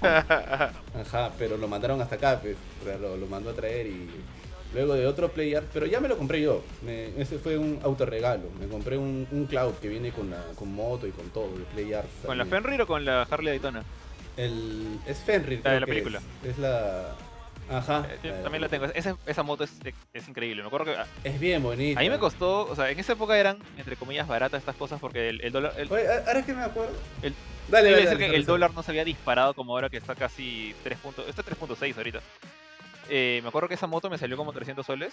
Ajá, 0.02 1.32
pero 1.38 1.56
lo 1.56 1.68
mandaron 1.68 2.00
hasta 2.00 2.14
acá, 2.16 2.38
pues. 2.40 2.56
O 2.80 2.84
sea, 2.84 2.96
lo, 2.98 3.16
lo 3.16 3.26
mandó 3.26 3.50
a 3.50 3.54
traer 3.54 3.86
y. 3.86 4.08
Luego 4.72 4.94
de 4.94 5.04
otro 5.04 5.28
Play 5.32 5.52
Art, 5.56 5.66
pero 5.74 5.84
ya 5.86 5.98
me 5.98 6.06
lo 6.06 6.16
compré 6.16 6.40
yo. 6.40 6.62
Me- 6.82 7.08
ese 7.20 7.38
fue 7.40 7.58
un 7.58 7.80
autorregalo. 7.82 8.44
Me 8.60 8.68
compré 8.68 8.96
un, 8.96 9.26
un 9.32 9.46
Cloud 9.46 9.74
que 9.82 9.88
viene 9.88 10.12
con, 10.12 10.30
la, 10.30 10.40
con 10.54 10.72
moto 10.72 11.08
y 11.08 11.10
con 11.10 11.28
todo, 11.30 11.52
el 11.56 11.62
Play 11.64 11.92
Art. 11.92 12.06
¿Con 12.24 12.38
la 12.38 12.44
también. 12.44 12.62
Fenrir 12.62 12.82
o 12.82 12.86
con 12.86 13.04
la 13.04 13.22
Harley 13.22 13.48
Daytona? 13.54 13.82
El, 14.44 14.98
es 15.06 15.18
Fenrir, 15.18 15.60
La 15.64 15.72
de 15.72 15.80
la 15.80 15.86
película. 15.86 16.20
Es, 16.42 16.50
Es 16.50 16.58
la. 16.58 17.14
Ajá. 17.70 18.04
Eh, 18.10 18.18
yo 18.24 18.34
de 18.34 18.42
también 18.42 18.62
la 18.62 18.68
tengo. 18.68 18.86
Esa, 18.86 19.16
esa 19.26 19.42
moto 19.44 19.62
es, 19.64 19.72
es 20.12 20.28
increíble. 20.28 20.62
Me 20.62 20.66
acuerdo 20.68 20.86
que 20.86 20.98
a, 20.98 21.06
Es 21.22 21.38
bien 21.38 21.62
bonita. 21.62 22.00
a 22.00 22.02
mí 22.02 22.10
me 22.10 22.18
costó, 22.18 22.66
o 22.66 22.74
sea, 22.74 22.90
en 22.90 22.98
esa 22.98 23.12
época 23.12 23.38
eran, 23.38 23.58
entre 23.76 23.96
comillas, 23.96 24.26
baratas 24.26 24.58
estas 24.60 24.74
cosas 24.74 24.98
porque 25.00 25.28
el, 25.28 25.40
el 25.42 25.52
dólar... 25.52 25.74
El, 25.76 25.90
Oye, 25.92 26.04
ahora 26.08 26.40
es 26.40 26.46
que 26.46 26.52
me 26.52 26.62
acuerdo. 26.62 26.96
El- 27.22 27.34
dale, 27.68 27.90
dale, 28.04 28.16
que 28.18 28.34
el 28.34 28.44
dólar 28.44 28.72
no 28.74 28.82
se 28.82 28.90
había 28.90 29.04
disparado 29.04 29.54
como 29.54 29.72
ahora 29.74 29.88
que 29.88 29.98
está 29.98 30.16
casi 30.16 30.74
3 30.82 30.98
puntos... 30.98 31.28
Está 31.28 31.44
3.6 31.44 31.96
ahorita. 31.96 32.20
Eh, 33.08 33.40
me 33.42 33.48
acuerdo 33.48 33.68
que 33.68 33.74
esa 33.74 33.86
moto 33.86 34.08
me 34.10 34.18
salió 34.18 34.36
como 34.36 34.52
300 34.52 34.84
soles 34.86 35.12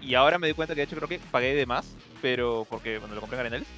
y 0.00 0.14
ahora 0.14 0.38
me 0.38 0.46
di 0.46 0.52
cuenta 0.54 0.74
que 0.74 0.80
de 0.80 0.84
hecho 0.84 0.96
creo 0.96 1.08
que 1.08 1.18
pagué 1.30 1.54
de 1.54 1.66
más, 1.66 1.94
pero 2.22 2.66
porque 2.68 2.98
cuando 2.98 3.14
lo 3.14 3.20
compré 3.20 3.36
en 3.36 3.40
Arenales. 3.40 3.68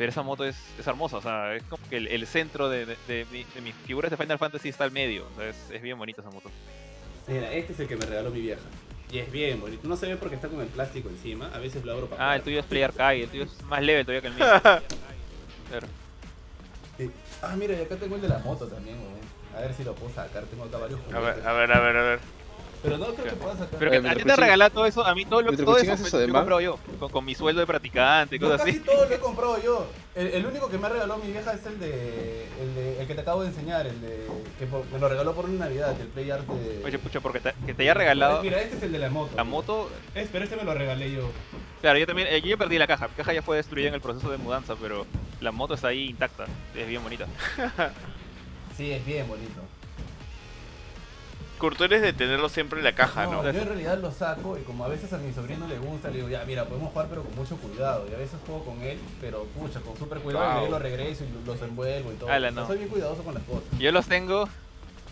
Pero 0.00 0.08
esa 0.12 0.22
moto 0.22 0.46
es, 0.46 0.56
es 0.78 0.86
hermosa, 0.86 1.18
o 1.18 1.20
sea, 1.20 1.54
es 1.54 1.62
como 1.64 1.86
que 1.90 1.98
el, 1.98 2.08
el 2.08 2.26
centro 2.26 2.70
de, 2.70 2.86
de- 2.86 2.96
de 3.06 3.26
mi- 3.30 3.44
de 3.44 3.60
mis 3.60 3.74
figuras 3.74 4.10
de 4.10 4.16
Final 4.16 4.38
Fantasy 4.38 4.70
está 4.70 4.84
al 4.84 4.92
medio, 4.92 5.26
o 5.30 5.36
sea, 5.38 5.50
es, 5.50 5.56
es 5.70 5.82
bien 5.82 5.98
bonita 5.98 6.22
esa 6.22 6.30
moto. 6.30 6.50
Mira, 7.26 7.52
este 7.52 7.74
es 7.74 7.80
el 7.80 7.86
que 7.86 7.96
me 7.96 8.06
regaló 8.06 8.30
mi 8.30 8.40
vieja. 8.40 8.62
Y 9.12 9.18
es 9.18 9.30
bien 9.30 9.60
bonito. 9.60 9.86
No 9.86 9.98
se 9.98 10.06
ve 10.06 10.16
porque 10.16 10.36
está 10.36 10.48
con 10.48 10.62
el 10.62 10.68
plástico 10.68 11.10
encima. 11.10 11.50
A 11.52 11.58
veces 11.58 11.84
lo 11.84 11.92
abro 11.92 12.06
para 12.08 12.30
Ah, 12.30 12.36
el 12.36 12.40
tuyo 12.42 12.60
es 12.60 12.64
Play 12.64 12.82
Arcade, 12.82 13.24
el 13.24 13.28
tuyo 13.28 13.42
es 13.42 13.62
más 13.64 13.82
leve 13.82 14.02
todavía 14.04 14.22
que 14.22 14.28
el 14.28 14.34
mío. 14.34 14.46
Claro. 15.68 15.86
Sí. 16.96 17.10
Ah, 17.42 17.54
mira, 17.58 17.74
y 17.78 17.82
acá 17.82 17.96
tengo 17.96 18.16
el 18.16 18.22
de 18.22 18.28
la 18.28 18.38
moto 18.38 18.66
también, 18.68 18.96
weón. 18.96 19.20
A 19.54 19.60
ver 19.60 19.74
si 19.74 19.84
lo 19.84 19.94
puedo 19.94 20.14
sacar. 20.14 20.44
Tengo 20.44 20.64
acá 20.64 20.78
varios 20.78 20.98
A 21.12 21.18
ver, 21.20 21.46
a 21.46 21.52
ver, 21.52 21.72
a 21.72 21.80
ver, 21.80 21.96
a 21.98 22.02
ver. 22.04 22.20
Pero 22.82 22.96
no 22.96 23.06
creo 23.08 23.24
que 23.26 23.32
pueda 23.32 23.52
sacar. 23.58 23.78
Pero 23.78 23.90
que 23.90 23.96
a 23.98 24.00
ti 24.00 24.08
te 24.08 24.24
Cuchín- 24.24 24.36
regalado 24.36 24.70
todo 24.70 24.86
eso, 24.86 25.04
a 25.04 25.14
mí 25.14 25.24
todo 25.26 25.42
lo 25.42 25.48
mientras 25.48 25.66
todo 25.66 25.74
Cuchín 25.76 25.90
eso 25.90 26.06
eso 26.06 26.16
lo 26.16 26.20
de 26.26 26.32
comprado 26.32 26.60
yo, 26.62 26.78
con, 26.98 27.10
con 27.10 27.24
mi 27.26 27.34
sueldo 27.34 27.60
de 27.60 27.66
practicante 27.66 28.36
y 28.36 28.38
cosas 28.38 28.58
casi 28.58 28.70
así. 28.70 28.80
todo 28.80 29.04
lo 29.06 29.14
he 29.14 29.18
comprado 29.20 29.62
yo. 29.62 29.86
El, 30.14 30.26
el 30.28 30.46
único 30.46 30.68
que 30.70 30.78
me 30.78 30.86
ha 30.86 30.90
regalado 30.90 31.20
mi 31.22 31.30
vieja 31.30 31.52
es 31.52 31.64
el 31.66 31.78
de, 31.78 32.46
el 32.60 32.74
de. 32.74 33.00
El 33.02 33.06
que 33.06 33.14
te 33.14 33.20
acabo 33.20 33.42
de 33.42 33.48
enseñar, 33.48 33.86
el 33.86 34.00
de. 34.00 34.26
Que 34.58 34.66
por- 34.66 34.84
me 34.92 34.98
lo 34.98 35.08
regaló 35.08 35.34
por 35.34 35.44
una 35.44 35.66
Navidad, 35.66 35.94
el 36.00 36.08
Play 36.08 36.30
Art 36.30 36.46
de. 36.46 36.84
Oye, 36.84 36.98
pucha, 36.98 37.20
porque 37.20 37.40
te, 37.40 37.52
que 37.66 37.74
te 37.74 37.82
haya 37.82 37.92
regalado 37.94 38.42
Mira, 38.42 38.60
este 38.62 38.76
es 38.78 38.82
el 38.82 38.92
de 38.92 38.98
la 38.98 39.10
moto. 39.10 39.32
la 39.36 39.44
moto. 39.44 39.90
Es, 40.14 40.28
pero 40.32 40.44
este 40.44 40.56
me 40.56 40.64
lo 40.64 40.72
regalé 40.74 41.12
yo. 41.12 41.30
Claro, 41.82 41.98
yo 41.98 42.06
también, 42.06 42.28
eh, 42.30 42.40
yo 42.40 42.48
ya 42.48 42.56
perdí 42.56 42.78
la 42.78 42.86
caja. 42.86 43.08
Mi 43.08 43.14
caja 43.14 43.32
ya 43.34 43.42
fue 43.42 43.56
destruida 43.56 43.88
en 43.88 43.94
el 43.94 44.00
proceso 44.00 44.30
de 44.30 44.36
mudanza, 44.38 44.74
pero 44.80 45.06
la 45.40 45.52
moto 45.52 45.74
está 45.74 45.88
ahí 45.88 46.08
intacta. 46.10 46.46
Es 46.74 46.88
bien 46.88 47.02
bonita. 47.02 47.26
Sí, 48.76 48.92
es 48.92 49.04
bien 49.04 49.28
bonito. 49.28 49.60
Kurt, 51.60 51.76
tú 51.76 51.84
eres 51.84 52.02
de 52.02 52.12
tenerlo 52.12 52.48
siempre 52.48 52.80
en 52.80 52.84
la 52.84 52.94
caja, 52.94 53.26
no, 53.26 53.42
¿no? 53.42 53.52
yo 53.52 53.60
en 53.60 53.66
realidad 53.68 53.98
lo 53.98 54.10
saco 54.10 54.58
y 54.58 54.62
como 54.62 54.84
a 54.84 54.88
veces 54.88 55.12
a 55.12 55.18
mi 55.18 55.32
sobrino 55.32 55.68
le 55.68 55.78
gusta, 55.78 56.08
le 56.08 56.16
digo, 56.16 56.28
ya, 56.28 56.42
mira, 56.46 56.64
podemos 56.64 56.90
jugar 56.90 57.06
pero 57.08 57.22
con 57.22 57.34
mucho 57.36 57.56
cuidado. 57.58 58.06
Y 58.10 58.14
a 58.14 58.18
veces 58.18 58.38
juego 58.46 58.64
con 58.64 58.82
él, 58.82 58.98
pero 59.20 59.44
pucha, 59.56 59.80
con 59.80 59.96
súper 59.96 60.18
cuidado 60.18 60.44
y 60.44 60.48
Wow. 60.48 60.58
luego 60.60 60.70
lo 60.72 60.78
regreso 60.80 61.24
y 61.24 61.28
lo- 61.46 61.52
los 61.52 61.62
envuelvo 61.62 62.12
y 62.12 62.16
todo. 62.16 62.30
Ala, 62.30 62.48
O 62.48 62.52
sea, 62.52 62.60
no. 62.62 62.66
Soy 62.66 62.78
bien 62.78 62.88
cuidadoso 62.88 63.22
con 63.22 63.34
las 63.34 63.42
cosas. 63.44 63.62
Yo 63.78 63.92
los 63.92 64.06
tengo. 64.06 64.48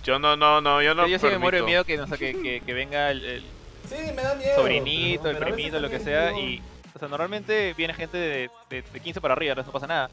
Yo 0.04 0.18
no, 0.18 0.36
no, 0.36 0.60
no, 0.60 0.80
yo 0.82 0.94
no 0.94 1.06
yo 1.06 1.18
sí 1.18 1.26
me 1.26 1.38
muero 1.38 1.58
de 1.58 1.62
miedo 1.64 1.84
que, 1.84 1.96
no 1.96 2.06
sé, 2.06 2.16
que, 2.18 2.40
que, 2.40 2.60
que 2.64 2.72
venga 2.74 3.10
el, 3.10 3.24
el 3.24 3.42
Sí, 3.88 3.96
me 4.14 4.22
da 4.22 4.34
miedo. 4.34 4.56
sobrinito, 4.56 5.22
pero- 5.24 5.30
el 5.32 5.38
pero 5.44 5.54
primito, 5.54 5.80
lo 5.80 5.90
que 5.90 5.98
sea. 6.00 6.28
digo, 6.28 6.40
Y, 6.40 6.62
o 6.94 6.98
sea, 6.98 7.08
normalmente 7.08 7.74
viene 7.74 7.92
gente 7.94 8.16
de, 8.16 8.50
de, 8.70 8.82
de 8.82 9.00
15 9.00 9.20
para 9.20 9.34
arriba, 9.34 9.54
no 9.54 9.64
pasa 9.64 9.86
nada. 9.86 10.10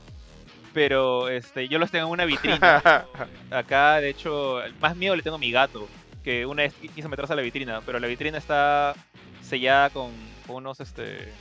Pero 0.73 1.29
este, 1.29 1.67
yo 1.69 1.79
los 1.79 1.89
tengo 1.91 2.07
en 2.07 2.11
una 2.11 2.25
vitrina. 2.25 2.81
Acá, 3.51 4.01
de 4.01 4.09
hecho, 4.09 4.61
el 4.61 4.73
más 4.75 4.95
miedo 4.97 5.15
le 5.15 5.21
tengo 5.23 5.37
a 5.37 5.39
mi 5.39 5.51
gato, 5.51 5.87
que 6.25 6.45
una 6.45 6.63
vez 6.63 6.73
quiso 6.95 7.07
meterse 7.07 7.31
a 7.31 7.35
la 7.37 7.41
vitrina, 7.43 7.81
pero 7.85 7.99
la 7.99 8.07
vitrina 8.07 8.37
está 8.37 8.95
sellada 9.41 9.89
con, 9.91 10.11
unos, 10.49 10.79
este, 10.81 11.31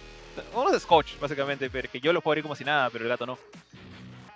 unos 0.55 0.81
scotch, 0.83 1.19
básicamente, 1.19 1.71
pero 1.71 1.91
que 1.91 1.99
yo 2.01 2.13
lo 2.13 2.21
puedo 2.21 2.33
abrir 2.35 2.43
como 2.43 2.55
si 2.55 2.65
nada, 2.65 2.91
pero 2.91 3.05
el 3.05 3.09
gato 3.09 3.25
no. 3.27 3.39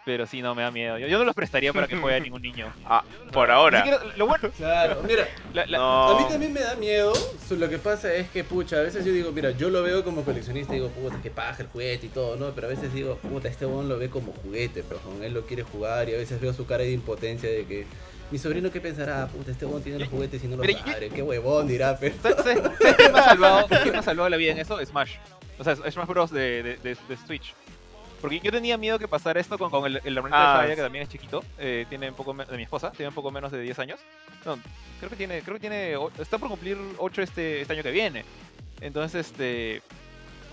Pero 0.06 0.26
sí, 0.26 0.40
no, 0.40 0.54
me 0.54 0.62
da 0.62 0.70
miedo. 0.70 0.96
Yo, 0.96 1.06
yo 1.06 1.18
no 1.18 1.24
los 1.24 1.34
prestaría 1.34 1.70
para 1.74 1.86
que 1.86 1.94
juegue 1.96 2.16
a 2.16 2.20
ningún 2.24 2.40
niño. 2.40 2.72
Ah, 2.86 3.04
por 3.30 3.50
ahora. 3.50 3.82
siquiera- 3.84 4.02
lo 4.16 4.26
bueno, 4.26 4.48
Claro, 4.56 5.02
mira, 5.06 5.28
la- 5.52 5.66
la- 5.66 5.76
No. 5.76 6.08
a 6.16 6.18
mí 6.22 6.26
también 6.30 6.50
me 6.54 6.60
da 6.60 6.74
miedo. 6.76 7.12
so- 7.46 7.56
Lo 7.56 7.68
que 7.68 7.76
pasa 7.78 8.14
es 8.14 8.30
que, 8.30 8.42
pucha, 8.42 8.76
a 8.78 8.80
veces 8.82 9.04
yo 9.04 9.12
digo, 9.12 9.32
mira, 9.32 9.50
yo 9.50 9.68
lo 9.68 9.82
veo 9.82 10.02
como 10.02 10.22
coleccionista 10.24 10.72
y 10.72 10.76
digo, 10.76 10.88
puta, 10.88 11.18
qué 11.22 11.30
paja 11.30 11.62
el 11.62 11.68
juguete 11.68 12.06
y 12.06 12.08
todo, 12.08 12.36
¿no? 12.36 12.52
Pero 12.54 12.68
a 12.68 12.70
veces 12.70 12.90
digo, 12.94 13.16
puta, 13.16 13.48
este 13.48 13.66
bon 13.66 13.86
lo 13.86 13.98
ve 13.98 14.08
como 14.08 14.32
juguete, 14.32 14.82
pero 14.82 14.98
con 15.00 15.22
él 15.22 15.34
lo 15.34 15.42
quiere 15.44 15.62
jugar 15.62 16.08
y 16.08 16.14
a 16.14 16.16
veces 16.16 16.40
veo 16.40 16.54
su 16.54 16.64
cara 16.64 16.84
de 16.84 16.92
impotencia 16.92 17.50
de 17.50 17.66
que. 17.66 17.86
Mi 18.30 18.38
sobrino, 18.38 18.70
¿qué 18.70 18.80
pensará? 18.80 19.26
Puta, 19.28 19.50
este 19.50 19.64
bon 19.64 19.82
tiene 19.82 19.98
los 20.00 20.08
juguetes 20.08 20.42
y 20.44 20.48
no 20.48 20.56
los 20.56 20.66
Mira, 20.66 20.84
yo- 20.84 20.92
abre. 20.92 21.08
Qué 21.08 21.22
huevón, 21.22 21.66
dirá, 21.66 21.96
pero. 21.98 22.14
¿Sabes 22.22 22.36
sabes- 22.44 22.62
sabes 22.78 22.96
quién 22.96 23.12
me 23.12 23.18
ha 23.20 23.24
salvado, 23.24 23.66
quién 23.68 23.92
me 23.92 23.98
ha 23.98 24.02
salvado 24.02 24.28
la 24.28 24.36
vida 24.36 24.52
en 24.52 24.58
eso? 24.58 24.84
Smash. 24.84 25.14
O 25.58 25.64
sea, 25.64 25.74
Smash 25.76 26.06
Bros. 26.06 26.30
de, 26.30 26.62
de, 26.62 26.76
de, 26.76 26.96
de 27.08 27.16
Switch. 27.26 27.54
Porque 28.20 28.40
yo 28.40 28.50
tenía 28.50 28.76
miedo 28.76 28.98
que 28.98 29.06
pasara 29.08 29.40
esto 29.40 29.56
con, 29.58 29.70
con 29.70 29.86
el, 29.86 30.00
el 30.04 30.16
hermanito 30.16 30.36
Ah, 30.36 30.62
de 30.62 30.70
sí. 30.70 30.76
que 30.76 30.82
también 30.82 31.04
es 31.04 31.08
chiquito, 31.08 31.44
eh, 31.56 31.86
tiene 31.88 32.08
un 32.08 32.16
poco 32.16 32.34
de 32.34 32.56
mi 32.56 32.64
esposa, 32.64 32.90
tiene 32.90 33.08
un 33.08 33.14
poco 33.14 33.30
menos 33.30 33.52
de 33.52 33.60
10 33.62 33.78
años. 33.78 34.00
No, 34.44 34.58
creo 34.98 35.08
que 35.08 35.14
tiene, 35.16 35.40
creo 35.42 35.54
que 35.54 35.60
tiene, 35.60 35.94
está 36.18 36.36
por 36.36 36.48
cumplir 36.48 36.76
8 36.98 37.22
este, 37.22 37.60
este 37.60 37.72
año 37.74 37.82
que 37.84 37.92
viene. 37.92 38.24
Entonces, 38.80 39.26
este, 39.28 39.82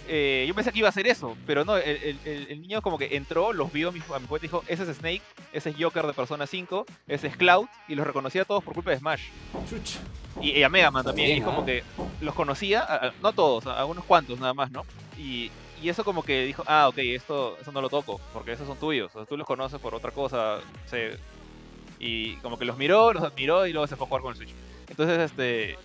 eh, 0.07 0.45
yo 0.47 0.53
pensé 0.55 0.71
que 0.71 0.79
iba 0.79 0.87
a 0.87 0.89
hacer 0.89 1.07
eso, 1.07 1.35
pero 1.45 1.65
no, 1.65 1.77
el, 1.77 2.19
el- 2.25 2.61
niño 2.61 2.81
como 2.81 2.97
que 2.97 3.15
entró, 3.15 3.53
los 3.53 3.71
vio 3.71 3.89
a 3.89 3.91
mi, 3.91 3.99
a 4.13 4.19
mi 4.19 4.27
juguete 4.27 4.45
y 4.45 4.49
dijo, 4.49 4.63
ese 4.67 4.83
es 4.83 4.97
Snake, 4.97 5.21
ese 5.53 5.69
es 5.69 5.75
Joker 5.79 6.05
de 6.07 6.13
Persona 6.13 6.47
5, 6.47 6.85
ese 7.07 7.27
es 7.27 7.37
Cloud, 7.37 7.67
y 7.87 7.95
los 7.95 8.05
reconocía 8.07 8.43
a 8.43 8.45
todos 8.45 8.63
por 8.63 8.73
culpa 8.73 8.91
de 8.91 8.97
Smash. 8.97 9.21
Y, 10.41 10.51
y 10.51 10.63
a 10.63 10.69
Mega 10.69 10.91
Man 10.91 11.03
también, 11.05 11.29
y 11.29 11.33
Bien, 11.33 11.43
como 11.43 11.63
que 11.63 11.83
los 12.21 12.33
conocía, 12.35 12.81
a- 12.81 13.07
a- 13.07 13.13
no 13.21 13.29
a 13.29 13.33
todos, 13.33 13.65
a, 13.67 13.79
a 13.79 13.85
unos 13.85 14.03
cuantos 14.05 14.39
nada 14.39 14.53
más, 14.53 14.71
¿no? 14.71 14.85
Y, 15.17 15.49
y 15.81 15.89
eso 15.89 16.03
como 16.03 16.23
que 16.23 16.45
dijo, 16.45 16.63
ah, 16.67 16.87
ok, 16.87 16.97
esto, 16.99 17.57
eso 17.61 17.71
no 17.71 17.81
lo 17.81 17.89
toco, 17.89 18.19
porque 18.33 18.51
esos 18.53 18.67
son 18.67 18.77
tuyos, 18.77 19.11
o 19.15 19.19
sea, 19.19 19.25
tú 19.25 19.37
los 19.37 19.47
conoces 19.47 19.79
por 19.79 19.93
otra 19.95 20.11
cosa, 20.11 20.59
se- 20.85 21.17
y 21.99 22.35
como 22.37 22.57
que 22.57 22.65
los 22.65 22.77
miró, 22.77 23.13
los 23.13 23.23
admiró 23.23 23.65
y 23.65 23.71
luego 23.73 23.87
se 23.87 23.95
fue 23.95 24.05
a 24.05 24.07
jugar 24.09 24.21
con 24.21 24.31
el 24.31 24.37
Switch. 24.37 24.53
Entonces, 24.89 25.19
este, 25.31 25.77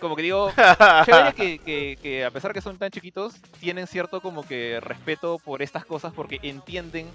como 0.00 0.16
que 0.16 0.22
digo, 0.22 0.52
chévere 1.04 1.32
que, 1.34 1.58
que, 1.58 1.98
que 2.02 2.24
a 2.24 2.30
pesar 2.30 2.52
que 2.52 2.60
son 2.60 2.78
tan 2.78 2.90
chiquitos, 2.90 3.34
tienen 3.60 3.86
cierto 3.86 4.20
como 4.20 4.46
que 4.46 4.78
respeto 4.80 5.38
por 5.38 5.62
estas 5.62 5.84
cosas 5.84 6.12
porque 6.14 6.38
entienden 6.42 7.06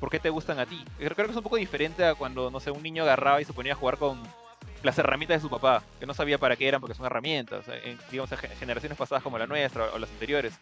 por 0.00 0.10
qué 0.10 0.18
te 0.18 0.30
gustan 0.30 0.58
a 0.58 0.66
ti. 0.66 0.84
Creo 0.98 1.10
creo 1.14 1.26
que 1.26 1.32
es 1.32 1.36
un 1.36 1.42
poco 1.44 1.56
diferente 1.56 2.04
a 2.04 2.14
cuando, 2.14 2.50
no 2.50 2.58
sé, 2.60 2.70
un 2.70 2.82
niño 2.82 3.04
agarraba 3.04 3.40
y 3.40 3.44
se 3.44 3.52
ponía 3.52 3.72
a 3.74 3.76
jugar 3.76 3.98
con 3.98 4.20
las 4.82 4.98
herramientas 4.98 5.36
de 5.36 5.48
su 5.48 5.50
papá, 5.50 5.82
que 6.00 6.06
no 6.06 6.14
sabía 6.14 6.38
para 6.38 6.56
qué 6.56 6.66
eran 6.66 6.80
porque 6.80 6.94
son 6.96 7.06
herramientas, 7.06 7.68
eh, 7.68 7.80
en, 7.84 7.98
digamos, 8.10 8.32
en 8.32 8.38
ge- 8.38 8.48
generaciones 8.56 8.98
pasadas 8.98 9.22
como 9.22 9.38
la 9.38 9.46
nuestra 9.46 9.84
o 9.92 9.98
las 9.98 10.10
anteriores. 10.10 10.54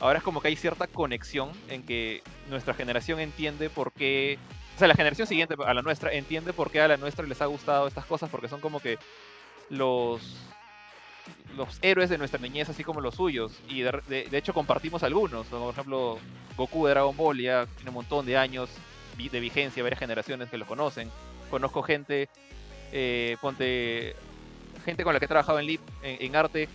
Ahora 0.00 0.16
es 0.18 0.24
como 0.24 0.40
que 0.40 0.48
hay 0.48 0.56
cierta 0.56 0.86
conexión 0.86 1.50
en 1.68 1.82
que 1.82 2.22
nuestra 2.48 2.72
generación 2.72 3.20
entiende 3.20 3.68
por 3.68 3.92
qué, 3.92 4.38
o 4.76 4.78
sea, 4.78 4.88
la 4.88 4.94
generación 4.94 5.26
siguiente 5.26 5.56
a 5.62 5.74
la 5.74 5.82
nuestra 5.82 6.10
entiende 6.12 6.54
por 6.54 6.70
qué 6.70 6.80
a 6.80 6.88
la 6.88 6.96
nuestra 6.96 7.26
les 7.26 7.42
ha 7.42 7.46
gustado 7.46 7.86
estas 7.86 8.06
cosas, 8.06 8.30
porque 8.30 8.48
son 8.48 8.62
como 8.62 8.80
que 8.80 8.96
los 9.68 10.22
los 11.56 11.78
héroes 11.82 12.10
de 12.10 12.18
nuestra 12.18 12.40
niñez, 12.40 12.68
así 12.68 12.84
como 12.84 13.00
los 13.00 13.14
suyos. 13.14 13.52
Y 13.68 13.82
de, 13.82 14.28
hecho 14.32 14.54
compartimos 14.54 15.02
algunos. 15.02 15.46
como 15.46 15.66
Por 15.66 15.74
ejemplo, 15.74 16.18
Goku 16.56 16.86
de 16.86 16.90
Dragon 16.92 17.16
Ball 17.16 17.40
ya 17.40 17.66
tiene 17.76 17.90
un 17.90 17.94
montón 17.94 18.26
de 18.26 18.36
años 18.36 18.70
de 19.28 19.40
vigencia, 19.40 19.82
varias 19.82 19.98
generaciones 19.98 20.48
que 20.48 20.56
lo 20.56 20.66
conocen. 20.66 21.10
Conozco 21.50 21.82
gente, 21.82 22.28
eh, 22.92 23.36
ponte, 23.40 24.16
gente 24.84 25.04
con 25.04 25.12
la 25.12 25.18
que 25.18 25.26
he 25.26 25.28
trabajado 25.28 25.58
en 25.58 25.66
LIP, 25.66 25.80
en, 26.02 26.36
arte, 26.36 26.68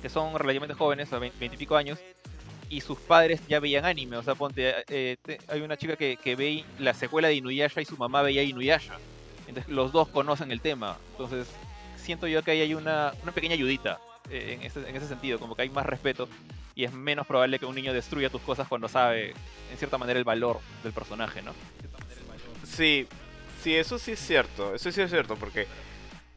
que 0.00 0.08
son 0.08 0.34
relativamente 0.38 0.74
jóvenes, 0.74 1.12
a 1.12 1.18
20 1.18 1.44
y 1.44 1.48
pico 1.56 1.76
años, 1.76 1.98
y 2.68 2.82
sus 2.82 2.98
padres 2.98 3.40
ya 3.48 3.58
veían 3.58 3.84
anime. 3.84 4.16
O 4.16 4.22
sea, 4.22 4.34
ponte, 4.34 4.74
eh, 4.88 5.16
hay 5.48 5.60
una 5.62 5.76
chica 5.76 5.96
que, 5.96 6.16
que 6.16 6.36
ve 6.36 6.64
la 6.78 6.94
secuela 6.94 7.28
de 7.28 7.34
Inuyasha 7.34 7.80
y 7.80 7.84
su 7.84 7.96
mamá 7.96 8.22
veía 8.22 8.42
Inuyasha. 8.42 8.98
Entonces 9.48 9.72
los 9.72 9.92
dos 9.92 10.08
conocen 10.08 10.52
el 10.52 10.60
tema. 10.60 10.98
Entonces 11.12 11.48
siento 12.02 12.26
yo 12.26 12.42
que 12.42 12.50
ahí 12.50 12.60
hay 12.60 12.74
una, 12.74 13.12
una 13.22 13.32
pequeña 13.32 13.54
ayudita 13.54 14.00
eh, 14.30 14.58
en, 14.60 14.66
ese, 14.66 14.88
en 14.88 14.94
ese 14.96 15.08
sentido, 15.08 15.38
como 15.38 15.54
que 15.56 15.62
hay 15.62 15.70
más 15.70 15.86
respeto 15.86 16.28
y 16.74 16.84
es 16.84 16.92
menos 16.92 17.26
probable 17.26 17.58
que 17.58 17.66
un 17.66 17.74
niño 17.74 17.92
destruya 17.92 18.30
tus 18.30 18.40
cosas 18.42 18.68
cuando 18.68 18.88
sabe, 18.88 19.34
en 19.70 19.78
cierta 19.78 19.98
manera, 19.98 20.18
el 20.18 20.24
valor 20.24 20.60
del 20.82 20.92
personaje, 20.92 21.42
¿no? 21.42 21.52
Sí, 22.66 23.06
sí, 23.62 23.74
eso 23.76 23.98
sí 23.98 24.12
es 24.12 24.20
cierto. 24.20 24.74
Eso 24.74 24.90
sí 24.90 25.00
es 25.00 25.10
cierto, 25.10 25.36
porque 25.36 25.66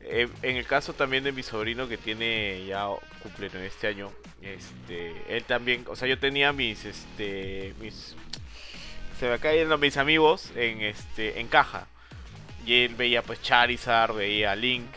eh, 0.02 0.28
en 0.42 0.58
el 0.58 0.66
caso 0.66 0.94
también 0.94 1.24
de 1.24 1.32
mi 1.32 1.42
sobrino 1.44 1.88
que 1.88 1.98
tiene 1.98 2.66
ya 2.66 2.88
cumpleaños 3.24 3.62
este 3.62 3.88
año, 3.88 4.12
este, 4.42 5.14
él 5.30 5.44
también, 5.46 5.86
o 5.88 5.96
sea, 5.96 6.08
yo 6.08 6.20
tenía 6.20 6.52
mis, 6.52 6.84
este, 6.86 7.74
mis, 7.80 8.16
se 9.20 9.30
me 9.30 9.40
caen 9.40 9.70
los- 9.70 9.80
mis 9.80 9.96
amigos 9.98 10.52
en, 10.56 10.82
este, 10.82 11.40
en 11.40 11.48
caja. 11.48 11.88
Y 12.66 12.84
él 12.84 12.96
veía 12.96 13.22
pues 13.22 13.42
Charizard, 13.42 14.14
veía 14.16 14.56
Link 14.56 14.90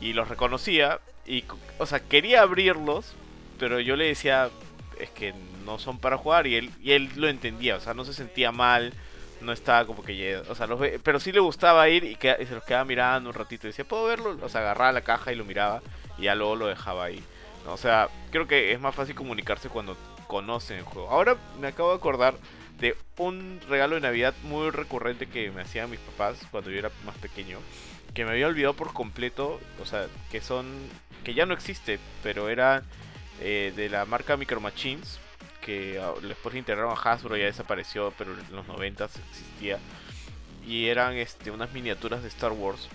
y 0.00 0.12
los 0.12 0.28
reconocía 0.28 1.00
y, 1.26 1.44
o 1.78 1.86
sea, 1.86 2.00
quería 2.00 2.42
abrirlos, 2.42 3.14
pero 3.58 3.80
yo 3.80 3.96
le 3.96 4.06
decía 4.06 4.50
es 4.98 5.10
que 5.10 5.34
no 5.64 5.78
son 5.78 5.98
para 5.98 6.16
jugar 6.16 6.46
y 6.46 6.56
él, 6.56 6.70
y 6.82 6.92
él 6.92 7.10
lo 7.16 7.28
entendía, 7.28 7.76
o 7.76 7.80
sea, 7.80 7.94
no 7.94 8.04
se 8.04 8.12
sentía 8.12 8.52
mal 8.52 8.92
no 9.40 9.52
estaba 9.52 9.86
como 9.86 10.02
que 10.02 10.36
o 10.36 10.54
sea, 10.54 10.66
los 10.66 10.78
ve- 10.80 11.00
pero 11.02 11.20
sí 11.20 11.32
le 11.32 11.40
gustaba 11.40 11.88
ir 11.88 12.04
y, 12.04 12.16
se 12.16 12.54
los 12.54 12.64
quedaba 12.64 12.84
mirando 12.84 13.30
un 13.30 13.34
ratito 13.34 13.66
y 13.66 13.70
decía, 13.70 13.84
¿puedo 13.86 14.04
verlo? 14.06 14.36
O 14.42 14.48
sea, 14.48 14.60
agarraba 14.62 14.92
la 14.92 15.02
caja 15.02 15.32
y 15.32 15.36
lo 15.36 15.44
miraba 15.44 15.82
y 16.18 16.22
ya 16.22 16.34
luego 16.34 16.56
lo 16.56 16.66
dejaba 16.66 17.04
ahí. 17.04 17.22
O 17.66 17.76
sea, 17.76 18.08
creo 18.30 18.46
que 18.46 18.72
es 18.72 18.80
más 18.80 18.94
fácil 18.94 19.14
comunicarse 19.14 19.68
cuando 19.68 19.96
conocen 20.26 20.78
el 20.78 20.84
juego. 20.84 21.08
Ahora 21.10 21.36
me 21.60 21.68
acabo 21.68 21.90
de 21.90 21.96
acordar 21.96 22.34
de 22.78 22.96
un 23.16 23.60
regalo 23.68 23.96
de 23.96 24.00
Navidad 24.00 24.34
muy 24.44 24.70
recurrente 24.70 25.26
que 25.26 25.50
me 25.50 25.62
hacían 25.62 25.90
mis 25.90 26.00
papás 26.00 26.38
cuando 26.50 26.70
yo 26.70 26.78
era 26.78 26.90
más 27.04 27.16
pequeño, 27.16 27.58
que 28.14 28.24
me 28.24 28.32
había 28.32 28.48
olvidado 28.48 28.74
por 28.74 28.92
completo, 28.92 29.60
o 29.80 29.86
sea, 29.86 30.06
que 30.30 30.40
son, 30.40 30.66
que 31.24 31.34
ya 31.34 31.46
no 31.46 31.54
existe, 31.54 31.98
pero 32.22 32.48
era 32.48 32.82
eh, 33.40 33.72
de 33.76 33.88
la 33.88 34.04
marca 34.04 34.36
Micro 34.36 34.60
Machines, 34.60 35.20
que 35.60 36.00
ah, 36.00 36.12
después 36.22 36.54
integraron 36.54 36.96
a 36.96 37.00
Hasbro, 37.00 37.36
ya 37.36 37.44
desapareció, 37.44 38.12
pero 38.16 38.32
en 38.32 38.56
los 38.56 38.66
90 38.66 39.04
existía. 39.04 39.78
Y 40.66 40.86
eran 40.86 41.14
este, 41.14 41.50
unas 41.50 41.72
miniaturas 41.72 42.22
de 42.22 42.28
Star 42.28 42.52
Wars 42.52 42.88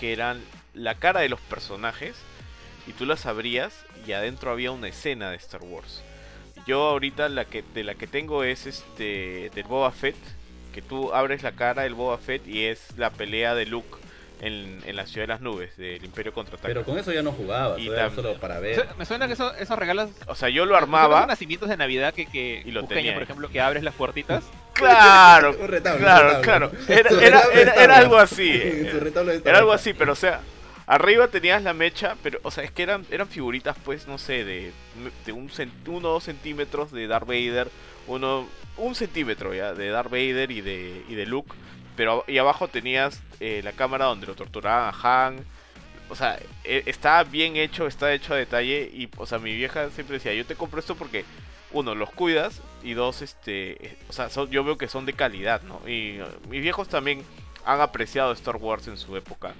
que 0.00 0.14
eran 0.14 0.42
la 0.72 0.94
cara 0.94 1.20
de 1.20 1.28
los 1.28 1.40
personajes 1.40 2.16
y 2.86 2.92
tú 2.92 3.04
las 3.04 3.26
abrías 3.26 3.84
y 4.06 4.12
adentro 4.12 4.50
había 4.50 4.70
una 4.72 4.88
escena 4.88 5.30
de 5.30 5.36
Star 5.36 5.62
Wars. 5.62 6.02
Yo 6.66 6.84
ahorita 6.84 7.28
la 7.28 7.44
que 7.44 7.62
de 7.74 7.84
la 7.84 7.94
que 7.94 8.06
tengo 8.06 8.42
es 8.42 8.66
este 8.66 9.50
del 9.54 9.64
Boba 9.64 9.92
Fett, 9.92 10.16
que 10.72 10.80
tú 10.80 11.12
abres 11.12 11.42
la 11.42 11.52
cara 11.52 11.82
del 11.82 11.94
Boba 11.94 12.16
Fett 12.16 12.46
y 12.48 12.64
es 12.64 12.96
la 12.96 13.10
pelea 13.10 13.54
de 13.54 13.66
Luke 13.66 13.98
en, 14.40 14.80
en 14.86 14.96
la 14.96 15.06
ciudad 15.06 15.24
de 15.24 15.32
las 15.34 15.40
nubes 15.40 15.76
del 15.76 16.02
Imperio 16.04 16.32
contraataca. 16.32 16.68
Pero 16.68 16.84
con 16.84 16.98
eso 16.98 17.12
ya 17.12 17.22
no 17.22 17.32
jugaba, 17.32 17.78
Y 17.78 17.88
era 17.88 18.08
tam- 18.10 18.14
solo 18.14 18.34
para 18.38 18.58
O 18.58 18.60
ver. 18.62 18.74
sea, 18.76 18.94
me 18.98 19.04
suena 19.04 19.26
que 19.26 19.34
eso- 19.34 19.54
esos 19.54 19.78
regalos... 19.78 20.10
o 20.26 20.34
sea, 20.34 20.48
yo 20.48 20.64
lo 20.66 20.76
armaba. 20.76 21.18
esos 21.18 21.28
nacimientos 21.28 21.68
de 21.68 21.76
Navidad 21.76 22.14
que, 22.14 22.26
que 22.26 22.62
Y 22.64 22.70
lo 22.70 22.80
Cusqueño, 22.80 22.98
tenía 23.00 23.14
por 23.14 23.22
ejemplo, 23.22 23.48
que 23.50 23.60
abres 23.60 23.82
las 23.82 23.94
puertitas. 23.94 24.44
Claro, 24.72 25.54
Un 25.60 25.68
retablo, 25.68 25.98
un 25.98 26.04
claro, 26.04 26.28
retablo. 26.40 26.70
claro. 26.70 26.72
Era, 26.88 27.10
era, 27.10 27.42
era, 27.52 27.60
Star 27.70 27.84
era 27.84 27.96
algo 27.98 28.16
así. 28.16 28.50
Era, 29.44 29.58
algo 29.58 29.72
así, 29.72 29.92
pero 29.92 30.12
o 30.12 30.16
sea, 30.16 30.40
arriba 30.86 31.28
tenías 31.28 31.62
la 31.62 31.74
mecha, 31.74 32.16
pero, 32.22 32.38
o 32.44 32.50
sea, 32.50 32.64
es 32.64 32.70
que 32.70 32.82
eran, 32.84 33.04
eran 33.10 33.28
figuritas, 33.28 33.76
pues, 33.84 34.06
no 34.06 34.16
sé, 34.16 34.42
de, 34.44 34.72
de 35.26 35.32
un 35.32 35.50
uno 35.86 36.08
o 36.08 36.12
dos 36.14 36.24
centímetros 36.24 36.92
de 36.92 37.06
Darth 37.08 37.26
Vader, 37.26 37.68
uno, 38.06 38.48
un 38.78 38.94
centímetro 38.94 39.52
ya, 39.52 39.74
de 39.74 39.90
Darth 39.90 40.10
Vader 40.10 40.50
y 40.50 40.62
de, 40.62 41.02
y 41.08 41.14
de 41.14 41.26
Luke, 41.26 41.52
pero 41.96 42.24
y 42.26 42.38
abajo 42.38 42.68
tenías 42.68 43.20
eh, 43.40 43.60
la 43.64 43.72
cámara 43.72 44.06
donde 44.06 44.26
lo 44.26 44.34
torturaban 44.34 44.92
a 44.94 45.26
Han. 45.26 45.44
O 46.08 46.16
sea, 46.16 46.38
e- 46.64 46.82
está 46.86 47.22
bien 47.24 47.56
hecho, 47.56 47.86
está 47.86 48.12
hecho 48.12 48.34
a 48.34 48.36
detalle 48.36 48.90
y, 48.92 49.08
o 49.16 49.26
sea, 49.26 49.38
mi 49.38 49.54
vieja 49.54 49.90
siempre 49.90 50.14
decía, 50.14 50.34
yo 50.34 50.44
te 50.44 50.56
compro 50.56 50.80
esto 50.80 50.94
porque 50.96 51.24
uno, 51.72 51.94
los 51.94 52.10
cuidas 52.10 52.60
y 52.82 52.94
dos, 52.94 53.22
este, 53.22 53.86
eh, 53.86 53.96
o 54.08 54.12
sea, 54.12 54.28
son- 54.28 54.50
yo 54.50 54.64
veo 54.64 54.76
que 54.76 54.88
son 54.88 55.06
de 55.06 55.12
calidad, 55.12 55.62
¿no? 55.62 55.80
Y 55.86 56.18
eh, 56.18 56.24
mis 56.48 56.62
viejos 56.62 56.88
también 56.88 57.22
han 57.64 57.80
apreciado 57.80 58.32
Star 58.32 58.56
Wars 58.56 58.88
en 58.88 58.96
su 58.96 59.16
época 59.16 59.54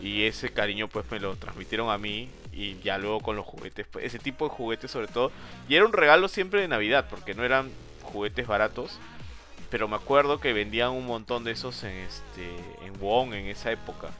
y 0.00 0.24
ese 0.24 0.50
cariño 0.50 0.88
pues 0.88 1.04
me 1.10 1.20
lo 1.20 1.36
transmitieron 1.36 1.90
a 1.90 1.98
mí 1.98 2.28
y 2.54 2.78
ya 2.80 2.96
luego 2.98 3.20
con 3.20 3.36
los 3.36 3.44
juguetes, 3.46 3.86
pues, 3.90 4.04
ese 4.06 4.18
tipo 4.18 4.46
de 4.48 4.54
juguetes 4.54 4.90
sobre 4.90 5.08
todo. 5.08 5.30
Y 5.68 5.74
era 5.74 5.84
un 5.84 5.92
regalo 5.92 6.28
siempre 6.28 6.60
de 6.62 6.68
Navidad 6.68 7.06
porque 7.10 7.34
no 7.34 7.44
eran 7.44 7.70
juguetes 8.02 8.46
baratos, 8.46 8.98
pero 9.72 9.88
me 9.88 9.96
acuerdo 9.96 10.38
que 10.38 10.52
vendían 10.52 10.90
un 10.90 11.06
montón 11.06 11.42
de 11.44 11.50
esos 11.52 11.82
en 11.82 11.96
este 11.96 12.44
en 12.86 12.92
Wong 13.00 13.32
en 13.34 13.46
esa 13.46 13.72
época. 13.72 14.10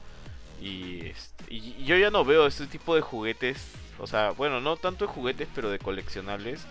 Y, 0.61 1.05
este, 1.07 1.45
y 1.53 1.83
yo 1.85 1.95
ya 1.97 2.09
no 2.09 2.25
veo 2.25 2.47
este 2.47 2.67
tipo 2.67 2.95
de 2.95 3.01
juguetes, 3.01 3.57
o 3.99 4.07
sea, 4.07 4.31
bueno, 4.31 4.59
no 4.61 4.77
tanto 4.77 5.05
de 5.05 5.13
juguetes, 5.13 5.47
pero 5.53 5.69
de 5.69 5.77
coleccionables 5.77 6.61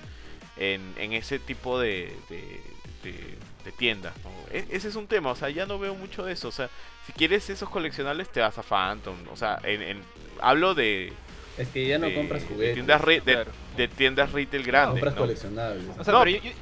en, 0.57 0.81
en 0.99 1.13
ese 1.13 1.39
tipo 1.39 1.79
de, 1.79 2.13
de, 2.29 2.61
de- 3.05 3.39
de 3.65 3.73
tiendas. 3.73 4.15
¿no? 4.25 4.31
E- 4.51 4.67
ese 4.71 4.89
es 4.89 4.97
un 4.97 5.07
tema, 5.07 5.31
o 5.31 5.37
sea, 5.37 5.49
ya 5.51 5.65
no 5.67 5.79
veo 5.79 5.95
mucho 5.95 6.25
de 6.25 6.33
eso. 6.33 6.49
O 6.49 6.53
sea, 6.53 6.69
si 7.07 7.13
quieres 7.13 7.49
esos 7.51 7.69
coleccionables, 7.69 8.29
te 8.31 8.41
vas 8.41 8.59
a 8.59 8.63
Phantom. 8.65 9.15
O 9.33 9.37
sea, 9.37 9.61
en, 9.63 9.81
en- 9.83 10.03
hablo 10.41 10.75
de, 10.75 11.13
Es 11.59 11.69
que 11.69 11.87
ya 11.87 11.99
no 11.99 12.07
de- 12.09 12.15
compras 12.15 12.43
de 12.43 12.49
juguetes. 12.49 12.75
tiendas, 12.75 13.01
re- 13.01 13.21
de, 13.21 13.33
Claro. 13.35 13.51
de 13.77 13.89
tiendas 13.89 14.33
retail 14.33 14.63
no, 14.63 14.67
grandes. 14.67 14.91
compras 14.95 15.15
¿no? 15.15 15.21
coleccionables. 15.21 15.85
O 15.99 16.03
sea, 16.05 16.13
No. 16.15 16.25
pero 16.25 16.31
yo- 16.39 16.43
yo- 16.43 16.57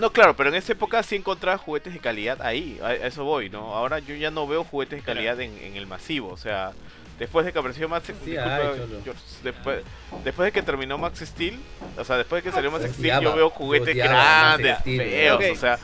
No, 0.00 0.10
claro, 0.12 0.34
pero 0.34 0.48
en 0.48 0.54
esa 0.56 0.72
época 0.72 1.02
sí 1.02 1.16
encontraba 1.16 1.58
juguetes 1.58 1.92
de 1.92 2.00
calidad 2.00 2.40
ahí, 2.42 2.80
a, 2.82 2.86
a 2.88 2.94
eso 2.94 3.24
voy, 3.24 3.50
¿no? 3.50 3.74
Ahora 3.74 3.98
yo 3.98 4.14
ya 4.14 4.30
no 4.30 4.46
veo 4.46 4.64
juguetes 4.64 4.98
de 5.00 5.04
calidad 5.04 5.38
en, 5.40 5.56
en 5.58 5.76
el 5.76 5.86
masivo, 5.86 6.28
o 6.30 6.36
sea, 6.36 6.72
después 7.18 7.44
de 7.44 7.52
que 7.52 7.58
apareció 7.58 7.88
Max 7.88 8.06
Sí 8.06 8.30
disculpa. 8.30 8.60
George, 9.04 9.20
después, 9.42 9.84
después 10.24 10.46
de 10.46 10.52
que 10.52 10.62
terminó 10.62 10.96
Max 10.96 11.20
Steel, 11.20 11.60
o 11.98 12.04
sea, 12.04 12.16
después 12.16 12.42
de 12.42 12.50
que 12.50 12.54
salió 12.54 12.70
Max 12.70 12.86
Steel, 12.94 13.20
yo 13.20 13.36
veo 13.36 13.50
juguetes 13.50 13.90
odiaba 13.94 14.56
grandes, 14.56 14.78
feos, 14.84 15.44
o 15.52 15.54
sea, 15.56 15.78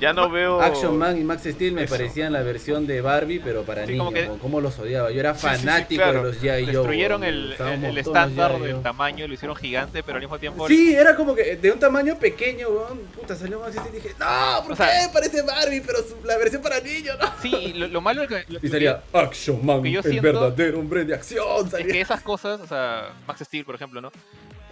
Ya 0.00 0.12
no 0.12 0.28
veo. 0.28 0.60
Action 0.60 0.98
Man 0.98 1.16
y 1.16 1.22
Max 1.24 1.44
Steel 1.44 1.72
me 1.72 1.84
Eso. 1.84 1.94
parecían 1.94 2.32
la 2.32 2.42
versión 2.42 2.86
de 2.86 3.00
Barbie, 3.00 3.38
pero 3.38 3.62
para 3.62 3.86
Sí, 3.86 3.96
como 3.96 4.10
niños. 4.10 4.22
que- 4.24 4.28
como 4.28 4.42
¿Cómo 4.42 4.60
los 4.60 4.78
odiaba? 4.78 5.10
Yo 5.12 5.20
era 5.20 5.34
Sí, 5.34 5.40
sí, 5.48 5.54
sí, 5.54 5.60
fanático 5.64 6.02
claro. 6.02 6.18
de 6.24 6.24
los 6.32 6.42
G.I. 6.42 6.64
Joe. 6.66 6.72
Destruyeron 6.74 7.24
el, 7.24 7.52
el- 7.58 7.98
estándar 7.98 8.58
del 8.60 8.82
tamaño, 8.82 9.26
lo 9.28 9.32
hicieron 9.34 9.56
gigante, 9.56 10.02
pero 10.02 10.16
al 10.16 10.22
mismo 10.22 10.38
tiempo. 10.38 10.66
Sí, 10.68 10.92
era 10.94 11.16
como 11.16 11.34
que 11.34 11.56
de 11.56 11.70
un 11.72 11.78
tamaño 11.78 12.18
pequeño, 12.18 12.68
weón. 12.68 12.98
Puta, 13.14 13.34
salió 13.36 13.60
Max 13.60 13.76
Steel 13.76 13.94
y 13.94 13.96
dije, 13.96 14.14
no, 14.18 14.62
¿por 14.64 14.72
O 14.72 14.76
sea- 14.76 14.86
qué? 14.88 15.08
Parece 15.12 15.40
Barbie, 15.42 15.80
pero 15.80 15.98
su- 16.00 16.18
la 16.26 16.36
versión 16.36 16.60
para 16.60 16.80
niños, 16.80 17.16
¿no? 17.20 17.32
Sí, 17.40 17.72
lo, 17.74 17.86
lo 17.88 18.00
malo 18.00 18.24
es 18.24 18.28
que. 18.28 18.44
lo- 18.52 18.58
Y 18.62 18.68
salía 18.68 19.02
Action 19.12 19.64
Man, 19.64 19.82
que 19.82 19.90
yo 19.92 20.00
el 20.00 20.20
verdadero 20.20 20.80
hombre 20.80 21.04
de 21.04 21.14
acción. 21.14 21.66
Es 21.78 21.86
que 21.86 22.00
esas 22.00 22.20
cosas, 22.22 22.60
o 22.60 22.66
sea, 22.66 23.12
Max 23.26 23.40
Steel, 23.44 23.64
por 23.64 23.76
ejemplo, 23.76 24.00
¿no? 24.00 24.10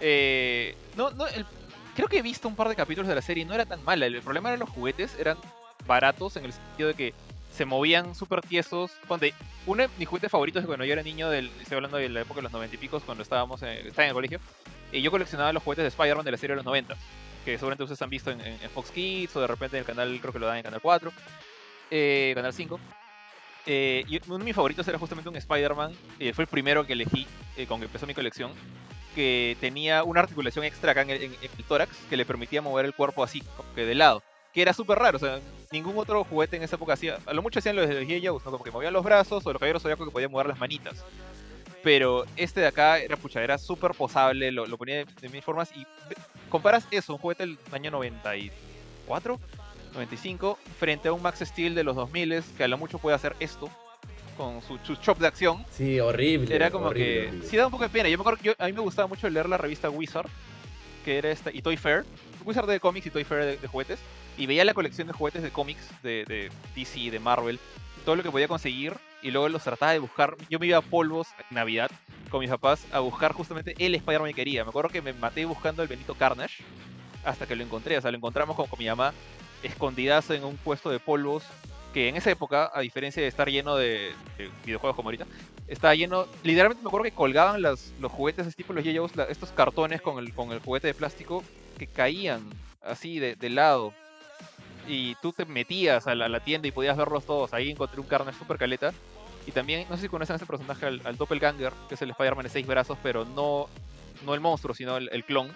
Eh, 0.03 0.75
no, 0.97 1.11
no, 1.11 1.27
el- 1.27 1.45
creo 2.01 2.09
que 2.09 2.17
he 2.17 2.21
visto 2.23 2.47
un 2.47 2.55
par 2.55 2.67
de 2.67 2.75
capítulos 2.75 3.07
de 3.07 3.13
la 3.13 3.21
serie 3.21 3.43
y 3.43 3.45
no 3.45 3.53
era 3.53 3.63
tan 3.65 3.83
mala. 3.83 4.07
El 4.07 4.19
problema 4.23 4.49
eran 4.49 4.61
los 4.61 4.69
juguetes, 4.69 5.15
eran 5.19 5.37
baratos 5.85 6.35
en 6.35 6.45
el 6.45 6.53
sentido 6.53 6.87
de 6.89 6.95
que 6.95 7.13
se 7.55 7.63
movían 7.63 8.15
súper 8.15 8.41
tiesos. 8.41 8.91
Ponte, 9.07 9.35
uno 9.67 9.83
de 9.83 9.89
mis 9.99 10.07
juguetes 10.07 10.31
favoritos 10.31 10.65
cuando 10.65 10.83
yo 10.83 10.93
era 10.93 11.03
niño, 11.03 11.29
del, 11.29 11.51
estoy 11.61 11.75
hablando 11.75 11.97
de 11.97 12.09
la 12.09 12.21
época 12.21 12.37
de 12.39 12.43
los 12.43 12.51
noventa 12.51 12.73
y 12.75 12.79
picos, 12.79 13.03
cuando 13.03 13.21
estábamos 13.21 13.61
en, 13.61 13.69
estaba 13.85 14.05
en 14.05 14.09
el 14.09 14.13
colegio, 14.15 14.39
y 14.91 15.01
yo 15.03 15.11
coleccionaba 15.11 15.53
los 15.53 15.61
juguetes 15.61 15.83
de 15.83 15.89
Spider-Man 15.89 16.25
de 16.25 16.31
la 16.31 16.37
serie 16.37 16.53
de 16.53 16.55
los 16.57 16.65
90, 16.65 16.95
que 17.45 17.57
seguramente 17.59 17.83
ustedes 17.83 18.01
han 18.01 18.09
visto 18.09 18.31
en, 18.31 18.41
en- 18.41 18.69
Fox 18.71 18.89
Kids 18.89 19.35
o 19.35 19.41
de 19.41 19.47
repente 19.47 19.77
en 19.77 19.81
el 19.81 19.85
canal, 19.85 20.17
creo 20.19 20.33
que 20.33 20.39
lo 20.39 20.47
dan 20.47 20.57
en 20.57 20.63
Canal 20.63 20.81
4, 20.81 21.11
eh, 21.91 22.31
Canal 22.33 22.51
5. 22.51 22.79
Eh, 23.67 24.03
y 24.07 24.19
uno 24.25 24.39
de 24.39 24.43
mis 24.45 24.55
favoritos 24.55 24.87
era 24.87 24.97
justamente 24.97 25.29
un 25.29 25.35
Spider-Man, 25.35 25.93
eh, 26.19 26.33
fue 26.33 26.45
el 26.45 26.47
primero 26.47 26.83
que 26.87 26.93
elegí 26.93 27.27
eh, 27.57 27.67
que 27.67 27.73
empezó 27.75 28.07
mi 28.07 28.15
colección, 28.15 28.51
que 29.15 29.57
tenía 29.59 30.03
una 30.03 30.21
articulación 30.21 30.65
extra 30.65 30.91
acá 30.91 31.01
en 31.01 31.09
el, 31.09 31.37
tórax 31.67 31.95
que 32.09 32.17
le 32.17 32.25
permitía 32.25 32.61
mover 32.61 32.85
el 32.85 32.93
cuerpo 32.93 33.23
así, 33.23 33.41
como 33.55 33.73
que 33.73 33.85
de 33.85 33.95
lado, 33.95 34.23
que 34.53 34.61
era 34.61 34.73
súper 34.73 34.99
raro, 34.99 35.17
o 35.17 35.19
sea, 35.19 35.39
ningún 35.71 35.97
otro 35.97 36.23
juguete 36.23 36.57
en 36.57 36.63
esa 36.63 36.75
época 36.75 36.93
hacía, 36.93 37.19
a 37.25 37.33
lo 37.33 37.41
mucho 37.41 37.59
hacían 37.59 37.75
los 37.75 37.87
de. 37.87 38.05
Joes, 38.05 38.43
¿no? 38.43 38.51
como 38.51 38.63
que 38.63 38.71
movían 38.71 38.93
los 38.93 39.03
brazos 39.03 39.45
o 39.45 39.53
los 39.53 39.59
caballeros 39.59 39.81
zodiaco 39.81 40.05
que 40.05 40.11
podían 40.11 40.31
mover 40.31 40.47
las 40.47 40.59
manitas. 40.59 41.03
Pero 41.83 42.25
este 42.37 42.59
de 42.59 42.67
acá 42.67 42.99
era 42.99 43.17
pucha, 43.17 43.43
era 43.43 43.57
súper 43.57 43.91
posable, 43.91 44.51
lo, 44.51 44.67
lo 44.67 44.77
ponía 44.77 44.97
de, 44.97 45.05
de 45.19 45.29
mil 45.29 45.41
formas 45.41 45.71
y 45.75 45.85
comparas 46.49 46.87
eso, 46.91 47.13
un 47.13 47.19
juguete 47.19 47.43
del 47.43 47.57
año 47.71 47.89
94, 47.89 49.39
95, 49.93 50.59
frente 50.77 51.07
a 51.07 51.13
un 51.13 51.21
Max 51.23 51.39
Steel 51.39 51.73
de 51.73 51.83
los 51.83 51.95
2000 51.95 52.43
que 52.55 52.63
a 52.63 52.67
lo 52.67 52.77
mucho 52.77 52.99
puede 52.99 53.15
hacer 53.15 53.35
esto 53.39 53.69
con 54.37 54.61
su, 54.61 54.77
su 54.79 54.95
chop 54.95 55.17
de 55.19 55.27
acción. 55.27 55.65
Sí, 55.71 55.99
horrible. 55.99 56.55
Era 56.55 56.71
como 56.71 56.87
horrible, 56.87 57.21
que 57.21 57.27
horrible. 57.27 57.47
sí 57.47 57.57
da 57.57 57.65
un 57.65 57.71
poco 57.71 57.83
de 57.83 57.89
pena. 57.89 58.09
Yo 58.09 58.17
me 58.17 58.21
acuerdo 58.21 58.39
yo- 58.43 58.53
a 58.57 58.65
mí 58.65 58.73
me 58.73 58.81
gustaba 58.81 59.07
mucho 59.07 59.29
leer 59.29 59.47
la 59.49 59.57
revista 59.57 59.89
Wizard, 59.89 60.27
que 61.05 61.17
era 61.17 61.31
esta, 61.31 61.51
y 61.51 61.61
Toy 61.61 61.77
Fair. 61.77 62.05
Wizard 62.45 62.67
de 62.67 62.79
cómics 62.79 63.05
y 63.07 63.09
Toy 63.11 63.23
Fair 63.23 63.43
de, 63.45 63.57
de 63.57 63.67
juguetes. 63.67 63.99
Y 64.37 64.45
veía 64.47 64.65
la 64.65 64.73
colección 64.73 65.07
de 65.07 65.13
juguetes 65.13 65.43
de 65.43 65.51
cómics 65.51 65.87
de, 66.03 66.25
de 66.25 66.49
DC, 66.75 67.11
de 67.11 67.19
Marvel, 67.19 67.59
todo 68.05 68.15
lo 68.15 68.23
que 68.23 68.31
podía 68.31 68.47
conseguir. 68.47 68.93
Y 69.21 69.29
luego 69.29 69.49
los 69.49 69.63
trataba 69.63 69.91
de 69.91 69.99
buscar. 69.99 70.35
Yo 70.49 70.57
me 70.57 70.65
iba 70.67 70.77
a 70.77 70.81
polvos 70.81 71.27
en 71.49 71.55
Navidad 71.55 71.91
con 72.31 72.39
mis 72.39 72.49
papás 72.49 72.85
a 72.91 72.99
buscar 72.99 73.33
justamente 73.33 73.75
el 73.77 73.93
Spider-Man 73.93 74.29
que 74.29 74.35
quería. 74.35 74.63
Me 74.63 74.69
acuerdo 74.69 74.89
que 74.89 75.01
me 75.01 75.13
maté 75.13 75.45
buscando 75.45 75.83
el 75.83 75.87
Benito 75.89 76.15
Carnage 76.15 76.63
hasta 77.23 77.45
que 77.45 77.55
lo 77.55 77.63
encontré. 77.63 77.97
O 77.97 78.01
sea, 78.01 78.09
lo 78.09 78.17
encontramos 78.17 78.55
con, 78.55 78.65
con 78.67 78.79
mi 78.79 78.85
mamá 78.87 79.13
escondidas 79.61 80.29
en 80.31 80.43
un 80.43 80.57
puesto 80.57 80.89
de 80.89 80.97
polvos 80.99 81.43
que 81.93 82.07
en 82.09 82.15
esa 82.15 82.31
época, 82.31 82.71
a 82.73 82.81
diferencia 82.81 83.21
de 83.21 83.27
estar 83.27 83.49
lleno 83.49 83.75
de, 83.75 84.13
de 84.37 84.49
videojuegos 84.65 84.95
como 84.95 85.09
ahorita, 85.09 85.25
estaba 85.67 85.95
lleno, 85.95 86.25
literalmente 86.43 86.83
me 86.83 86.89
acuerdo 86.89 87.05
que 87.05 87.11
colgaban 87.11 87.61
los 87.61 87.93
juguetes, 88.11 88.47
es 88.47 88.55
tipo 88.55 88.73
los 88.73 89.15
la- 89.15 89.23
estos 89.25 89.51
cartones 89.51 90.01
con 90.01 90.19
el, 90.19 90.33
con 90.33 90.51
el 90.51 90.59
juguete 90.59 90.87
de 90.87 90.93
plástico 90.93 91.43
que 91.77 91.87
caían 91.87 92.41
así 92.83 93.19
de, 93.19 93.35
de 93.35 93.49
lado. 93.49 93.93
Y 94.87 95.15
tú 95.15 95.31
te 95.31 95.45
metías 95.45 96.07
a 96.07 96.15
la, 96.15 96.39
tienda 96.39 96.67
y 96.67 96.71
podías 96.71 96.97
verlos 96.97 97.25
todos. 97.25 97.53
Ahí 97.53 97.69
encontré 97.69 98.01
un 98.01 98.07
Carnage 98.07 98.37
super 98.37 98.57
caleta. 98.57 98.91
Y 99.45 99.51
también, 99.51 99.85
no 99.89 99.95
sé 99.95 100.03
si 100.03 100.07
conocen 100.09 100.33
a 100.33 100.37
ese 100.37 100.45
personaje, 100.45 100.85
al, 100.85 101.01
al 101.05 101.17
Doppelganger, 101.17 101.73
que 101.87 101.95
es 101.95 102.01
el 102.01 102.09
Spider-Man 102.11 102.43
de 102.43 102.49
seis 102.49 102.67
brazos, 102.67 102.97
pero 103.01 103.25
no, 103.25 103.67
no 104.25 104.33
el 104.33 104.39
monstruo, 104.39 104.73
sino 104.75 104.97
el, 104.97 105.09
el 105.11 105.23
clon. 105.23 105.49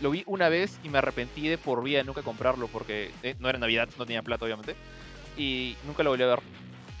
Lo 0.00 0.10
vi 0.10 0.24
una 0.26 0.48
vez 0.48 0.78
y 0.82 0.88
me 0.88 0.98
arrepentí 0.98 1.46
de 1.48 1.58
por 1.58 1.82
vida 1.84 1.98
de 1.98 2.04
nunca 2.04 2.22
comprarlo 2.22 2.66
porque 2.68 3.12
eh, 3.22 3.36
no 3.38 3.48
era 3.48 3.58
Navidad, 3.58 3.88
no 3.98 4.04
tenía 4.04 4.22
plata 4.22 4.44
obviamente. 4.44 4.74
Y 5.36 5.76
nunca 5.86 6.02
lo 6.02 6.10
volví 6.10 6.22
a 6.22 6.28
ver. 6.28 6.40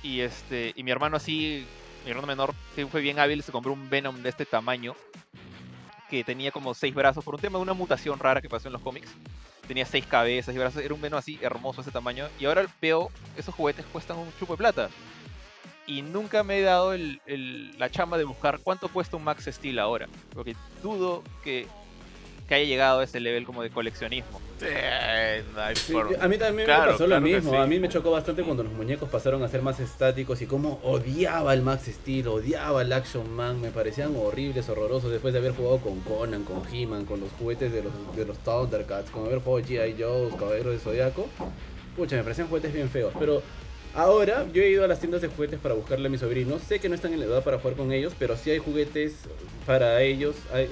Y 0.02 0.20
este 0.20 0.72
y 0.74 0.82
mi 0.82 0.90
hermano 0.90 1.16
así, 1.16 1.66
mi 2.04 2.10
hermano 2.10 2.26
menor, 2.26 2.54
sí 2.74 2.84
fue 2.84 3.00
bien 3.00 3.18
hábil, 3.18 3.42
se 3.42 3.52
compró 3.52 3.72
un 3.72 3.88
Venom 3.88 4.22
de 4.22 4.28
este 4.28 4.44
tamaño 4.44 4.94
que 6.10 6.24
tenía 6.24 6.50
como 6.50 6.74
seis 6.74 6.94
brazos 6.94 7.24
por 7.24 7.34
un 7.34 7.40
tema 7.40 7.58
de 7.58 7.62
una 7.62 7.72
mutación 7.72 8.18
rara 8.18 8.42
que 8.42 8.48
pasó 8.48 8.68
en 8.68 8.74
los 8.74 8.82
cómics. 8.82 9.10
Tenía 9.66 9.86
seis 9.86 10.04
cabezas 10.04 10.54
y 10.54 10.58
brazos, 10.58 10.82
era 10.82 10.92
un 10.92 11.00
Venom 11.00 11.18
así 11.18 11.38
hermoso 11.40 11.80
ese 11.80 11.90
tamaño. 11.90 12.28
Y 12.38 12.44
ahora 12.44 12.66
veo, 12.82 13.10
esos 13.36 13.54
juguetes 13.54 13.86
cuestan 13.86 14.18
un 14.18 14.32
chupo 14.38 14.54
de 14.54 14.58
plata. 14.58 14.90
Y 15.86 16.02
nunca 16.02 16.44
me 16.44 16.58
he 16.58 16.62
dado 16.62 16.94
la 16.96 17.90
chamba 17.90 18.18
de 18.18 18.24
buscar 18.24 18.60
cuánto 18.62 18.88
cuesta 18.88 19.16
un 19.16 19.24
Max 19.24 19.48
Steel 19.50 19.78
ahora. 19.78 20.08
Porque 20.34 20.54
dudo 20.82 21.22
que, 21.42 21.66
que 22.48 22.54
haya 22.54 22.64
llegado 22.66 23.00
a 23.00 23.04
ese 23.04 23.20
level 23.20 23.44
como 23.44 23.62
de 23.62 23.70
coleccionismo. 23.70 24.40
Sí, 24.60 25.92
no 25.92 26.00
a 26.20 26.28
mí 26.28 26.38
también 26.38 26.66
Claro, 26.66 26.82
me 26.84 26.92
pasó 26.92 27.04
claro 27.06 27.20
lo 27.20 27.26
mismo. 27.26 27.50
sí. 27.50 27.56
A 27.56 27.66
mí 27.66 27.80
me 27.80 27.88
chocó 27.88 28.10
bastante 28.12 28.42
cuando 28.44 28.62
los 28.62 28.72
muñecos 28.72 29.08
pasaron 29.08 29.42
a 29.42 29.48
ser 29.48 29.60
más 29.62 29.80
estáticos 29.80 30.40
y 30.42 30.46
cómo 30.46 30.78
odiaba 30.84 31.52
el 31.54 31.62
Max 31.62 31.86
Steel, 31.86 32.28
odiaba 32.28 32.82
el 32.82 32.92
Action 32.92 33.28
Man. 33.32 33.60
Me 33.60 33.70
parecían 33.70 34.14
horribles, 34.16 34.68
horrorosos 34.68 35.10
después 35.10 35.32
de 35.32 35.40
haber 35.40 35.52
jugado 35.52 35.78
con 35.78 36.00
Conan, 36.00 36.44
con 36.44 36.62
He-Man, 36.72 37.06
con 37.06 37.20
los 37.20 37.30
juguetes 37.32 37.72
de 37.72 37.82
los, 37.82 37.92
de 38.16 38.24
los 38.24 38.38
Thundercats, 38.38 39.10
con 39.10 39.26
haber 39.26 39.40
jugado 39.40 39.66
G.I. 39.66 39.96
Joe, 40.00 40.30
Caballeros 40.38 40.72
de 40.74 40.78
Zodiaco. 40.78 41.26
Pucha, 41.96 42.16
me 42.16 42.22
parecían 42.22 42.46
juguetes 42.48 42.72
bien 42.72 42.88
feos. 42.88 43.12
Pero 43.18 43.42
ahora 43.94 44.46
yo 44.52 44.62
he 44.62 44.70
ido 44.70 44.84
a 44.84 44.88
las 44.88 45.00
tiendas 45.00 45.22
de 45.22 45.28
juguetes 45.28 45.58
para 45.58 45.74
buscarle 45.74 46.06
a 46.06 46.10
mis 46.10 46.20
sobrinos. 46.20 46.62
Sé 46.62 46.78
que 46.78 46.88
no 46.88 46.94
están 46.94 47.12
en 47.12 47.18
la 47.20 47.26
edad 47.26 47.42
para 47.42 47.58
jugar 47.58 47.76
con 47.76 47.90
ellos, 47.92 48.12
pero 48.18 48.36
sí 48.36 48.50
hay 48.50 48.58
juguetes 48.58 49.14
para 49.66 50.00
ellos. 50.02 50.36
Hay, 50.52 50.68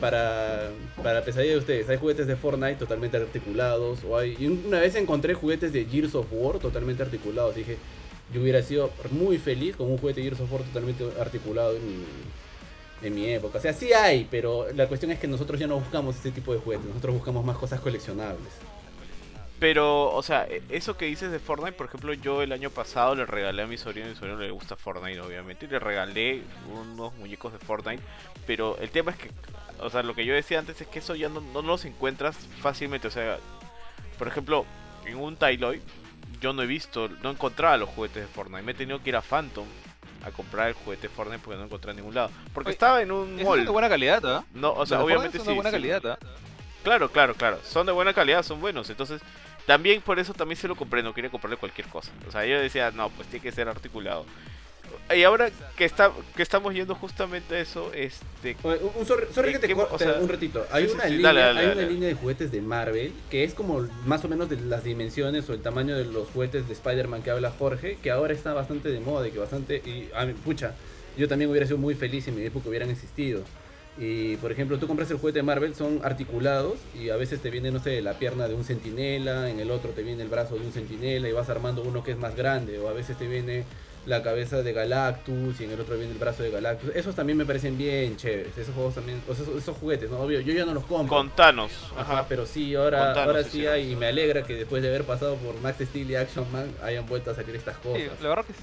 para, 0.00 0.70
para 1.02 1.24
pesadilla 1.24 1.52
de 1.52 1.58
ustedes, 1.58 1.88
hay 1.88 1.96
juguetes 1.96 2.26
de 2.26 2.36
Fortnite 2.36 2.76
totalmente 2.76 3.16
articulados. 3.16 4.00
O 4.04 4.16
hay, 4.16 4.36
una 4.46 4.80
vez 4.80 4.94
encontré 4.94 5.34
juguetes 5.34 5.72
de 5.72 5.84
Gears 5.84 6.14
of 6.14 6.26
War 6.30 6.58
totalmente 6.58 7.02
articulados. 7.02 7.54
Dije, 7.54 7.76
yo 8.32 8.40
hubiera 8.40 8.62
sido 8.62 8.90
muy 9.10 9.38
feliz 9.38 9.76
con 9.76 9.90
un 9.90 9.98
juguete 9.98 10.20
de 10.20 10.28
Gears 10.28 10.40
of 10.40 10.52
War 10.52 10.62
totalmente 10.62 11.04
articulado 11.20 11.76
en 11.76 11.86
mi, 11.86 12.04
en 13.02 13.14
mi 13.14 13.26
época. 13.26 13.58
O 13.58 13.60
sea, 13.60 13.72
sí 13.72 13.92
hay, 13.92 14.26
pero 14.30 14.66
la 14.74 14.86
cuestión 14.88 15.12
es 15.12 15.18
que 15.18 15.28
nosotros 15.28 15.58
ya 15.60 15.66
no 15.66 15.78
buscamos 15.78 16.16
ese 16.16 16.30
tipo 16.30 16.52
de 16.52 16.58
juguetes. 16.58 16.86
Nosotros 16.86 17.14
buscamos 17.14 17.44
más 17.44 17.56
cosas 17.56 17.80
coleccionables. 17.80 18.52
Pero, 19.58 20.12
o 20.12 20.22
sea, 20.22 20.46
e- 20.46 20.62
eso 20.68 20.96
que 20.98 21.06
dices 21.06 21.30
de 21.30 21.38
Fortnite, 21.38 21.72
por 21.72 21.86
ejemplo, 21.86 22.12
yo 22.12 22.42
el 22.42 22.52
año 22.52 22.68
pasado 22.70 23.14
le 23.14 23.24
regalé 23.24 23.62
a 23.62 23.66
mi 23.66 23.78
sobrino, 23.78 24.08
mi 24.08 24.14
sobrino 24.14 24.38
le 24.38 24.50
gusta 24.50 24.76
Fortnite, 24.76 25.20
obviamente, 25.20 25.64
y 25.64 25.68
le 25.68 25.78
regalé 25.78 26.42
unos 26.70 27.14
muñecos 27.14 27.52
de 27.54 27.58
Fortnite. 27.58 28.02
Pero 28.46 28.76
el 28.78 28.90
tema 28.90 29.12
es 29.12 29.16
que, 29.16 29.30
o 29.80 29.90
sea, 29.90 30.02
lo 30.02 30.14
que 30.14 30.24
yo 30.24 30.34
decía 30.34 30.58
antes 30.58 30.80
es 30.80 30.86
que 30.86 30.98
eso 31.00 31.14
ya 31.14 31.28
no, 31.28 31.40
no 31.40 31.62
los 31.62 31.84
encuentras 31.84 32.36
fácilmente. 32.60 33.08
O 33.08 33.10
sea, 33.10 33.38
por 34.18 34.28
ejemplo, 34.28 34.64
en 35.04 35.16
un 35.16 35.36
Tailoy, 35.36 35.80
yo 36.40 36.52
no 36.52 36.62
he 36.62 36.66
visto, 36.66 37.08
no 37.22 37.30
encontraba 37.30 37.76
los 37.76 37.88
juguetes 37.88 38.22
de 38.22 38.28
Fortnite. 38.28 38.62
Me 38.62 38.72
he 38.72 38.74
tenido 38.74 39.02
que 39.02 39.10
ir 39.10 39.16
a 39.16 39.22
Phantom 39.22 39.66
a 40.24 40.30
comprar 40.30 40.68
el 40.68 40.74
juguete 40.74 41.08
de 41.08 41.14
Fortnite 41.14 41.40
porque 41.44 41.58
no 41.58 41.64
encontré 41.64 41.90
en 41.92 41.98
ningún 41.98 42.14
lado. 42.14 42.30
Porque 42.52 42.68
Oye, 42.70 42.74
estaba 42.74 43.00
en 43.02 43.12
un 43.12 43.30
Es 43.32 43.36
de 43.38 43.44
mall. 43.44 43.66
buena 43.68 43.88
calidad, 43.88 44.24
¿ah? 44.26 44.44
No, 44.54 44.72
o 44.72 44.84
sea, 44.86 44.98
Los 44.98 45.06
de 45.06 45.12
obviamente 45.14 45.38
son 45.38 45.46
de 45.48 45.54
buena 45.54 45.70
sí. 45.70 45.76
calidad, 45.76 46.06
¿ah? 46.06 46.18
Claro, 46.82 47.10
claro, 47.10 47.34
claro. 47.34 47.60
Son 47.64 47.86
de 47.86 47.92
buena 47.92 48.12
calidad, 48.12 48.42
son 48.42 48.60
buenos. 48.60 48.88
Entonces, 48.90 49.20
también 49.66 50.00
por 50.00 50.18
eso 50.18 50.34
también 50.34 50.56
se 50.56 50.68
lo 50.68 50.76
compré. 50.76 51.02
No 51.02 51.14
quería 51.14 51.30
comprarle 51.30 51.56
cualquier 51.56 51.88
cosa. 51.88 52.10
O 52.28 52.30
sea, 52.32 52.44
yo 52.44 52.60
decía, 52.60 52.90
no, 52.92 53.08
pues 53.10 53.28
tiene 53.28 53.42
que 53.42 53.52
ser 53.52 53.68
articulado. 53.68 54.24
Y 55.14 55.22
ahora 55.22 55.50
que 55.76 55.84
está 55.84 56.12
que 56.34 56.42
estamos 56.42 56.74
yendo 56.74 56.94
justamente 56.94 57.54
a 57.56 57.60
eso, 57.60 57.92
este... 57.94 58.56
Oye, 58.62 58.78
Un, 58.82 58.90
un 59.00 59.06
sorry, 59.06 59.26
sorry 59.32 59.48
¿Qué- 59.48 59.52
que 59.54 59.58
te 59.60 59.66
qué- 59.68 59.74
corte 59.74 59.94
o 59.94 59.98
sea, 59.98 60.14
un 60.20 60.28
ratito. 60.28 60.66
Hay 60.72 60.86
sí, 60.88 60.94
una, 60.94 61.04
sí, 61.04 61.10
línea, 61.10 61.26
dale, 61.28 61.40
dale, 61.40 61.60
hay 61.60 61.66
dale. 61.68 61.80
una 61.82 61.90
línea 61.92 62.08
de 62.08 62.14
juguetes 62.14 62.50
de 62.50 62.60
Marvel 62.60 63.12
que 63.30 63.44
es 63.44 63.54
como 63.54 63.86
más 64.04 64.24
o 64.24 64.28
menos 64.28 64.48
de 64.48 64.56
las 64.60 64.82
dimensiones 64.84 65.48
o 65.48 65.54
el 65.54 65.62
tamaño 65.62 65.96
de 65.96 66.04
los 66.06 66.28
juguetes 66.30 66.66
de 66.66 66.72
Spider-Man 66.72 67.22
que 67.22 67.30
habla 67.30 67.52
Jorge, 67.56 67.98
que 68.02 68.10
ahora 68.10 68.32
está 68.32 68.52
bastante 68.54 68.88
de 68.88 69.00
moda 69.00 69.28
y 69.28 69.30
que 69.30 69.38
bastante. 69.38 69.76
Y, 69.76 70.08
a 70.14 70.24
mí, 70.26 70.32
pucha, 70.32 70.74
yo 71.16 71.28
también 71.28 71.50
hubiera 71.50 71.66
sido 71.66 71.78
muy 71.78 71.94
feliz 71.94 72.24
si 72.24 72.30
en 72.30 72.36
mi 72.36 72.44
época 72.44 72.68
hubieran 72.68 72.90
existido. 72.90 73.42
Y 73.98 74.36
por 74.36 74.52
ejemplo, 74.52 74.78
tú 74.78 74.86
compras 74.86 75.10
el 75.10 75.16
juguete 75.16 75.38
de 75.38 75.42
Marvel, 75.42 75.74
son 75.74 76.00
articulados 76.04 76.74
y 76.94 77.08
a 77.08 77.16
veces 77.16 77.40
te 77.40 77.48
viene, 77.48 77.70
no 77.70 77.78
sé, 77.82 78.02
la 78.02 78.12
pierna 78.18 78.46
de 78.46 78.54
un 78.54 78.62
centinela, 78.62 79.48
en 79.48 79.58
el 79.58 79.70
otro 79.70 79.92
te 79.92 80.02
viene 80.02 80.22
el 80.22 80.28
brazo 80.28 80.56
de 80.56 80.66
un 80.66 80.72
centinela 80.72 81.26
y 81.28 81.32
vas 81.32 81.48
armando 81.48 81.80
uno 81.82 82.04
que 82.04 82.10
es 82.10 82.18
más 82.18 82.36
grande, 82.36 82.78
o 82.78 82.88
a 82.90 82.92
veces 82.92 83.16
te 83.16 83.26
viene 83.26 83.64
la 84.06 84.22
cabeza 84.22 84.62
de 84.62 84.72
Galactus 84.72 85.60
y 85.60 85.64
en 85.64 85.72
el 85.72 85.80
otro 85.80 85.96
viene 85.96 86.12
el 86.12 86.18
brazo 86.18 86.42
de 86.44 86.50
Galactus. 86.50 86.90
Esos 86.94 87.14
también 87.14 87.36
me 87.36 87.44
parecen 87.44 87.76
bien 87.76 88.16
chéveres, 88.16 88.56
esos 88.56 88.74
juegos 88.74 88.94
también, 88.94 89.20
o 89.28 89.34
sea, 89.34 89.44
esos, 89.44 89.56
esos 89.58 89.76
juguetes, 89.76 90.08
¿no? 90.10 90.20
Obvio, 90.20 90.40
yo 90.40 90.52
ya 90.54 90.64
no 90.64 90.72
los 90.74 90.84
compro. 90.84 91.14
Con 91.16 91.30
Thanos. 91.30 91.72
Ajá, 91.96 92.24
pero 92.28 92.46
sí, 92.46 92.74
ahora, 92.76 93.12
ahora 93.24 93.42
sí, 93.44 93.66
hay, 93.66 93.92
y 93.92 93.96
me 93.96 94.06
alegra 94.06 94.44
que 94.44 94.54
después 94.54 94.80
de 94.82 94.88
haber 94.88 95.04
pasado 95.04 95.34
por 95.36 95.60
Max 95.60 95.78
Steel 95.84 96.10
y 96.10 96.14
Action 96.16 96.50
Man 96.52 96.72
hayan 96.82 97.04
vuelto 97.06 97.30
a 97.32 97.34
salir 97.34 97.56
estas 97.56 97.76
cosas. 97.78 98.00
Sí, 98.02 98.08
la 98.22 98.28
verdad 98.28 98.44
que 98.44 98.52
sí. 98.52 98.60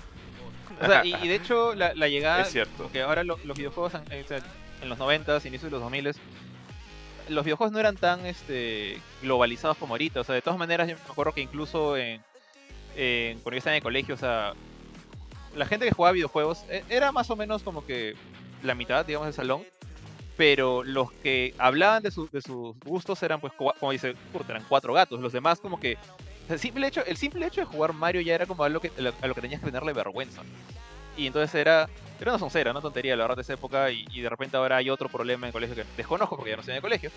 O 0.82 0.86
sea, 0.86 1.06
y, 1.06 1.14
y 1.14 1.28
de 1.28 1.36
hecho, 1.36 1.76
la, 1.76 1.94
la 1.94 2.08
llegada. 2.08 2.42
Es 2.42 2.50
cierto. 2.52 2.90
Que 2.92 3.02
ahora 3.02 3.24
lo- 3.24 3.38
los 3.44 3.56
videojuegos 3.58 3.94
en, 3.94 4.26
en- 4.82 4.90
los 4.90 4.98
90s, 4.98 5.46
inicios 5.46 5.72
de 5.72 5.78
los 5.78 5.84
2000s, 5.84 6.16
los 7.30 7.46
videojuegos 7.46 7.72
no 7.72 7.80
eran 7.80 7.96
tan 7.96 8.26
este, 8.26 9.00
globalizados 9.22 9.78
como 9.78 9.94
ahorita. 9.94 10.22
O 10.22 10.24
sea, 10.24 10.36
de 10.36 10.42
todas 10.42 10.58
maneras, 10.60 10.90
yo 10.90 10.96
me 10.96 11.02
acuerdo 11.12 11.32
que 11.34 11.42
incluso 11.42 11.96
en, 11.96 12.22
en- 12.96 13.40
cuando 13.40 13.52
yo 13.52 13.58
estaba 13.60 13.76
en 13.76 13.78
el 13.78 13.84
colegio, 13.84 14.16
o 14.16 14.18
sea, 14.18 14.54
la 15.56 15.66
gente 15.66 15.86
que 15.86 15.92
jugaba 15.94 16.14
videojuegos 16.14 16.64
e- 16.70 16.84
era 16.90 17.12
más 17.12 17.30
o 17.30 17.36
menos 17.36 17.64
como 17.64 17.86
que 17.86 18.16
la 18.64 18.76
mitad, 18.76 19.06
digamos, 19.06 19.28
del 19.28 19.34
salón. 19.34 19.64
Pero 20.36 20.84
los 20.84 21.12
que 21.12 21.54
hablaban 21.60 22.02
de, 22.02 22.10
su- 22.10 22.28
de 22.30 22.42
sus 22.42 22.76
gustos 22.80 23.22
eran, 23.22 23.40
pues, 23.40 23.54
como 23.54 23.92
dice 23.92 24.16
eran 24.50 24.64
cuatro 24.68 24.94
gatos. 24.94 25.20
Los 25.20 25.32
demás, 25.34 25.60
como 25.60 25.80
que. 25.80 25.98
El 26.50 26.60
simple, 26.60 26.88
hecho, 26.88 27.06
el 27.06 27.16
simple 27.18 27.46
hecho 27.46 27.62
de 27.62 27.66
jugar 27.66 27.94
Mario 27.94 28.20
ya 28.22 28.36
era 28.36 28.46
como 28.46 28.64
algo 28.64 28.82
que, 28.82 28.92
a 29.22 29.28
lo 29.28 29.34
que 29.36 29.42
tenías 29.42 29.62
que 29.62 29.68
tenerle 29.68 29.94
vergüenza. 29.94 30.42
Y 31.16 31.28
entonces 31.28 31.54
era, 31.56 31.88
era 32.20 32.32
una 32.32 32.40
soncera, 32.40 32.72
una 32.72 32.82
tontería, 32.82 33.16
la 33.16 33.24
verdad, 33.24 33.38
de 33.38 33.44
esa 33.44 33.54
época. 33.54 33.92
Y, 33.92 34.06
y 34.12 34.22
de 34.22 34.30
repente 34.30 34.58
ahora 34.58 34.78
hay 34.78 34.90
otro 34.90 35.08
problema 35.08 35.46
en 35.46 35.50
el 35.50 35.54
colegio 35.54 35.76
que 35.76 35.86
desconozco 35.96 36.36
porque 36.36 36.50
ya 36.50 36.56
no 36.58 36.62
estoy 36.62 36.74
en 36.74 36.78
el 36.78 36.82
colegio. 36.82 37.12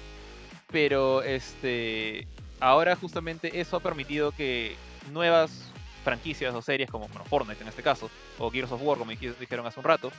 Pero 0.71 1.23
este 1.23 2.27
ahora 2.61 2.97
justamente 2.97 3.61
eso 3.61 3.77
ha 3.77 3.81
permitido 3.81 4.33
que 4.33 4.77
nuevas 5.11 5.66
franquicias 6.07 6.55
o 6.55 6.63
series 6.63 6.89
como 6.89 7.09
bueno, 7.09 7.25
Fortnite 7.25 7.63
en 7.63 7.69
este 7.69 7.83
caso, 7.83 8.09
o 8.39 8.49
Gears 8.49 8.71
of 8.71 8.81
War, 8.81 8.97
como 8.97 9.11
dij- 9.11 9.37
dijeron 9.39 9.67
hace 9.67 9.81
un 9.81 9.85
rato, 9.85 10.13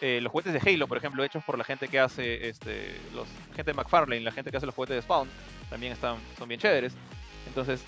eh, 0.00 0.20
los 0.22 0.30
juguetes 0.30 0.52
de 0.52 0.60
Halo, 0.70 0.86
por 0.86 0.96
ejemplo, 0.98 1.24
hechos 1.24 1.42
por 1.44 1.58
la 1.58 1.64
gente 1.64 1.88
que 1.88 1.98
hace, 1.98 2.48
este, 2.48 2.96
los 3.12 3.28
gente 3.56 3.72
de 3.72 3.74
McFarlane, 3.74 4.20
la 4.20 4.30
gente 4.30 4.50
que 4.52 4.56
hace 4.56 4.66
los 4.66 4.74
juguetes 4.74 4.94
de 4.96 5.02
Spawn, 5.02 5.28
también 5.68 5.92
están, 5.92 6.16
son 6.38 6.46
bien 6.48 6.60
chéveres. 6.60 6.92
Entonces, 7.48 7.84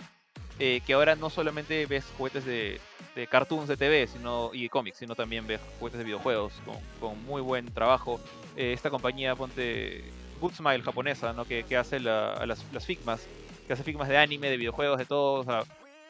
eh, 0.58 0.80
que 0.84 0.94
ahora 0.94 1.14
no 1.14 1.30
solamente 1.30 1.86
ves 1.86 2.04
juguetes 2.18 2.44
de, 2.44 2.80
de 3.14 3.26
cartoons 3.28 3.68
de 3.68 3.76
TV 3.76 4.06
sino, 4.08 4.50
y 4.52 4.68
cómics, 4.68 4.98
sino 4.98 5.14
también 5.14 5.46
ves 5.46 5.60
juguetes 5.78 5.98
de 5.98 6.04
videojuegos 6.04 6.54
con, 6.64 6.76
con 7.00 7.24
muy 7.24 7.40
buen 7.40 7.66
trabajo. 7.72 8.20
Eh, 8.56 8.72
esta 8.72 8.90
compañía, 8.90 9.36
ponte 9.36 10.02
Good 10.40 10.54
Smile 10.54 10.82
japonesa, 10.82 11.32
¿no? 11.32 11.44
que, 11.44 11.62
que 11.62 11.76
hace 11.76 12.00
la- 12.00 12.44
las, 12.46 12.64
las 12.72 12.84
Figmas, 12.84 13.28
que 13.66 13.72
hace 13.74 13.84
Figmas 13.84 14.08
de 14.08 14.18
anime, 14.18 14.50
de 14.50 14.56
videojuegos, 14.56 14.98
de 14.98 15.06
todo. 15.06 15.40
o 15.40 15.44
sea, 15.44 15.62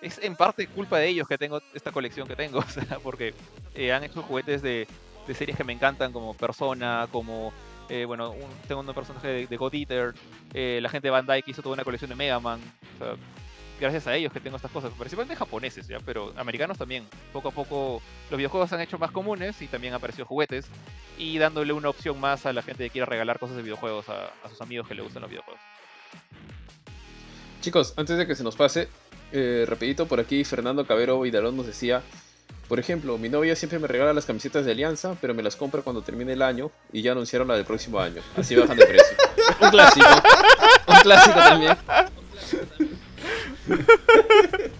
es 0.05 0.19
en 0.23 0.37
parte 0.37 0.67
culpa 0.67 0.99
de 0.99 1.09
ellos 1.09 1.27
que 1.27 1.39
tengo 1.39 1.61
esta 1.73 1.91
colección 1.91 2.29
que 2.29 2.37
tengo, 2.37 2.59
o 2.61 2.69
sea, 2.69 2.99
porque 3.03 3.35
eh, 3.75 3.93
han 3.93 4.05
hecho 4.05 4.23
juguetes 4.23 4.61
de, 4.63 4.87
de 5.27 5.35
series 5.35 5.57
que 5.57 5.65
me 5.65 5.73
encantan, 5.73 6.13
como 6.13 6.35
Persona, 6.35 7.09
como. 7.11 7.53
eh, 7.89 8.05
bueno, 8.05 8.31
un, 8.31 8.51
tengo 8.69 8.83
un 8.83 8.95
personaje 8.95 9.47
de, 9.47 9.57
God 9.57 9.75
Eater, 9.75 10.15
eh, 10.53 10.79
la 10.83 10.91
gente 10.91 11.09
de 11.09 11.11
Bandai 11.11 11.43
que 11.43 11.51
hizo 11.51 11.63
toda 11.63 11.75
una 11.75 11.85
colección 11.85 12.11
de 12.11 12.17
Mega 12.17 12.39
Man. 12.39 12.61
O 12.95 12.99
sea, 12.99 13.15
gracias 13.81 14.07
a 14.07 14.15
ellos 14.15 14.33
que 14.33 14.41
tengo 14.41 14.57
estas 14.57 14.71
cosas, 14.71 14.93
principalmente 14.93 15.37
japoneses, 15.37 15.89
¿ya? 15.89 15.99
pero 16.01 16.33
americanos 16.37 16.77
también. 16.77 17.07
Poco 17.33 17.49
a 17.49 17.51
poco 17.51 18.03
los 18.31 18.37
videojuegos 18.37 18.69
se 18.69 18.77
han 18.77 18.83
hecho 18.83 18.99
más 18.99 19.11
comunes 19.11 19.61
y 19.63 19.69
también 19.69 19.95
han 19.95 19.99
aparecido 19.99 20.27
juguetes 20.27 20.67
y 21.19 21.39
dándole 21.39 21.73
una 21.73 21.89
opción 21.89 22.21
más 22.21 22.45
a 22.45 22.53
la 22.53 22.63
gente 22.63 22.85
que 22.85 22.91
quiera 22.91 23.07
regalar 23.07 23.39
cosas 23.39 23.57
de 23.57 23.63
videojuegos 23.63 24.09
a, 24.11 24.27
a 24.45 24.49
sus 24.51 24.61
amigos 24.61 24.87
que 24.87 24.95
le 24.95 25.03
gustan 25.03 25.23
los 25.23 25.31
videojuegos. 25.31 25.61
Chicos, 27.65 27.95
antes 27.97 28.19
de 28.19 28.27
que 28.27 28.35
se 28.35 28.45
nos 28.45 28.57
pase, 28.57 28.89
eh, 29.33 29.65
rapidito 29.69 30.07
por 30.07 30.21
aquí 30.21 30.45
Fernando 30.45 30.87
Cabero 30.87 31.21
Vidalón 31.21 31.57
nos 31.57 31.67
decía, 31.67 32.03
por 32.69 32.81
ejemplo, 32.81 33.19
mi 33.19 33.29
novia 33.29 33.55
siempre 33.57 33.79
me 33.79 33.87
regala 33.87 34.15
las 34.15 34.25
camisetas 34.25 34.65
de 34.65 34.73
Alianza, 34.73 35.17
pero 35.21 35.35
me 35.35 35.43
las 35.43 35.57
compra 35.57 35.83
cuando 35.83 36.03
termine 36.03 36.33
el 36.33 36.43
año 36.43 36.71
y 36.93 37.03
ya 37.03 37.13
anunciaron 37.13 37.47
la 37.49 37.57
del 37.57 37.67
próximo 37.67 38.01
año. 38.01 38.23
Así 38.37 38.55
bajan 38.55 38.77
de 38.77 38.87
precio. 38.87 39.17
Un 39.61 39.71
clásico. 39.71 40.07
Un 40.87 40.97
clásico 41.01 41.39
también. 41.39 41.77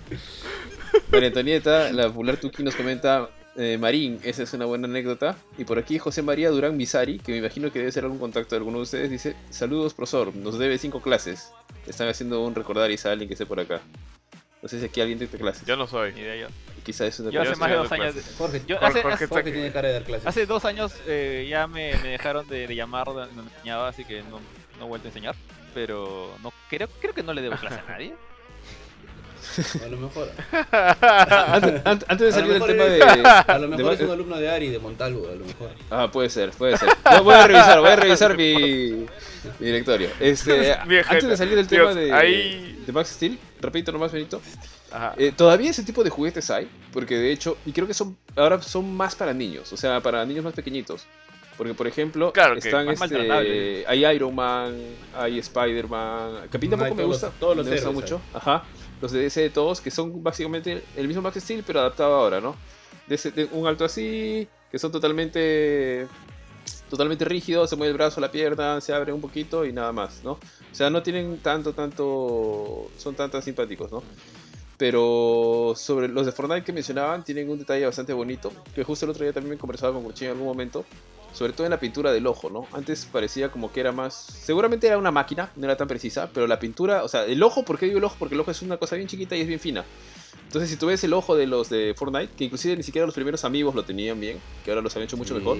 María 1.11 1.29
Antonieta, 1.29 1.93
la 1.93 2.07
popular 2.09 2.37
Tuki 2.39 2.63
nos 2.63 2.75
comenta, 2.75 3.29
eh, 3.57 3.77
Marín, 3.79 4.19
esa 4.25 4.43
es 4.43 4.53
una 4.55 4.65
buena 4.65 4.89
anécdota. 4.89 5.37
Y 5.59 5.65
por 5.65 5.79
aquí 5.79 5.99
José 5.99 6.23
María 6.23 6.51
Durán 6.51 6.77
Misari, 6.77 7.19
que 7.19 7.33
me 7.33 7.39
imagino 7.39 7.71
que 7.71 7.81
debe 7.81 7.93
ser 7.93 8.05
algún 8.05 8.19
contacto 8.19 8.55
de 8.55 8.59
alguno 8.59 8.79
de 8.79 8.85
ustedes, 8.85 9.11
dice, 9.11 9.37
saludos 9.51 9.93
profesor, 9.93 10.35
nos 10.35 10.59
debe 10.59 10.79
cinco 10.79 11.03
clases. 11.03 11.51
Están 11.87 12.09
haciendo 12.09 12.43
un 12.43 12.55
recordar 12.55 12.91
y 12.91 12.97
a 13.05 13.11
alguien 13.11 13.29
que 13.29 13.35
esté 13.35 13.45
por 13.45 13.61
acá. 13.61 13.83
No 14.65 14.69
sé 14.71 14.81
si 14.81 14.87
aquí 14.87 14.99
alguien 15.03 15.19
tiene 15.19 15.37
clases. 15.37 15.67
Yo 15.67 15.77
no 15.77 15.87
soy. 15.87 16.15
Ni 16.15 16.21
idea 16.23 16.37
yo. 16.37 16.55
Quizá 16.83 17.07
es 17.07 17.21
una 17.21 17.31
Yo 17.31 17.43
hace 17.43 17.55
más 17.57 17.69
de 17.71 17.77
dos 17.77 17.93
años. 17.93 18.15
Jorge, 18.39 18.63
Yo 18.67 18.77
Jorge- 18.79 18.87
hace, 18.89 19.03
Jorge 19.03 19.27
Jorge 19.27 19.45
que- 19.45 19.53
tiene 19.53 19.73
cara 19.73 19.89
de 19.89 19.95
dar 19.95 20.05
clases. 20.05 20.27
hace 20.27 20.47
dos 20.47 20.65
años 20.65 20.95
eh, 21.07 21.47
ya 21.51 21.67
me, 21.67 21.95
me 21.99 22.09
dejaron 22.09 22.49
de, 22.49 22.67
de 22.67 22.75
llamar 22.75 23.07
donde 23.07 23.43
enseñaba, 23.43 23.89
así 23.89 24.07
que 24.07 24.23
no, 24.23 24.41
no 24.79 24.85
he 24.87 24.89
vuelto 24.89 25.07
a 25.07 25.11
enseñar. 25.11 25.37
Pero 25.75 26.35
no 26.43 26.51
creo, 26.71 26.89
creo 27.01 27.13
que 27.13 27.23
no 27.23 27.35
le 27.35 27.43
debo 27.43 27.57
clase 27.57 27.79
a 27.81 27.91
nadie. 27.91 28.15
A 29.85 29.89
lo 29.89 29.97
mejor. 29.99 30.31
Antes, 31.05 31.83
antes- 31.85 32.19
de 32.27 32.33
salir 32.33 32.53
del 32.53 32.63
tema 32.65 32.85
eres- 32.85 32.99
de... 32.99 33.29
A 33.29 33.59
lo 33.59 33.69
de 33.69 33.77
mejor 33.77 33.93
es 33.95 34.01
ma- 34.01 34.07
un 34.07 34.11
alumno 34.13 34.37
de 34.39 34.49
Ari, 34.51 34.69
de 34.71 34.79
Montalvo, 34.79 35.29
a 35.29 35.35
lo 35.35 35.45
mejor. 35.45 35.71
Ah, 35.91 36.11
puede 36.11 36.31
ser, 36.31 36.51
puede 36.51 36.77
ser. 36.77 36.89
Voy- 37.05 37.21
Voy 37.25 37.35
a 37.35 37.47
revisar, 37.47 37.81
voy 37.81 37.89
a 37.91 37.97
revisar 37.97 38.37
mi, 38.37 39.07
mi 39.59 39.67
directorio. 39.67 40.09
Este, 40.21 40.73
antes 41.09 41.29
de 41.29 41.37
salir 41.37 41.57
del 41.57 41.67
Dios, 41.67 41.89
tema 41.95 42.01
de, 42.01 42.13
ahí- 42.13 42.83
de 42.87 42.93
Max 42.93 43.11
Steel, 43.11 43.39
repito 43.61 43.93
nomás, 43.93 44.13
Benito. 44.13 44.41
Ajá. 44.91 45.15
Eh, 45.17 45.33
todavía 45.37 45.71
ese 45.71 45.83
tipo 45.83 46.05
de 46.05 46.11
juguetes 46.11 46.51
hay, 46.51 46.69
porque 46.93 47.17
de 47.19 47.33
hecho, 47.33 47.57
y 47.67 47.73
creo 47.73 47.87
que 47.87 47.95
son 47.95 48.17
ahora 48.37 48.63
son 48.63 48.95
más 48.97 49.15
para 49.17 49.33
niños, 49.35 49.73
o 49.73 49.77
sea, 49.77 50.01
para 50.01 50.25
niños 50.25 50.45
más 50.45 50.55
pequeñitos. 50.55 51.07
Porque, 51.57 51.73
por 51.73 51.87
ejemplo, 51.87 52.33
Claro 52.33 52.57
están 52.57 52.89
este, 52.89 53.85
hay 53.87 54.05
Iron 54.17 54.35
Man, 54.35 54.75
hay 55.17 55.39
Spider-Man, 55.39 56.49
Hay 56.53 56.69
tampoco 56.69 56.95
me 56.97 57.05
gusta, 57.05 57.31
todos 57.39 57.57
los 57.57 57.65
me 57.67 57.73
gusta 57.77 57.91
mucho. 57.93 58.21
Ajá, 58.33 58.65
los 59.01 59.13
de 59.13 59.21
DC 59.21 59.41
de 59.41 59.51
todos, 59.51 59.81
que 59.81 59.91
son 59.91 60.23
básicamente 60.23 60.83
el 60.97 61.07
mismo 61.07 61.23
Max 61.23 61.43
Steel, 61.43 61.65
pero 61.67 61.81
adaptado 61.81 62.15
ahora, 62.15 62.41
¿no? 62.41 62.57
De, 63.07 63.49
un 63.53 63.67
alto 63.67 63.85
así, 63.85 64.49
que 64.71 64.79
son 64.79 64.93
totalmente 64.93 66.07
totalmente 66.89 67.25
rígidos, 67.25 67.71
se 67.71 67.77
mueve 67.77 67.91
el 67.91 67.97
brazo, 67.97 68.21
la 68.21 68.31
pierna, 68.31 68.81
se 68.81 68.93
abre 68.93 69.13
un 69.13 69.21
poquito 69.21 69.65
y 69.65 69.73
nada 69.73 69.93
más, 69.93 70.23
¿no? 70.23 70.33
O 70.33 70.41
sea, 70.73 70.91
no 70.91 71.03
tienen 71.03 71.39
tanto, 71.39 71.73
tanto, 71.73 72.91
son 72.97 73.15
tan, 73.15 73.31
tan 73.31 73.43
simpáticos, 73.43 73.91
¿no? 73.91 74.03
Pero 74.85 75.73
sobre 75.79 76.09
los 76.09 76.27
de 76.27 76.33
Fortnite 76.33 76.63
que 76.63 76.71
mencionaban, 76.71 77.25
tienen 77.25 77.49
un 77.49 77.59
detalle 77.59 77.87
bastante 77.87 78.13
bonito, 78.13 78.53
que 78.75 78.85
justo 78.85 79.07
el 79.07 79.13
otro 79.13 79.25
día 79.25 79.33
también 79.33 79.55
me 79.55 79.59
conversaba 79.59 79.95
con 79.95 80.03
Curchín 80.03 80.27
en 80.27 80.33
algún 80.33 80.47
momento, 80.47 80.85
sobre 81.33 81.55
todo 81.55 81.67
en 81.67 81.71
la 81.71 81.81
pintura 81.81 82.13
del 82.13 82.27
ojo, 82.27 82.51
¿no? 82.51 82.67
Antes 82.71 83.09
parecía 83.11 83.49
como 83.49 83.73
que 83.73 83.81
era 83.81 83.93
más... 83.93 84.13
Seguramente 84.15 84.87
era 84.87 84.99
una 84.99 85.11
máquina, 85.11 85.51
no 85.57 85.65
era 85.65 85.79
tan 85.79 85.89
precisa, 85.89 86.29
pero 86.35 86.47
la 86.47 86.59
pintura, 86.59 87.03
o 87.03 87.09
sea, 87.09 87.25
el 87.25 87.43
ojo, 87.43 87.65
¿por 87.65 87.79
qué 87.79 87.87
digo 87.87 87.97
el 87.97 88.05
ojo? 88.05 88.17
Porque 88.19 88.35
el 88.35 88.43
ojo 88.43 88.51
es 88.51 88.61
una 88.61 88.77
cosa 88.77 88.97
bien 88.97 89.09
chiquita 89.09 89.35
y 89.35 89.41
es 89.41 89.47
bien 89.47 89.59
fina. 89.59 89.87
Entonces, 90.49 90.69
si 90.69 90.77
tú 90.77 90.89
ves 90.89 91.03
el 91.03 91.15
ojo 91.15 91.35
de 91.35 91.47
los 91.47 91.71
de 91.71 91.95
Fortnite, 91.97 92.35
que 92.37 92.45
inclusive 92.45 92.77
ni 92.77 92.83
siquiera 92.83 93.07
los 93.07 93.15
primeros 93.15 93.43
amigos 93.47 93.75
lo 93.75 93.87
tenían 93.87 94.21
bien, 94.21 94.39
que 94.67 94.71
ahora 94.71 94.83
los 94.83 94.95
han 94.97 95.03
hecho 95.03 95.17
mucho 95.17 95.33
Sí, 95.33 95.39
mejor, 95.41 95.57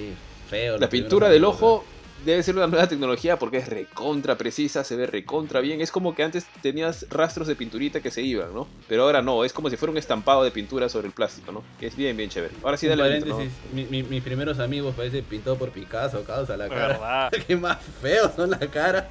Feo. 0.51 0.77
la 0.77 0.91
pintura 0.91 1.31
del 1.31 1.47
ojo 1.47 1.83
debe 2.25 2.43
ser 2.43 2.57
una 2.57 2.67
nueva 2.67 2.87
tecnología 2.89 3.39
porque 3.39 3.59
es 3.59 3.69
recontra 3.69 4.37
precisa, 4.37 4.83
se 4.85 4.97
ve 4.97 5.07
recontra 5.07 5.61
bien. 5.61 5.81
Es 5.81 5.91
como 5.91 6.15
que 6.15 6.23
antes 6.23 6.47
tenías 6.63 7.07
rastros 7.11 7.47
de 7.47 7.55
pinturita 7.57 8.01
que 8.01 8.11
se 8.11 8.23
iban, 8.23 8.55
¿no? 8.55 8.67
Pero 8.89 9.03
ahora 9.05 9.23
no, 9.23 9.45
es 9.45 9.53
como 9.53 9.71
si 9.71 9.77
fuera 9.77 9.93
un 9.93 9.99
estampado 9.99 10.43
de 10.45 10.51
pintura 10.51 10.89
sobre 10.89 11.07
el 11.09 11.13
plástico, 11.13 11.53
¿no? 11.53 11.63
Que 11.79 11.87
es 11.87 11.97
bien, 11.97 12.17
bien 12.17 12.31
chévere. 12.31 12.55
Ahora 12.63 12.77
sí 12.77 12.87
Un 12.87 12.97
dale 12.99 13.11
Benito, 13.15 13.39
¿no? 13.39 13.45
mi- 13.73 13.85
mi- 13.87 14.03
mis 14.03 14.23
primeros 14.23 14.59
amigos 14.59 14.95
parece 14.97 15.23
pintado 15.23 15.57
por 15.57 15.71
Picasso, 15.71 16.23
causa 16.25 16.57
la 16.57 16.69
cara. 16.69 17.31
Qué 17.47 17.57
más 17.57 17.79
feos 18.03 18.33
son 18.35 18.51
la 18.51 18.59
cara. 18.59 19.09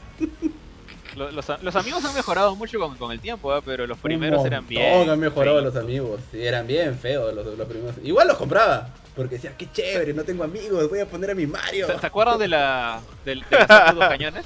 Lo- 1.16 1.30
Los, 1.32 1.46
los 1.62 1.76
amigos 1.76 2.04
han 2.06 2.14
mejorado 2.16 2.56
mucho 2.56 2.80
con, 2.80 2.96
con 2.98 3.12
el 3.12 3.20
tiempo, 3.20 3.52
¿ah? 3.52 3.62
pero 3.64 3.86
los 3.86 3.98
primeros 4.00 4.44
eran 4.46 4.68
bien. 4.68 5.08
han 5.10 5.20
mejorado 5.20 5.58
feitos. 5.58 5.74
los 5.76 5.84
amigos. 5.84 6.20
Sí, 6.32 6.42
eran 6.44 6.66
bien 6.66 6.98
feos 6.98 7.34
los, 7.36 7.46
los 7.58 7.68
primeros. 7.68 7.96
Igual 8.04 8.28
los 8.28 8.38
compraba. 8.38 8.90
Porque 9.16 9.36
decía, 9.36 9.56
qué 9.58 9.72
chévere, 9.72 10.14
no 10.14 10.24
tengo 10.24 10.44
amigos, 10.44 10.90
voy 10.90 11.00
a 11.00 11.06
poner 11.06 11.32
a 11.32 11.36
mi 11.36 11.46
Mario. 11.46 11.88
¿Se, 12.00 12.06
acuerdan 12.08 12.40
de 12.40 12.48
la 12.48 13.00
del, 13.26 13.42
de 13.42 13.58
los 13.60 13.68
dos 13.96 14.08
cañones? 14.10 14.46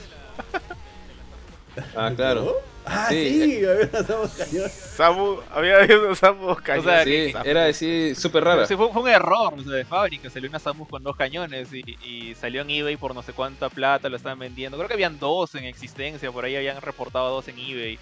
Ah, 1.95 2.11
claro. 2.15 2.55
Ah, 2.89 3.07
Sí. 3.09 3.43
sí, 3.59 3.65
a 3.65 3.69
ver, 3.73 3.89
hacemos 3.93 4.31
cañón. 4.31 4.69
Samu, 4.69 5.37
había 5.51 5.77
habido 5.77 6.15
Samu 6.15 6.55
cañón. 6.55 6.85
sea, 6.85 7.03
Sí, 7.03 7.09
que- 7.09 7.35
era 7.45 7.65
así 7.67 8.15
súper 8.15 8.43
rara. 8.45 8.65
Sí, 8.65 8.75
fue, 8.77 8.91
fue 8.93 9.01
un 9.01 9.09
error 9.09 9.53
o 9.57 9.61
sea, 9.61 9.73
de 9.73 9.83
fábrica. 9.85 10.29
Salió 10.29 10.49
una 10.49 10.59
Samus 10.59 10.87
con 10.87 11.03
dos 11.03 11.15
cañones 11.17 11.67
y, 11.73 11.79
y 12.05 12.33
salió 12.35 12.61
en 12.61 12.69
eBay 12.69 12.95
por 12.97 13.13
no 13.13 13.21
sé 13.23 13.33
cuánta 13.33 13.69
plata, 13.69 14.07
lo 14.09 14.15
estaban 14.15 14.39
vendiendo. 14.39 14.77
Creo 14.77 14.87
que 14.87 14.93
habían 14.93 15.19
dos 15.19 15.53
en 15.55 15.65
existencia, 15.65 16.31
por 16.31 16.45
ahí 16.45 16.55
habían 16.55 16.81
reportado 16.81 17.29
dos 17.29 17.47
en 17.49 17.59
eBay. 17.59 17.99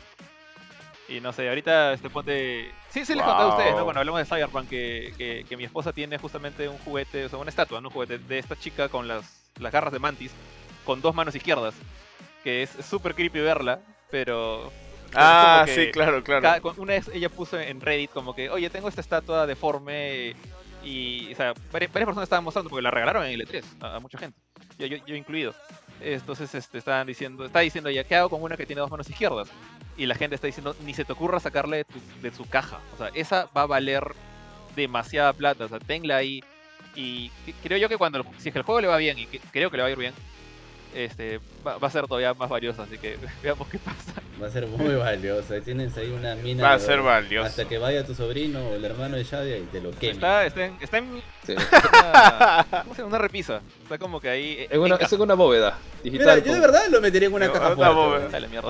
Y 1.09 1.19
no 1.19 1.33
sé, 1.33 1.47
ahorita 1.49 1.93
este 1.93 2.09
ponte. 2.09 2.71
Sí, 2.95 3.03
sí, 3.05 3.13
les 3.13 3.25
conté 3.25 3.43
a 3.43 3.47
ustedes, 3.47 3.71
¿no? 3.71 3.75
Wow. 3.79 3.83
Cuando 3.87 3.99
hablamos 3.99 4.19
de 4.21 4.25
Cyberpunk, 4.25 4.69
que, 4.69 5.13
que, 5.17 5.45
que 5.49 5.57
mi 5.57 5.65
esposa 5.65 5.91
tiene 5.91 6.17
justamente 6.17 6.69
un 6.69 6.77
juguete, 6.77 7.25
o 7.25 7.29
sea, 7.29 7.37
una 7.39 7.49
estatua, 7.49 7.81
¿no? 7.81 7.89
Un 7.89 7.93
juguete 7.93 8.19
de 8.19 8.39
esta 8.39 8.55
chica 8.55 8.87
con 8.87 9.05
las, 9.05 9.51
las 9.59 9.73
garras 9.73 9.91
de 9.91 9.99
mantis, 9.99 10.31
con 10.85 11.01
dos 11.01 11.13
manos 11.13 11.35
izquierdas. 11.35 11.75
Que 12.41 12.63
es 12.63 12.69
súper 12.89 13.13
creepy 13.13 13.41
verla, 13.41 13.81
pero. 14.09 14.71
Ah, 15.13 15.65
sí, 15.67 15.91
claro, 15.91 16.23
claro. 16.23 16.41
cada- 16.41 16.61
una 16.77 16.93
vez 16.93 17.09
ella 17.13 17.27
puso 17.27 17.59
en 17.59 17.81
Reddit 17.81 18.11
como 18.11 18.33
que, 18.33 18.49
oye, 18.49 18.69
tengo 18.69 18.87
esta 18.87 19.01
estatua 19.01 19.45
deforme 19.45 20.33
y, 20.81 21.33
o 21.33 21.35
sea, 21.35 21.53
varias, 21.73 21.91
varias 21.91 22.05
personas 22.07 22.23
estaban 22.23 22.45
mostrando 22.45 22.69
porque 22.69 22.81
la 22.81 22.91
regalaron 22.91 23.25
en 23.25 23.37
L3 23.41 23.61
a, 23.81 23.95
a 23.95 23.99
mucha 23.99 24.17
gente, 24.17 24.39
yo, 24.77 24.87
yo, 24.87 24.97
yo 25.05 25.15
incluido. 25.15 25.53
Entonces 26.01 26.53
este, 26.55 26.77
estaban 26.77 27.07
diciendo, 27.07 27.45
está 27.45 27.59
diciendo 27.59 27.89
ya, 27.89 28.03
¿qué 28.05 28.15
hago 28.15 28.29
con 28.29 28.41
una 28.41 28.55
que 28.57 28.65
tiene 28.65 28.79
dos 28.81 28.91
manos 28.91 29.09
izquierdas? 29.09 29.49
Y 29.97 30.05
la 30.07 30.15
gente 30.15 30.35
está 30.35 30.47
diciendo, 30.47 30.75
ni 30.85 30.93
se 30.93 31.05
te 31.05 31.13
ocurra 31.13 31.39
sacarle 31.39 31.77
de, 31.77 31.83
tu- 31.85 32.01
de 32.21 32.31
su 32.33 32.45
caja. 32.49 32.79
O 32.93 32.97
sea, 32.97 33.09
esa 33.13 33.47
va 33.55 33.61
a 33.61 33.65
valer 33.65 34.03
demasiada 34.75 35.31
plata, 35.33 35.65
o 35.65 35.69
sea, 35.69 35.79
tenla 35.79 36.17
ahí. 36.17 36.43
Y 36.95 37.29
creo 37.63 37.77
yo 37.77 37.87
que 37.89 37.97
cuando, 37.97 38.19
el- 38.19 38.25
si 38.39 38.49
es 38.49 38.53
que 38.53 38.59
el 38.59 38.65
juego 38.65 38.81
le 38.81 38.87
va 38.87 38.97
bien, 38.97 39.17
y 39.17 39.25
que- 39.27 39.39
creo 39.39 39.69
que 39.71 39.77
le 39.77 39.83
va 39.83 39.87
a 39.87 39.91
ir 39.91 39.97
bien, 39.97 40.13
este, 40.93 41.39
va, 41.65 41.77
va 41.77 41.87
a 41.89 41.91
ser 41.91 42.07
todavía 42.07 42.33
más 42.33 42.49
valioso, 42.49 42.81
así 42.81 42.97
que 42.97 43.17
veamos 43.43 43.67
qué 43.69 43.79
pasa. 43.79 44.13
Va 44.41 44.47
a 44.47 44.49
ser 44.49 44.67
muy 44.67 44.95
valiosa. 44.95 45.59
Tienes 45.61 45.95
ahí 45.97 46.09
una 46.11 46.35
mina. 46.35 46.63
Va 46.63 46.73
a 46.73 46.79
ser 46.79 46.95
oro. 46.99 47.05
valioso. 47.05 47.47
Hasta 47.47 47.65
que 47.65 47.77
vaya 47.77 48.05
tu 48.05 48.13
sobrino 48.15 48.59
o 48.67 48.75
el 48.75 48.83
hermano 48.83 49.15
de 49.15 49.23
Shadia 49.23 49.57
y 49.57 49.63
te 49.63 49.79
lo 49.81 49.91
queme. 49.91 50.13
Está, 50.13 50.45
está, 50.45 50.65
en, 50.65 50.77
está 50.81 50.97
en 50.97 51.21
Sí. 51.45 51.53
una, 51.93 52.65
¿cómo 52.83 52.95
se 52.95 53.01
llama? 53.01 53.07
una 53.09 53.17
repisa. 53.17 53.61
Está 53.83 53.97
como 53.97 54.19
que 54.19 54.29
ahí. 54.29 54.67
Es 54.69 54.77
una, 54.77 54.95
encaja. 54.95 55.05
es 55.15 55.21
una 55.21 55.33
bóveda 55.35 55.77
Mira, 56.03 56.35
digital. 56.35 56.43
yo 56.43 56.53
de 56.53 56.59
verdad 56.59 56.81
lo 56.89 56.99
metería 57.01 57.27
en 57.29 57.33
una 57.33 57.47
No, 57.47 57.53
caja 57.53 57.75
fuerte. 57.75 58.31
Sale 58.31 58.47
mierda. 58.49 58.69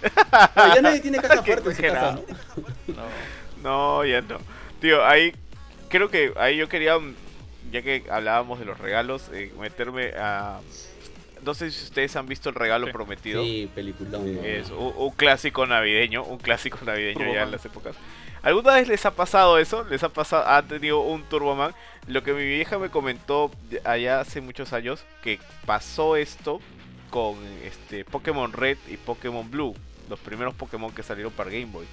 Pero 0.00 0.74
ya 0.74 0.82
nadie 0.82 1.00
tiene 1.00 1.18
caja 1.20 1.42
Qué 1.42 1.52
fuerte 1.56 1.70
en 1.70 1.76
su 1.76 1.82
casa. 1.82 2.12
¿no? 2.86 2.94
No. 2.94 3.98
No, 4.00 4.04
ya 4.04 4.20
no. 4.20 4.38
Tío, 4.80 5.04
ahí 5.04 5.34
creo 5.88 6.08
que 6.10 6.32
ahí 6.36 6.56
yo 6.56 6.68
quería, 6.68 6.96
ya 7.72 7.82
que 7.82 8.04
hablábamos 8.10 8.58
de 8.60 8.64
los 8.64 8.78
regalos, 8.78 9.30
eh, 9.32 9.52
meterme 9.60 10.12
a... 10.18 10.60
No 11.42 11.54
sé 11.54 11.70
si 11.70 11.84
ustedes 11.84 12.14
han 12.16 12.26
visto 12.26 12.48
el 12.48 12.54
regalo 12.56 12.86
Sí. 12.86 12.92
prometido. 12.92 13.42
Sí, 13.44 13.70
peliculón. 13.74 14.36
¿no? 14.36 14.42
Es 14.42 14.70
un, 14.70 14.92
un 14.96 15.10
clásico 15.10 15.66
navideño, 15.66 16.24
un 16.24 16.38
clásico 16.38 16.78
navideño 16.84 17.32
ya 17.32 17.42
en 17.44 17.50
las 17.52 17.64
épocas. 17.64 17.94
¿Alguna 18.42 18.74
vez 18.74 18.88
les 18.88 19.04
ha 19.06 19.12
pasado 19.12 19.58
eso? 19.58 19.84
¿Les 19.84 20.02
ha 20.02 20.08
pasado, 20.08 20.46
han 20.48 20.66
tenido 20.68 21.00
un 21.00 21.22
Turboman? 21.24 21.74
Lo 22.06 22.22
que 22.22 22.32
mi 22.32 22.44
vieja 22.44 22.78
me 22.78 22.88
comentó 22.90 23.50
allá 23.84 24.20
hace 24.20 24.40
muchos 24.40 24.72
años, 24.72 25.04
que 25.22 25.38
pasó 25.66 26.16
esto 26.16 26.60
con 27.10 27.36
este 27.64 28.04
Pokémon 28.04 28.52
Red 28.52 28.78
y 28.88 28.96
Pokémon 28.96 29.50
Blue, 29.50 29.74
los 30.08 30.18
primeros 30.18 30.54
Pokémon 30.54 30.92
que 30.92 31.02
salieron 31.02 31.32
para 31.32 31.50
Game 31.50 31.66
Boy, 31.66 31.86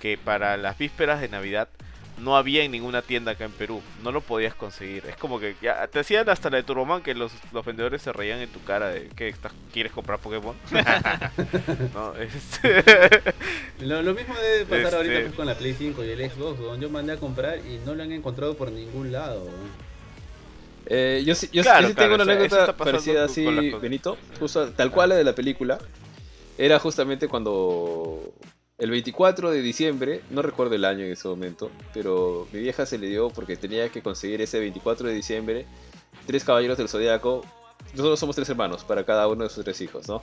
que 0.00 0.18
para 0.18 0.56
las 0.56 0.76
vísperas 0.78 1.20
de 1.20 1.28
Navidad 1.28 1.68
no 2.18 2.36
había 2.36 2.62
en 2.62 2.70
ninguna 2.70 3.00
tienda 3.02 3.32
acá 3.32 3.44
en 3.46 3.52
Perú, 3.52 3.80
no 4.02 4.12
lo 4.12 4.20
podías 4.20 4.54
conseguir. 4.54 5.02
Es 5.08 5.16
como 5.16 5.40
que 5.40 5.56
ya 5.62 5.86
te 5.88 5.98
hacían 5.98 6.28
hasta 6.28 6.50
la 6.50 6.58
de 6.58 6.62
Turboman 6.62 7.02
que 7.02 7.14
los, 7.14 7.32
los 7.52 7.64
vendedores 7.64 8.02
se 8.02 8.12
reían 8.12 8.38
en 8.40 8.48
tu 8.50 8.62
cara 8.62 8.88
de 8.90 9.08
que 9.16 9.28
estás, 9.28 9.52
quieres 9.72 9.92
comprar 9.92 10.18
Pokémon. 10.20 10.54
no, 11.94 12.14
es- 12.16 12.60
Lo, 13.80 14.02
lo 14.02 14.14
mismo 14.14 14.34
debe 14.34 14.64
pasar 14.66 14.84
Este- 14.84 14.96
ahorita 14.96 15.20
pues, 15.22 15.34
con 15.34 15.46
la 15.46 15.54
Play 15.54 15.74
5 15.76 16.04
y 16.04 16.10
el 16.10 16.30
Xbox, 16.30 16.60
weón. 16.60 16.80
Yo 16.80 16.90
mandé 16.90 17.14
a 17.14 17.16
comprar 17.16 17.58
y 17.58 17.80
no 17.84 17.94
lo 17.94 18.02
han 18.02 18.12
encontrado 18.12 18.56
por 18.56 18.70
ningún 18.70 19.10
lado. 19.10 19.48
Eh, 20.86 21.22
yo 21.24 21.34
sí, 21.34 21.48
yo, 21.52 21.62
Claro, 21.62 21.82
yo 21.82 21.88
sí 21.88 21.94
claro, 21.94 22.10
tengo 22.16 22.22
una 22.24 22.32
anécdota 22.34 22.76
parecida 22.76 23.24
así. 23.24 23.44
Benito, 23.80 24.18
justo 24.38 24.70
tal 24.72 24.90
cual 24.90 25.08
la 25.10 25.14
de 25.16 25.24
la 25.24 25.34
película. 25.34 25.78
Era 26.62 26.78
justamente 26.78 27.26
cuando 27.26 28.34
el 28.78 28.92
24 28.92 29.50
de 29.50 29.60
diciembre, 29.62 30.20
no 30.30 30.42
recuerdo 30.42 30.76
el 30.76 30.84
año 30.84 31.04
en 31.04 31.10
ese 31.10 31.26
momento, 31.26 31.72
pero 31.92 32.46
mi 32.52 32.60
vieja 32.60 32.86
se 32.86 32.98
le 32.98 33.08
dio 33.08 33.30
porque 33.30 33.56
tenía 33.56 33.88
que 33.88 34.00
conseguir 34.00 34.40
ese 34.42 34.60
24 34.60 35.08
de 35.08 35.12
diciembre 35.12 35.66
tres 36.24 36.44
caballeros 36.44 36.78
del 36.78 36.88
zodiaco. 36.88 37.44
Nosotros 37.94 38.20
somos 38.20 38.36
tres 38.36 38.48
hermanos 38.48 38.84
para 38.84 39.04
cada 39.04 39.26
uno 39.26 39.42
de 39.42 39.50
sus 39.50 39.64
tres 39.64 39.80
hijos, 39.80 40.06
¿no? 40.06 40.22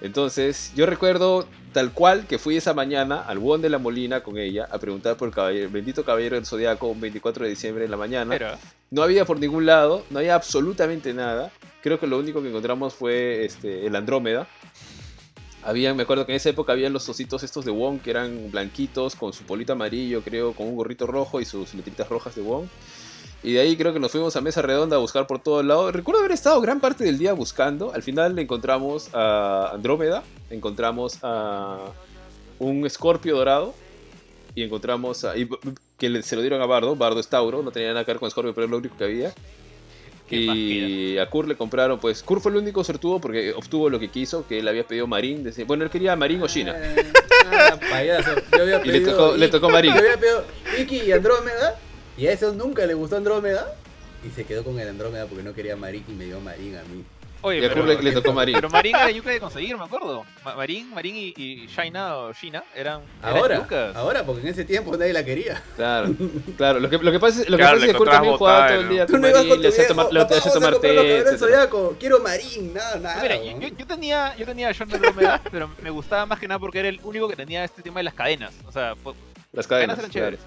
Entonces, 0.00 0.70
yo 0.76 0.86
recuerdo 0.86 1.44
tal 1.72 1.92
cual 1.92 2.28
que 2.28 2.38
fui 2.38 2.56
esa 2.56 2.72
mañana 2.72 3.20
al 3.22 3.38
Won 3.38 3.60
de 3.60 3.68
la 3.68 3.78
Molina 3.78 4.22
con 4.22 4.38
ella 4.38 4.68
a 4.70 4.78
preguntar 4.78 5.16
por 5.16 5.26
el, 5.26 5.34
caballero, 5.34 5.64
el 5.64 5.72
bendito 5.72 6.04
caballero 6.04 6.36
del 6.36 6.46
zodiaco 6.46 6.86
un 6.86 7.00
24 7.00 7.42
de 7.42 7.50
diciembre 7.50 7.84
en 7.84 7.90
la 7.90 7.96
mañana. 7.96 8.30
Pero, 8.30 8.50
No 8.92 9.02
había 9.02 9.24
por 9.24 9.40
ningún 9.40 9.66
lado, 9.66 10.04
no 10.10 10.20
había 10.20 10.36
absolutamente 10.36 11.12
nada. 11.14 11.50
Creo 11.82 11.98
que 11.98 12.06
lo 12.06 12.16
único 12.16 12.40
que 12.42 12.48
encontramos 12.48 12.94
fue 12.94 13.44
este, 13.44 13.88
el 13.88 13.96
Andrómeda. 13.96 14.46
Habían, 15.64 15.96
me 15.96 16.04
acuerdo 16.04 16.24
que 16.24 16.32
en 16.32 16.36
esa 16.36 16.50
época 16.50 16.72
habían 16.72 16.92
los 16.92 17.08
ositos 17.08 17.42
estos 17.42 17.64
de 17.64 17.70
Wong 17.70 18.00
que 18.00 18.10
eran 18.10 18.50
blanquitos, 18.50 19.16
con 19.16 19.32
su 19.32 19.44
polito 19.44 19.72
amarillo, 19.72 20.22
creo, 20.22 20.52
con 20.52 20.68
un 20.68 20.76
gorrito 20.76 21.06
rojo 21.06 21.40
y 21.40 21.44
sus 21.44 21.74
letritas 21.74 22.08
rojas 22.08 22.34
de 22.34 22.42
Wong. 22.42 22.66
Y 23.42 23.52
de 23.52 23.60
ahí 23.60 23.76
creo 23.76 23.92
que 23.92 24.00
nos 24.00 24.10
fuimos 24.10 24.34
a 24.36 24.40
mesa 24.40 24.62
redonda 24.62 24.96
a 24.96 24.98
buscar 24.98 25.26
por 25.26 25.40
todos 25.40 25.64
lados. 25.64 25.92
Recuerdo 25.92 26.20
haber 26.20 26.32
estado 26.32 26.60
gran 26.60 26.80
parte 26.80 27.04
del 27.04 27.18
día 27.18 27.32
buscando. 27.32 27.92
Al 27.92 28.02
final 28.02 28.34
le 28.34 28.42
encontramos 28.42 29.10
a 29.14 29.70
Andrómeda, 29.74 30.24
encontramos 30.50 31.18
a 31.22 31.92
un 32.58 32.84
escorpio 32.84 33.36
dorado 33.36 33.74
y 34.56 34.62
encontramos 34.64 35.24
a, 35.24 35.34
que 35.98 36.22
se 36.22 36.34
lo 36.34 36.42
dieron 36.42 36.60
a 36.62 36.66
Bardo. 36.66 36.96
Bardo 36.96 37.20
es 37.20 37.28
Tauro, 37.28 37.62
no 37.62 37.70
tenía 37.70 37.90
nada 37.90 38.04
que 38.04 38.10
ver 38.12 38.18
con 38.18 38.30
Scorpio, 38.30 38.54
pero 38.54 38.64
es 38.64 38.70
lo 38.70 38.78
único 38.78 38.96
que 38.96 39.04
había. 39.04 39.32
¿Qué 40.28 40.46
más 40.46 40.56
Y 40.56 41.18
a 41.18 41.28
Kur 41.28 41.48
le 41.48 41.56
compraron, 41.56 41.98
pues 41.98 42.22
Kur 42.22 42.40
fue 42.40 42.52
el 42.52 42.58
único 42.58 42.84
sortudo 42.84 43.20
porque 43.20 43.52
obtuvo 43.52 43.88
lo 43.90 43.98
que 43.98 44.08
quiso, 44.08 44.46
que 44.46 44.58
él 44.58 44.68
había 44.68 44.84
pedido 44.84 45.06
Marín. 45.06 45.42
desde- 45.44 45.64
bueno, 45.64 45.84
él 45.84 45.90
quería 45.90 46.14
Marín 46.16 46.42
o 46.42 46.46
China. 46.48 46.74
Eh, 46.76 47.04
ah, 47.46 47.78
payaso. 47.90 48.30
Yo 48.56 48.62
había 48.62 48.80
Y 48.84 48.88
le 48.88 49.00
tocó, 49.00 49.36
le 49.36 49.46
Iki- 49.46 49.50
tocó 49.50 49.70
Marín. 49.70 49.92
Yo 49.94 49.98
había 50.00 50.16
pedido 50.18 50.44
Iki 50.80 50.96
y 51.02 51.12
Andrómeda. 51.12 51.78
Y 52.16 52.26
a 52.26 52.32
eso 52.32 52.52
nunca 52.52 52.84
le 52.86 52.94
gustó 52.94 53.16
Andrómeda. 53.16 53.74
Y 54.26 54.30
se 54.34 54.44
quedó 54.44 54.64
con 54.64 54.78
el 54.80 54.88
Andrómeda 54.88 55.26
porque 55.26 55.44
no 55.44 55.54
quería 55.54 55.76
Marín 55.76 56.04
y 56.08 56.12
me 56.12 56.24
dio 56.24 56.40
Marín 56.40 56.76
a 56.76 56.82
mí. 56.84 57.04
Oye, 57.42 57.60
Y 57.60 57.64
a 57.64 57.68
pero, 57.68 57.82
Kur 57.82 57.94
le, 57.94 58.02
le 58.02 58.12
tocó 58.12 58.32
Marín. 58.32 58.54
pero 58.54 58.68
Marín 58.70 58.94
era 58.96 59.10
yuca 59.10 59.30
de 59.30 59.40
conseguir, 59.40 59.76
me 59.76 59.84
acuerdo. 59.84 60.24
Ma- 60.44 60.54
Marín, 60.56 60.90
Marín 60.94 61.16
y, 61.16 61.34
y 61.36 61.66
Shaina 61.66 62.16
o 62.16 62.32
Shina 62.32 62.64
eran, 62.74 63.02
eran 63.22 63.36
Ahora, 63.36 63.56
yucas. 63.58 63.96
ahora, 63.96 64.24
porque 64.24 64.42
en 64.42 64.48
ese 64.48 64.64
tiempo 64.64 64.96
nadie 64.96 65.12
la 65.12 65.24
quería. 65.24 65.62
Claro, 65.76 66.10
claro. 66.56 66.80
Lo 66.80 66.90
que, 66.90 66.98
lo 66.98 67.12
que 67.12 67.20
pasa 67.20 67.42
es, 67.42 67.48
lo 67.48 67.56
que 67.56 67.62
Claro, 67.62 67.76
pasa 67.80 67.90
es 67.90 67.96
que 67.98 68.04
también 68.04 68.36
jugaba 68.36 68.68
todo 68.68 68.80
el 68.80 68.88
día 68.88 69.06
Tú 69.06 69.12
con 69.12 69.20
no 69.22 69.28
Marín, 69.32 69.60
le 69.62 69.68
hacía 69.68 69.86
tomar, 69.88 70.12
le 70.12 70.20
"Papá, 70.20 70.36
hacía 70.36 70.52
tomar 70.52 70.76
té. 70.78 71.24
Quiero 71.98 72.20
Marín, 72.20 72.74
nada, 72.74 72.96
nada. 72.96 73.22
Mira, 73.22 73.36
yo, 73.36 73.68
yo- 73.76 73.86
tenía, 73.86 74.36
yo 74.36 74.44
tenía 74.46 74.68
a 74.68 74.74
John 74.74 74.92
Andromeda, 74.92 75.40
pero 75.50 75.70
me 75.82 75.90
gustaba 75.90 76.26
más 76.26 76.38
que 76.38 76.46
nada 76.48 76.58
porque 76.58 76.78
era 76.80 76.88
el 76.88 77.00
único 77.02 77.28
que 77.28 77.36
tenía 77.36 77.64
este 77.64 77.82
tema 77.82 78.00
de 78.00 78.04
las 78.04 78.14
cadenas. 78.14 78.52
O 78.66 78.72
sea, 78.72 78.94
Las 79.52 79.66
cadenas 79.66 79.96
cadenas, 79.96 79.98
eran 79.98 80.10
claro. 80.10 80.12
chéveres. 80.12 80.40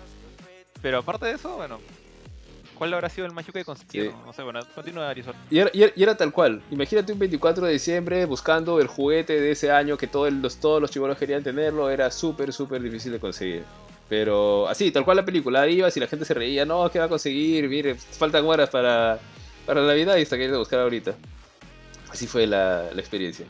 Pero 0.82 0.98
aparte 1.00 1.26
de 1.28 1.34
eso, 1.34 1.56
bueno, 1.58 1.80
¿cuál 2.82 2.96
habrá 2.96 3.10
sido 3.10 3.28
el 3.28 3.32
más 3.34 3.46
yuca 3.46 3.60
de 3.60 3.66
conseguir? 3.66 4.10
Sí. 4.10 4.16
No 4.26 4.34
sé, 4.34 4.42
bueno, 4.42 4.60
continúa 4.74 5.08
Arizona. 5.08 5.38
Y 5.52 5.60
era, 5.60 5.70
y 5.72 5.84
era- 5.84 5.94
y 5.96 6.02
era 6.02 6.18
tal 6.18 6.32
cual. 6.34 6.64
Imagínate 6.72 7.14
un 7.14 7.20
24 7.20 7.64
de 7.68 7.74
diciembre 7.74 8.26
buscando 8.26 8.80
el 8.80 8.88
juguete 8.88 9.40
de 9.40 9.52
ese 9.52 9.70
año 9.70 9.98
que 9.98 10.08
todo 10.08 10.26
el- 10.26 10.42
los, 10.42 10.58
todos 10.58 10.82
los 10.82 10.90
chibolos 10.90 11.16
querían 11.20 11.44
tenerlo. 11.44 11.92
Era 11.92 12.10
súper, 12.10 12.52
súper 12.52 12.82
difícil 12.82 13.12
de 13.12 13.20
conseguir. 13.20 13.64
Pero 14.10 14.68
así, 14.68 14.90
tal 14.90 15.06
cual 15.06 15.18
la 15.18 15.26
película. 15.26 15.62
Ahí 15.62 15.76
ibas 15.76 15.96
y 15.96 16.00
la 16.00 16.08
gente 16.08 16.26
se 16.26 16.34
reía. 16.34 16.66
No, 16.66 16.90
¿qué 16.90 16.98
va 16.98 17.06
a 17.06 17.10
conseguir? 17.10 17.70
Mire, 17.70 17.94
faltan 17.96 18.44
horas 18.46 18.68
para, 18.72 19.20
para 19.68 19.82
Navidad 19.86 20.18
y 20.18 20.24
está 20.24 20.36
queriendo 20.36 20.58
buscar 20.58 20.80
ahorita. 20.80 21.14
Así 22.10 22.26
fue 22.26 22.48
la, 22.48 22.90
la 22.94 23.00
experiencia. 23.00 23.46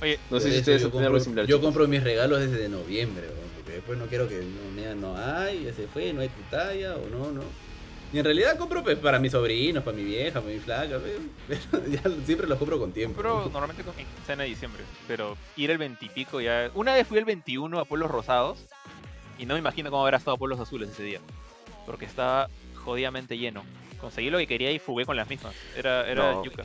Oye, 0.00 0.18
No 0.30 0.38
sé 0.38 0.52
si 0.52 0.58
ustedes 0.58 0.82
yo 0.82 0.90
tenido 0.90 1.06
algo 1.08 1.18
compro- 1.18 1.22
similar. 1.24 1.46
Yo 1.46 1.56
chicos. 1.56 1.66
compro 1.66 1.88
mis 1.88 2.04
regalos 2.04 2.38
desde 2.40 2.68
noviembre, 2.68 3.24
porque 3.56 3.72
después 3.72 3.98
no 3.98 4.06
quiero 4.06 4.28
que 4.28 4.42
no, 4.42 4.94
no 4.94 5.16
hay, 5.18 5.64
ya 5.64 5.72
se 5.72 5.86
fue, 5.88 6.12
no 6.12 6.20
hay 6.20 6.28
tu 6.28 6.40
talla 6.50 6.94
o 6.96 7.08
no, 7.08 7.32
no. 7.32 7.65
Y 8.12 8.18
en 8.18 8.24
realidad 8.24 8.56
compro 8.56 8.82
pues, 8.82 8.96
para 8.98 9.18
mis 9.18 9.32
sobrinos, 9.32 9.82
para 9.82 9.96
mi 9.96 10.04
vieja, 10.04 10.40
para 10.40 10.52
mi 10.52 10.60
flaca, 10.60 10.98
pero, 11.48 11.86
ya 11.88 12.00
siempre 12.24 12.46
los 12.46 12.58
compro 12.58 12.78
con 12.78 12.92
tiempo. 12.92 13.14
compro 13.20 13.50
normalmente 13.50 13.82
con 13.82 13.98
en 13.98 14.06
cena 14.26 14.44
de 14.44 14.48
diciembre, 14.50 14.82
pero 15.08 15.36
ir 15.56 15.70
el 15.70 15.78
20 15.78 16.04
y 16.04 16.08
pico 16.08 16.40
ya. 16.40 16.70
Una 16.74 16.94
vez 16.94 17.06
fui 17.06 17.18
el 17.18 17.24
21 17.24 17.78
a 17.80 17.84
Pueblos 17.84 18.10
Rosados 18.10 18.58
y 19.38 19.44
no 19.46 19.54
me 19.54 19.60
imagino 19.60 19.90
cómo 19.90 20.02
habrá 20.04 20.18
estado 20.18 20.38
Pueblos 20.38 20.60
Azules 20.60 20.88
ese 20.90 21.02
día, 21.02 21.20
porque 21.84 22.04
estaba 22.04 22.48
jodidamente 22.76 23.36
lleno. 23.38 23.64
Conseguí 24.00 24.30
lo 24.30 24.38
que 24.38 24.46
quería 24.46 24.70
y 24.70 24.78
fugué 24.78 25.04
con 25.04 25.16
las 25.16 25.28
mismas. 25.28 25.54
Era, 25.76 26.08
era 26.08 26.32
No. 26.32 26.44
yuca. 26.44 26.64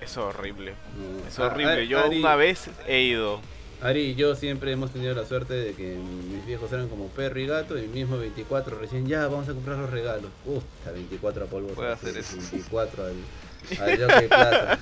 Es 0.00 0.16
horrible. 0.16 0.74
No. 0.96 1.28
Es 1.28 1.38
Ah, 1.38 1.46
horrible. 1.46 1.86
Yo 1.88 1.98
Ari- 2.06 2.20
una 2.20 2.36
vez 2.36 2.70
he 2.86 3.00
ido. 3.02 3.40
Ari 3.80 4.00
y 4.00 4.14
yo 4.16 4.34
siempre 4.34 4.72
hemos 4.72 4.90
tenido 4.90 5.14
la 5.14 5.24
suerte 5.24 5.54
de 5.54 5.72
que 5.74 5.96
mis 6.32 6.44
viejos 6.46 6.72
eran 6.72 6.88
como 6.88 7.06
perro 7.08 7.38
y 7.38 7.46
gato 7.46 7.78
y 7.78 7.86
mismo 7.86 8.18
24 8.18 8.76
recién 8.78 9.06
ya 9.06 9.28
vamos 9.28 9.48
a 9.48 9.52
comprar 9.54 9.78
los 9.78 9.90
regalos. 9.90 10.30
Uf, 10.46 10.64
a 10.86 10.90
24 10.90 11.44
a 11.44 11.46
polvo. 11.46 11.68
Puede 11.68 11.92
hacer 11.92 12.16
eso. 12.16 12.36
24 12.52 13.04
al, 13.04 13.80
al 13.80 13.98
Jockey 14.00 14.28
Plaza. 14.28 14.78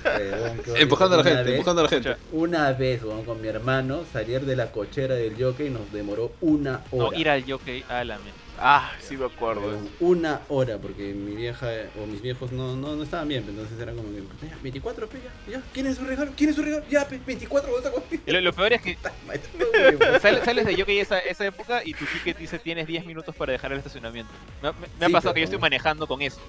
Empujando 0.77 1.15
a 1.15 1.17
la 1.19 1.23
gente, 1.23 1.43
vez- 1.43 1.51
empujando 1.53 1.81
a 1.81 1.83
la 1.83 1.89
gente. 1.89 2.15
Una 2.31 2.71
vez, 2.73 3.03
weón, 3.03 3.23
con 3.23 3.39
mi 3.39 3.47
hermano, 3.47 4.03
salir 4.11 4.41
de 4.41 4.55
la 4.55 4.71
cochera 4.71 5.13
del 5.15 5.35
jockey 5.41 5.69
nos 5.69 5.91
demoró 5.93 6.31
una 6.41 6.81
hora. 6.91 7.11
no, 7.11 7.19
ir 7.19 7.29
al 7.29 7.43
jockey 7.49 7.83
a 7.87 8.03
la 8.03 8.17
me- 8.17 8.46
Ah, 8.59 8.91
sí 8.99 9.15
me 9.17 9.25
acuerdo. 9.25 9.77
Una 9.99 10.41
hora, 10.49 10.77
porque 10.79 11.13
mi 11.13 11.35
vieja 11.35 11.67
o 12.01 12.07
mis 12.07 12.21
viejos 12.21 12.51
no, 12.51 12.75
no, 12.75 12.95
no 12.95 13.03
estaban 13.03 13.27
bien, 13.27 13.45
entonces 13.47 13.79
era 13.79 13.91
como 13.93 14.09
que, 14.09 14.23
"Ya, 14.47 14.57
24, 14.63 15.07
pe, 15.07 15.19
ya, 15.47 15.51
ya, 15.59 15.61
¿quién 15.73 15.85
es 15.87 15.97
su 15.97 16.05
regalo? 16.05 16.31
¿Quién 16.35 16.49
es 16.49 16.55
su 16.55 16.63
regalo? 16.63 16.83
Ya, 16.89 17.07
pe, 17.07 17.19
24, 17.25 17.71
vamos 17.71 17.85
a 17.85 17.91
comer. 17.91 18.19
Y 18.25 18.31
lo, 18.31 18.41
lo 18.41 18.53
peor 18.53 18.73
es 18.73 18.81
que 18.81 18.97
sales, 20.21 20.43
sales 20.43 20.65
de 20.65 20.75
jockey 20.75 20.99
esa, 20.99 21.19
esa 21.19 21.45
época 21.45 21.81
y 21.85 21.93
tu 21.93 22.05
ticket 22.05 22.37
dice 22.37 22.57
tienes 22.59 22.87
10 22.87 23.05
minutos 23.05 23.35
para 23.35 23.51
dejar 23.51 23.71
el 23.73 23.77
estacionamiento. 23.77 24.31
Me, 24.61 24.71
me- 24.71 24.77
me 24.99 25.05
ha 25.05 25.07
Sí, 25.07 25.13
pasado 25.13 25.33
pero 25.33 25.33
que 25.35 25.39
yo 25.41 25.45
estoy 25.45 25.59
manejando 25.59 26.07
con 26.07 26.21
eso. 26.21 26.39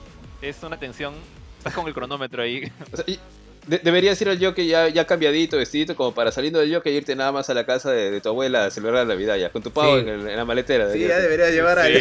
Es 0.40 0.62
una 0.62 0.78
tensión. 0.78 1.14
Estás 1.58 1.74
con 1.74 1.86
el 1.88 1.92
cronómetro 1.94 2.42
ahí. 2.42 2.70
O 2.92 2.96
sea, 2.96 3.04
y 3.06 3.18
de- 3.68 3.78
deberías 3.78 4.20
ir 4.20 4.28
al 4.28 4.44
jockey 4.44 4.66
ya, 4.66 4.88
ya 4.88 5.06
cambiadito, 5.06 5.56
vestidito, 5.56 5.94
como 5.94 6.12
para 6.12 6.32
saliendo 6.32 6.58
del 6.58 6.74
jockey 6.74 6.92
irte 6.96 7.14
nada 7.14 7.30
más 7.30 7.48
a 7.50 7.54
la 7.54 7.64
casa 7.64 7.92
de, 7.92 8.10
de 8.10 8.20
tu 8.20 8.28
abuela 8.30 8.64
a 8.66 8.70
celebrar 8.70 9.06
la 9.06 9.14
Navidad 9.14 9.36
ya, 9.36 9.50
con 9.50 9.62
tu 9.62 9.70
pavo 9.70 9.94
Sí. 9.94 10.00
en, 10.00 10.08
el- 10.08 10.28
en 10.28 10.36
la 10.36 10.44
maletera. 10.44 10.90
Sí, 10.92 11.06
ya 11.06 11.18
debería 11.20 11.50
llevar 11.50 11.78
a 11.78 11.84
Sí, 11.86 11.92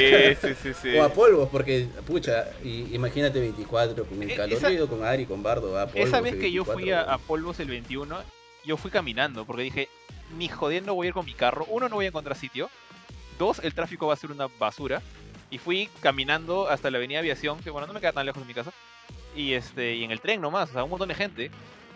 sí, 0.41 0.47
sí, 0.63 0.71
sí. 0.81 0.97
O 0.97 1.03
a 1.03 1.09
polvos, 1.13 1.49
porque, 1.51 1.87
pucha, 2.05 2.47
y, 2.63 2.93
imagínate 2.95 3.39
24 3.39 4.05
con 4.05 4.23
el 4.23 4.31
Eh, 4.31 4.35
calor, 4.35 4.57
esa- 4.57 4.87
con 4.87 5.03
Ari, 5.03 5.25
con 5.25 5.43
Bardo, 5.43 5.77
a 5.77 5.85
polvos. 5.87 6.07
Esa 6.07 6.21
vez 6.21 6.35
que 6.35 6.51
yo 6.51 6.63
24, 6.65 6.73
fui 6.79 6.91
a, 6.91 7.01
a. 7.01 7.17
Polvos 7.17 7.59
el 7.59 7.67
21, 7.67 8.17
yo 8.65 8.77
fui 8.77 8.89
caminando 8.89 9.45
porque 9.45 9.63
dije, 9.63 9.89
ni 10.37 10.47
jodiendo 10.49 10.93
voy 10.95 11.07
a 11.07 11.09
ir 11.09 11.13
con 11.13 11.25
mi 11.25 11.33
carro. 11.33 11.65
Uno, 11.69 11.87
no 11.89 11.95
voy 11.95 12.05
a 12.05 12.09
encontrar 12.09 12.35
sitio. 12.37 12.69
Dos, 13.37 13.59
el 13.63 13.73
tráfico 13.73 14.07
va 14.07 14.13
a 14.13 14.17
ser 14.17 14.31
una 14.31 14.47
basura. 14.59 15.01
Y 15.49 15.57
fui 15.59 15.89
caminando 16.01 16.67
hasta 16.67 16.91
la 16.91 16.97
avenida 16.97 17.19
Aviación, 17.19 17.59
que 17.59 17.69
bueno, 17.69 17.87
no 17.87 17.93
me 17.93 18.01
queda 18.01 18.11
tan 18.11 18.25
lejos 18.25 18.41
de 18.41 18.47
mi 18.47 18.53
casa. 18.53 18.71
Y 19.37 19.53
este 19.53 19.95
y 19.95 20.03
en 20.03 20.11
el 20.11 20.19
tren 20.19 20.41
nomás, 20.41 20.69
o 20.71 20.73
sea, 20.73 20.83
un 20.83 20.89
montón 20.89 21.07
de 21.07 21.15
gente. 21.15 21.51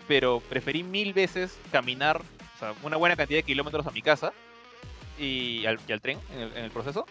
pero 0.08 0.40
preferí 0.40 0.82
mil 0.82 1.12
veces 1.12 1.58
caminar 1.70 2.22
o 2.56 2.58
sea, 2.58 2.72
una 2.82 2.96
buena 2.96 3.16
cantidad 3.16 3.38
de 3.38 3.42
kilómetros 3.42 3.86
a 3.86 3.90
mi 3.90 4.00
casa 4.02 4.32
y 5.18 5.66
al, 5.66 5.78
y 5.86 5.92
al 5.92 6.00
tren 6.00 6.18
en 6.34 6.40
el, 6.40 6.56
en 6.56 6.64
el 6.64 6.70
proceso 6.70 7.04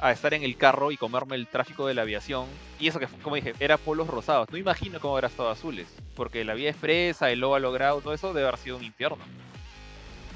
a 0.00 0.12
estar 0.12 0.32
en 0.34 0.42
el 0.42 0.56
carro 0.56 0.90
y 0.92 0.96
comerme 0.96 1.36
el 1.36 1.46
tráfico 1.46 1.86
de 1.86 1.92
la 1.94 2.02
aviación. 2.02 2.46
Y 2.78 2.88
eso 2.88 2.98
que, 2.98 3.06
como 3.22 3.36
dije, 3.36 3.52
era 3.60 3.76
polos 3.76 4.08
rosados. 4.08 4.48
No 4.50 4.56
imagino 4.56 4.98
cómo 4.98 5.14
habrá 5.14 5.28
estado 5.28 5.50
azules. 5.50 5.88
Porque 6.16 6.42
la 6.42 6.54
vía 6.54 6.70
expresa, 6.70 7.30
el 7.30 7.44
óvalo 7.44 7.70
grado, 7.70 8.00
todo 8.00 8.14
eso 8.14 8.32
debe 8.32 8.48
haber 8.48 8.58
sido 8.58 8.78
un 8.78 8.84
infierno. 8.84 9.18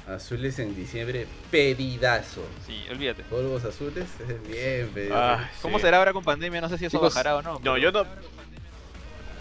Azules 0.07 0.59
en 0.59 0.75
diciembre, 0.75 1.25
pedidazo. 1.49 2.45
Sí, 2.67 2.79
olvídate. 2.91 3.23
Polvos 3.23 3.65
azules, 3.65 4.05
es 4.29 4.47
bien 4.47 4.87
pedidazo. 4.93 5.19
Ah, 5.19 5.49
¿Cómo 5.63 5.79
sí. 5.79 5.85
será 5.85 5.97
ahora 5.97 6.13
con 6.13 6.23
pandemia? 6.23 6.61
No 6.61 6.69
sé 6.69 6.77
si 6.77 6.85
eso 6.85 6.97
Chicos, 6.97 7.15
bajará 7.15 7.37
o 7.37 7.41
no. 7.41 7.59
No, 7.63 7.75
yo 7.79 7.91
no. 7.91 8.05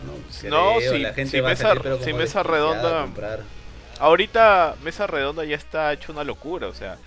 No, 0.04 0.12
no, 0.50 0.76
creo, 0.78 0.92
si- 0.92 0.98
la 1.00 1.14
gente 1.14 1.30
si 1.30 1.40
va 1.40 1.48
a 1.48 1.52
mesa- 1.52 1.62
salir, 1.68 1.82
pero 1.82 1.98
si 1.98 2.12
mesa 2.12 2.42
redonda-. 2.42 3.02
Ahorita 4.00 4.74
Mesa 4.82 5.06
Redonda 5.06 5.44
ya 5.44 5.56
está 5.56 5.92
hecho 5.92 6.10
una 6.12 6.24
locura, 6.24 6.66
o 6.66 6.74
sea, 6.74 6.98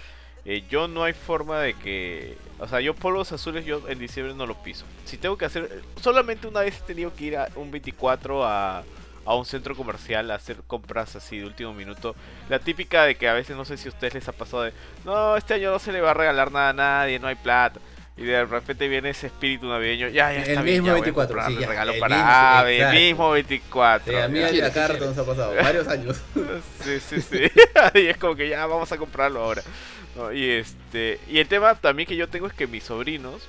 eh, 0.46 0.64
yo 0.70 0.88
no 0.88 1.04
hay 1.04 1.12
forma 1.14 1.60
de 1.60 1.74
que, 1.74 2.38
o 2.60 2.68
sea, 2.68 2.80
yo 2.80 2.94
polvos 2.96 3.32
azules 3.34 3.66
yo 3.66 3.82
en 3.90 4.00
diciembre 4.00 4.34
no 4.34 4.46
lo 4.46 4.56
piso. 4.64 4.86
Si 5.06 5.18
tengo 5.18 5.38
que 5.38 5.44
hacer, 5.46 5.82
solamente 6.02 6.48
una 6.48 6.62
vez 6.62 6.78
he 6.80 6.86
tenido 6.86 7.14
que 7.14 7.26
ir 7.26 7.38
a 7.38 7.50
un 7.56 7.70
24 7.72 8.46
a, 8.46 8.84
a 9.26 9.36
un 9.36 9.46
centro 9.46 9.76
comercial 9.76 10.32
a 10.32 10.36
hacer 10.36 10.56
compras 10.66 11.18
así 11.18 11.40
de 11.40 11.46
último 11.46 11.74
minuto. 11.74 12.16
La 12.48 12.60
típica 12.60 13.04
de 13.04 13.16
que 13.16 13.28
a 13.28 13.34
veces 13.34 13.58
no 13.58 13.66
sé 13.66 13.76
si 13.76 13.90
a 13.90 13.92
ustedes 13.92 14.14
les 14.14 14.28
ha 14.30 14.32
pasado 14.32 14.64
de, 14.64 14.72
no, 15.04 15.36
este 15.36 15.56
año 15.56 15.72
no 15.72 15.80
se 15.80 15.92
le 15.92 16.00
va 16.00 16.12
a 16.12 16.14
regalar 16.14 16.54
nada 16.54 16.70
a 16.70 16.74
nadie, 16.74 17.20
no 17.20 17.28
hay 17.28 17.36
plata. 17.36 17.82
Y 18.18 18.24
de 18.24 18.46
repente 18.46 18.88
viene 18.88 19.12
ese 19.12 19.28
espíritu 19.28 19.68
navideño, 19.68 20.08
ya, 20.08 20.34
ya 20.34 20.44
El 20.44 20.50
está 20.50 20.62
bien, 20.64 20.82
mismo 20.82 20.90
a 20.90 20.94
24, 20.96 21.36
comprarle 21.36 21.56
sí, 21.56 21.62
ya, 21.62 21.68
regalo 21.68 21.92
el 21.94 22.00
para 22.00 22.16
mismo, 22.16 22.32
Ave, 22.32 22.76
el 22.76 22.82
exacto. 22.82 23.00
mismo 23.00 23.32
24. 23.32 24.12
Sí, 24.12 24.20
a 24.20 24.28
mí 24.28 24.40
ya. 24.40 24.48
a 24.48 24.50
quieres, 24.50 24.74
cada 24.74 24.88
qué 24.88 24.94
rato 24.94 25.06
nos 25.06 25.18
ha 25.20 25.26
pasado, 25.26 25.56
varios 25.56 25.88
años. 25.88 26.22
Sí, 26.84 27.00
sí, 27.00 27.22
sí. 27.22 27.52
y 27.94 28.08
es 28.08 28.18
como 28.18 28.36
que 28.36 28.50
ya 28.50 28.66
vamos 28.66 28.92
a 28.92 28.98
comprarlo 28.98 29.44
ahora. 29.44 29.62
¿no? 30.16 30.34
Y 30.34 30.50
este 30.50 31.20
y 31.28 31.38
el 31.38 31.48
tema 31.48 31.76
también 31.76 32.08
que 32.08 32.16
yo 32.16 32.28
tengo 32.28 32.48
es 32.48 32.54
que 32.54 32.66
mis 32.66 32.84
sobrinos 32.84 33.48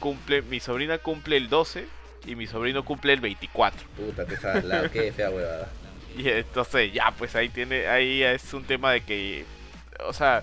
cumple, 0.00 0.42
mi 0.42 0.60
sobrina 0.60 0.98
cumple 0.98 1.38
el 1.38 1.48
12 1.48 1.86
y 2.26 2.34
mi 2.34 2.46
sobrino 2.46 2.84
cumple 2.84 3.14
el 3.14 3.20
24. 3.20 3.86
Puta, 3.96 4.26
qué 4.26 4.36
jala, 4.36 4.90
qué 4.90 5.12
fea 5.12 5.30
huevada. 5.30 5.68
Y 6.18 6.28
entonces 6.28 6.92
ya 6.92 7.14
pues 7.16 7.36
ahí 7.36 7.48
tiene 7.48 7.86
ahí 7.86 8.24
es 8.24 8.52
un 8.52 8.64
tema 8.64 8.90
de 8.90 9.02
que 9.02 9.44
o 10.04 10.12
sea, 10.12 10.42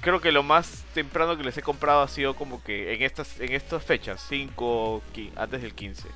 creo 0.00 0.20
que 0.20 0.32
lo 0.32 0.42
más 0.42 0.84
temprano 1.02 1.36
que 1.36 1.44
les 1.44 1.56
he 1.56 1.62
comprado 1.62 2.02
ha 2.02 2.08
sido 2.08 2.34
como 2.34 2.62
que 2.62 2.94
en 2.94 3.02
estas 3.02 3.38
en 3.40 3.52
estas 3.52 3.82
fechas, 3.84 4.24
5 4.28 5.02
antes 5.36 5.62
del 5.62 5.72
15. 5.74 6.08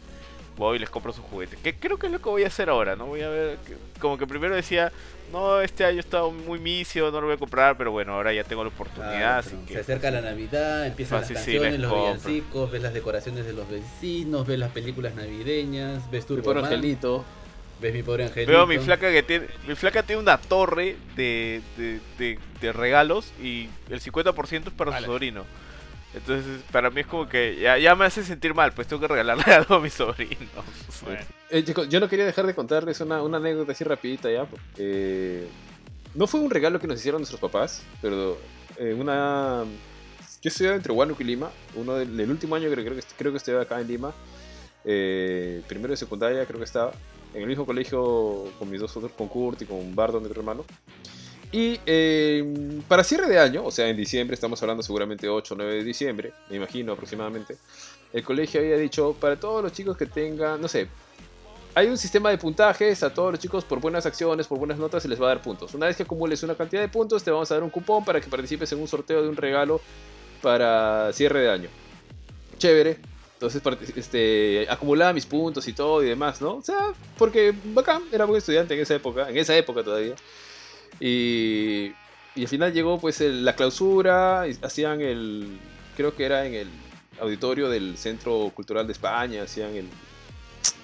Voy 0.57 0.77
y 0.77 0.81
les 0.81 0.91
compro 0.91 1.13
su 1.13 1.23
juguete. 1.23 1.57
Que 1.57 1.75
creo 1.75 1.97
que 1.99 2.07
es 2.07 2.13
lo 2.13 2.21
que 2.21 2.29
voy 2.29 2.45
a 2.45 2.49
hacer 2.49 2.69
ahora, 2.69 2.95
¿no? 2.95 3.07
Voy 3.07 3.23
a 3.23 3.29
ver. 3.29 3.57
que- 3.67 3.77
como 4.01 4.19
que 4.19 4.27
primero 4.27 4.55
decía, 4.55 4.93
no, 5.33 5.61
este 5.63 5.85
año 5.85 6.01
estaba 6.01 6.29
muy 6.29 6.59
misio, 6.59 7.11
no 7.11 7.21
lo 7.21 7.27
voy 7.29 7.37
a 7.37 7.39
comprar, 7.39 7.77
pero 7.79 7.91
bueno, 7.93 8.13
ahora 8.15 8.33
ya 8.35 8.45
tengo 8.45 8.63
la 8.65 8.69
oportunidad, 8.69 9.17
Claro, 9.19 9.39
así 9.41 9.57
que. 9.67 9.75
Se 9.75 9.81
acerca 9.81 10.11
la 10.11 10.21
Navidad, 10.21 10.87
empiezan 10.87 11.21
Fácil, 11.21 11.35
las 11.37 11.45
canciones, 11.45 11.81
los 11.81 11.91
compro. 11.91 12.07
villancicos, 12.09 12.71
ves 12.71 12.83
las 12.83 12.93
decoraciones 12.93 13.47
de 13.47 13.53
los 13.55 13.67
vecinos, 13.71 14.47
ves 14.47 14.59
las 14.59 14.73
películas 14.73 15.15
navideñas, 15.15 16.11
ves 16.11 16.27
Turbo 16.27 16.53
Man, 16.55 16.65
angelito. 16.65 17.25
Ves 17.83 17.93
mi 17.93 18.03
pobre 18.03 18.25
angelito. 18.25 18.51
Veo 18.53 18.63
a 18.63 18.67
mi 18.67 18.79
flaca 18.79 19.11
que 19.13 19.23
tiene. 19.23 19.47
Mi 19.69 19.75
flaca 19.75 20.03
tiene 20.03 20.23
una 20.23 20.39
torre 20.39 20.97
de, 21.17 21.61
de, 21.77 22.01
de- 22.19 22.39
de 22.61 22.73
regalos 22.73 23.33
y 23.43 23.69
el 23.91 24.01
50% 24.01 24.69
es 24.69 24.73
para 24.73 24.93
Vale. 24.93 25.05
su 25.07 25.13
sobrino. 25.13 25.45
Entonces, 26.15 26.61
para 26.71 26.91
mí 26.91 27.01
es 27.01 27.07
como 27.07 27.27
que 27.29 27.59
ya, 27.61 27.79
ya 27.79 27.95
me 27.95 28.05
hace 28.05 28.23
sentir 28.23 28.53
mal, 28.55 28.73
pues 28.73 28.87
tengo 28.87 29.01
que 29.01 29.09
regalarle 29.09 29.45
algo 29.55 29.75
a 29.77 29.81
mi 29.81 29.91
sobrino. 29.91 30.37
Bueno, 31.05 31.21
Eh, 31.51 31.65
chicos, 31.65 31.89
yo 31.89 32.01
no 32.01 32.09
quería 32.09 32.25
dejar 32.27 32.47
de 32.47 32.55
contarles 32.55 33.01
una, 33.01 33.23
una 33.23 33.39
anécdota 33.39 33.73
así 33.73 33.83
rapidita 33.85 34.31
ya. 34.31 34.47
no 36.15 36.27
fue 36.27 36.41
un 36.41 36.51
regalo 36.51 36.79
que 36.79 36.87
nos 36.87 36.99
hicieron 37.01 37.21
nuestros 37.21 37.41
papás, 37.41 37.83
pero 38.01 38.39
eh, 38.79 38.95
una... 38.99 39.65
Yo 40.43 40.49
estudiaba 40.49 40.77
entre 40.77 40.93
Huánuco 40.93 41.23
y 41.23 41.27
Lima, 41.27 41.51
uno 41.77 41.95
del, 41.95 42.17
del 42.17 42.31
último 42.31 42.57
año 42.57 42.69
creo, 42.71 42.85
creo 42.85 42.97
que, 42.97 43.03
creo 43.17 43.31
que 43.33 43.39
estudiaba 43.39 43.63
acá 43.63 43.81
en 43.81 43.87
Lima, 43.89 44.13
eh, 44.85 45.63
primero 45.69 45.93
de 45.93 45.97
secundaria 45.97 46.45
creo 46.45 46.59
que 46.59 46.65
estaba, 46.65 46.93
en 47.35 47.43
el 47.43 47.49
mismo 47.49 47.67
colegio 47.67 48.45
con 48.59 48.71
mis 48.71 48.81
dos 48.81 48.97
otros, 48.97 49.13
con 49.13 49.29
Kurt 49.29 49.63
y 49.63 49.67
con 49.67 49.95
Bardo, 49.95 50.21
mi 50.21 50.27
otro 50.27 50.41
hermano. 50.41 50.65
Y 51.51 51.79
eh, 51.85 52.81
para 52.89 53.05
cierre 53.05 53.29
de 53.29 53.39
año, 53.39 53.65
o 53.65 53.71
sea, 53.71 53.89
en 53.89 53.97
diciembre, 53.97 54.35
estamos 54.35 54.63
hablando 54.63 54.83
seguramente 54.83 55.29
8 55.29 55.53
o 55.53 55.57
9 55.57 55.75
de 55.75 55.85
diciembre, 55.85 56.33
me 56.49 56.57
imagino 56.57 56.93
aproximadamente, 56.93 57.59
el 58.13 58.25
colegio 58.25 58.61
había 58.61 58.79
dicho, 58.79 59.15
para 59.21 59.39
todos 59.39 59.63
los 59.63 59.73
chicos 59.73 59.97
que 59.97 60.07
tengan, 60.07 60.61
no 60.61 60.69
sé, 60.69 60.89
hay 61.75 61.89
un 61.89 61.99
sistema 61.99 62.31
de 62.31 62.39
puntajes 62.39 63.03
a 63.03 63.13
todos 63.13 63.33
los 63.33 63.41
chicos 63.41 63.65
por 63.65 63.81
buenas 63.81 64.05
acciones, 64.05 64.47
por 64.47 64.59
buenas 64.59 64.79
notas, 64.79 65.03
se 65.03 65.09
les 65.09 65.21
va 65.21 65.27
a 65.27 65.29
dar 65.29 65.43
puntos. 65.43 65.73
Una 65.75 65.87
vez 65.87 65.97
que 65.97 66.03
acumules 66.03 66.43
una 66.43 66.55
cantidad 66.55 66.83
de 66.83 66.89
puntos, 66.89 67.25
te 67.25 67.31
vamos 67.31 67.51
a 67.51 67.55
dar 67.55 67.63
un 67.63 67.71
cupón 67.71 68.05
para 68.05 68.21
que 68.21 68.29
participes 68.29 68.73
en 68.73 68.81
un 68.81 68.89
sorteo 68.89 69.23
de 69.23 69.29
un 69.29 69.37
regalo 69.37 69.81
para 70.43 71.13
cierre 71.13 71.41
de 71.41 71.51
año. 71.51 71.69
Chévere. 72.59 73.12
Entonces 73.43 73.97
este, 73.97 74.67
acumulaba 74.71 75.13
mis 75.13 75.27
puntos 75.27 75.67
y 75.67 75.73
todo 75.73 76.01
y 76.03 76.07
demás, 76.07 76.41
¿no? 76.41 76.55
O 76.59 76.63
sea, 76.63 76.93
porque 77.19 77.53
bacán, 77.65 78.03
era 78.13 78.25
buen 78.25 78.39
estudiante 78.39 78.75
en 78.75 78.81
esa 78.81 78.95
época, 78.95 79.29
en 79.29 79.37
esa 79.37 79.57
época 79.57 79.83
todavía. 79.83 80.15
Y, 81.01 81.91
y 82.37 82.43
al 82.43 82.49
final 82.49 82.73
llegó 82.73 83.01
pues 83.01 83.21
el- 83.21 83.45
la 83.45 83.57
clausura, 83.57 84.47
y 84.49 84.57
hacían 84.65 85.01
el, 85.01 85.59
creo 85.97 86.15
que 86.15 86.25
era 86.25 86.47
en 86.47 86.55
el 86.55 86.69
auditorio 87.21 87.69
del 87.69 87.97
Centro 87.99 88.53
Cultural 88.55 88.87
de 88.87 88.93
España, 88.93 89.43
hacían 89.43 89.75
el, 89.75 89.87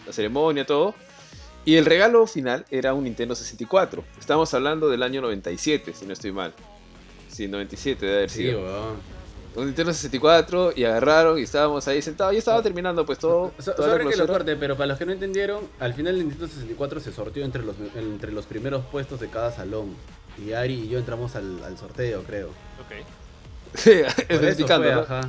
la 0.05 0.13
ceremonia, 0.13 0.67
todo. 0.67 0.97
Y 1.65 1.77
el 1.77 1.85
regalo 1.85 2.27
final 2.27 2.65
era 2.73 2.93
un 2.93 3.05
Nintendo 3.05 3.37
64. 3.37 4.03
Estamos 4.19 4.53
hablando 4.53 4.89
del 4.89 5.05
año 5.05 5.21
97, 5.21 5.93
si 5.95 6.07
no 6.07 6.13
estoy 6.13 6.33
mal. 6.33 6.53
Sí, 7.31 7.47
97 7.47 8.05
debe 8.05 8.17
haber 8.19 8.31
Sí, 8.31 8.39
sido. 8.39 8.97
Un 9.59 9.67
Nintendo 9.67 9.93
64 9.93 10.73
y 10.77 10.85
agarraron 10.85 11.39
y 11.39 11.43
estábamos 11.43 11.87
ahí 11.89 12.01
sentados. 12.01 12.33
Ya 12.33 12.39
estaba 12.39 12.63
terminando 12.63 13.05
pues 13.05 13.19
todo. 13.19 13.53
So- 13.59 13.75
sorry 13.77 14.07
que 14.09 14.17
lo 14.17 14.27
corte, 14.27 14.57
pero 14.57 14.77
para 14.77 14.87
los 14.89 14.99
que 14.99 15.07
no 15.07 15.13
entendieron, 15.13 15.65
al 15.81 15.95
final 15.95 16.15
el 16.15 16.21
Nintendo 16.21 16.47
64 16.47 17.01
se 17.01 17.13
sorteó 17.13 17.45
entre 17.45 17.63
los, 17.63 17.77
entre 17.97 18.33
los 18.33 18.47
primeros 18.47 18.85
puestos 18.87 19.21
de 19.21 19.29
cada 19.29 19.51
salón. 19.53 19.95
Y 20.45 20.53
Ari 20.53 20.75
y 20.85 20.89
yo 20.89 20.99
entramos 20.99 21.35
al, 21.35 21.63
al 21.65 21.77
sorteo, 21.77 22.23
creo. 22.23 22.49
ok. 22.49 23.05
Sí, 23.75 23.91
Por 24.01 24.07
eso 24.07 24.33
especificando, 24.33 24.87
fue, 24.87 24.95
¿no? 24.95 25.01
ajá. 25.03 25.21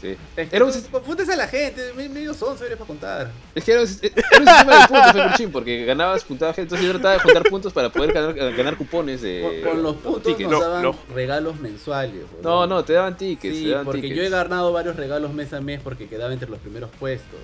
Sí. 0.00 0.16
Era 0.36 0.64
un, 0.64 0.72
confundes 0.90 1.28
a 1.28 1.36
la 1.36 1.46
gente, 1.46 1.92
me- 1.94 2.08
medio 2.08 2.32
sonso 2.32 2.64
eres 2.64 2.78
para 2.78 2.86
contar. 2.88 3.30
es 3.54 3.62
que 3.62 3.72
era 3.72 3.82
un, 3.82 3.86
era 3.86 4.40
un 4.40 4.46
sistema 4.46 4.80
de 4.80 4.88
puntos, 4.88 5.52
porque 5.52 5.84
ganabas 5.84 6.24
puntaje, 6.24 6.62
entonces 6.62 6.86
yo 6.86 6.92
trataba 6.94 7.14
de 7.14 7.20
juntar 7.20 7.42
puntos 7.50 7.72
para 7.72 7.90
poder 7.90 8.12
ganar, 8.14 8.34
ganar 8.56 8.76
cupones 8.76 9.20
de... 9.20 9.60
Con, 9.62 9.72
con 9.72 9.82
los 9.82 9.96
puntos 9.96 10.22
tickets. 10.22 10.50
nos 10.50 10.60
daban 10.60 10.82
lo- 10.84 10.96
regalos 11.14 11.60
mensuales. 11.60 12.22
No, 12.42 12.66
no, 12.66 12.82
te 12.82 12.94
daban 12.94 13.16
tickets, 13.16 13.54
Sí, 13.56 13.64
te 13.64 13.70
daban 13.70 13.84
porque 13.84 14.00
tickets. 14.00 14.16
yo 14.18 14.24
he 14.26 14.30
ganado 14.30 14.72
varios 14.72 14.96
regalos 14.96 15.34
mes 15.34 15.52
a 15.52 15.60
mes 15.60 15.80
porque 15.84 16.08
quedaba 16.08 16.32
entre 16.32 16.48
los 16.48 16.60
primeros 16.60 16.88
puestos. 16.98 17.38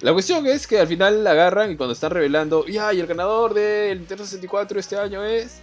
La 0.00 0.12
cuestión 0.12 0.46
es 0.46 0.66
que 0.66 0.78
al 0.80 0.86
final 0.86 1.24
la 1.24 1.30
agarran 1.32 1.70
y 1.70 1.76
cuando 1.76 1.94
están 1.94 2.10
revelando, 2.10 2.66
ya, 2.66 2.92
y 2.92 3.00
el 3.00 3.06
ganador 3.06 3.54
del 3.54 3.98
Nintendo 3.98 4.24
64 4.24 4.78
este 4.78 4.96
año 4.96 5.24
es... 5.24 5.60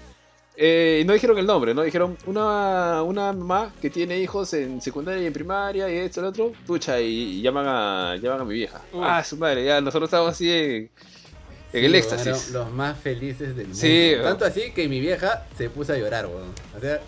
Eh, 0.58 1.00
y 1.02 1.06
no 1.06 1.14
dijeron 1.14 1.38
el 1.38 1.46
nombre, 1.46 1.74
¿no? 1.74 1.82
Dijeron 1.82 2.18
una, 2.26 3.02
una 3.04 3.32
mamá 3.34 3.74
que 3.82 3.90
tiene 3.90 4.20
hijos 4.20 4.54
en 4.54 4.82
secundaria 4.82 5.24
y 5.24 5.26
en 5.28 5.34
primaria 5.34 5.90
y 5.90 5.98
esto, 5.98 6.20
el 6.20 6.28
otro, 6.28 6.52
pucha, 6.68 7.00
y, 7.00 7.40
y 7.40 7.42
llaman, 7.42 7.66
a, 7.68 8.16
llaman 8.22 8.42
a 8.42 8.46
mi 8.46 8.54
vieja. 8.56 8.82
Uy. 8.94 9.00
Ah, 9.04 9.24
su 9.24 9.38
madre, 9.38 9.64
ya, 9.66 9.80
nosotros 9.80 10.08
estábamos 10.08 10.34
así 10.34 10.52
en, 10.52 10.74
en 10.84 10.90
Sí, 11.72 11.86
el 11.86 11.96
éxtasis. 11.96 12.50
los 12.52 12.70
más 12.72 13.00
felices 13.00 13.56
del 13.56 13.68
mundo. 13.68 13.80
Sí. 13.82 14.14
Tanto 14.22 14.46
así 14.46 14.72
que 14.72 14.88
mi 14.90 15.00
vieja 15.00 15.48
se 15.58 15.70
puso 15.70 15.94
a 15.94 15.98
llorar, 15.98 16.28
weón. 16.28 16.52
O 16.78 16.82
sea, 16.82 17.00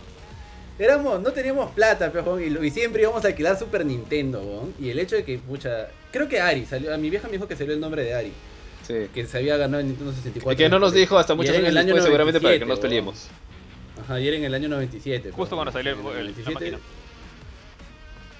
éramos, 0.80 1.22
no 1.22 1.32
teníamos 1.32 1.72
plata, 1.72 2.11
pejo, 2.11 2.40
y, 2.40 2.49
lo- 2.49 2.64
y 2.64 2.72
siempre 2.72 3.02
íbamos 3.03 3.24
a 3.26 3.28
alquilar 3.28 3.60
Super 3.60 3.86
Nintendo, 3.86 4.41
weón. 4.41 4.74
Y 4.80 4.90
el 4.90 4.99
hecho 4.99 5.18
de 5.18 5.26
que, 5.26 5.38
pucha, 5.38 5.90
creo 6.11 6.28
que 6.30 6.40
Ari 6.40 6.65
salió, 6.65 6.94
a 6.94 6.98
mi 6.98 7.10
vieja 7.10 7.28
me 7.28 7.34
dijo 7.34 7.48
que 7.48 7.57
salió 7.57 7.74
el 7.74 7.80
nombre 7.82 8.03
de 8.03 8.14
Ari, 8.14 8.32
Sí. 8.88 9.08
que 9.14 9.26
se 9.26 9.38
había 9.38 9.58
ganado 9.58 9.80
el 9.82 9.88
Nintendo 9.88 10.12
64. 10.12 10.52
Y 10.54 10.56
que 10.56 10.70
no 10.70 10.78
nos 10.80 10.94
dijo 10.94 11.18
hasta 11.18 11.36
muchos 11.36 11.56
años 11.56 11.70
el 11.70 11.78
año 11.78 11.88
después, 11.88 12.04
seguramente 12.04 12.40
para 12.42 12.54
que 12.54 12.60
no 12.60 12.66
97, 12.68 12.68
nos 12.68 12.80
peleemos. 12.80 13.28
Ajá, 14.04 14.20
y 14.20 14.28
era 14.28 14.38
en 14.38 14.44
el 14.44 14.54
año 14.54 14.70
97. 14.70 15.32
Justo 15.32 15.56
cuando 15.56 15.72
salió 15.72 15.92
el- 15.94 16.00
el 16.00 16.06
el- 16.06 16.14
la 16.14 16.20
97, 16.22 16.54
máquina. 16.54 16.78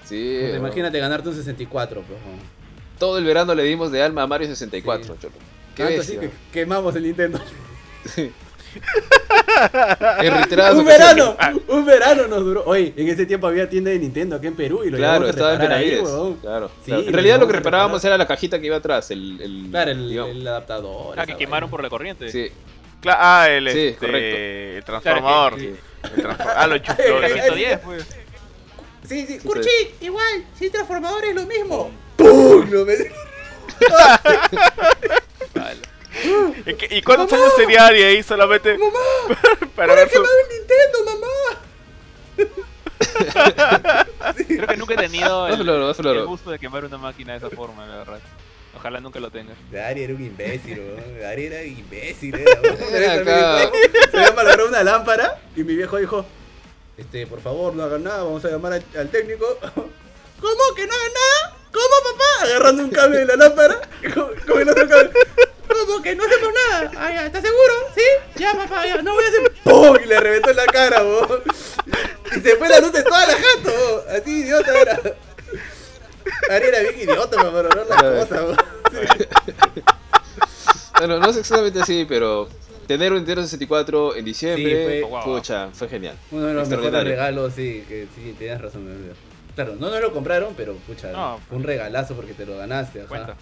Sí. 0.04 0.38
pues, 0.42 0.56
imagínate 0.56 0.98
ganarte 0.98 1.28
un 1.30 1.34
64, 1.34 2.02
pejo. 2.02 2.18
Todo 2.98 3.18
el 3.18 3.24
verano 3.24 3.54
le 3.54 3.62
dimos 3.64 3.90
de 3.90 4.02
alma 4.02 4.22
a 4.22 4.26
Mario 4.26 4.46
64, 4.48 5.14
Sí. 5.14 5.20
cholo. 5.22 5.34
Qué 5.74 5.82
Tanto 5.84 6.00
así 6.02 6.12
bestia. 6.16 6.30
que 6.30 6.36
quemamos 6.60 6.94
el 6.94 7.02
Nintendo. 7.04 7.38
En 7.38 8.14
reiteradas 8.14 8.53
un 10.74 10.80
ocasiones. 10.80 10.84
verano, 10.86 11.36
un 11.68 11.84
verano 11.84 12.26
nos 12.28 12.40
duró. 12.44 12.64
Oye, 12.66 12.92
en 12.96 13.08
ese 13.08 13.26
tiempo 13.26 13.46
había 13.46 13.68
tienda 13.68 13.90
de 13.90 13.98
Nintendo 13.98 14.36
aquí 14.36 14.46
en 14.46 14.54
Perú 14.56 14.82
y 14.84 14.90
lo 14.90 14.96
Claro, 14.98 15.28
estaba 15.28 15.54
en 15.54 15.60
ahí, 15.62 15.68
Benavides. 15.90 16.02
weón. 16.02 16.34
Claro, 16.36 16.68
Sí, 16.84 16.90
claro. 16.90 17.02
En 17.02 17.12
realidad 17.12 17.40
lo 17.40 17.46
que 17.46 17.52
reparábamos 17.54 18.04
era 18.04 18.16
la 18.18 18.26
cajita 18.26 18.58
que 18.60 18.66
iba 18.66 18.76
atrás. 18.76 19.10
El, 19.10 19.40
el, 19.40 19.66
Claro, 19.70 19.90
el, 19.92 20.46
adaptador. 20.48 21.18
Ah, 21.18 21.26
que 21.26 21.36
quemaron 21.36 21.68
vaina. 21.68 21.70
por 21.70 21.82
la 21.82 21.88
corriente. 21.90 22.28
Sí, 22.30 22.50
Cla- 23.02 23.16
ah, 23.18 23.48
el, 23.50 23.70
Sí, 23.70 23.86
este, 23.88 24.06
correcto. 24.06 24.36
el 24.78 24.84
transformador. 24.84 25.58
sí. 25.60 25.74
El 26.16 26.22
transfor- 26.24 26.52
ah, 26.56 26.66
lo 26.66 26.74
enchufó. 26.76 27.02
La 27.20 27.26
Ay, 27.26 27.32
ay, 27.32 27.40
110, 27.40 27.78
pues. 27.80 28.04
Sí, 29.06 29.26
sí, 29.26 29.38
Sí, 29.38 29.46
Curchi, 29.46 29.68
igual, 30.00 30.44
si 30.58 30.70
transformador 30.70 31.24
es 31.26 31.34
lo 31.34 31.44
mismo. 31.44 31.90
¡Pum! 32.16 32.70
Lo 32.70 32.86
metí- 32.86 33.10
¿Y, 33.80 34.48
qué- 34.50 34.58
y 36.90 37.02
cuántos 37.02 37.32
años 37.32 37.56
tenía 37.56 37.86
Ari 37.86 38.02
ahí 38.02 38.22
solamente 38.22 38.78
para 39.76 39.94
ver 39.94 40.10
su... 40.10 40.22
Creo 44.46 44.66
que 44.66 44.76
nunca 44.76 44.94
he 44.94 44.96
tenido 44.96 45.46
el, 45.48 45.68
el 45.68 46.26
gusto 46.26 46.50
de 46.50 46.58
quemar 46.58 46.84
una 46.84 46.98
máquina 46.98 47.32
de 47.32 47.38
esa 47.38 47.50
forma, 47.50 47.86
la 47.86 47.98
verdad. 47.98 48.20
Ojalá 48.76 49.00
nunca 49.00 49.20
lo 49.20 49.30
tenga. 49.30 49.54
Ari 49.72 50.02
era 50.02 50.14
un 50.14 50.24
imbécil, 50.24 50.80
weón. 50.80 51.24
Ari 51.24 51.46
era 51.46 51.62
imbécil, 51.62 52.34
era. 52.34 52.50
Era 52.90 53.12
acá. 53.14 53.70
Se 54.10 54.18
había 54.18 54.32
malogrado 54.32 54.68
una 54.68 54.82
lámpara 54.82 55.40
y 55.54 55.62
mi 55.62 55.76
viejo 55.76 55.96
dijo, 55.98 56.24
este, 56.96 57.26
por 57.26 57.40
favor, 57.40 57.74
no 57.74 57.84
hagan 57.84 58.04
nada, 58.04 58.24
vamos 58.24 58.44
a 58.44 58.50
llamar 58.50 58.72
al, 58.74 58.84
al 58.98 59.08
técnico. 59.10 59.46
¿Cómo 60.40 60.74
que 60.76 60.86
no 60.86 60.94
hagan 60.94 61.12
nada? 61.12 61.56
¿Cómo, 61.72 62.12
papá? 62.12 62.46
Agarrando 62.46 62.84
un 62.84 62.90
cable 62.90 63.18
de 63.18 63.26
la 63.26 63.36
lámpara 63.36 63.80
con, 64.14 64.34
con 64.46 64.60
el 64.60 64.68
otro 64.68 64.88
cable. 64.88 65.10
¿Cómo 65.68 66.02
que 66.02 66.14
no 66.16 66.24
hacemos 66.24 66.50
nada? 66.70 66.90
Ah, 66.96 67.10
ya, 67.12 67.26
¿estás 67.26 67.42
seguro? 67.42 67.72
¿Sí? 67.94 68.02
Ya, 68.36 68.52
papá, 68.54 68.86
ya, 68.86 69.02
no 69.02 69.12
voy 69.14 69.24
a 69.24 69.28
hacer... 69.28 69.52
¡Pum! 69.64 69.96
Y 70.02 70.06
le 70.06 70.20
reventó 70.20 70.50
en 70.50 70.56
la 70.56 70.66
cara, 70.66 71.02
weón. 71.02 71.42
Y 72.36 72.40
se 72.40 72.56
fue 72.56 72.68
la 72.68 72.80
luz 72.80 72.92
de 72.92 73.02
toda 73.02 73.26
la 73.26 73.32
jato, 73.34 73.70
weón. 73.70 74.16
Así, 74.22 74.30
idiota 74.40 74.80
era. 74.80 75.00
Ari 76.50 76.66
era 76.66 76.80
bien 76.80 77.00
idiota 77.00 77.36
para 77.36 77.50
valorar 77.50 77.86
las 77.86 78.02
Ay. 78.02 78.18
cosas, 78.20 78.42
weón. 78.42 78.56
Bueno, 80.98 81.18
no 81.18 81.30
es 81.30 81.36
exactamente 81.36 81.80
así, 81.80 82.06
pero 82.08 82.48
tener 82.86 83.12
un 83.12 83.18
Nintendo 83.18 83.42
64 83.42 84.16
en 84.16 84.24
diciembre, 84.24 85.00
Sí, 85.00 85.06
fue- 85.08 85.22
pucha, 85.24 85.68
fue 85.72 85.88
genial. 85.88 86.16
Uno 86.30 86.46
de 86.46 86.54
los 86.54 86.68
mejores 86.68 87.04
regalos, 87.04 87.52
sí, 87.54 87.84
que 87.88 88.06
sí, 88.14 88.34
tienes 88.38 88.60
razón, 88.60 88.84
me. 88.86 89.12
Claro, 89.54 89.76
no 89.78 89.88
nos 89.90 90.00
lo 90.00 90.12
compraron, 90.12 90.54
pero 90.56 90.74
pucha, 90.86 91.12
No. 91.12 91.40
fue 91.48 91.58
un 91.58 91.64
regalazo 91.64 92.14
porque 92.14 92.32
te 92.34 92.44
lo 92.46 92.56
ganaste, 92.56 93.00
ajá. 93.00 93.08
Cuenta. 93.08 93.36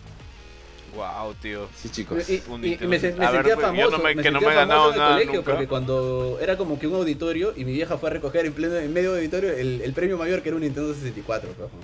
Wow, 0.95 1.35
tío. 1.41 1.69
Sí, 1.75 1.89
chicos. 1.89 2.29
Y, 2.29 2.43
Un 2.49 2.65
y- 2.65 2.75
y 2.75 2.79
me, 2.87 2.87
me 2.87 2.97
A 2.97 3.01
ver, 3.01 3.01
sentía 3.01 3.23
pues, 3.33 3.47
yo 3.49 3.61
famoso, 3.61 3.91
no 3.93 3.99
me- 4.05 4.15
me 4.15 4.23
que 4.23 4.31
no 4.31 4.39
sentía 4.41 4.49
me 4.49 4.55
he 4.55 4.57
ganado 4.59 4.81
famoso 4.81 4.89
en 4.91 4.95
el 4.95 4.99
nada 5.01 5.13
colegio 5.15 5.35
nunca. 5.37 5.51
porque 5.53 5.67
cuando 5.69 6.39
era 6.41 6.57
como 6.59 6.79
que 6.79 6.87
un 6.87 6.95
auditorio 6.97 7.55
y 7.57 7.65
mi 7.65 7.73
vieja 7.73 7.97
fue 7.97 8.11
a 8.11 8.13
recoger 8.13 8.45
en 8.47 8.53
pleno 8.53 8.77
en 8.77 8.93
medio 8.93 9.13
de 9.13 9.19
auditorio 9.21 9.53
el, 9.53 9.81
el 9.81 9.93
premio 9.95 10.19
mayor 10.19 10.43
que 10.43 10.51
era 10.51 10.57
un 10.57 10.63
Nintendo 10.63 10.93
64, 10.93 11.49
pues, 11.57 11.71
¿no? 11.73 11.79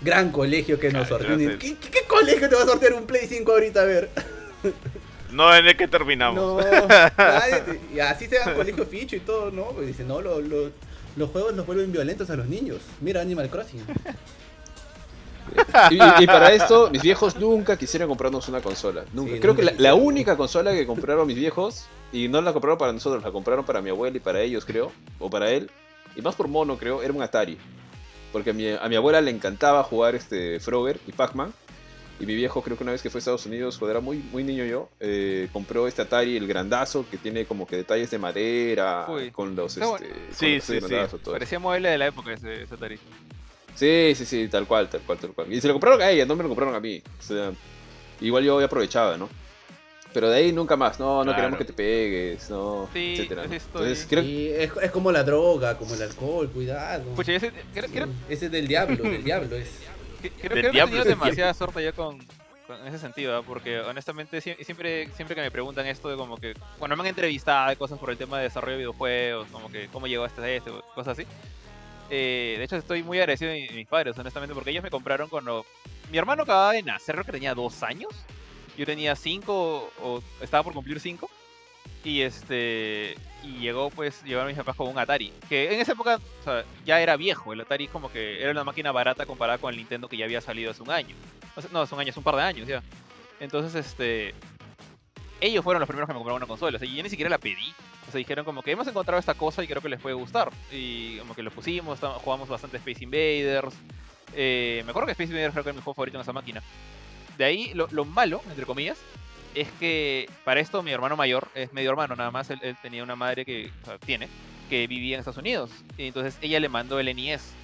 Gran 0.00 0.32
colegio 0.32 0.80
que 0.80 0.90
nos 0.90 1.06
sorteó. 1.06 1.36
¿Qué, 1.36 1.58
qué, 1.58 1.76
qué 1.76 2.00
colegio 2.08 2.48
te 2.48 2.56
va 2.56 2.62
a 2.62 2.66
sortear 2.66 2.94
un 2.94 3.04
Play 3.04 3.26
5 3.28 3.52
ahorita? 3.52 3.82
A 3.82 3.84
ver. 3.84 4.10
No 5.30 5.54
en 5.54 5.66
el 5.66 5.76
que 5.76 5.86
terminamos. 5.88 6.34
No, 6.36 6.60
nadie 7.16 7.80
y 7.94 8.00
así 8.00 8.26
se 8.26 8.38
va 8.38 8.52
colegio 8.54 8.84
ficho 8.86 9.16
y 9.16 9.20
todo, 9.20 9.50
¿no? 9.50 9.66
Pues 9.70 9.86
dice, 9.86 10.02
no, 10.04 10.20
lo- 10.20 10.40
lo- 10.40 10.70
los 11.16 11.30
juegos 11.30 11.54
los 11.54 11.66
vuelven 11.66 11.92
violentos 11.92 12.30
a 12.30 12.36
los 12.36 12.46
niños. 12.48 12.78
Mira 13.00 13.20
Animal 13.20 13.48
Crossing. 13.50 13.82
Y, 15.90 16.26
para 16.26 16.52
esto, 16.52 16.90
mis 16.90 17.02
viejos 17.02 17.36
nunca 17.36 17.76
quisieron 17.76 18.08
comprarnos 18.08 18.48
una 18.48 18.60
consola. 18.60 19.04
Nunca. 19.12 19.34
Sí, 19.34 19.40
Creo 19.40 19.54
nunca 19.54 19.72
que 19.72 19.82
la, 19.82 19.94
única 19.94 20.36
consola 20.36 20.72
que 20.72 20.86
compraron 20.86 21.26
mis 21.26 21.36
viejos, 21.36 21.86
y 22.12 22.28
no 22.28 22.40
la 22.40 22.52
compraron 22.52 22.78
para 22.78 22.92
nosotros, 22.92 23.22
la 23.22 23.30
compraron 23.30 23.64
para 23.64 23.80
mi 23.80 23.90
abuela 23.90 24.16
y 24.16 24.20
para 24.20 24.40
ellos, 24.40 24.64
creo, 24.64 24.92
o 25.18 25.30
para 25.30 25.50
él, 25.50 25.70
y 26.16 26.22
más 26.22 26.34
por 26.34 26.48
mono, 26.48 26.76
creo, 26.76 27.02
era 27.02 27.12
un 27.12 27.22
Atari. 27.22 27.58
Porque 28.32 28.50
a 28.50 28.52
mi, 28.52 28.68
a 28.70 28.88
mi 28.88 28.96
abuela 28.96 29.20
le 29.20 29.30
encantaba 29.30 29.82
jugar 29.82 30.14
este 30.14 30.58
Frogger 30.60 30.98
y 31.06 31.12
Pac-Man. 31.12 31.52
Y 32.20 32.26
mi 32.26 32.34
viejo, 32.34 32.62
creo 32.62 32.76
que 32.76 32.84
una 32.84 32.92
vez 32.92 33.02
que 33.02 33.10
fue 33.10 33.18
a 33.18 33.20
Estados 33.20 33.46
Unidos, 33.46 33.78
cuando 33.78 33.90
era 33.90 34.00
muy, 34.00 34.18
muy 34.18 34.44
niño 34.44 34.64
yo, 34.64 34.88
eh, 35.00 35.48
compró 35.52 35.88
este 35.88 36.02
Atari, 36.02 36.36
el 36.36 36.46
grandazo, 36.46 37.04
que 37.10 37.16
tiene 37.16 37.46
como 37.46 37.66
que 37.66 37.76
detalles 37.76 38.10
de 38.10 38.18
madera, 38.18 39.06
Uy, 39.08 39.30
con 39.32 39.56
los, 39.56 39.76
este, 39.76 39.86
bueno. 39.86 40.06
con 40.06 40.34
Sí, 40.34 40.56
los 40.56 40.64
sí, 40.64 40.80
sí. 40.80 40.94
Parecía 41.24 41.58
modelo 41.58 41.88
de 41.88 41.98
la 41.98 42.06
época 42.06 42.32
ese, 42.32 42.62
ese 42.62 42.74
Atari. 42.74 42.98
Sí, 43.74 44.12
sí, 44.14 44.24
sí, 44.26 44.48
tal 44.48 44.66
cual, 44.66 44.88
tal 44.88 45.00
cual, 45.02 45.18
tal 45.18 45.30
cual. 45.32 45.52
Y 45.52 45.60
se 45.60 45.66
lo 45.68 45.74
compraron 45.74 46.00
a 46.02 46.10
ella, 46.10 46.26
no 46.26 46.36
me 46.36 46.42
lo 46.42 46.48
compraron 46.48 46.74
a 46.74 46.80
mí. 46.80 47.02
O 47.18 47.22
sea, 47.22 47.52
igual 48.20 48.44
yo 48.44 48.58
aprovechaba, 48.62 49.16
¿no? 49.16 49.28
Pero 50.12 50.28
de 50.28 50.36
ahí 50.36 50.52
nunca 50.52 50.76
más, 50.76 51.00
no, 51.00 51.18
no 51.18 51.22
Claro. 51.24 51.36
queremos 51.36 51.58
que 51.58 51.64
te 51.64 51.72
pegues, 51.72 52.50
no, 52.50 52.88
Sí, 52.92 53.14
etcétera. 53.16 53.46
¿no? 53.46 53.54
Entonces, 53.54 54.06
creo 54.08 54.22
Y 54.22 54.48
es, 54.48 54.70
es 54.82 54.90
como 54.90 55.10
la 55.10 55.24
droga, 55.24 55.78
como 55.78 55.94
el 55.94 56.02
alcohol, 56.02 56.50
cuidado. 56.50 57.04
Pucha, 57.14 57.32
ese, 57.32 57.50
creo, 57.72 57.90
creo- 57.90 58.08
Ese 58.28 58.46
es 58.46 58.52
del 58.52 58.68
diablo, 58.68 59.02
del 59.04 59.24
diablo 59.24 59.56
es. 59.56 59.70
creo- 60.20 60.30
Del 60.30 60.32
creo 60.38 60.52
que 60.52 60.68
he 60.68 60.70
diablo, 60.72 60.96
tenido 60.98 61.04
demasiada 61.08 61.54
suerte 61.54 61.82
yo 61.82 61.94
con, 61.94 62.18
con- 62.66 62.78
en 62.82 62.88
ese 62.88 62.98
sentido, 62.98 63.38
¿ah? 63.38 63.42
porque 63.42 63.80
honestamente 63.80 64.42
sie- 64.42 64.62
siempre, 64.62 65.08
siempre 65.16 65.34
que 65.34 65.40
me 65.40 65.50
preguntan 65.50 65.86
esto 65.86 66.10
de 66.10 66.16
como 66.18 66.36
que, 66.36 66.52
bueno, 66.78 66.94
me 66.94 67.00
han 67.04 67.06
entrevistado 67.08 67.74
cosas 67.78 67.98
por 67.98 68.10
el 68.10 68.18
tema 68.18 68.36
de 68.36 68.44
desarrollo 68.44 68.72
de 68.72 68.78
videojuegos, 68.80 69.48
como 69.50 69.70
que 69.72 69.88
cómo 69.90 70.06
llegó 70.08 70.24
hasta 70.24 70.46
este, 70.50 70.70
cosas 70.94 71.18
así. 71.18 71.26
Eh, 72.10 72.56
de 72.58 72.64
hecho, 72.64 72.76
estoy 72.76 73.02
muy 73.02 73.18
agradecido 73.18 73.50
de 73.50 73.70
mis 73.72 73.86
padres, 73.86 74.16
honestamente, 74.18 74.54
porque 74.54 74.70
ellos 74.70 74.82
me 74.82 74.90
compraron 74.90 75.28
cuando 75.28 75.64
mi 76.10 76.18
hermano 76.18 76.42
acababa 76.42 76.72
de 76.72 76.82
nacer, 76.82 77.14
creo 77.14 77.24
que 77.24 77.32
tenía 77.32 77.54
dos 77.54 77.82
años. 77.82 78.10
Yo 78.76 78.86
tenía 78.86 79.16
cinco, 79.16 79.90
o 80.02 80.22
estaba 80.40 80.62
por 80.62 80.72
cumplir 80.72 81.00
cinco. 81.00 81.30
Y 82.04 82.22
este. 82.22 83.16
Y 83.42 83.58
llegó, 83.58 83.90
pues, 83.90 84.22
llegaron 84.24 84.48
mis 84.48 84.56
papás 84.56 84.76
con 84.76 84.88
un 84.88 84.98
Atari. 84.98 85.32
Que 85.48 85.74
en 85.74 85.80
esa 85.80 85.92
época, 85.92 86.20
ya 86.84 87.00
era 87.00 87.16
viejo. 87.16 87.52
El 87.52 87.60
Atari, 87.60 87.88
como 87.88 88.10
que 88.10 88.40
era 88.40 88.50
una 88.50 88.64
máquina 88.64 88.92
barata 88.92 89.26
comparada 89.26 89.58
con 89.58 89.70
el 89.70 89.78
Nintendo 89.78 90.08
que 90.08 90.16
ya 90.16 90.24
había 90.24 90.40
salido 90.40 90.70
hace 90.70 90.82
un 90.82 90.90
año. 90.90 91.14
No, 91.72 91.80
hace 91.80 91.94
un 91.94 92.00
año, 92.00 92.10
hace 92.10 92.20
un 92.20 92.24
par 92.24 92.36
de 92.36 92.42
años 92.42 92.68
ya. 92.68 92.82
Entonces, 93.40 93.74
este. 93.74 94.34
Ellos 95.40 95.64
fueron 95.64 95.80
los 95.80 95.88
primeros 95.88 96.06
que 96.06 96.12
me 96.12 96.18
compraron 96.18 96.40
una 96.42 96.46
consola. 96.46 96.76
O 96.76 96.78
sea, 96.78 96.88
yo 96.88 97.02
ni 97.02 97.10
siquiera 97.10 97.28
la 97.28 97.38
pedí. 97.38 97.74
O 98.12 98.14
sea, 98.14 98.18
dijeron 98.18 98.44
como 98.44 98.62
que 98.62 98.72
hemos 98.72 98.86
encontrado 98.86 99.18
esta 99.18 99.32
cosa 99.32 99.64
y 99.64 99.66
creo 99.66 99.80
que 99.80 99.88
les 99.88 99.98
puede 99.98 100.14
gustar. 100.14 100.50
Y 100.70 101.16
como 101.16 101.34
que 101.34 101.42
lo 101.42 101.50
pusimos, 101.50 101.98
jugamos 102.22 102.46
bastante 102.46 102.76
Space 102.76 103.02
Invaders. 103.02 103.74
Eh, 104.34 104.82
me 104.84 104.90
acuerdo 104.90 105.06
que 105.06 105.12
Space 105.12 105.30
Invaders 105.30 105.52
creo 105.54 105.64
que 105.64 105.70
era 105.70 105.76
mi 105.76 105.82
juego 105.82 105.94
favorito 105.94 106.18
en 106.18 106.20
esa 106.20 106.34
máquina. 106.34 106.62
De 107.38 107.44
ahí, 107.46 107.72
lo, 107.72 107.88
lo 107.90 108.04
malo, 108.04 108.42
entre 108.50 108.66
comillas, 108.66 108.98
es 109.54 109.66
que 109.80 110.28
para 110.44 110.60
esto 110.60 110.82
mi 110.82 110.90
hermano 110.90 111.16
mayor 111.16 111.48
es 111.54 111.72
medio 111.72 111.88
hermano 111.88 112.14
nada 112.14 112.30
más. 112.30 112.50
Él, 112.50 112.60
él 112.62 112.76
tenía 112.82 113.02
una 113.02 113.16
madre 113.16 113.46
que 113.46 113.70
o 113.80 113.86
sea, 113.86 113.98
tiene, 113.98 114.28
que 114.68 114.86
vivía 114.86 115.14
en 115.14 115.20
Estados 115.20 115.38
Unidos. 115.38 115.70
Y 115.96 116.08
entonces 116.08 116.36
ella 116.42 116.60
le 116.60 116.68
mandó 116.68 117.00
el 117.00 117.06
NES. 117.16 117.54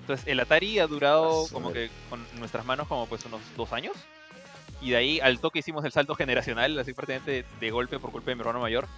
Entonces 0.00 0.26
el 0.26 0.40
Atari 0.40 0.80
ha 0.80 0.88
durado 0.88 1.44
Ah, 1.44 1.46
su 1.46 1.54
como 1.54 1.72
que 1.72 1.88
con 2.10 2.26
nuestras 2.40 2.66
manos 2.66 2.88
como 2.88 3.06
pues 3.06 3.24
unos 3.26 3.42
dos 3.56 3.72
años. 3.72 3.94
Y 4.80 4.90
de 4.90 4.96
ahí 4.96 5.20
al 5.20 5.38
toque 5.38 5.60
hicimos 5.60 5.84
el 5.84 5.92
salto 5.92 6.16
generacional, 6.16 6.76
así 6.80 6.94
prácticamente 6.94 7.44
de 7.60 7.70
golpe 7.70 8.00
por 8.00 8.10
culpa 8.10 8.32
de 8.32 8.34
mi 8.34 8.40
hermano 8.40 8.60
mayor. 8.60 8.88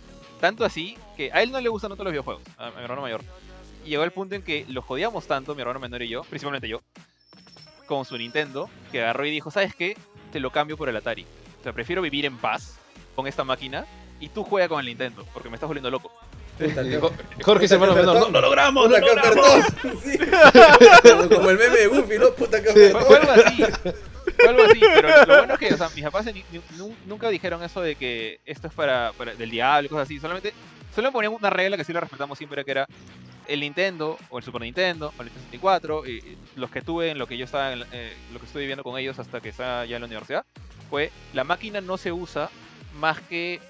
Tanto 0.40 0.64
así 0.64 0.96
que 1.16 1.30
a 1.32 1.42
él 1.42 1.52
no 1.52 1.60
le 1.60 1.68
gustan 1.68 1.90
tanto 1.90 2.02
los 2.02 2.12
videojuegos, 2.12 2.42
a 2.56 2.70
mi 2.70 2.82
hermano 2.82 3.02
mayor. 3.02 3.20
Y 3.84 3.90
llegó 3.90 4.04
el 4.04 4.10
punto 4.10 4.34
en 4.34 4.42
que 4.42 4.64
lo 4.68 4.82
jodíamos 4.82 5.26
tanto, 5.26 5.54
mi 5.54 5.60
hermano 5.60 5.80
menor 5.80 6.02
y 6.02 6.08
yo, 6.08 6.22
principalmente 6.22 6.68
yo, 6.68 6.80
con 7.86 8.04
su 8.04 8.16
Nintendo, 8.16 8.70
que 8.90 9.02
agarró 9.02 9.26
y 9.26 9.30
dijo, 9.30 9.50
¿sabes 9.50 9.74
qué? 9.74 9.96
Te 10.32 10.40
lo 10.40 10.50
cambio 10.50 10.76
por 10.76 10.88
el 10.88 10.96
Atari. 10.96 11.26
O 11.60 11.62
sea, 11.62 11.72
prefiero 11.72 12.00
vivir 12.00 12.24
en 12.24 12.38
paz 12.38 12.78
con 13.14 13.26
esta 13.26 13.44
máquina 13.44 13.84
y 14.18 14.28
tú 14.28 14.44
juega 14.44 14.68
con 14.68 14.80
el 14.80 14.86
Nintendo, 14.86 15.26
porque 15.34 15.50
me 15.50 15.56
estás 15.56 15.68
volviendo 15.68 15.90
loco. 15.90 16.10
Jorge 17.42 17.64
es 17.64 17.72
hermano 17.72 17.94
menor, 17.94 18.16
no, 18.16 18.28
no 18.28 18.40
logramos, 18.40 18.86
Puta, 18.86 19.00
qué 19.00 19.06
logramos. 19.06 19.64
Sí. 20.02 20.18
Como 21.34 21.50
el 21.50 21.58
meme 21.58 21.76
de 21.76 21.86
Goofy, 21.86 22.18
¿no? 22.18 22.30
Puta, 22.32 22.62
que 22.62 22.70
Fue, 22.70 23.04
fue 23.04 23.16
algo 23.16 23.32
así. 23.32 23.64
Algo 24.48 24.62
así, 24.64 24.80
pero 24.80 25.26
lo 25.26 25.36
bueno 25.38 25.54
es 25.54 25.58
que, 25.60 25.74
o 25.74 25.76
sea, 25.76 25.88
mis 25.94 26.04
papás 26.04 26.24
ni- 26.26 26.44
ni- 26.50 26.60
nu- 26.76 26.96
nunca 27.06 27.28
dijeron 27.28 27.62
eso 27.62 27.80
de 27.80 27.94
que 27.96 28.40
esto 28.44 28.66
es 28.68 28.74
para, 28.74 29.12
para- 29.12 29.34
del 29.34 29.50
diablo 29.50 29.86
y 29.86 29.88
cosas 29.88 30.04
así. 30.04 30.18
Solamente, 30.20 30.52
solo 30.94 31.12
ponían 31.12 31.32
una 31.32 31.50
regla 31.50 31.76
que 31.76 31.84
sí 31.84 31.92
la 31.92 32.00
respetamos 32.00 32.36
siempre, 32.38 32.64
que 32.64 32.70
era 32.70 32.86
el 33.46 33.60
Nintendo, 33.60 34.16
o 34.28 34.38
el 34.38 34.44
Super 34.44 34.62
Nintendo, 34.62 35.08
o 35.18 35.22
el 35.22 35.26
Nintendo 35.26 35.40
64, 35.50 36.06
y, 36.06 36.10
y 36.18 36.38
los 36.56 36.70
que 36.70 36.82
tuve 36.82 37.10
en 37.10 37.18
lo 37.18 37.26
que 37.26 37.36
yo 37.36 37.44
estaba, 37.44 37.72
en 37.72 37.84
eh, 37.92 38.12
lo 38.32 38.38
que 38.38 38.46
estuve 38.46 38.62
viviendo 38.62 38.84
con 38.84 38.98
ellos 38.98 39.18
hasta 39.18 39.40
que 39.40 39.48
estaba 39.48 39.84
ya 39.86 39.96
en 39.96 40.02
la 40.02 40.06
universidad, 40.06 40.44
fue 40.88 41.10
la 41.32 41.44
máquina 41.44 41.80
no 41.80 41.96
se 41.98 42.12
usa 42.12 42.48
más 42.98 43.20
que 43.20 43.60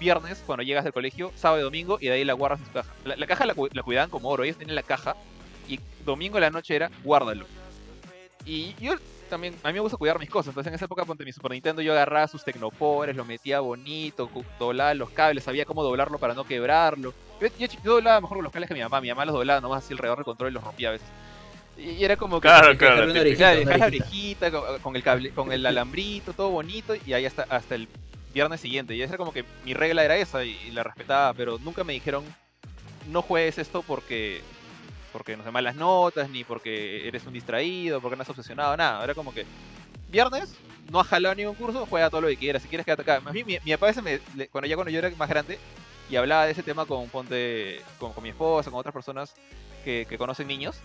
viernes 0.00 0.42
cuando 0.46 0.62
llegas 0.62 0.84
del 0.84 0.92
colegio, 0.92 1.32
sábado 1.36 1.60
y 1.60 1.64
domingo, 1.64 1.98
y 2.00 2.06
de 2.06 2.12
ahí 2.12 2.24
la 2.24 2.32
guardas 2.34 2.60
en 2.60 2.66
su 2.66 2.72
caja. 2.72 2.92
La, 3.04 3.16
la 3.16 3.26
caja 3.26 3.46
la, 3.46 3.54
la 3.72 3.82
cuidaban 3.82 4.10
como 4.10 4.28
oro, 4.28 4.44
ellos 4.44 4.56
tenían 4.56 4.74
la 4.76 4.82
caja, 4.82 5.16
y 5.68 5.80
domingo 6.04 6.36
en 6.38 6.42
la 6.42 6.50
noche 6.50 6.76
era 6.76 6.90
guárdalo. 7.02 7.46
Y 8.44 8.74
yo 8.80 8.94
también, 9.34 9.54
a 9.62 9.68
mí 9.68 9.74
me 9.74 9.80
gusta 9.80 9.96
cuidar 9.96 10.18
mis 10.18 10.30
cosas. 10.30 10.48
Entonces 10.48 10.70
en 10.70 10.74
esa 10.74 10.84
época, 10.84 11.04
ponte 11.04 11.24
mi 11.24 11.32
Super 11.32 11.52
Nintendo, 11.52 11.82
yo 11.82 11.92
agarraba 11.92 12.28
sus 12.28 12.44
tecnopores, 12.44 13.16
lo 13.16 13.24
metía 13.24 13.60
bonito, 13.60 14.30
doblaba 14.58 14.94
los 14.94 15.10
cables, 15.10 15.44
sabía 15.44 15.64
cómo 15.64 15.82
doblarlo 15.82 16.18
para 16.18 16.34
no 16.34 16.44
quebrarlo. 16.44 17.12
Yo, 17.40 17.48
yo, 17.58 17.66
yo 17.66 17.92
doblaba 17.94 18.20
mejor 18.20 18.42
los 18.42 18.52
cables 18.52 18.68
que 18.68 18.74
mi 18.74 18.80
mamá. 18.80 19.00
Mi 19.00 19.08
mamá 19.08 19.24
los 19.24 19.34
doblaba 19.34 19.60
nomás 19.60 19.84
así 19.84 19.92
alrededor 19.92 20.18
del 20.18 20.24
control 20.24 20.50
y 20.50 20.54
los 20.54 20.64
rompía 20.64 20.88
a 20.88 20.92
veces. 20.92 21.08
Y, 21.76 21.90
y 21.90 22.04
era 22.04 22.16
como 22.16 22.40
que... 22.40 22.48
Claro, 22.48 22.76
claro. 22.76 23.10
una 23.10 23.20
orejita, 23.20 23.52
una 23.52 23.76
la 23.76 23.86
orejita. 23.86 23.86
orejita 23.86 24.50
con, 24.50 24.78
con 24.80 24.96
el 24.96 25.02
cable, 25.02 25.30
con 25.30 25.52
el 25.52 25.66
alambrito, 25.66 26.32
todo 26.32 26.50
bonito, 26.50 26.94
y 27.04 27.12
ahí 27.12 27.26
hasta, 27.26 27.42
hasta 27.48 27.74
el 27.74 27.88
viernes 28.32 28.60
siguiente. 28.60 28.94
Y 28.94 29.02
esa 29.02 29.14
era 29.14 29.18
como 29.18 29.32
que 29.32 29.44
mi 29.64 29.74
regla 29.74 30.04
era 30.04 30.16
esa 30.16 30.44
y, 30.44 30.56
y 30.66 30.70
la 30.70 30.82
respetaba, 30.84 31.34
pero 31.34 31.58
nunca 31.58 31.84
me 31.84 31.92
dijeron 31.92 32.24
no 33.10 33.22
juegues 33.22 33.58
esto 33.58 33.82
porque 33.82 34.42
porque 35.14 35.36
no 35.36 35.44
sé 35.44 35.52
malas 35.52 35.76
notas, 35.76 36.28
ni 36.28 36.42
porque 36.42 37.06
eres 37.06 37.24
un 37.24 37.32
distraído, 37.32 38.00
porque 38.00 38.16
no 38.16 38.22
estás 38.22 38.36
obsesionado, 38.36 38.76
nada. 38.76 39.04
Era 39.04 39.14
como 39.14 39.32
que 39.32 39.46
viernes, 40.08 40.52
no 40.90 40.98
has 40.98 41.06
jalado 41.06 41.36
ningún 41.36 41.54
curso, 41.54 41.86
juega 41.88 42.10
todo 42.10 42.22
lo 42.22 42.26
que 42.28 42.36
quieras. 42.36 42.60
Si 42.62 42.68
quieres 42.68 42.84
quédate 42.84 43.02
acá. 43.02 43.20
Más 43.20 43.32
bien, 43.32 43.46
mi, 43.46 43.56
mi 43.64 43.70
papá 43.76 43.90
a 43.96 44.02
me- 44.02 44.18
cuando 44.50 44.66
ya 44.66 44.74
cuando 44.74 44.90
yo 44.90 44.98
era 44.98 45.08
más 45.10 45.28
grande 45.28 45.56
y 46.10 46.16
hablaba 46.16 46.46
de 46.46 46.50
ese 46.52 46.64
tema 46.64 46.84
con 46.84 47.08
ponte 47.10 47.80
con, 48.00 48.12
con 48.12 48.24
mi 48.24 48.30
esposa, 48.30 48.72
con 48.72 48.80
otras 48.80 48.92
personas 48.92 49.32
que, 49.84 50.04
que 50.08 50.18
conocen 50.18 50.48
niños, 50.48 50.76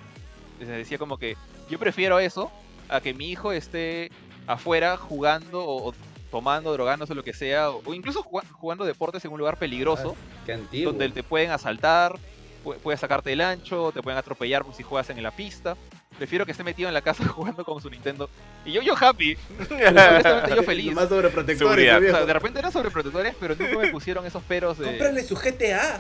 les 0.60 0.68
decía 0.68 1.00
como 1.00 1.18
que 1.18 1.36
yo 1.68 1.80
prefiero 1.80 2.20
eso 2.20 2.52
a 2.88 3.02
que 3.02 3.16
mi 3.16 3.30
hijo 3.32 3.52
esté 3.52 4.12
afuera 4.46 4.96
jugando 4.96 5.64
o, 5.66 5.90
o 5.90 5.94
tomando, 6.30 6.72
drogándose, 6.72 7.16
lo 7.16 7.24
que 7.24 7.34
sea, 7.34 7.72
o, 7.72 7.82
o 7.84 7.94
incluso 7.96 8.22
jugando, 8.22 8.54
jugando 8.54 8.86
deportes 8.86 9.26
en 9.26 9.32
un 9.32 9.40
lugar 9.40 9.58
peligroso, 9.58 10.16
antiguo. 10.54 10.92
donde 10.92 11.10
te 11.10 11.24
pueden 11.24 11.50
asaltar, 11.50 12.16
puedes 12.64 13.00
sacarte 13.00 13.34
el 13.34 13.42
ancho, 13.42 13.92
te 13.94 14.02
pueden 14.02 14.18
atropellar 14.18 14.64
si 14.76 14.84
juegas 14.84 15.10
en 15.10 15.22
la 15.24 15.32
pista. 15.32 15.76
Prefiero 16.18 16.46
que 16.46 16.52
esté 16.52 16.64
metido 16.64 16.90
en 16.90 16.94
la 16.94 17.02
casa 17.02 17.26
jugando 17.28 17.64
con 17.64 17.82
su 17.82 17.90
Nintendo. 17.90 18.30
Y 18.66 18.74
yo, 18.74 18.82
yo 18.82 18.94
happy. 19.00 19.38
Honestamente, 19.60 20.56
yo 20.56 20.64
feliz. 20.64 20.94
Más 20.94 21.10
sobreprotectores. 21.10 21.94
O 21.94 22.02
sea, 22.02 22.26
de 22.26 22.34
repente 22.34 22.60
eran 22.60 22.72
sobreprotectores, 22.72 23.36
pero 23.40 23.56
nunca 23.56 23.78
me 23.78 23.88
pusieron 23.90 24.26
esos 24.26 24.44
peros 24.44 24.78
de... 24.78 24.86
Cómprale 24.86 25.24
su 25.24 25.36
GTA. 25.36 26.00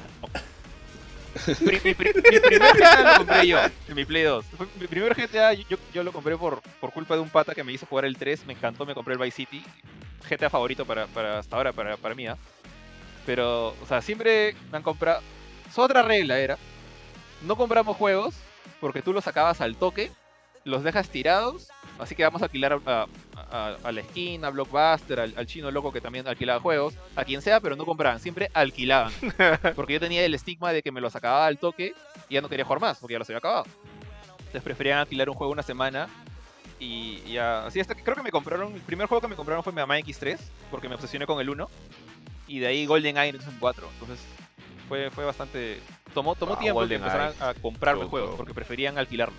Mi, 1.62 1.94
pri- 1.94 2.14
mi 2.16 2.40
primer 2.40 2.74
GTA 2.76 3.12
lo 3.12 3.18
compré 3.20 3.48
yo, 3.48 3.60
en 3.88 3.96
mi 3.96 4.04
Play 4.04 4.24
2. 4.24 4.46
Fue- 4.58 4.68
mi 4.80 4.88
primer 4.88 5.14
GTA 5.16 5.54
yo, 5.54 5.78
yo 5.94 6.04
lo 6.04 6.12
compré 6.12 6.36
por, 6.36 6.60
por 6.82 6.92
culpa 6.92 7.14
de 7.16 7.22
un 7.22 7.30
pata 7.30 7.54
que 7.56 7.64
me 7.64 7.72
hizo 7.72 7.86
jugar 7.86 8.04
el 8.06 8.18
3, 8.18 8.46
me 8.46 8.54
encantó, 8.54 8.86
me 8.86 8.94
compré 8.96 9.14
el 9.14 9.20
Vice 9.20 9.38
City. 9.38 9.64
GTA 10.30 10.50
favorito 10.50 10.86
para, 10.86 11.08
para 11.08 11.40
hasta 11.40 11.56
ahora, 11.56 11.72
para, 11.72 11.96
para 11.98 12.14
mí. 12.16 12.28
¿ah? 12.28 12.36
Pero, 13.26 13.70
o 13.82 13.86
sea, 13.88 14.02
siempre 14.02 14.56
me 14.72 14.78
han 14.78 14.84
comprado... 14.84 15.22
Su 15.74 15.82
otra 15.82 16.02
regla 16.02 16.40
era, 16.40 16.58
no 17.44 17.56
compramos 17.56 17.96
juegos 17.98 18.36
porque 18.82 19.02
tú 19.02 19.14
los 19.14 19.24
sacabas 19.24 19.62
al 19.62 19.76
toque, 19.76 20.12
los 20.64 20.84
dejas 20.84 21.10
tirados, 21.10 21.68
así 22.00 22.16
que 22.16 22.24
vamos 22.24 22.42
a 22.42 22.46
alquilar 22.46 22.80
a, 22.86 23.06
a- 23.36 23.76
a 23.84 23.92
la 23.92 24.02
esquina, 24.02 24.48
a 24.48 24.52
Blockbuster, 24.52 25.20
al, 25.20 25.34
al 25.38 25.46
chino 25.48 25.70
loco 25.72 25.92
que 25.92 26.02
también 26.02 26.28
alquilaba 26.28 26.60
juegos, 26.60 26.94
a 27.16 27.24
quien 27.26 27.42
sea, 27.42 27.60
pero 27.60 27.76
no 27.76 27.86
compraban, 27.86 28.20
siempre 28.20 28.50
alquilaban. 28.54 29.12
Porque 29.76 29.94
yo 29.94 30.00
tenía 30.00 30.24
el 30.26 30.34
estigma 30.34 30.72
de 30.72 30.82
que 30.82 30.92
me 30.92 31.02
los 31.02 31.16
acababa 31.16 31.46
al 31.48 31.58
toque 31.58 31.94
y 32.30 32.34
ya 32.36 32.42
no 32.42 32.50
quería 32.50 32.66
jugar 32.66 32.80
más, 32.82 32.98
porque 33.00 33.14
ya 33.14 33.20
los 33.20 33.30
había 33.30 33.40
acabado. 33.40 33.66
Entonces 34.40 34.62
preferían 34.64 35.00
alquilar 35.00 35.30
un 35.30 35.36
juego 35.36 35.52
una 35.54 35.64
semana 35.64 36.08
y 36.80 37.22
ya. 37.32 37.66
Así 37.66 37.80
hasta 37.80 37.94
que 37.96 38.04
creo 38.04 38.16
que 38.16 38.24
me 38.24 38.32
compraron. 38.32 38.74
El 38.74 38.82
primer 38.82 39.08
juego 39.08 39.22
que 39.22 39.28
me 39.28 39.36
compraron 39.36 39.64
fue 39.64 39.74
Mega 39.74 39.86
Man 39.86 40.00
X3, 40.02 40.38
porque 40.72 40.88
me 40.90 40.96
obsesioné 40.96 41.26
con 41.26 41.40
el 41.42 41.50
1. 41.50 41.70
Y 42.48 42.60
de 42.60 42.68
ahí 42.68 42.86
Golden 42.86 43.18
Eye 43.18 43.30
en 43.30 43.36
el 43.36 43.42
4. 43.60 43.88
Entonces 44.00 44.26
fue, 44.90 45.10
fue 45.12 45.24
bastante. 45.24 45.80
Tomó, 46.14 46.36
tomó 46.36 46.54
Ah, 46.54 46.60
tiempo 46.60 46.80
que 46.80 46.86
GoldenEye. 46.98 47.06
empezaran 47.06 47.34
a 47.40 47.54
comprarme 47.54 48.02
Todo 48.02 48.10
juegos, 48.10 48.28
juego. 48.32 48.38
porque 48.38 48.54
preferían 48.54 48.98
alquilarlos. 48.98 49.38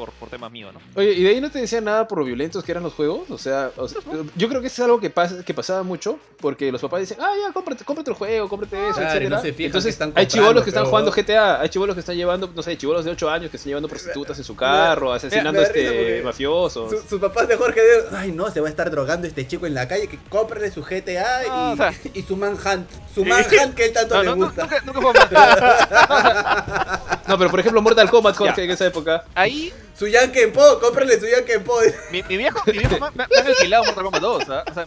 Por, 0.00 0.12
por 0.12 0.30
temas 0.30 0.50
míos, 0.50 0.72
¿no? 0.72 0.80
Oye, 0.94 1.12
¿y 1.12 1.22
de 1.24 1.28
ahí 1.28 1.40
no 1.42 1.50
te 1.50 1.58
decían 1.58 1.84
nada 1.84 2.08
por 2.08 2.16
lo 2.20 2.24
violentos 2.24 2.64
que 2.64 2.72
eran 2.72 2.82
los 2.82 2.94
juegos? 2.94 3.30
O 3.30 3.36
sea, 3.36 3.70
o 3.76 3.86
sea, 3.86 4.00
yo 4.34 4.48
creo 4.48 4.62
que 4.62 4.68
eso 4.68 4.80
es 4.80 4.86
algo 4.86 4.98
que, 4.98 5.10
pasa, 5.10 5.44
que 5.44 5.52
pasaba 5.52 5.82
mucho, 5.82 6.18
porque 6.40 6.72
los 6.72 6.80
papás 6.80 7.00
dicen, 7.00 7.18
ah, 7.20 7.30
ya, 7.46 7.52
cómprate, 7.52 7.84
cómprate 7.84 8.10
el 8.10 8.16
juego, 8.16 8.48
cómprate 8.48 8.76
eso, 8.88 8.94
Claro, 8.94 9.08
etcétera. 9.10 9.42
no 9.42 9.64
Entonces, 9.66 9.92
están 9.92 10.12
hay 10.14 10.24
chivolos 10.26 10.64
que 10.64 10.70
están 10.70 10.84
pero- 10.84 10.88
jugando 10.90 11.12
GTA, 11.12 11.60
hay 11.60 11.68
chivolos 11.68 11.94
que 11.94 12.00
están 12.00 12.16
llevando, 12.16 12.50
no 12.56 12.62
sé, 12.62 12.78
chivolos 12.78 13.04
de 13.04 13.10
8 13.10 13.28
años 13.28 13.50
que 13.50 13.58
están 13.58 13.68
llevando 13.68 13.88
prostitutas 13.90 14.38
en 14.38 14.44
su 14.44 14.56
carro, 14.56 15.12
asesinando 15.12 15.60
risa 15.60 15.72
este 15.74 16.22
mafiosos. 16.22 16.90
Su- 16.90 17.06
sus 17.06 17.20
papás 17.20 17.46
de 17.46 17.56
Jorge 17.56 17.80
dicen, 17.82 18.16
ay 18.16 18.32
no, 18.32 18.50
se 18.50 18.60
va 18.62 18.68
a 18.68 18.70
estar 18.70 18.90
drogando 18.90 19.26
este 19.26 19.46
chico 19.46 19.66
en 19.66 19.74
la 19.74 19.86
calle, 19.86 20.06
que 20.08 20.18
cómprale 20.30 20.70
su 20.70 20.82
GTA 20.82 21.44
y, 21.44 21.48
No, 21.50 21.72
o 21.72 21.76
sea- 21.76 21.92
y 22.14 22.22
su 22.22 22.36
Manhunt. 22.38 22.88
Su 23.14 23.22
Manhunt 23.22 23.74
que 23.74 23.84
él 23.84 23.92
tanto 23.92 24.14
No, 24.14 24.22
le 24.22 24.28
no, 24.30 24.36
no, 24.36 24.46
gusta. 24.46 24.62
nunca, 24.62 24.80
nunca 24.80 25.00
fue 25.02 25.12
más. 25.12 25.28
No, 27.28 27.38
pero 27.38 27.48
por 27.50 27.60
ejemplo, 27.60 27.80
Mortal 27.80 28.10
Kombat, 28.10 28.34
Jorge, 28.36 28.54
Ya. 28.56 28.64
en 28.64 28.70
esa 28.72 28.86
época. 28.86 29.24
Ahí 29.36 29.72
Su 29.94 30.06
Yankee 30.06 30.46
Po, 30.46 30.78
cómprale 30.80 31.18
su 31.20 31.26
Yankee 31.26 31.58
Po. 31.64 31.78
Mi, 32.10 32.22
mi 32.22 32.36
viejo, 32.38 32.60
mi 32.66 32.72
viejo 32.78 32.98
me, 32.98 33.10
me- 33.10 33.26
me 33.28 33.36
han 33.40 33.46
alquilado 33.46 33.84
Mortal 33.84 34.04
Kombat 34.04 34.22
2, 34.22 34.48
¿ah? 34.50 34.64
O 34.70 34.74
sea, 34.74 34.84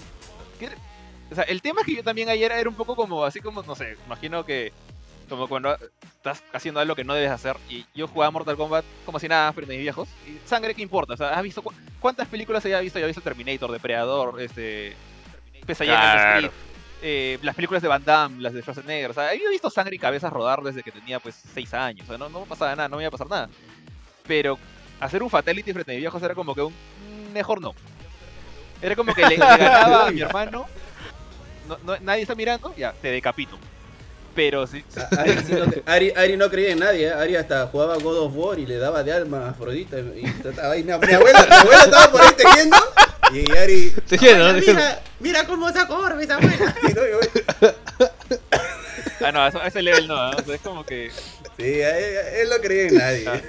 ¿qué- 0.59 0.69
o 1.31 1.35
sea, 1.35 1.43
el 1.45 1.61
tema 1.61 1.81
es 1.81 1.87
que 1.87 1.95
yo 1.95 2.03
también 2.03 2.29
ayer 2.29 2.51
era 2.51 2.69
un 2.69 2.75
poco 2.75 2.95
como, 2.95 3.23
así 3.23 3.39
como, 3.39 3.61
no 3.63 3.75
sé, 3.75 3.97
imagino 4.05 4.43
que 4.45 4.71
como 5.29 5.47
cuando 5.47 5.75
estás 6.15 6.43
haciendo 6.51 6.79
algo 6.79 6.95
que 6.95 7.03
no 7.03 7.13
debes 7.13 7.31
hacer 7.31 7.55
y 7.69 7.85
yo 7.95 8.07
jugaba 8.07 8.29
Mortal 8.31 8.57
Kombat 8.57 8.83
como 9.05 9.19
si 9.19 9.27
nada 9.27 9.51
frente 9.53 9.73
a 9.73 9.75
mis 9.77 9.83
viejos 9.83 10.07
y 10.27 10.37
sangre, 10.47 10.75
¿qué 10.75 10.81
importa? 10.81 11.13
O 11.13 11.17
sea, 11.17 11.29
¿has 11.29 11.41
visto 11.43 11.61
cu- 11.61 11.73
cuántas 11.99 12.27
películas 12.27 12.63
había 12.65 12.79
visto? 12.81 12.99
Ya 12.99 13.05
he 13.05 13.07
visto 13.07 13.21
Terminator, 13.21 13.71
Depredador, 13.71 14.39
este... 14.41 14.95
Pesadilla 15.65 15.95
en 15.95 16.01
el 16.01 16.11
Claro. 16.11 16.37
Street, 16.37 16.51
eh, 17.03 17.39
las 17.41 17.55
películas 17.55 17.81
de 17.81 17.87
Van 17.87 18.03
Damme, 18.03 18.41
las 18.41 18.53
de 18.53 18.61
Schwarzenegger, 18.61 19.11
o 19.11 19.13
sea, 19.13 19.29
había 19.29 19.49
visto 19.49 19.69
sangre 19.69 19.95
y 19.95 19.99
cabezas 19.99 20.31
rodar 20.31 20.61
desde 20.61 20.83
que 20.83 20.91
tenía 20.91 21.19
pues 21.19 21.35
6 21.53 21.73
años, 21.73 22.03
o 22.05 22.07
sea, 22.09 22.17
no, 22.17 22.27
no 22.29 22.41
pasaba 22.45 22.75
nada, 22.75 22.89
no 22.89 22.97
me 22.97 23.03
iba 23.03 23.07
a 23.07 23.11
pasar 23.11 23.29
nada. 23.29 23.49
Pero 24.27 24.59
hacer 25.05 25.21
un 25.23 25.29
fatality 25.29 25.73
frente 25.73 25.91
a 25.91 25.93
mis 25.93 26.01
viejos 26.01 26.21
era 26.23 26.33
como 26.35 26.53
que 26.55 26.61
un 26.61 26.73
"Mm, 26.73 27.33
mejor 27.33 27.61
no. 27.61 27.73
Era 28.81 28.95
como 28.95 29.13
que 29.13 29.21
le, 29.21 29.29
le 29.37 29.37
ganaba 29.37 30.07
a 30.07 30.11
mi 30.11 30.21
hermano, 30.21 30.65
no, 31.67 31.77
no- 31.83 31.97
nadie 32.01 32.21
está 32.23 32.35
mirando, 32.35 32.73
ya, 32.75 32.93
te 32.93 33.09
decapito. 33.09 33.57
Pero 34.35 34.65
sí, 34.65 34.83
sí, 34.89 34.99
Ari, 35.15 35.37
sí 35.45 35.53
no 35.53 35.69
te- 35.69 35.85
Ari- 35.85 36.11
Ari 36.17 36.37
no 36.37 36.49
creía 36.49 36.71
en 36.71 36.79
nadie, 36.79 37.05
¿eh? 37.07 37.13
Ari 37.13 37.35
hasta 37.35 37.67
jugaba 37.67 37.97
God 37.97 38.17
of 38.17 38.33
War 38.35 38.57
y 38.57 38.65
le 38.65 38.77
daba 38.77 39.03
de 39.03 39.13
alma 39.13 39.45
a 39.45 39.49
Afrodita. 39.51 39.99
Y, 39.99 40.23
trataba- 40.41 40.75
y 40.75 40.79
mi, 40.83 40.85
mi 40.87 40.91
abuela, 41.13 41.45
mi 41.47 41.53
abuela 41.55 41.83
estaba 41.83 42.11
por 42.11 42.21
ahí 42.21 42.33
tejiendo 42.35 42.77
y 43.31 43.51
Ari... 43.55 43.93
Mira, 44.73 45.01
mira 45.19 45.45
cómo 45.45 45.71
sacó 45.71 45.97
orbes, 45.97 46.29
abuela. 46.31 46.75
Y 46.83 46.91
abuela- 46.91 47.75
ah 49.23 49.31
no, 49.31 49.41
a 49.43 49.67
ese- 49.67 49.81
level 49.83 50.07
no, 50.07 50.33
sea, 50.43 50.55
es 50.55 50.61
como 50.61 50.83
que... 50.83 51.11
sí, 51.11 51.63
él, 51.81 52.15
él 52.41 52.49
no 52.49 52.55
creía 52.61 52.87
en 52.87 52.95
nadie. 52.95 53.25
Ah. 53.29 53.41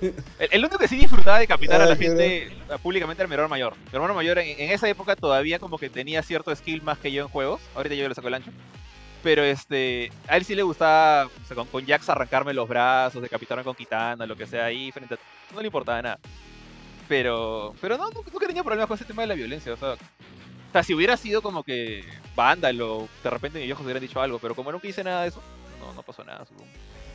El, 0.00 0.48
el 0.50 0.60
único 0.60 0.78
que 0.78 0.88
sí 0.88 0.96
disfrutaba 0.96 1.36
de 1.36 1.42
decapitar 1.42 1.80
a 1.80 1.84
Ay, 1.84 1.90
la 1.90 1.96
qué 1.96 2.04
gente 2.04 2.56
a- 2.70 2.78
públicamente 2.78 3.22
era 3.22 3.28
mi 3.28 3.34
hermano 3.34 3.48
mayor. 3.48 3.74
Mi 3.76 3.94
hermano 3.94 4.14
mayor 4.14 4.38
en, 4.38 4.58
en 4.60 4.70
esa 4.70 4.88
época 4.88 5.16
todavía 5.16 5.58
como 5.58 5.78
que 5.78 5.88
tenía 5.90 6.22
cierto 6.22 6.54
skill 6.54 6.82
más 6.82 6.98
que 6.98 7.12
yo 7.12 7.22
en 7.22 7.28
juegos. 7.28 7.60
Ahorita 7.74 7.94
yo 7.94 8.08
le 8.08 8.14
saco 8.14 8.28
el 8.28 8.34
ancho. 8.34 8.50
Pero 9.22 9.42
este, 9.42 10.12
a 10.28 10.36
él 10.36 10.44
sí 10.44 10.54
le 10.54 10.62
gustaba 10.62 11.26
o 11.26 11.46
sea, 11.46 11.56
con, 11.56 11.66
con 11.68 11.86
Jax 11.86 12.08
arrancarme 12.10 12.52
los 12.52 12.68
brazos, 12.68 13.22
decapitarme 13.22 13.64
con 13.64 13.74
Kitana, 13.74 14.26
lo 14.26 14.36
que 14.36 14.46
sea 14.46 14.66
ahí 14.66 14.92
frente 14.92 15.14
a... 15.14 15.18
No 15.54 15.60
le 15.60 15.66
importaba 15.66 16.02
nada. 16.02 16.18
Pero, 17.08 17.74
pero 17.80 17.96
no, 17.96 18.10
nunca, 18.10 18.30
nunca 18.32 18.46
tenía 18.46 18.62
problemas 18.62 18.86
con 18.88 18.96
ese 18.96 19.04
tema 19.04 19.22
de 19.22 19.28
la 19.28 19.34
violencia. 19.34 19.72
O 19.72 19.76
sea, 19.76 19.92
o 19.92 19.98
sea, 20.72 20.82
si 20.82 20.94
hubiera 20.94 21.16
sido 21.16 21.40
como 21.42 21.62
que 21.62 22.04
vándalo, 22.34 23.08
de 23.22 23.30
repente 23.30 23.58
mis 23.58 23.66
viejos 23.66 23.84
hubieran 23.84 24.02
dicho 24.02 24.20
algo. 24.20 24.38
Pero 24.38 24.54
como 24.54 24.72
nunca 24.72 24.88
hice 24.88 25.04
nada 25.04 25.22
de 25.22 25.28
eso, 25.28 25.42
no, 25.80 25.92
no 25.94 26.02
pasó 26.02 26.24
nada. 26.24 26.44
supongo. 26.46 26.68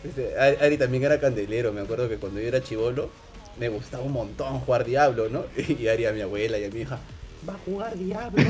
Dice, 0.04 0.38
Ari, 0.40 0.58
Ari 0.62 0.78
también 0.78 1.04
era 1.04 1.20
candelero, 1.20 1.74
me 1.74 1.82
acuerdo 1.82 2.08
que 2.08 2.18
cuando 2.18 2.40
yo 2.40 2.48
era 2.48 2.62
chivolo 2.64 3.10
me 3.58 3.68
gustaba 3.68 4.04
un 4.04 4.14
montón 4.14 4.60
jugar 4.62 4.86
Diablo, 4.86 5.28
¿no? 5.30 5.46
Y 5.58 5.88
Ari 5.88 6.06
a 6.06 6.12
mi 6.14 6.22
abuela 6.22 6.58
y 6.58 6.64
a 6.66 6.70
mi 6.70 6.82
hija, 6.82 7.00
va 7.48 7.54
a 7.54 7.58
jugar 7.66 7.98
Diablo, 7.98 8.44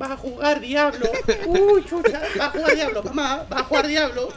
va 0.00 0.12
a 0.12 0.16
jugar 0.16 0.60
Diablo, 0.60 1.10
uy 1.46 1.84
chucha, 1.84 2.22
va 2.38 2.46
a 2.46 2.50
jugar 2.50 2.74
Diablo, 2.74 3.02
mamá, 3.02 3.46
va 3.52 3.58
a 3.60 3.64
jugar 3.64 3.86
Diablo. 3.88 4.28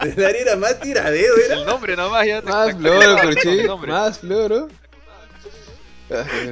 El 0.00 0.24
Ari 0.24 0.38
era 0.38 0.56
más 0.56 0.78
tiradero, 0.80 1.34
era. 1.44 1.54
El 1.56 1.66
nombre 1.66 1.96
nomás 1.96 2.26
ya 2.26 2.40
te- 2.42 2.48
Más 2.50 2.68
floro, 2.76 2.98
más 3.92 4.18
floro. 4.20 4.68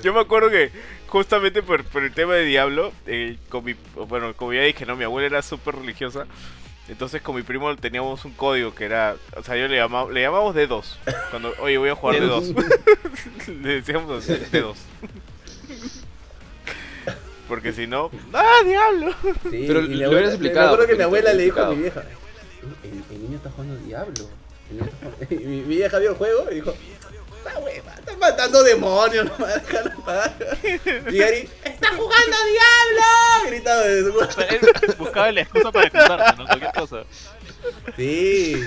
Yo 0.02 0.12
me 0.12 0.20
acuerdo 0.20 0.50
que 0.50 0.70
justamente 1.06 1.62
por, 1.62 1.84
por 1.84 2.02
el 2.02 2.12
tema 2.12 2.34
de 2.34 2.44
Diablo, 2.44 2.92
eh, 3.06 3.36
con 3.48 3.64
mi, 3.64 3.74
bueno, 4.08 4.34
como 4.34 4.52
ya 4.52 4.62
dije, 4.62 4.86
no, 4.86 4.96
mi 4.96 5.04
abuela 5.04 5.26
era 5.26 5.42
súper 5.42 5.76
religiosa. 5.76 6.26
Entonces 6.88 7.22
con 7.22 7.36
mi 7.36 7.42
primo 7.42 7.74
teníamos 7.76 8.24
un 8.24 8.32
código 8.32 8.74
que 8.74 8.84
era, 8.84 9.16
o 9.36 9.42
sea, 9.42 9.56
yo 9.56 9.68
le 9.68 9.76
llamaba, 9.76 10.10
le 10.10 10.22
llamábamos 10.22 10.54
D2. 10.54 10.84
Cuando, 11.30 11.54
oye, 11.60 11.78
voy 11.78 11.90
a 11.90 11.94
jugar 11.94 12.16
D2. 12.16 12.54
D2. 12.54 13.46
le 13.62 13.68
decíamos 13.74 14.10
así, 14.24 14.32
D2. 14.52 14.74
Porque 17.48 17.72
si 17.72 17.86
no, 17.86 18.10
¡ah, 18.32 18.60
Diablo! 18.64 19.14
Sí, 19.50 19.64
Pero 19.66 19.80
le 19.82 20.08
hubieras 20.08 20.30
explicado, 20.30 20.68
Me 20.68 20.72
acuerdo 20.72 20.86
que 20.88 20.96
mi 20.96 21.02
abuela 21.02 21.32
le 21.34 21.42
dijo 21.44 21.60
a 21.60 21.70
mi 21.70 21.76
vieja, 21.82 22.02
el, 22.82 23.14
el 23.14 23.22
niño 23.22 23.36
está 23.36 23.50
jugando 23.50 23.76
Diablo. 23.84 24.28
el 24.70 24.76
niño 24.76 24.86
está 24.90 25.06
jugando-". 25.06 25.34
Y 25.34 25.46
mi, 25.46 25.56
mi 25.60 25.76
vieja 25.76 25.98
vio 25.98 26.10
el 26.10 26.16
juego 26.16 26.50
y 26.50 26.54
dijo, 26.56 26.74
esta 27.46 27.58
hueva, 27.60 27.94
está 27.94 28.16
matando 28.16 28.62
demonios, 28.62 29.26
no 29.38 29.46
déjalo 29.46 29.90
en 29.90 30.02
paz". 30.02 30.32
Y 31.10 31.22
Ari, 31.22 31.48
¡está 31.64 31.88
jugando 31.88 32.36
Diablo! 32.50 33.48
Gritaba 33.48 33.80
desde 33.82 34.12
su 34.12 34.40
él 34.40 34.60
buscaba 34.98 35.32
la 35.32 35.40
excusa 35.42 35.72
para 35.72 35.86
excusarse, 35.86 36.36
¿no? 36.38 36.46
Cualquier 36.46 36.72
cosa. 36.72 37.04
Sí. 37.96 38.62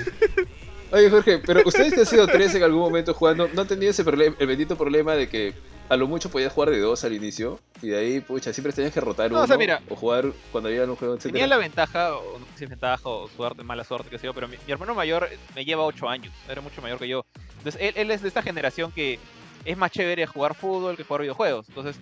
Oye, 0.92 1.10
Jorge, 1.10 1.40
pero 1.44 1.62
ustedes 1.64 1.92
que 1.92 2.00
han 2.00 2.06
sido 2.06 2.26
tres 2.26 2.54
en 2.54 2.62
algún 2.62 2.80
momento 2.80 3.12
jugando, 3.12 3.48
¿no 3.52 3.62
han 3.62 3.68
tenido 3.68 3.90
ese 3.90 4.04
problema, 4.04 4.36
el 4.38 4.46
bendito 4.46 4.76
problema 4.76 5.14
de 5.14 5.28
que 5.28 5.52
a 5.88 5.96
lo 5.96 6.06
mucho 6.06 6.30
podías 6.30 6.52
jugar 6.52 6.70
de 6.70 6.78
dos 6.80 7.04
al 7.04 7.12
inicio 7.12 7.60
y 7.82 7.88
de 7.88 7.98
ahí, 7.98 8.20
pucha, 8.20 8.52
siempre 8.52 8.72
tenías 8.72 8.92
que 8.92 9.00
rotar 9.00 9.30
No, 9.30 9.36
uno 9.38 9.44
o 9.44 9.46
sea, 9.46 9.56
mira. 9.56 9.80
o 9.88 9.96
jugar 9.96 10.26
cuando 10.52 10.68
había 10.68 10.84
un 10.84 10.96
juego? 10.96 11.16
Tenía 11.16 11.46
la 11.46 11.56
ventaja, 11.58 12.16
o 12.16 12.38
no 12.38 12.46
sé 12.46 12.52
si 12.58 12.64
es 12.64 12.70
ventaja, 12.70 13.08
o 13.08 13.28
suerte, 13.28 13.62
mala 13.64 13.84
suerte, 13.84 14.10
qué 14.10 14.18
sé 14.18 14.26
yo, 14.26 14.34
pero 14.34 14.48
mi, 14.48 14.56
mi 14.64 14.72
hermano 14.72 14.94
mayor 14.94 15.28
me 15.54 15.64
lleva 15.64 15.84
8 15.84 16.08
años, 16.08 16.32
era 16.48 16.60
mucho 16.60 16.80
mayor 16.82 16.98
que 16.98 17.08
yo. 17.08 17.26
Entonces, 17.66 17.88
él, 17.88 17.94
él 17.96 18.10
es 18.12 18.22
de 18.22 18.28
esta 18.28 18.42
generación 18.42 18.92
que 18.92 19.18
es 19.64 19.76
más 19.76 19.90
chévere 19.90 20.24
jugar 20.24 20.54
fútbol 20.54 20.96
que 20.96 21.02
jugar 21.02 21.22
videojuegos. 21.22 21.68
Entonces, 21.68 21.96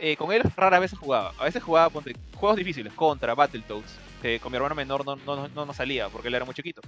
eh, 0.00 0.16
con 0.16 0.32
él 0.32 0.42
rara 0.56 0.80
vez 0.80 0.92
jugaba. 0.98 1.32
A 1.38 1.44
veces 1.44 1.62
jugaba 1.62 1.88
ponte, 1.88 2.16
juegos 2.34 2.56
difíciles, 2.56 2.92
contra, 2.94 3.32
Battletoads, 3.32 3.94
que 4.20 4.40
con 4.40 4.50
mi 4.50 4.56
hermano 4.56 4.74
menor 4.74 5.06
no, 5.06 5.14
no, 5.14 5.46
no 5.46 5.66
nos 5.66 5.76
salía 5.76 6.08
porque 6.08 6.26
él 6.26 6.34
era 6.34 6.44
muy 6.44 6.52
chiquito. 6.52 6.82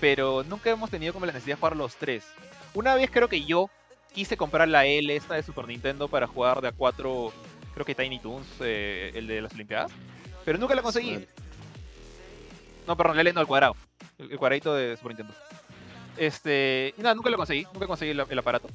Pero 0.00 0.44
nunca 0.44 0.70
hemos 0.70 0.88
tenido 0.88 1.12
como 1.12 1.26
la 1.26 1.32
necesidad 1.32 1.56
de 1.56 1.60
jugar 1.60 1.76
los 1.76 1.94
tres. 1.96 2.24
Una 2.72 2.94
vez 2.94 3.10
creo 3.10 3.28
que 3.28 3.44
yo 3.44 3.68
quise 4.14 4.38
comprar 4.38 4.66
la 4.66 4.86
L 4.86 5.14
esta 5.14 5.34
de 5.34 5.42
Super 5.42 5.68
Nintendo 5.68 6.08
para 6.08 6.26
jugar 6.26 6.62
de 6.62 6.68
a 6.68 6.72
4, 6.72 7.32
creo 7.74 7.84
que 7.84 7.94
Tiny 7.94 8.18
Toons, 8.18 8.46
eh, 8.60 9.12
el 9.14 9.26
de 9.26 9.42
las 9.42 9.52
Olimpiadas. 9.52 9.92
Pero 10.42 10.56
nunca 10.56 10.74
la 10.74 10.80
conseguí. 10.80 11.26
No, 12.86 12.96
perdón, 12.96 13.16
la 13.16 13.20
L 13.20 13.32
no, 13.34 13.42
el 13.42 13.46
cuadrado. 13.46 13.76
El, 14.16 14.32
el 14.32 14.38
cuadradito 14.38 14.74
de 14.74 14.96
Super 14.96 15.14
Nintendo. 15.14 15.34
Este. 16.18 16.94
y 16.96 17.02
nada, 17.02 17.14
nunca 17.14 17.30
lo 17.30 17.36
conseguí. 17.36 17.66
Nunca 17.72 17.86
conseguí 17.86 18.10
el, 18.10 18.38
aparato. 18.38 18.68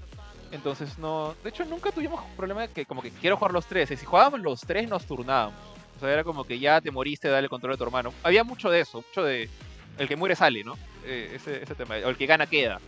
Entonces 0.51 0.97
no, 0.99 1.35
de 1.43 1.49
hecho 1.49 1.65
nunca 1.65 1.91
tuvimos 1.91 2.23
problema 2.37 2.61
de 2.61 2.67
que 2.67 2.85
como 2.85 3.01
que 3.01 3.09
quiero 3.09 3.37
jugar 3.37 3.53
los 3.53 3.65
tres. 3.65 3.91
Y 3.91 3.97
si 3.97 4.05
jugábamos 4.05 4.41
los 4.41 4.61
tres 4.61 4.87
nos 4.87 5.05
turnábamos. 5.05 5.59
O 5.97 5.99
sea, 5.99 6.11
era 6.11 6.23
como 6.23 6.43
que 6.43 6.59
ya 6.59 6.81
te 6.81 6.91
moriste, 6.91 7.27
dale 7.27 7.45
el 7.45 7.49
control 7.49 7.73
a 7.73 7.77
tu 7.77 7.83
hermano. 7.83 8.13
Había 8.23 8.43
mucho 8.43 8.69
de 8.69 8.81
eso, 8.81 9.03
mucho 9.07 9.23
de 9.23 9.49
el 9.97 10.07
que 10.07 10.15
muere 10.15 10.35
sale, 10.35 10.63
¿no? 10.63 10.77
Eh, 11.05 11.33
ese, 11.35 11.63
ese 11.63 11.75
tema. 11.75 11.95
O 12.05 12.09
el 12.09 12.17
que 12.17 12.25
gana 12.25 12.47
queda 12.47 12.79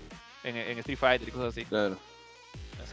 en, 0.44 0.58
en 0.58 0.78
Street 0.80 0.98
Fighter 0.98 1.28
y 1.28 1.32
cosas 1.32 1.50
así. 1.50 1.66
Claro. 1.66 1.98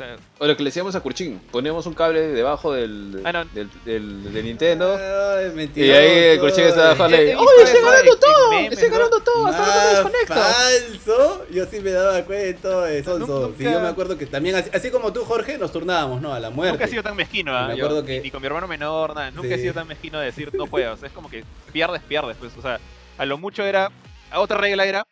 O 0.02 0.04
sea, 0.04 0.16
O 0.38 0.46
lo 0.46 0.56
que 0.56 0.62
le 0.64 0.68
decíamos 0.68 0.94
a 0.96 1.00
Kurchin, 1.00 1.38
poníamos 1.50 1.86
un 1.86 1.94
cable 1.94 2.20
debajo 2.20 2.72
del, 2.72 3.20
Ah, 3.24 3.32
no. 3.32 3.44
del, 3.46 3.68
del- 3.84 4.32
del 4.32 4.44
Nintendo. 4.44 4.96
Ay, 4.96 5.70
Y 5.76 5.90
ahí 5.90 6.18
el 6.34 6.40
Kurchin 6.40 6.64
estaba 6.64 6.90
visto 6.90 7.04
¡Oye, 7.04 7.34
estoy 7.62 7.78
eso 7.78 7.86
ganando 7.86 8.16
todo! 8.16 8.50
memes, 8.50 8.72
¡Estoy 8.72 8.88
¿no? 8.88 8.94
ganando 8.96 9.20
todo! 9.20 9.46
¡Hasta 9.46 9.58
ahora 9.62 10.02
no 10.02 10.10
me 10.10 10.18
desconecto! 10.18 10.34
falso. 10.34 11.46
Yo 11.50 11.66
sí 11.66 11.80
me 11.80 11.90
daba 11.92 12.22
cuenta 12.24 12.80
de. 12.86 13.02
Nunca- 13.02 13.56
Sí, 13.58 13.64
yo 13.64 13.80
me 13.80 13.88
acuerdo 13.88 14.18
que 14.18 14.26
también, 14.26 14.56
así, 14.56 14.70
así 14.72 14.90
como 14.90 15.12
tú, 15.12 15.24
Jorge, 15.24 15.58
nos 15.58 15.70
turnábamos, 15.72 16.20
¿no? 16.20 16.32
A 16.34 16.40
la 16.40 16.50
muerte. 16.50 16.72
Nunca 16.72 16.84
he 16.86 16.88
sido 16.88 17.02
tan 17.02 17.14
mezquino, 17.16 17.56
¿ah? 17.56 17.68
Me 17.68 17.76
Yo, 17.76 17.84
acuerdo 17.86 18.04
que- 18.04 18.20
ni 18.20 18.30
con 18.30 18.40
mi 18.40 18.46
hermano 18.46 18.66
menor, 18.66 19.14
nada. 19.14 19.30
Nunca 19.30 19.54
he 19.54 19.58
sido 19.58 19.74
tan 19.74 19.86
mezquino 19.86 20.18
de 20.18 20.26
decir 20.26 20.50
no 20.54 20.66
juegas. 20.66 21.02
Es 21.02 21.12
como 21.12 21.30
que 21.30 21.44
pierdes, 21.72 22.02
pierdes. 22.02 22.36
Pues, 22.38 22.52
o 22.58 22.62
sea, 22.62 22.80
a 23.18 23.24
lo 23.24 23.38
mucho 23.38 23.62
era. 23.64 23.90
A 24.30 24.40
otra 24.40 24.56
regla 24.58 24.84
era 24.86 25.06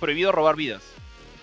prohibido 0.00 0.32
robar 0.32 0.56
vidas. 0.56 0.82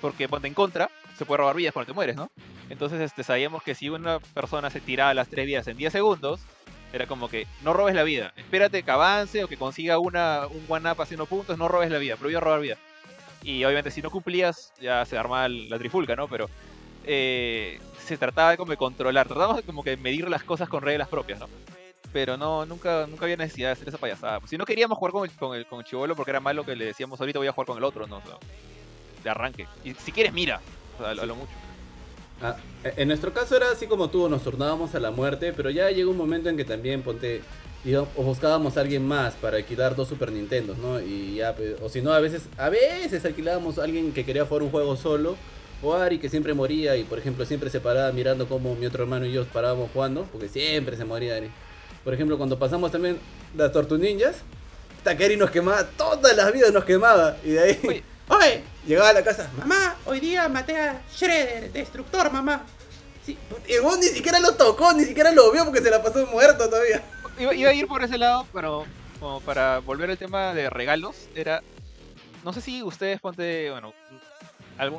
Porque 0.02 0.30
ponte 0.30 0.48
en 0.48 0.54
contra, 0.54 0.90
se 1.18 1.26
puede 1.26 1.40
robar 1.40 1.56
vidas 1.58 1.74
cuando 1.74 1.88
te 1.88 1.94
mueres, 1.94 2.16
¿no? 2.16 2.32
Entonces 2.70 3.02
este, 3.02 3.24
sabíamos 3.24 3.64
que 3.64 3.76
si 3.76 3.90
una 3.90 4.20
persona 4.20 4.70
se 4.70 4.82
tiraba 4.82 5.14
las 5.14 5.28
tres 5.28 5.46
vidas 5.46 5.68
en 5.68 5.78
10 5.78 5.92
segundos, 5.92 6.42
era 6.94 7.08
como 7.08 7.30
que 7.30 7.48
no 7.64 7.74
robes 7.74 7.96
la 7.96 8.04
vida. 8.04 8.34
Espérate 8.36 8.84
que 8.84 8.92
avance 8.92 9.44
o 9.44 9.48
que 9.48 9.58
consiga 9.58 10.00
una, 10.00 10.48
un 10.48 10.66
one-up 10.68 11.02
haciendo 11.02 11.26
puntos, 11.26 11.58
no 11.58 11.68
robes 11.68 11.92
la 11.92 11.98
vida. 11.98 12.16
Prohibido 12.16 12.42
robar 12.42 12.62
vida. 12.62 12.78
Y 13.44 13.64
obviamente 13.64 13.92
si 13.92 14.02
no 14.02 14.12
cumplías, 14.12 14.74
ya 14.80 15.06
se 15.06 15.18
armaba 15.18 15.48
la 15.50 15.78
trifulca, 15.78 16.16
¿no? 16.16 16.28
Pero 16.28 16.50
eh, 17.06 17.80
se 18.06 18.18
trataba 18.18 18.52
de 18.52 18.58
como 18.58 18.72
de 18.72 18.78
controlar, 18.78 19.28
tratábamos 19.28 19.58
de 19.58 19.64
como 19.64 19.84
que 19.84 19.98
medir 19.98 20.28
las 20.30 20.44
cosas 20.44 20.68
con 20.68 20.82
reglas 20.82 21.08
propias, 21.08 21.40
¿no? 21.40 21.48
Pero 22.12 22.38
no, 22.38 22.66
nunca, 22.66 23.06
nunca 23.08 23.26
había 23.26 23.38
necesidad 23.38 23.70
de 23.70 23.74
hacer 23.74 23.88
esa 23.90 23.98
payasada. 23.98 24.40
Si 24.48 24.58
no 24.58 24.66
queríamos 24.66 24.98
jugar 24.98 25.12
con 25.12 25.30
el, 25.30 25.36
con 25.36 25.56
el, 25.56 25.66
con 25.68 25.84
chivolo 25.84 26.16
porque 26.16 26.32
era 26.32 26.40
malo 26.40 26.66
que 26.66 26.76
le 26.76 26.86
decíamos 26.86 27.20
ahorita 27.20 27.40
voy 27.40 27.48
a 27.48 27.52
jugar 27.52 27.68
con 27.68 27.78
el 27.78 27.84
otro, 27.84 28.08
¿no? 28.08 28.18
O 28.18 28.22
sea, 28.22 28.38
de 29.24 29.30
arranque. 29.30 29.68
Y 29.84 29.94
si 29.94 30.12
quieres, 30.12 30.34
mira. 30.34 30.60
O 30.98 31.02
sea, 31.04 31.12
a 31.12 31.26
lo 31.26 31.36
mucho. 31.36 31.52
Ah, 32.42 32.56
en 32.84 33.10
nuestro 33.10 33.34
caso 33.34 33.58
era 33.58 33.72
así 33.72 33.86
como 33.86 34.10
tú, 34.10 34.30
nos 34.30 34.44
turnábamos 34.44 34.96
a 34.96 35.00
la 35.00 35.12
muerte, 35.12 35.52
pero 35.52 35.70
ya 35.70 35.92
llegó 35.92 36.12
un 36.12 36.18
momento 36.18 36.48
en 36.48 36.56
que 36.56 36.64
también, 36.64 37.02
ponte, 37.02 37.42
o 38.16 38.24
buscábamos 38.24 38.78
a 38.78 38.82
alguien 38.82 39.06
más 39.06 39.34
para 39.34 39.58
alquilar 39.58 39.96
dos 39.96 40.08
Super 40.08 40.32
Nintendos, 40.32 40.78
¿no? 40.78 41.02
Y 41.02 41.36
ya, 41.36 41.56
pues, 41.56 41.76
o 41.82 41.90
si 41.90 42.02
no, 42.02 42.14
a 42.14 42.20
veces, 42.20 42.44
a 42.58 42.70
veces 42.70 43.26
alquilábamos 43.26 43.78
a 43.78 43.84
alguien 43.84 44.14
que 44.14 44.24
quería 44.24 44.46
jugar 44.46 44.64
un 44.64 44.72
juego 44.72 44.96
solo, 44.96 45.36
o 45.82 45.94
Ari 45.94 46.20
que 46.20 46.30
siempre 46.30 46.54
moría 46.54 46.96
y, 46.96 47.04
por 47.04 47.20
ejemplo, 47.20 47.46
siempre 47.46 47.70
se 47.70 47.82
paraba 47.82 48.12
mirando 48.12 48.48
cómo 48.48 48.76
mi 48.76 48.86
otro 48.86 49.04
hermano 49.04 49.26
y 49.26 49.34
yo 49.34 49.46
parábamos 49.46 49.90
jugando, 49.94 50.24
porque 50.32 50.48
siempre 50.48 50.96
se 50.96 51.04
moría 51.06 51.36
Ari. 51.36 51.50
Por 52.04 52.14
ejemplo, 52.14 52.38
cuando 52.38 52.58
pasamos 52.58 52.92
también 52.92 53.18
las 53.56 53.72
Tortu 53.74 53.98
Ninjas, 53.98 54.38
Takeri 55.04 55.36
nos 55.36 55.52
quemaba, 55.52 55.86
todas 55.86 56.36
las 56.36 56.54
vidas 56.54 56.72
nos 56.72 56.86
quemaba, 56.86 57.38
y 57.44 57.50
de 57.50 57.60
ahí... 57.60 58.04
Oye, 58.30 58.64
llegaba 58.86 59.10
a 59.10 59.14
la 59.14 59.24
casa, 59.24 59.50
mamá, 59.58 59.96
hoy 60.06 60.20
día 60.20 60.48
maté 60.48 60.78
a 60.78 61.02
Shredder, 61.12 61.72
destructor, 61.72 62.32
mamá. 62.32 62.64
Sí, 63.26 63.36
y 63.68 63.80
vos 63.80 63.98
ni 63.98 64.06
siquiera 64.06 64.40
lo 64.40 64.56
tocó, 64.56 64.94
ni 64.94 65.04
siquiera 65.04 65.32
lo 65.32 65.52
vio 65.52 65.66
porque 65.66 65.82
se 65.82 65.90
la 65.90 66.02
pasó 66.02 66.26
muerto 66.28 66.70
todavía. 66.70 67.04
Iba, 67.40 67.70
a 67.70 67.74
ir 67.74 67.88
por 67.88 68.04
ese 68.04 68.20
lado, 68.20 68.46
pero 68.54 68.86
como 69.20 69.42
para 69.42 69.80
volver 69.80 70.12
al 70.12 70.18
tema 70.18 70.54
de 70.54 70.70
regalos, 70.70 71.28
era. 71.34 71.64
No 72.44 72.54
sé 72.54 72.62
si 72.62 72.84
ustedes 72.84 73.20
ponte. 73.20 73.72
Bueno, 73.72 73.94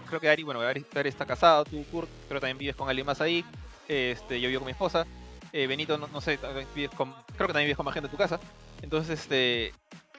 creo 0.08 0.20
que 0.20 0.28
Ari, 0.28 0.42
bueno, 0.42 0.60
Ari, 0.60 0.84
está 1.04 1.24
casado, 1.24 1.64
tú, 1.64 1.84
Kurt, 1.92 2.08
que 2.28 2.34
también 2.34 2.58
vives 2.58 2.76
con 2.76 2.88
alguien 2.88 3.06
más 3.06 3.20
ahí. 3.20 3.44
Este, 3.86 4.40
yo 4.40 4.48
vivo 4.48 4.60
con 4.60 4.66
mi 4.66 4.72
esposa. 4.72 5.06
eh, 5.52 5.66
Benito, 5.66 5.98
no, 5.98 6.08
no 6.08 6.20
sé, 6.20 6.38
vives 6.74 6.90
con, 6.96 7.12
creo 7.36 7.46
que 7.46 7.52
también 7.52 7.66
vives 7.66 7.76
con 7.76 7.84
más 7.84 7.94
gente 7.94 8.08
en 8.08 8.12
tu 8.12 8.18
casa. 8.18 8.40
Entonces, 8.82 9.20
este. 9.20 9.72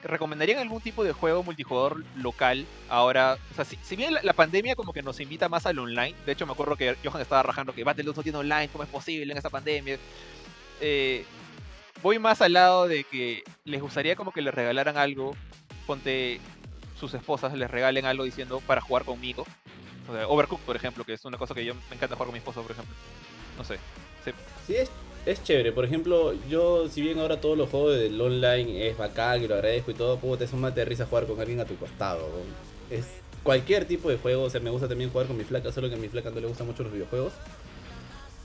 ¿Recomendarían 0.03 0.59
algún 0.59 0.81
tipo 0.81 1.03
de 1.03 1.13
juego 1.13 1.43
multijugador 1.43 2.03
local 2.15 2.65
ahora? 2.89 3.37
O 3.51 3.55
sea, 3.55 3.65
si, 3.65 3.77
si 3.83 3.95
bien 3.95 4.15
la, 4.21 4.33
pandemia 4.33 4.75
como 4.75 4.93
que 4.93 5.03
nos 5.03 5.19
invita 5.19 5.49
más 5.49 5.65
al 5.65 5.79
online, 5.79 6.15
de 6.25 6.31
hecho 6.31 6.45
me 6.45 6.53
acuerdo 6.53 6.75
que 6.75 6.95
Johan 7.03 7.21
estaba 7.21 7.43
rajando 7.43 7.73
que 7.73 7.83
Battletoads 7.83 8.17
no 8.17 8.23
tiene 8.23 8.37
online, 8.39 8.69
¿cómo 8.69 8.83
es 8.83 8.89
posible 8.89 9.31
en 9.31 9.37
esa 9.37 9.49
pandemia? 9.49 9.97
Eh, 10.79 11.23
voy 12.01 12.19
más 12.19 12.41
al 12.41 12.53
lado 12.53 12.87
de 12.87 13.03
que 13.03 13.43
les 13.65 13.81
gustaría 13.81 14.15
como 14.15 14.31
que 14.31 14.41
les 14.41 14.53
regalaran 14.53 14.97
algo, 14.97 15.35
ponte 15.85 16.39
sus 17.01 17.13
esposas 17.15 17.53
les 17.53 17.69
regalen 17.69 18.05
algo 18.05 18.23
diciendo 18.23 18.61
para 18.67 18.79
jugar 18.79 19.03
conmigo. 19.05 19.43
O 20.07 20.13
sea, 20.13 20.27
Overcooked, 20.27 20.65
por 20.65 20.75
ejemplo, 20.75 21.03
que 21.03 21.13
es 21.13 21.25
una 21.25 21.37
cosa 21.37 21.55
que 21.55 21.65
yo 21.65 21.73
me 21.73 21.95
encanta 21.95 22.15
jugar 22.15 22.27
con 22.27 22.33
mi 22.33 22.37
esposa, 22.37 22.61
por 22.61 22.71
ejemplo. 22.71 22.95
No 23.57 23.63
sé. 23.63 23.79
Sí, 24.67 24.75
es, 24.75 24.91
es 25.25 25.43
chévere. 25.43 25.71
Por 25.71 25.85
ejemplo, 25.85 26.33
yo, 26.49 26.87
si 26.89 27.01
bien 27.01 27.19
ahora 27.19 27.39
todos 27.39 27.57
los 27.57 27.69
juegos 27.69 27.97
del 27.97 28.19
online 28.19 28.87
es 28.87 28.97
bacán 28.97 29.43
y 29.43 29.47
lo 29.47 29.55
agradezco 29.55 29.91
y 29.91 29.93
todo, 29.93 30.17
puta, 30.17 30.43
es 30.43 30.53
un 30.53 30.61
mate 30.61 30.81
de 30.81 30.85
risa 30.85 31.05
jugar 31.05 31.25
con 31.25 31.39
alguien 31.39 31.59
a 31.59 31.65
tu 31.65 31.75
costado. 31.75 32.27
Es 32.89 33.05
cualquier 33.43 33.85
tipo 33.85 34.09
de 34.09 34.17
juego. 34.17 34.43
O 34.43 34.49
sea, 34.49 34.59
me 34.61 34.69
gusta 34.69 34.87
también 34.87 35.09
jugar 35.09 35.27
con 35.27 35.37
mi 35.37 35.43
flaca, 35.43 35.71
solo 35.71 35.89
que 35.89 35.95
a 35.95 35.97
mi 35.97 36.07
flaca 36.07 36.29
no 36.29 36.39
le 36.39 36.47
gustan 36.47 36.67
mucho 36.67 36.83
los 36.83 36.91
videojuegos. 36.91 37.33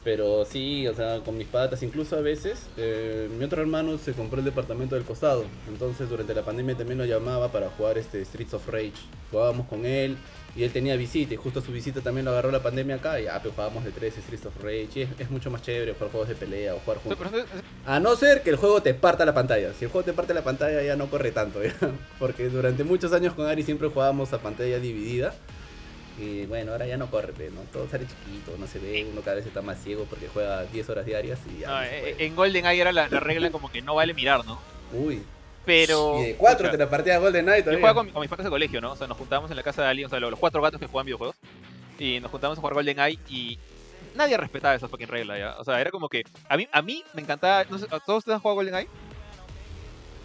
Pero 0.04 0.44
sí, 0.44 0.86
o 0.86 0.94
sea, 0.94 1.18
con 1.20 1.36
mis 1.36 1.48
patas, 1.48 1.82
incluso 1.82 2.16
a 2.16 2.20
veces, 2.20 2.68
eh, 2.76 3.28
mi 3.36 3.44
otro 3.44 3.60
hermano 3.60 3.98
se 3.98 4.12
compró 4.12 4.38
el 4.38 4.44
departamento 4.44 4.94
del 4.94 5.04
costado. 5.04 5.44
Entonces, 5.68 6.08
durante 6.08 6.32
la 6.32 6.42
pandemia 6.42 6.76
también 6.76 6.98
nos 6.98 7.08
llamaba 7.08 7.50
para 7.50 7.70
jugar 7.70 7.98
este 7.98 8.24
Streets 8.24 8.54
of 8.54 8.68
Rage. 8.68 8.92
Jugábamos 9.32 9.66
con 9.66 9.84
él 9.84 10.16
y 10.56 10.64
él 10.64 10.72
tenía 10.72 10.96
visita 10.96 11.34
y 11.34 11.36
justo 11.36 11.60
su 11.60 11.70
visita 11.70 12.00
también 12.00 12.24
lo 12.24 12.30
agarró 12.30 12.50
la 12.50 12.62
pandemia 12.62 12.96
acá 12.96 13.20
y 13.20 13.24
ya, 13.24 13.40
pues 13.42 13.52
jugábamos 13.54 13.84
de 13.84 13.92
tres 13.92 14.14
Streets 14.14 14.46
of 14.46 14.56
Rage. 14.62 14.88
Y 14.94 15.02
es, 15.02 15.08
es 15.18 15.30
mucho 15.30 15.50
más 15.50 15.60
chévere 15.60 15.92
jugar 15.92 16.10
juegos 16.10 16.28
de 16.30 16.34
pelea 16.34 16.74
o 16.74 16.78
jugar 16.78 16.98
juntos. 16.98 17.28
pero 17.30 17.44
A 17.84 18.00
no 18.00 18.16
ser 18.16 18.42
que 18.42 18.50
el 18.50 18.56
juego 18.56 18.80
te 18.80 18.94
parta 18.94 19.26
la 19.26 19.34
pantalla. 19.34 19.74
Si 19.74 19.84
el 19.84 19.90
juego 19.90 20.06
te 20.06 20.14
parte 20.14 20.32
la 20.32 20.42
pantalla 20.42 20.82
ya 20.82 20.96
no 20.96 21.08
corre 21.10 21.30
tanto. 21.30 21.62
¿ya? 21.64 21.74
Porque 22.18 22.48
durante 22.48 22.84
muchos 22.84 23.12
años 23.12 23.34
con 23.34 23.46
Ari 23.46 23.64
siempre 23.64 23.88
jugábamos 23.88 24.32
a 24.32 24.38
pantalla 24.38 24.78
dividida. 24.78 25.34
Y 26.18 26.46
bueno, 26.46 26.72
ahora 26.72 26.86
ya 26.86 26.96
no 26.96 27.10
corre, 27.10 27.50
¿no? 27.50 27.60
Todo 27.70 27.86
sale 27.90 28.06
chiquito, 28.06 28.56
no 28.58 28.66
se 28.66 28.78
ve, 28.78 29.06
uno 29.12 29.20
cada 29.20 29.36
vez 29.36 29.46
está 29.46 29.60
más 29.60 29.78
ciego 29.82 30.06
porque 30.08 30.28
juega 30.28 30.64
10 30.64 30.88
horas 30.88 31.04
diarias 31.04 31.38
y 31.54 31.60
ya. 31.60 31.68
no, 31.68 31.74
no 31.74 31.82
eh, 31.82 32.16
en 32.18 32.34
GoldenEye 32.34 32.80
era 32.80 32.90
la, 32.90 33.08
la 33.08 33.20
regla 33.20 33.50
como 33.50 33.70
que 33.70 33.82
no 33.82 33.94
vale 33.94 34.14
mirar, 34.14 34.42
¿no? 34.46 34.58
Uy. 34.94 35.22
Pero. 35.66 36.20
Y 36.20 36.26
de 36.28 36.34
4 36.36 36.58
pucha, 36.58 36.70
te 36.70 36.78
la 36.78 36.88
partida 36.88 37.18
Golden 37.18 37.44
Knight 37.44 37.66
Yo 37.66 37.72
jugaba 37.76 37.94
con, 37.94 38.06
mi- 38.06 38.12
con 38.12 38.20
mis 38.22 38.30
patas 38.30 38.44
de 38.44 38.50
colegio, 38.50 38.80
¿no? 38.80 38.92
O 38.92 38.96
sea, 38.96 39.06
nos 39.06 39.18
juntábamos 39.18 39.50
en 39.50 39.56
la 39.56 39.62
casa 39.62 39.82
de 39.82 39.88
alguien, 39.88 40.06
o 40.06 40.08
sea, 40.08 40.20
los, 40.20 40.38
cuatro 40.38 40.62
gatos 40.62 40.80
que 40.80 40.86
juegan 40.86 41.04
videojuegos. 41.06 41.36
Y 41.98 42.20
nos 42.20 42.30
juntábamos 42.30 42.58
a 42.58 42.60
jugar 42.60 42.74
GoldenEye 42.74 43.18
y 43.28 43.58
nadie 44.14 44.36
respetaba 44.36 44.74
esa 44.74 44.88
fucking 44.88 45.08
regla, 45.08 45.38
¿ya? 45.38 45.56
O 45.58 45.64
sea, 45.64 45.80
era 45.80 45.90
como 45.90 46.08
que. 46.08 46.22
A 46.48 46.56
mí, 46.56 46.68
a 46.72 46.80
mí 46.82 47.02
me 47.14 47.22
encantaba. 47.22 47.64
No 47.68 47.78
sé, 47.78 47.86
¿a 47.90 47.98
¿Todos 48.00 48.18
ustedes 48.18 48.36
han 48.36 48.40
jugado 48.40 48.56
GoldenEye? 48.56 48.88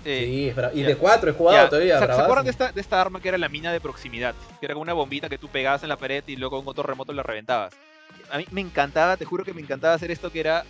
Eh, 0.04 0.26
Sí, 0.26 0.50
es 0.50 0.76
y 0.76 0.82
de 0.84 0.96
4 0.96 1.30
he 1.30 1.34
jugado 1.34 1.70
todavía. 1.70 1.94
¿se- 1.96 2.00
¿Se, 2.00 2.06
bravazo. 2.06 2.24
acuerdan 2.24 2.46
de 2.46 2.52
esta, 2.52 2.72
de 2.72 2.82
esta 2.82 3.00
arma 3.02 3.22
que 3.22 3.30
era 3.30 3.38
la 3.38 3.50
mina 3.50 3.72
de 3.72 3.80
proximidad? 3.80 4.34
Que 4.60 4.66
era 4.66 4.74
como 4.74 4.82
una 4.82 4.94
bombita 4.94 5.30
que 5.30 5.38
tú 5.38 5.48
pegabas 5.48 5.84
en 5.84 5.90
la 5.90 5.98
pared 5.98 6.24
y 6.28 6.36
luego 6.38 6.58
con 6.64 6.68
otro 6.72 6.84
remoto 6.84 7.14
la 7.14 7.24
reventabas. 7.24 7.74
A 8.32 8.38
mí 8.38 8.46
me 8.52 8.62
encantaba, 8.62 9.18
te 9.18 9.26
juro 9.26 9.44
que 9.44 9.54
me 9.54 9.62
encantaba 9.62 9.94
hacer 9.94 10.10
esto 10.12 10.32
que 10.32 10.40
era 10.40 10.66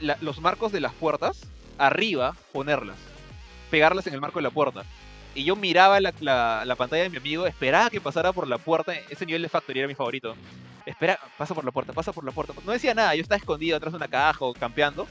la- 0.00 0.18
los 0.20 0.40
marcos 0.40 0.70
de 0.72 0.80
las 0.80 0.92
puertas, 0.92 1.40
arriba 1.78 2.36
ponerlas. 2.52 2.96
Pegarlas 3.74 4.06
en 4.06 4.14
el 4.14 4.20
marco 4.20 4.38
de 4.38 4.44
la 4.44 4.50
puerta. 4.50 4.84
Y 5.34 5.42
yo 5.42 5.56
miraba 5.56 5.98
la, 5.98 6.14
la- 6.20 6.62
la 6.64 6.76
pantalla 6.76 7.02
de 7.02 7.10
mi 7.10 7.16
amigo, 7.16 7.44
esperaba 7.44 7.90
que 7.90 8.00
pasara 8.00 8.32
por 8.32 8.46
la 8.46 8.56
puerta. 8.56 8.94
Ese 9.10 9.26
nivel 9.26 9.42
de 9.42 9.48
Factory 9.48 9.80
era 9.80 9.88
mi 9.88 9.96
favorito. 9.96 10.36
Espera, 10.86 11.18
pasa 11.36 11.56
por 11.56 11.64
la 11.64 11.72
puerta, 11.72 11.92
pasa 11.92 12.12
por 12.12 12.24
la 12.24 12.30
puerta. 12.30 12.52
No 12.64 12.70
decía 12.70 12.94
nada, 12.94 13.16
yo 13.16 13.22
estaba 13.22 13.38
escondido 13.38 13.76
atrás 13.76 13.92
de 13.92 13.96
una 13.96 14.06
caja 14.06 14.44
o 14.44 14.54
campeando. 14.54 15.08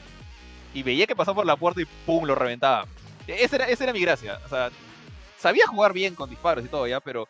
Y 0.72 0.82
veía 0.82 1.06
que 1.06 1.14
pasaba 1.14 1.34
por 1.34 1.44
la 1.46 1.56
puerta 1.56 1.82
y 1.82 1.84
¡pum! 2.06 2.24
lo 2.24 2.34
reventaba. 2.34 2.86
Esa 3.26 3.56
era, 3.56 3.68
esa 3.68 3.84
era 3.84 3.92
mi 3.92 4.00
gracia. 4.00 4.38
O 4.46 4.48
sea, 4.48 4.70
sabía 5.38 5.66
jugar 5.66 5.92
bien 5.92 6.14
con 6.14 6.30
disparos 6.30 6.64
y 6.64 6.68
todo 6.68 6.86
ya, 6.86 7.00
pero 7.00 7.28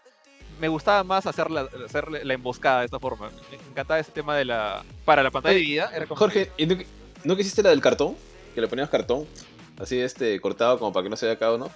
me 0.61 0.69
gustaba 0.69 1.03
más 1.03 1.27
hacer 1.27 1.51
la, 1.51 1.67
hacer 1.85 2.09
la 2.25 2.33
emboscada 2.35 2.79
de 2.81 2.85
esta 2.85 3.01
forma. 3.01 3.29
Me 3.51 3.57
encantaba 3.71 3.99
ese 3.99 4.13
tema 4.13 4.37
de 4.37 4.45
la... 4.45 4.85
Para 5.05 5.21
la 5.25 5.33
pantalla 5.33 5.55
Oye, 5.57 5.61
dividida. 5.63 5.91
Era 5.93 6.07
como 6.07 6.17
Jorge, 6.17 6.53
¿y 6.57 6.67
¿no, 6.67 6.77
¿no 7.25 7.35
que 7.35 7.43
hiciste 7.43 7.61
la 7.65 7.71
del 7.71 7.81
cartón? 7.81 8.15
Que 8.55 8.61
le 8.61 8.69
ponías 8.69 8.89
cartón, 8.89 9.27
así 9.79 9.99
este, 10.01 10.41
cortado 10.41 10.79
como 10.79 10.93
para 10.93 11.05
que 11.05 11.11
no 11.11 11.17
se 11.17 11.27
vea 11.27 11.39
cada 11.39 11.55
uno. 11.55 11.71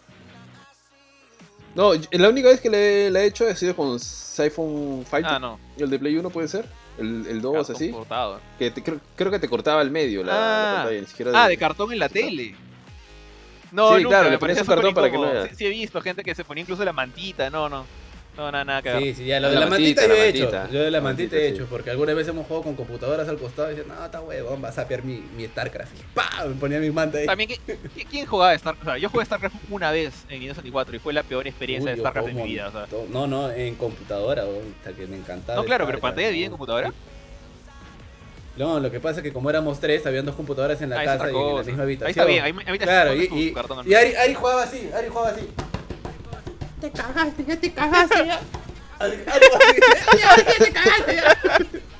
No, 1.74 1.92
la 2.12 2.28
única 2.28 2.48
vez 2.48 2.60
que 2.60 2.70
le, 2.70 3.10
la 3.10 3.20
he 3.22 3.26
hecho 3.26 3.46
ha 3.46 3.54
sido 3.54 3.76
con 3.76 4.00
Siphon 4.00 5.00
que- 5.04 5.10
Fight. 5.10 5.26
Ah, 5.28 5.38
no. 5.38 5.60
El 5.76 5.90
de 5.90 5.98
Play 5.98 6.16
1 6.16 6.30
puede 6.30 6.48
ser. 6.48 6.66
El, 6.98 7.26
el 7.28 7.40
2 7.40 7.54
cartón 7.54 7.76
así. 7.76 7.90
cortado. 7.92 8.40
Que 8.58 8.70
te- 8.72 8.82
creo, 8.82 8.98
creo 9.14 9.30
que 9.30 9.38
te 9.38 9.48
cortaba 9.48 9.80
el 9.82 9.90
medio 9.90 10.24
la, 10.24 10.32
la 10.32 10.38
Ah. 10.38 10.74
pantalla, 10.78 11.00
ni 11.00 11.06
siquiera 11.06 11.44
Ah, 11.44 11.48
de 11.48 11.56
cartón 11.56 11.92
en 11.92 11.98
la 12.00 12.08
tele. 12.08 12.56
No, 13.70 13.90
Sí, 13.96 14.02
nunca, 14.02 14.08
claro, 14.16 14.30
le 14.30 14.38
ponías 14.38 14.60
un 14.62 14.66
cartón 14.66 14.94
para 14.94 15.08
que 15.10 15.16
no 15.18 15.24
incómodo. 15.24 15.42
vea. 15.44 15.50
Sí, 15.50 15.56
sí 15.56 15.66
he 15.66 15.68
visto 15.68 16.00
gente 16.00 16.24
que 16.24 16.34
se 16.34 16.42
ponía 16.42 16.62
incluso 16.62 16.84
la 16.84 16.92
mantita. 16.92 17.50
No, 17.50 17.68
no. 17.68 17.84
No, 18.38 18.52
nada, 18.52 18.64
nada 18.64 18.82
que 18.82 18.88
ver. 18.90 19.02
Sí, 19.02 19.14
sí, 19.14 19.24
ya 19.26 19.40
lo 19.40 19.48
de 19.48 19.54
La 19.54 19.60
la, 19.62 19.66
mantita, 19.66 20.02
mantita, 20.02 20.16
yo 20.16 20.22
he 20.24 20.28
hecho. 20.28 20.44
mantita. 20.44 20.70
Yo 20.70 20.80
de 20.84 20.90
la 20.92 21.00
mantita, 21.00 21.24
mantita, 21.34 21.36
he 21.36 21.48
sí. 21.48 21.54
hecho, 21.56 21.66
porque 21.68 21.90
alguna 21.90 22.14
vez 22.14 22.28
hemos 22.28 22.46
jugado 22.46 22.62
con 22.62 22.76
computadoras 22.76 23.28
al 23.28 23.36
costado 23.36 23.72
y 23.72 23.74
dicen, 23.74 23.88
no, 23.88 24.04
está 24.04 24.20
huevón, 24.20 24.62
vas 24.62 24.78
a 24.78 24.82
sapear 24.82 25.02
mi, 25.02 25.16
mi 25.36 25.44
StarCraft. 25.46 25.92
Y 25.98 26.02
¡pam! 26.14 26.48
Me 26.50 26.54
ponía 26.54 26.78
mi 26.78 26.90
manta 26.92 27.18
ahí. 27.18 27.26
También, 27.26 27.50
¿qui- 27.50 27.58
qui- 27.96 28.06
¿quién 28.08 28.26
jugaba 28.26 28.56
StarCraft? 28.56 28.86
O 28.86 28.90
sea, 28.92 28.98
yo 28.98 29.08
jugué 29.10 29.24
StarCraft 29.24 29.56
una 29.70 29.90
vez 29.90 30.14
en 30.28 30.38
Nintendo 30.38 30.54
64 30.54 30.94
y 30.94 30.98
fue 31.00 31.12
la 31.12 31.24
peor 31.24 31.48
experiencia 31.48 31.90
Uy, 31.90 31.96
de 31.96 32.00
StarCraft 32.00 32.28
de 32.28 32.34
mi 32.34 32.42
vida. 32.44 32.68
O 32.68 32.70
sea. 32.70 32.86
No, 33.10 33.26
no, 33.26 33.50
en 33.50 33.74
computadora, 33.74 34.44
hasta 34.78 34.92
que 34.96 35.08
me 35.08 35.16
encantaba. 35.16 35.56
No, 35.60 35.64
claro, 35.64 35.84
pero 35.86 35.98
pantalla 35.98 36.28
¿no? 36.28 36.30
dividida 36.30 36.46
en 36.46 36.52
computadora. 36.52 36.92
No, 38.56 38.78
lo 38.78 38.88
que 38.90 39.00
pasa 39.00 39.18
es 39.18 39.24
que 39.24 39.32
como 39.32 39.50
éramos 39.50 39.80
tres, 39.80 40.06
habían 40.06 40.24
dos 40.26 40.36
computadoras 40.36 40.80
en 40.80 40.90
la 40.90 41.00
Ah, 41.00 41.04
casa 41.04 41.26
y 41.32 41.34
en 41.34 41.56
la 41.56 41.62
misma 41.62 41.72
Ahí 41.74 41.80
habitación. 41.80 42.10
está 42.10 42.24
bien, 42.24 42.44
ahí, 42.44 42.52
ahí 42.66 42.78
te 42.78 42.84
Claro, 42.84 43.14
y, 43.16 43.28
y, 43.32 43.52
cartón 43.52 43.88
y 43.88 43.94
Ari, 43.94 44.14
Ari 44.14 44.34
jugaba 44.34 44.62
así, 44.62 44.88
Ari 44.96 45.08
jugaba 45.08 45.28
así. 45.30 45.48
Te 46.80 46.90
cagaste, 46.90 47.44
ya 47.44 47.56
te 47.60 47.72
cagaste, 47.72 48.26
ya. 48.26 48.40
Te 50.58 50.72
cagaste, 50.72 51.16
ya. 51.16 51.36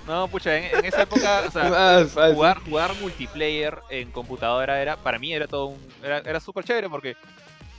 No, 0.07 0.27
pucha, 0.29 0.57
en, 0.57 0.79
en 0.79 0.85
esa 0.85 1.03
época, 1.03 1.45
o 1.47 1.51
sea, 1.51 1.71
Ah, 1.75 2.05
jugar, 2.35 2.59
jugar 2.61 2.95
multiplayer 3.01 3.79
en 3.91 4.11
computadora 4.11 4.81
era, 4.81 4.97
para 4.97 5.19
mí 5.19 5.33
era 5.35 5.47
todo 5.47 5.67
un, 5.67 5.79
era, 6.03 6.19
era 6.19 6.41
súper 6.41 6.65
chévere 6.65 6.89
porque 6.89 7.17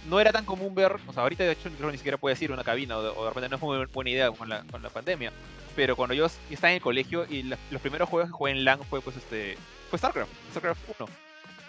no 0.08 0.20
era 0.20 0.32
tan 0.32 0.46
común 0.46 0.76
ver, 0.76 0.96
o 1.08 1.14
sea, 1.14 1.24
ahorita 1.24 1.44
de 1.44 1.52
hecho 1.54 1.70
ni 1.70 1.98
siquiera 1.98 2.18
puedes 2.18 2.42
ir 2.42 2.52
a 2.52 2.54
una 2.54 2.64
cabina 2.64 2.98
o 2.98 3.04
de, 3.04 3.10
o 3.10 3.24
de 3.24 3.30
repente 3.30 3.50
no 3.50 3.56
es 3.56 3.62
muy 3.62 3.86
buena 3.88 4.10
idea 4.12 4.32
con 4.32 4.48
la, 4.48 4.64
con 4.72 4.82
la 4.84 4.90
pandemia, 4.90 5.32
pero 5.76 5.96
cuando 5.96 6.14
yo 6.14 6.28
estaba 6.50 6.70
en 6.72 6.76
el 6.76 6.82
colegio 6.82 7.26
y 7.30 7.44
la- 7.44 7.58
los 7.72 7.82
primeros 7.82 8.08
juegos 8.08 8.30
que 8.30 8.34
jugué 8.38 8.52
en 8.52 8.64
LAN 8.64 8.80
fue 8.90 9.02
pues 9.02 9.18
este, 9.18 9.58
fue 9.90 9.98
StarCraft, 10.00 10.32
StarCraft 10.52 10.82
1. 11.00 11.10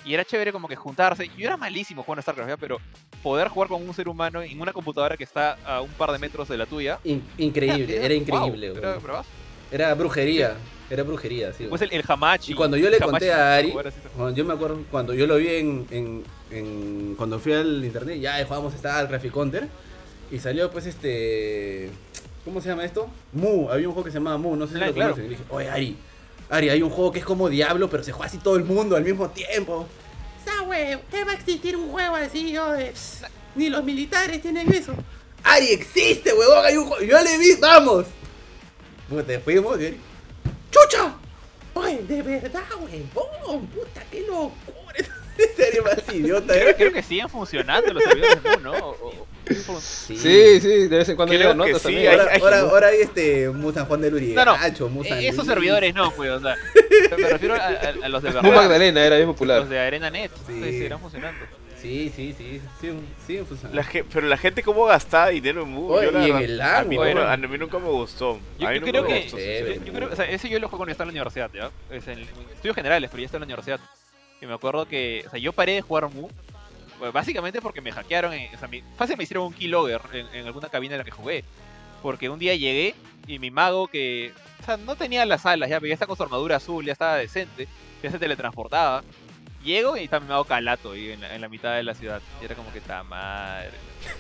Y 0.05 0.15
era 0.15 0.25
chévere 0.25 0.51
como 0.53 0.67
que 0.67 0.77
juntarse, 0.77 1.29
yo 1.37 1.47
era 1.47 1.57
malísimo 1.57 2.03
jugando 2.03 2.21
a 2.21 2.23
StarCraft, 2.23 2.49
¿ya? 2.51 2.57
pero 2.57 2.79
poder 3.23 3.49
jugar 3.49 3.69
con 3.69 3.87
un 3.87 3.93
ser 3.95 4.09
humano 4.09 4.41
en 4.43 4.61
una 4.61 4.73
computadora 4.73 5.17
que 5.17 5.25
está 5.25 5.59
a 5.65 5.83
un 5.83 5.91
par 5.91 6.11
de 6.13 6.19
metros 6.19 6.49
de 6.49 6.57
la 6.57 6.67
tuya. 6.67 6.99
In- 7.05 7.23
increíble, 7.39 8.03
era 8.05 8.15
increíble. 8.15 8.71
wow, 8.71 8.79
era. 8.79 9.23
Era 9.73 9.95
brujería, 9.95 10.57
era 10.89 11.03
brujería, 11.05 11.53
sí. 11.53 11.65
Después 11.65 11.83
el, 11.83 11.93
el 11.93 12.03
Hamachi. 12.09 12.53
Y 12.53 12.55
cuando 12.57 12.77
yo 12.77 12.91
le 12.91 12.99
conté 12.99 13.31
a 13.33 13.57
Ari, 13.57 13.71
cuando 14.17 14.35
yo 14.37 14.45
me 14.45 14.55
acuerdo, 14.55 14.83
cuando 14.91 15.15
yo 15.15 15.27
lo 15.29 15.37
vi 15.37 15.49
en, 15.49 15.87
en, 15.91 16.25
en- 16.51 17.15
cuando 17.17 17.39
fui 17.39 17.53
al 17.53 17.85
internet, 17.85 18.19
ya 18.21 18.43
jugábamos 18.45 18.73
StarCraft 18.75 19.25
y 19.27 19.31
Counter, 19.31 19.69
y 20.33 20.39
salió 20.41 20.71
pues 20.73 20.87
este, 20.87 21.91
¿cómo 22.45 22.61
se 22.61 22.69
llama 22.71 22.85
esto? 22.85 23.09
Mu, 23.33 23.69
había 23.71 23.87
un 23.87 23.95
juego 23.95 24.05
que 24.07 24.11
se 24.11 24.19
llamaba 24.19 24.39
Mu, 24.39 24.57
no 24.57 24.67
sé 24.67 24.75
si 24.77 24.83
Ah, 24.83 24.87
lo 24.87 24.95
claro. 24.95 25.11
conocen. 25.13 25.27
Y 25.27 25.29
dije, 25.37 25.43
oye 25.51 25.69
Ari, 25.71 25.97
Ari, 26.51 26.69
hay 26.69 26.83
un 26.83 26.91
juego 26.91 27.13
que 27.13 27.21
es 27.21 27.25
como 27.25 27.49
Diablo, 27.49 27.89
pero 27.89 28.03
se 28.03 28.13
juega 28.13 28.27
así 28.27 28.39
todo 28.39 28.57
el 28.57 28.65
mundo 28.65 28.97
al 28.97 29.05
mismo 29.05 29.31
tiempo. 29.31 29.87
Esa 30.45 30.63
wey, 30.63 30.99
¿qué 31.11 31.25
va 31.25 31.33
a 31.33 31.35
existir 31.35 31.77
un 31.77 31.91
juego 31.91 32.17
así, 32.17 32.51
yo? 32.53 32.75
Ni 33.55 33.69
los 33.71 33.85
militares 33.85 34.43
tienen 34.43 34.73
eso. 34.73 34.93
Ari, 35.45 35.69
existe, 35.69 36.33
huevón, 36.35 36.65
hay 36.65 36.77
un 36.77 36.87
juego, 36.87 37.03
yo 37.05 37.21
le 37.23 37.39
vi, 37.39 37.55
vamos. 37.61 38.07
Puta, 39.09 39.41
fuimos 39.41 39.81
y 39.81 39.87
Ari, 39.87 40.01
¡chucha! 40.71 41.15
Oye, 41.75 42.03
de 42.03 42.23
verdad, 42.23 42.63
huevón, 42.79 43.67
puta, 43.69 44.03
qué 44.11 44.21
locura. 44.23 44.55
Ari 45.69 45.81
más 45.83 46.15
idiota, 46.15 46.53
Creo, 46.53 46.69
¿eh? 46.69 46.75
creo 46.77 46.93
que 46.93 47.03
siguen 47.03 47.29
funcionando 47.29 47.93
los 47.93 48.03
servidores 48.03 48.43
de 48.43 48.57
¿no? 48.59 48.73
O- 48.73 48.91
o- 48.91 49.09
o- 49.09 49.27
Sí. 49.81 50.17
Sí, 50.17 50.61
sí, 50.61 50.89
de 50.89 50.99
vez 50.99 51.09
en 51.09 51.17
cuando 51.17 51.35
llegan 51.35 51.57
notas 51.57 51.79
sí, 51.79 51.83
también. 51.85 52.09
hay- 52.13 52.19
Ahora, 52.19 52.35
ahora, 52.41 52.61
ahora 52.61 52.87
hay 52.89 53.01
este 53.01 53.49
Musan 53.51 53.87
Juan 53.87 54.01
de 54.01 54.11
No, 54.11 54.17
no. 54.17 54.21
Lurigacho, 54.53 54.89
Musan 54.89 55.19
Eh, 55.19 55.29
Esos 55.29 55.47
servidores 55.47 55.95
no, 55.95 56.11
pues, 56.13 56.31
o 56.31 56.41
sea. 56.41 56.57
Me 57.19 57.29
refiero 57.29 57.55
a, 57.55 57.59
a- 57.59 57.95
a 58.05 58.09
los 58.09 58.23
de 58.23 58.31
Mu 58.31 58.35
verdad. 58.43 58.55
Magdalena 58.55 59.05
era 59.05 59.17
bien 59.17 59.29
popular. 59.29 59.61
Los 59.61 59.69
de 59.71 59.79
ArenaNet. 59.79 60.31
Sí. 60.47 60.53
Sí. 60.55 60.61
seguirán 60.63 61.01
funcionando. 61.01 61.39
Sí, 61.81 62.13
sí, 62.15 62.35
sí, 62.37 62.61
sí, 62.79 62.93
sí. 63.27 63.41
La 63.73 63.83
ge- 63.85 64.05
pero 64.05 64.27
la 64.27 64.37
gente 64.37 64.63
cómo 64.63 64.85
gastaba 64.85 65.29
dinero 65.29 65.63
en 65.63 65.69
Mu. 65.71 65.89
Yo, 66.03 66.11
la 66.11 66.27
y 66.27 66.31
en 66.31 66.37
el 66.37 66.61
a, 66.61 66.65
LAN, 66.83 66.89
mí 66.91 66.97
no, 66.97 67.23
a 67.23 67.37
mí 67.39 67.57
nunca 67.59 67.79
me 67.79 67.89
gustó. 67.89 68.39
Yo, 68.59 68.69
a 68.69 68.71
mí 68.73 68.81
yo 68.81 68.81
nunca 68.87 68.91
creo 68.91 69.03
me 69.05 69.09
que. 69.09 69.23
gustó. 69.23 69.37
sí, 69.39 69.81
yo, 69.87 69.93
creo, 69.95 70.13
o 70.13 70.17
sea, 70.17 70.27
ese 70.31 70.49
yo 70.51 70.59
lo 70.59 70.69
juego 70.69 70.79
cuando 70.81 70.93
estaba 70.93 71.09
en 71.11 71.17
la 71.17 71.23
universidad, 71.23 71.51
¿ya? 71.55 71.71
Es 71.97 72.07
en, 72.07 72.19
estudios 72.53 72.75
generales, 72.75 73.09
pero 73.11 73.21
ya 73.23 73.25
está 73.27 73.39
en 73.39 73.41
la 73.41 73.47
universidad. 73.47 73.81
Y 74.43 74.47
me 74.47 74.53
acuerdo 74.55 74.87
que. 74.87 75.25
O 75.27 75.31
sea, 75.31 75.39
yo 75.39 75.53
paré 75.55 75.73
de 75.73 75.81
jugar 75.81 76.09
Mu. 76.11 76.29
Básicamente 77.13 77.61
porque 77.61 77.81
me 77.81 77.93
hackearon. 77.93 78.33
en- 78.33 78.55
o 78.55 78.59
sea, 78.59 78.69
fácil 78.97 79.17
me 79.17 79.25
hicieron 79.25 79.47
un 79.47 79.53
keylogger 79.53 80.01
en, 80.13 80.27
en 80.35 80.47
alguna 80.47 80.69
cabina 80.69 80.95
en 80.95 80.99
la 80.99 81.05
que 81.05 81.11
jugué. 81.11 81.45
Porque 82.03 82.29
un 82.31 82.39
día 82.39 82.55
llegué 82.55 82.95
y 83.27 83.39
mi 83.39 83.51
mago 83.51 83.87
que. 83.89 84.33
O 84.61 84.65
sea, 84.65 84.77
no 84.77 84.95
tenía 84.97 85.25
las 85.27 85.45
alas 85.47 85.69
ya, 85.71 85.79
pero 85.81 85.89
ya 85.89 85.95
está 85.95 86.07
con 86.07 86.17
su 86.17 86.23
armadura 86.23 86.57
azul, 86.57 86.85
ya 86.85 86.93
estaba 86.93 87.17
decente. 87.17 87.67
Ya 88.03 88.11
se 88.11 88.19
teletransportaba. 88.19 89.03
Llego 89.65 89.97
y 89.97 90.05
está 90.05 90.21
mi 90.21 90.27
mago 90.29 90.45
calato 90.45 90.93
ahí 90.93 91.11
en 91.11 91.21
la, 91.21 91.35
en 91.35 91.41
la 91.43 91.49
mitad 91.49 91.75
de 91.77 91.83
la 91.83 91.95
ciudad. 91.95 92.23
Y 92.41 92.45
era 92.47 92.55
como 92.55 92.73
que 92.73 92.79
está 92.79 93.03
madre. 93.03 93.71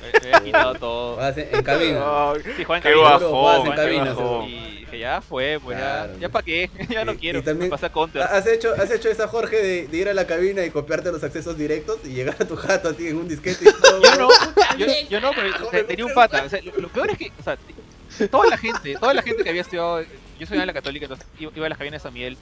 Me, 0.02 0.20
me 0.20 0.34
había 0.34 0.44
quitado 0.44 0.74
todo. 0.74 1.16
Vas 1.16 1.36
en. 1.38 1.48
Ay, 1.66 2.42
Sí, 2.56 2.64
juega 2.64 2.76
en 2.76 2.82
qué 2.82 2.94
bajón, 3.00 3.66
en 3.66 3.72
cabina. 3.72 4.14
Y 4.46 4.76
dije, 4.80 4.98
ya 4.98 5.22
fue, 5.22 5.58
pues 5.64 5.78
Claro. 5.78 6.12
ya, 6.14 6.18
ya 6.20 6.28
para 6.28 6.44
qué, 6.44 6.70
ya 6.90 7.04
no 7.06 7.12
Y- 7.12 7.16
quiero. 7.16 7.38
y 7.38 7.42
también- 7.42 7.70
me 7.70 7.70
pasé 7.70 7.86
a 7.86 7.92
Counter. 7.92 8.22
¿Has 8.22 8.46
hecho, 8.46 8.74
¿Has 8.74 8.90
hecho 8.90 9.08
esa, 9.08 9.28
Jorge, 9.28 9.56
de, 9.62 9.86
de 9.88 9.96
ir 9.96 10.08
a 10.10 10.14
la 10.14 10.26
cabina 10.26 10.62
y 10.64 10.70
copiarte 10.70 11.10
los 11.10 11.24
accesos 11.24 11.56
directos 11.56 11.98
y 12.04 12.08
llegar 12.10 12.36
a 12.38 12.44
tu 12.44 12.56
jato 12.56 12.90
así 12.90 13.08
en 13.08 13.16
un 13.16 13.26
disquete 13.28 13.64
y 13.70 13.72
todo? 13.80 14.02
Yo 14.02 14.16
no, 14.16 14.28
yo, 14.76 14.86
yo 15.08 15.20
no, 15.22 15.30
pero 15.34 15.66
o 15.66 15.70
sea, 15.70 15.86
tenía 15.86 16.04
un 16.04 16.12
pata. 16.12 16.42
O 16.44 16.48
sea, 16.50 16.60
lo, 16.62 16.72
lo 16.76 16.88
peor 16.88 17.10
es 17.12 17.16
que, 17.18 17.32
o 17.40 17.42
sea, 17.42 17.56
t- 17.56 18.28
toda 18.28 18.46
la 18.48 18.58
gente, 18.58 18.94
toda 19.00 19.14
la 19.14 19.22
gente 19.22 19.42
que 19.42 19.48
había 19.48 19.62
estudiado, 19.62 20.02
yo 20.38 20.46
soy 20.46 20.58
en 20.58 20.66
la 20.66 20.72
católica, 20.74 21.06
entonces 21.06 21.26
iba, 21.38 21.50
iba 21.56 21.64
a 21.64 21.68
las 21.70 21.78
cabinas 21.78 22.02
de 22.02 22.06
San 22.06 22.12
Miguel. 22.12 22.36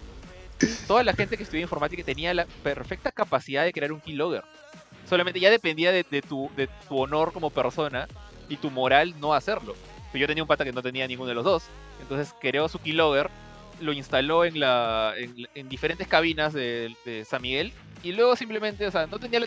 Toda 0.87 1.05
la 1.05 1.13
gente 1.13 1.37
que 1.37 1.43
estudió 1.43 1.63
informática 1.63 2.03
tenía 2.03 2.33
la 2.35 2.47
perfecta 2.63 3.13
capacidad 3.13 3.65
de 3.65 3.73
crear 3.73 3.93
un 3.93 4.01
keylogger. 4.01 4.43
Solamente 5.09 5.41
ya 5.41 5.51
dependía 5.51 5.93
de, 5.93 6.05
tu, 6.23 6.51
de 6.57 6.69
tu 6.89 6.99
honor 6.99 7.33
como 7.33 7.51
persona 7.51 8.09
y 8.49 8.57
tu 8.57 8.71
moral 8.71 9.15
no 9.21 9.35
hacerlo. 9.35 9.75
Pero 10.13 10.23
yo 10.23 10.27
tenía 10.27 10.43
un 10.43 10.49
pata 10.49 10.65
que 10.65 10.73
no 10.73 10.83
tenía 10.83 11.07
ninguno 11.07 11.29
de 11.29 11.35
los 11.35 11.45
dos. 11.45 11.65
Entonces 12.01 12.35
creó 12.41 12.69
su 12.69 12.79
keylogger, 12.79 13.31
lo 13.81 13.93
instaló 13.93 14.45
en, 14.45 14.61
la, 14.61 15.15
en, 15.17 15.49
en 15.55 15.69
diferentes 15.69 16.07
cabinas 16.07 16.53
de, 16.53 17.25
San 17.27 17.43
Miguel 17.43 17.73
y 18.03 18.13
luego 18.13 18.37
simplemente, 18.37 18.87
o 18.87 18.91
sea, 18.91 19.07
no 19.07 19.19
tenía 19.19 19.41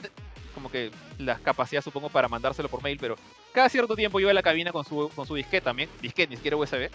como 0.54 0.70
que 0.70 0.92
la 1.18 1.38
capacidad 1.40 1.82
supongo 1.82 2.10
para 2.10 2.28
mandárselo 2.28 2.70
por 2.70 2.84
mail, 2.84 2.98
pero 3.00 3.16
cada 3.54 3.70
cierto 3.70 3.96
tiempo 3.96 4.20
iba 4.20 4.32
a 4.32 4.34
la 4.34 4.44
cabina 4.44 4.72
con 4.72 4.86
su, 4.86 5.10
con 5.16 5.26
su 5.26 5.36
disquete 5.36 5.64
también, 5.64 5.90
disquete, 6.02 6.32
ni 6.32 6.36
siquiera 6.36 6.58
USB, 6.58 6.90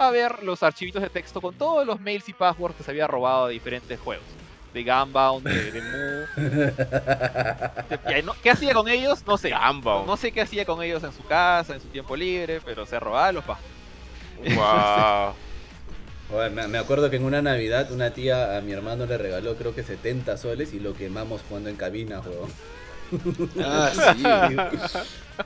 a 0.00 0.10
ver 0.10 0.42
los 0.42 0.62
archivitos 0.62 1.02
de 1.02 1.10
texto 1.10 1.40
con 1.42 1.54
todos 1.54 1.86
los 1.86 2.00
mails 2.00 2.28
y 2.28 2.32
passwords 2.32 2.74
que 2.76 2.82
se 2.82 2.90
había 2.90 3.06
robado 3.06 3.48
de 3.48 3.52
diferentes 3.52 4.00
juegos. 4.00 4.24
De 4.72 4.82
Gunbound, 4.82 5.46
de, 5.46 5.72
de 5.72 5.82
Mu. 5.82 6.26
¿Qué 8.42 8.50
hacía 8.50 8.72
con 8.72 8.88
ellos? 8.88 9.22
No 9.26 9.36
sé. 9.36 9.50
Gunbound. 9.50 10.06
No 10.06 10.16
sé 10.16 10.32
qué 10.32 10.40
hacía 10.40 10.64
con 10.64 10.82
ellos 10.82 11.02
en 11.04 11.12
su 11.12 11.22
casa, 11.24 11.74
en 11.74 11.82
su 11.82 11.88
tiempo 11.88 12.16
libre, 12.16 12.60
pero 12.64 12.86
se 12.86 12.98
robaba 12.98 13.32
los 13.32 13.44
passwords. 13.44 14.56
Wow. 14.56 15.34
Me, 16.68 16.78
acuerdo 16.78 17.10
que 17.10 17.16
en 17.16 17.24
una 17.24 17.42
Navidad 17.42 17.90
una 17.90 18.12
tía 18.12 18.56
a 18.56 18.60
mi 18.60 18.72
hermano 18.72 19.04
le 19.04 19.18
regaló 19.18 19.56
creo 19.56 19.74
que 19.74 19.82
70 19.82 20.36
soles 20.36 20.72
y 20.72 20.78
lo 20.78 20.94
quemamos 20.94 21.42
jugando 21.48 21.68
en 21.68 21.76
cabina, 21.76 22.22
juego. 22.22 22.48
Ah, 23.62 23.90
sí. 23.92 24.22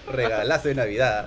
Regalazo 0.13 0.69
de 0.69 0.75
Navidad. 0.75 1.27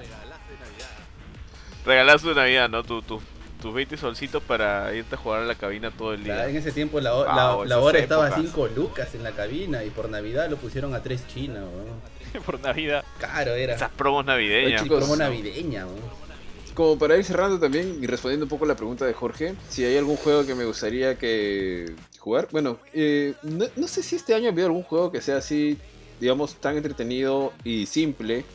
Regalaste 1.88 2.27
una 2.30 2.43
vida, 2.43 2.68
¿no? 2.68 2.84
Tu, 2.84 3.01
tu, 3.01 3.22
tus 3.61 3.73
20 3.73 3.95
solcitos 3.97 4.43
para 4.43 4.93
irte 4.93 5.15
a 5.15 5.18
jugar 5.18 5.41
a 5.41 5.45
la 5.45 5.55
cabina 5.55 5.89
todo 5.89 6.14
el 6.14 6.27
La- 6.27 6.35
día. 6.45 6.49
en 6.49 6.57
ese 6.57 6.72
tiempo 6.73 6.99
la, 6.99 7.14
Wow, 7.14 7.64
la- 7.65 7.80
hora 7.80 7.97
estaba 7.99 8.26
a 8.26 8.27
épocas. 8.27 8.45
5 8.45 8.68
lucas 8.76 9.15
en 9.15 9.23
la 9.23 9.31
cabina 9.31 9.84
y 9.84 9.89
por 9.89 10.09
Navidad 10.09 10.49
lo 10.49 10.57
pusieron 10.57 10.93
a 10.93 11.01
3 11.01 11.26
chinas, 11.27 11.64
weón. 11.64 12.43
por 12.45 12.59
Navidad. 12.59 13.03
Caro 13.19 13.53
era. 13.53 13.76
Esas 13.76 13.89
promos 13.91 14.26
navideñas. 14.26 14.84
Chicos, 14.84 14.99
promo 14.99 15.15
navideña, 15.15 15.85
weón. 15.85 16.27
Como 16.73 16.99
para 16.99 17.18
ir 17.18 17.23
cerrando 17.23 17.57
también 17.59 17.97
y 18.03 18.05
respondiendo 18.05 18.45
un 18.45 18.49
poco 18.49 18.65
a 18.65 18.68
la 18.68 18.76
pregunta 18.76 19.03
de 19.05 19.14
Jorge, 19.14 19.55
si 19.69 19.84
hay 19.84 19.97
algún 19.97 20.15
juego 20.18 20.45
que 20.45 20.53
me 20.53 20.65
gustaría 20.65 21.18
que 21.18 21.95
jugar. 22.19 22.49
Bueno, 22.51 22.77
eh, 22.93 23.34
no, 23.41 23.65
no 23.76 23.88
sé 23.88 24.03
si 24.03 24.15
este 24.15 24.35
año 24.35 24.47
ha 24.49 24.51
habido 24.51 24.68
algún 24.68 24.84
juego 24.84 25.11
que 25.11 25.19
sea 25.22 25.38
así, 25.38 25.80
digamos, 26.19 26.55
tan 26.57 26.77
entretenido 26.77 27.51
y 27.64 27.88
simple 27.88 28.45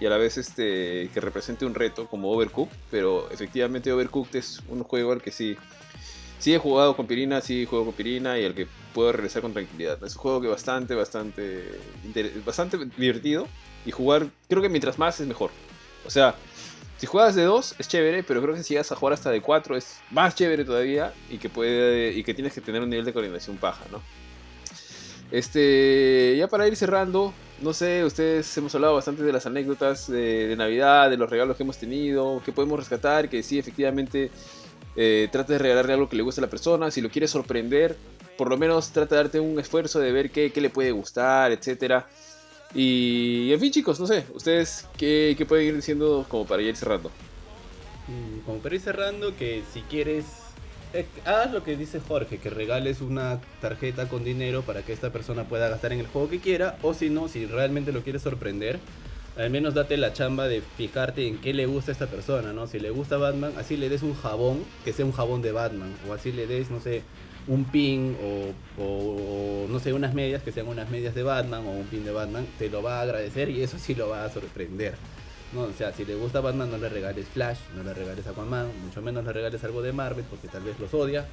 y 0.00 0.06
a 0.06 0.10
la 0.10 0.16
vez 0.16 0.36
este 0.36 1.10
que 1.12 1.20
represente 1.20 1.64
un 1.64 1.74
reto 1.74 2.06
como 2.06 2.30
Overcooked, 2.32 2.76
pero 2.90 3.30
efectivamente 3.30 3.92
Overcooked 3.92 4.36
es 4.36 4.62
un 4.68 4.82
juego 4.82 5.12
al 5.12 5.22
que 5.22 5.30
sí, 5.30 5.56
sí 6.38 6.54
he 6.54 6.58
jugado 6.58 6.96
con 6.96 7.06
Pirina, 7.06 7.40
sí 7.40 7.64
juego 7.64 7.86
con 7.86 7.94
Pirina 7.94 8.38
y 8.38 8.44
al 8.44 8.54
que 8.54 8.66
puedo 8.92 9.12
regresar 9.12 9.42
con 9.42 9.52
tranquilidad. 9.52 10.02
Es 10.04 10.14
un 10.14 10.22
juego 10.22 10.40
que 10.40 10.48
bastante, 10.48 10.94
bastante, 10.94 11.64
bastante 12.44 12.78
divertido 12.96 13.46
y 13.84 13.90
jugar, 13.90 14.28
creo 14.48 14.62
que 14.62 14.68
mientras 14.68 14.98
más 14.98 15.18
es 15.20 15.26
mejor. 15.26 15.50
O 16.06 16.10
sea, 16.10 16.34
si 16.98 17.06
juegas 17.06 17.34
de 17.34 17.44
2 17.44 17.76
es 17.78 17.88
chévere, 17.88 18.22
pero 18.22 18.40
creo 18.42 18.54
que 18.54 18.62
si 18.62 18.74
llegas 18.74 18.90
a 18.92 18.96
jugar 18.96 19.14
hasta 19.14 19.30
de 19.30 19.40
4 19.40 19.76
es 19.76 20.00
más 20.10 20.34
chévere 20.34 20.64
todavía 20.64 21.12
y 21.30 21.38
que 21.38 21.48
puede 21.48 22.12
y 22.12 22.22
que 22.22 22.32
tienes 22.32 22.54
que 22.54 22.60
tener 22.60 22.82
un 22.82 22.90
nivel 22.90 23.04
de 23.04 23.12
coordinación 23.12 23.56
paja, 23.56 23.84
¿no? 23.90 24.00
Este, 25.30 26.36
ya 26.38 26.48
para 26.48 26.66
ir 26.68 26.76
cerrando, 26.76 27.34
no 27.62 27.72
sé, 27.72 28.04
ustedes 28.04 28.56
hemos 28.56 28.74
hablado 28.74 28.94
bastante 28.94 29.22
de 29.22 29.32
las 29.32 29.46
anécdotas 29.46 30.10
de, 30.10 30.54
Navidad, 30.56 31.10
de 31.10 31.16
los 31.16 31.30
regalos 31.30 31.56
que 31.56 31.62
hemos 31.62 31.78
tenido, 31.78 32.42
que 32.44 32.52
podemos 32.52 32.78
rescatar, 32.78 33.28
que 33.28 33.42
sí, 33.42 33.58
efectivamente, 33.58 34.30
eh, 34.96 35.28
de 35.30 35.58
regalarle 35.58 35.94
algo 35.94 36.08
que 36.08 36.16
le 36.16 36.22
guste 36.22 36.40
a 36.40 36.42
la 36.42 36.50
persona, 36.50 36.90
si 36.90 37.00
lo 37.00 37.10
quieres 37.10 37.30
sorprender, 37.30 37.96
por 38.36 38.50
lo 38.50 38.56
menos 38.56 38.90
trata 38.90 39.16
de 39.16 39.22
darte 39.22 39.40
un 39.40 39.58
esfuerzo 39.58 40.00
de 40.00 40.12
ver 40.12 40.30
qué, 40.30 40.52
qué 40.52 40.60
le 40.60 40.70
puede 40.70 40.92
gustar, 40.92 41.52
etcétera. 41.52 42.06
Y 42.74 43.52
en 43.52 43.60
fin, 43.60 43.72
chicos, 43.72 43.98
no 44.00 44.06
sé, 44.06 44.26
ustedes 44.34 44.86
qué, 44.96 45.34
qué 45.38 45.46
pueden 45.46 45.68
ir 45.68 45.76
diciendo 45.76 46.26
como 46.28 46.46
para 46.46 46.62
ir 46.62 46.76
cerrando. 46.76 47.10
Mm, 48.08 48.40
Como 48.40 48.58
para 48.58 48.74
ir 48.74 48.80
cerrando, 48.80 49.36
que 49.36 49.62
si 49.72 49.80
quieres, 49.82 50.24
eh, 51.00 51.06
haz 51.24 51.52
lo 51.52 51.62
que 51.62 51.76
dice 51.76 52.00
Jorge, 52.00 52.38
que 52.38 52.50
regales 52.50 53.00
una 53.00 53.40
tarjeta 53.60 54.08
con 54.08 54.24
dinero 54.24 54.62
para 54.62 54.82
que 54.82 54.92
esta 54.92 55.10
persona 55.10 55.44
pueda 55.44 55.68
gastar 55.68 55.92
en 55.92 56.00
el 56.00 56.06
juego 56.06 56.28
que 56.28 56.40
quiera, 56.40 56.78
o 56.82 56.94
si 56.94 57.10
no, 57.10 57.28
si 57.28 57.46
realmente 57.46 57.92
lo 57.92 58.02
quieres 58.02 58.22
sorprender, 58.22 58.78
al 59.36 59.50
menos 59.50 59.74
date 59.74 59.96
la 59.96 60.12
chamba 60.12 60.48
de 60.48 60.62
fijarte 60.62 61.26
en 61.26 61.38
qué 61.38 61.52
le 61.52 61.66
gusta 61.66 61.90
a 61.90 61.92
esta 61.92 62.06
persona, 62.06 62.52
¿no? 62.52 62.66
Si 62.66 62.78
le 62.78 62.90
gusta 62.90 63.18
Batman, 63.18 63.52
así 63.58 63.76
le 63.76 63.88
des 63.88 64.02
un 64.02 64.14
jabón, 64.14 64.64
que 64.84 64.92
sea 64.92 65.04
un 65.04 65.12
jabón 65.12 65.42
de 65.42 65.52
Batman, 65.52 65.94
o 66.08 66.14
así 66.14 66.32
le 66.32 66.46
des, 66.46 66.70
no 66.70 66.80
sé, 66.80 67.02
un 67.46 67.64
pin 67.64 68.16
o, 68.78 69.66
no 69.68 69.78
sé, 69.78 69.92
unas 69.92 70.14
medias 70.14 70.42
que 70.42 70.52
sean 70.52 70.68
unas 70.68 70.90
medias 70.90 71.14
de 71.14 71.22
Batman 71.22 71.66
o 71.66 71.70
un 71.70 71.86
pin 71.86 72.04
de 72.04 72.12
Batman, 72.12 72.46
te 72.58 72.70
lo 72.70 72.82
va 72.82 72.98
a 72.98 73.02
agradecer 73.02 73.50
y 73.50 73.62
eso 73.62 73.78
sí 73.78 73.94
lo 73.94 74.08
va 74.08 74.24
a 74.24 74.30
sorprender. 74.30 74.94
No, 75.52 75.62
o 75.62 75.72
sea, 75.72 75.92
si 75.92 76.04
le 76.04 76.14
gusta 76.14 76.40
Batman, 76.40 76.70
no 76.70 76.78
le 76.78 76.88
regales 76.88 77.26
Flash, 77.28 77.58
no 77.76 77.82
le 77.82 77.94
regales 77.94 78.26
Aquaman, 78.26 78.68
mucho 78.84 79.00
menos 79.00 79.24
le 79.24 79.32
regales 79.32 79.62
algo 79.64 79.80
de 79.82 79.92
Marvel 79.92 80.24
porque 80.28 80.48
tal 80.48 80.62
vez 80.62 80.78
los 80.80 80.92
odia. 80.92 81.26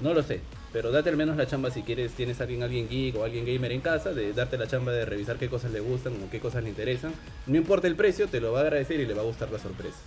No 0.00 0.14
lo 0.14 0.22
sé, 0.22 0.40
pero 0.72 0.92
date 0.92 1.10
al 1.10 1.16
menos 1.16 1.36
la 1.36 1.46
chamba 1.46 1.72
si 1.72 1.82
quieres, 1.82 2.12
tienes 2.12 2.40
alguien, 2.40 2.62
alguien 2.62 2.88
geek 2.88 3.16
o 3.16 3.24
alguien 3.24 3.44
gamer 3.44 3.72
en 3.72 3.80
casa, 3.80 4.12
de 4.12 4.32
darte 4.32 4.56
la 4.56 4.68
chamba 4.68 4.92
de 4.92 5.04
revisar 5.04 5.36
qué 5.36 5.48
cosas 5.48 5.72
le 5.72 5.80
gustan 5.80 6.12
o 6.22 6.30
qué 6.30 6.38
cosas 6.38 6.62
le 6.62 6.68
interesan. 6.68 7.12
No 7.46 7.56
importa 7.56 7.88
el 7.88 7.96
precio, 7.96 8.28
te 8.28 8.40
lo 8.40 8.52
va 8.52 8.60
a 8.60 8.62
agradecer 8.62 9.00
y 9.00 9.06
le 9.06 9.14
va 9.14 9.22
a 9.22 9.24
gustar 9.24 9.50
la 9.50 9.58
sorpresa. 9.58 9.98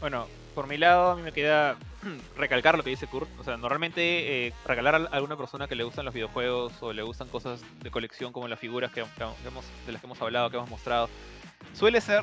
Bueno, 0.00 0.26
por 0.54 0.66
mi 0.66 0.76
lado, 0.76 1.12
a 1.12 1.16
mí 1.16 1.22
me 1.22 1.32
queda 1.32 1.76
recalcar 2.36 2.76
lo 2.76 2.82
que 2.82 2.90
dice 2.90 3.06
Kurt. 3.06 3.28
O 3.38 3.44
sea, 3.44 3.56
normalmente 3.56 4.48
eh, 4.48 4.52
regalar 4.66 4.96
a 4.96 4.98
alguna 5.12 5.36
persona 5.36 5.66
que 5.66 5.74
le 5.74 5.84
gustan 5.84 6.04
los 6.04 6.12
videojuegos 6.12 6.74
o 6.80 6.92
le 6.92 7.02
gustan 7.02 7.28
cosas 7.28 7.62
de 7.82 7.90
colección 7.90 8.32
como 8.32 8.48
las 8.48 8.58
figuras 8.58 8.90
que, 8.92 9.02
que 9.02 9.48
hemos, 9.48 9.64
de 9.86 9.92
las 9.92 10.00
que 10.00 10.06
hemos 10.06 10.20
hablado, 10.20 10.50
que 10.50 10.56
hemos 10.58 10.68
mostrado, 10.68 11.08
suele 11.72 12.00
ser, 12.00 12.22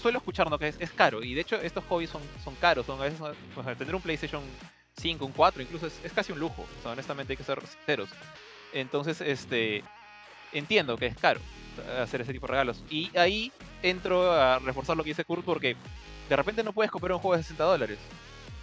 suelo 0.00 0.18
escuchar 0.18 0.50
¿no? 0.50 0.58
que 0.58 0.68
es, 0.68 0.76
es 0.78 0.90
caro. 0.90 1.22
Y 1.22 1.34
de 1.34 1.40
hecho, 1.40 1.56
estos 1.56 1.84
hobbies 1.84 2.10
son, 2.10 2.22
son 2.42 2.54
caros. 2.56 2.86
Son 2.86 2.98
tener 3.76 3.94
un 3.94 4.02
PlayStation 4.02 4.42
5, 4.96 5.24
un 5.24 5.32
4, 5.32 5.62
incluso 5.62 5.86
es, 5.86 6.00
es 6.04 6.12
casi 6.12 6.32
un 6.32 6.40
lujo. 6.40 6.62
O 6.62 6.82
sea, 6.82 6.92
honestamente 6.92 7.32
hay 7.32 7.36
que 7.36 7.44
ser 7.44 7.60
sinceros. 7.66 8.08
Entonces, 8.72 9.20
este, 9.20 9.82
entiendo 10.52 10.96
que 10.96 11.06
es 11.06 11.16
caro 11.16 11.40
hacer 12.00 12.20
ese 12.20 12.32
tipo 12.32 12.46
de 12.46 12.52
regalos. 12.52 12.82
Y 12.90 13.16
ahí 13.16 13.52
entro 13.82 14.32
a 14.32 14.58
reforzar 14.58 14.96
lo 14.96 15.02
que 15.02 15.10
dice 15.10 15.24
Kurt 15.24 15.44
porque 15.44 15.76
de 16.28 16.36
repente 16.36 16.62
no 16.62 16.72
puedes 16.72 16.90
comprar 16.90 17.12
un 17.12 17.20
juego 17.20 17.36
de 17.36 17.42
60 17.42 17.64
dólares 17.64 17.98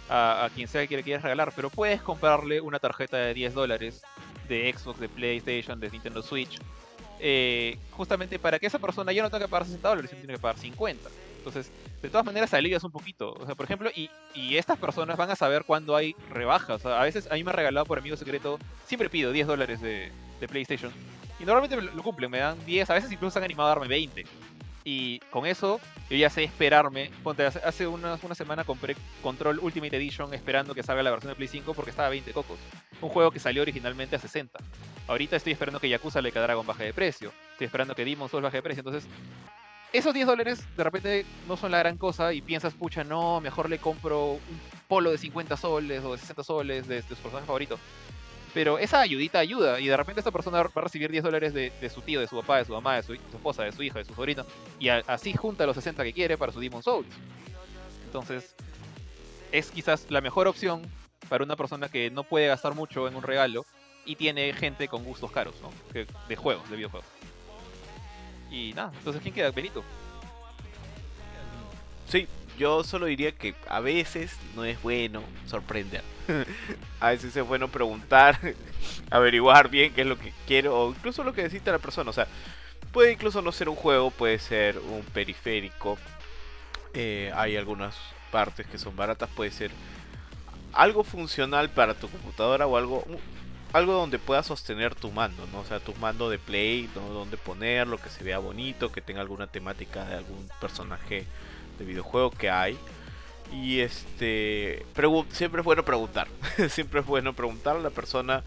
a, 0.08 0.44
a 0.44 0.50
quien 0.50 0.68
sea 0.68 0.86
que 0.86 0.96
le 0.96 1.02
quieras 1.02 1.22
regalar, 1.22 1.52
pero 1.54 1.70
puedes 1.70 2.00
comprarle 2.00 2.60
una 2.60 2.78
tarjeta 2.78 3.16
de 3.16 3.34
10 3.34 3.54
dólares 3.54 4.02
de 4.48 4.72
Xbox, 4.72 5.00
de 5.00 5.08
PlayStation, 5.08 5.78
de 5.78 5.90
Nintendo 5.90 6.22
Switch, 6.22 6.58
eh, 7.20 7.78
justamente 7.92 8.38
para 8.38 8.58
que 8.58 8.66
esa 8.66 8.78
persona 8.78 9.12
ya 9.12 9.22
no 9.22 9.30
tenga 9.30 9.46
que 9.46 9.50
pagar 9.50 9.66
60 9.66 9.88
dólares, 9.88 10.10
sino 10.10 10.22
tiene 10.22 10.34
que 10.34 10.40
pagar 10.40 10.58
50. 10.58 11.08
Entonces, 11.38 11.70
de 12.02 12.08
todas 12.10 12.26
maneras, 12.26 12.52
alivias 12.52 12.84
un 12.84 12.90
poquito. 12.90 13.32
O 13.32 13.46
sea, 13.46 13.54
por 13.54 13.64
ejemplo, 13.64 13.90
y, 13.94 14.10
y 14.34 14.56
estas 14.56 14.78
personas 14.78 15.16
van 15.16 15.30
a 15.30 15.36
saber 15.36 15.64
cuándo 15.64 15.96
hay 15.96 16.14
rebajas. 16.30 16.84
O 16.84 16.88
sea, 16.88 17.00
a 17.00 17.04
veces 17.04 17.28
a 17.30 17.34
mí 17.34 17.44
me 17.44 17.50
ha 17.50 17.54
regalado 17.54 17.86
por 17.86 17.98
amigo 17.98 18.16
secreto, 18.16 18.58
siempre 18.86 19.08
pido 19.08 19.32
10 19.32 19.46
dólares 19.46 19.80
de, 19.80 20.12
de 20.40 20.48
PlayStation. 20.48 20.92
Y 21.40 21.44
normalmente 21.44 21.76
me 21.76 21.82
lo 21.82 22.02
cumplen, 22.02 22.30
me 22.30 22.38
dan 22.38 22.58
10, 22.66 22.90
a 22.90 22.94
veces 22.94 23.12
incluso 23.12 23.32
se 23.32 23.38
han 23.38 23.44
animado 23.44 23.68
a 23.68 23.70
darme 23.70 23.88
20. 23.88 24.24
Y 24.84 25.18
con 25.30 25.46
eso 25.46 25.80
yo 26.08 26.16
ya 26.16 26.30
sé 26.30 26.44
esperarme. 26.44 27.10
Ponte, 27.22 27.44
hace 27.44 27.86
una, 27.86 28.18
una 28.22 28.34
semana 28.34 28.64
compré 28.64 28.96
Control 29.22 29.58
Ultimate 29.58 29.96
Edition 29.96 30.32
esperando 30.34 30.74
que 30.74 30.82
salga 30.82 31.02
la 31.02 31.10
versión 31.10 31.32
de 31.32 31.36
Play 31.36 31.48
5 31.48 31.74
porque 31.74 31.90
estaba 31.90 32.08
a 32.08 32.10
20 32.10 32.32
cocos. 32.32 32.58
Un 33.00 33.10
juego 33.10 33.30
que 33.30 33.38
salió 33.38 33.62
originalmente 33.62 34.16
a 34.16 34.18
60. 34.18 34.58
Ahorita 35.08 35.36
estoy 35.36 35.52
esperando 35.52 35.80
que 35.80 35.88
Yakuza 35.88 36.20
le 36.20 36.30
Dragon 36.30 36.66
baje 36.66 36.84
de 36.84 36.92
precio. 36.92 37.32
Estoy 37.52 37.64
esperando 37.64 37.94
que 37.94 38.04
Demon's 38.04 38.30
Souls 38.30 38.44
baje 38.44 38.58
de 38.58 38.62
precio. 38.62 38.80
Entonces, 38.80 39.08
esos 39.92 40.12
10 40.12 40.26
dólares 40.26 40.64
de 40.76 40.84
repente 40.84 41.26
no 41.48 41.56
son 41.56 41.72
la 41.72 41.78
gran 41.78 41.96
cosa 41.96 42.34
y 42.34 42.42
piensas, 42.42 42.74
pucha, 42.74 43.04
no, 43.04 43.40
mejor 43.40 43.70
le 43.70 43.78
compro 43.78 44.32
un 44.32 44.60
polo 44.86 45.10
de 45.10 45.18
50 45.18 45.56
soles 45.56 46.04
o 46.04 46.12
de 46.12 46.18
60 46.18 46.44
soles 46.44 46.86
de, 46.86 46.96
de 46.96 47.02
su 47.02 47.16
personaje 47.16 47.46
favorito. 47.46 47.78
Pero 48.52 48.78
esa 48.78 49.00
ayudita 49.00 49.38
ayuda 49.38 49.80
y 49.80 49.86
de 49.86 49.96
repente 49.96 50.20
esta 50.20 50.30
persona 50.30 50.62
va 50.62 50.70
a 50.74 50.80
recibir 50.80 51.10
10 51.10 51.24
dólares 51.24 51.54
de, 51.54 51.90
su 51.92 52.02
tío, 52.02 52.20
de 52.20 52.26
su 52.26 52.36
papá, 52.40 52.58
de 52.58 52.64
su 52.64 52.72
mamá, 52.72 52.96
de 52.96 53.02
su, 53.02 53.14
esposa, 53.14 53.62
de 53.62 53.72
su 53.72 53.82
hija, 53.82 53.98
de 53.98 54.04
su 54.04 54.14
sobrino 54.14 54.44
y 54.78 54.88
así 54.88 55.32
junta 55.32 55.66
los 55.66 55.76
60 55.76 56.02
que 56.04 56.12
quiere 56.12 56.36
para 56.36 56.52
su 56.52 56.60
Demon 56.60 56.82
Souls. 56.82 57.08
Entonces, 58.04 58.54
es 59.52 59.70
quizás 59.70 60.06
la 60.10 60.20
mejor 60.20 60.48
opción 60.48 60.82
para 61.28 61.44
una 61.44 61.56
persona 61.56 61.88
que 61.88 62.10
no 62.10 62.24
puede 62.24 62.46
gastar 62.46 62.74
mucho 62.74 63.06
en 63.06 63.16
un 63.16 63.22
regalo 63.22 63.64
y 64.08 64.16
tiene 64.16 64.50
gente 64.54 64.88
con 64.88 65.04
gustos 65.04 65.30
caros, 65.30 65.54
¿no? 65.60 65.70
De 66.28 66.34
juegos, 66.34 66.68
de 66.70 66.76
videojuegos. 66.76 67.06
Y 68.50 68.72
nada, 68.72 68.90
entonces 68.96 69.20
¿quién 69.20 69.34
queda? 69.34 69.50
Benito. 69.50 69.84
Sí, 72.08 72.26
yo 72.58 72.82
solo 72.84 73.04
diría 73.04 73.32
que 73.32 73.54
a 73.68 73.80
veces 73.80 74.34
no 74.56 74.64
es 74.64 74.80
bueno 74.82 75.22
sorprender. 75.46 76.02
a 77.00 77.10
veces 77.10 77.36
es 77.36 77.46
bueno 77.46 77.68
preguntar, 77.68 78.40
averiguar 79.10 79.68
bien 79.68 79.92
qué 79.92 80.00
es 80.00 80.06
lo 80.06 80.18
que 80.18 80.32
quiero 80.46 80.74
o 80.74 80.90
incluso 80.90 81.22
lo 81.22 81.34
que 81.34 81.42
necesita 81.42 81.70
la 81.70 81.78
persona. 81.78 82.08
O 82.08 82.14
sea, 82.14 82.26
puede 82.90 83.12
incluso 83.12 83.42
no 83.42 83.52
ser 83.52 83.68
un 83.68 83.76
juego, 83.76 84.10
puede 84.10 84.38
ser 84.38 84.78
un 84.78 85.02
periférico. 85.12 85.98
Eh, 86.94 87.30
hay 87.34 87.58
algunas 87.58 87.94
partes 88.32 88.66
que 88.66 88.78
son 88.78 88.96
baratas, 88.96 89.28
puede 89.36 89.50
ser 89.50 89.70
algo 90.72 91.04
funcional 91.04 91.68
para 91.68 91.92
tu 91.92 92.08
computadora 92.08 92.66
o 92.66 92.78
algo 92.78 93.04
algo 93.72 93.92
donde 93.92 94.18
puedas 94.18 94.46
sostener 94.46 94.94
tu 94.94 95.10
mando, 95.10 95.46
¿no? 95.52 95.60
O 95.60 95.64
sea, 95.64 95.80
tu 95.80 95.94
mando 95.96 96.30
de 96.30 96.38
play, 96.38 96.88
¿no? 96.94 97.08
donde 97.08 97.36
ponerlo, 97.36 97.98
que 97.98 98.08
se 98.08 98.24
vea 98.24 98.38
bonito, 98.38 98.90
que 98.90 99.00
tenga 99.00 99.20
alguna 99.20 99.46
temática 99.46 100.04
de 100.06 100.16
algún 100.16 100.48
personaje 100.60 101.26
de 101.78 101.84
videojuego 101.84 102.30
que 102.30 102.50
hay. 102.50 102.78
Y 103.52 103.80
este, 103.80 104.84
siempre 105.30 105.60
es 105.60 105.64
bueno 105.64 105.84
preguntar, 105.84 106.28
siempre 106.68 107.00
es 107.00 107.06
bueno 107.06 107.32
preguntar 107.34 107.76
a 107.76 107.80
la 107.80 107.90
persona. 107.90 108.42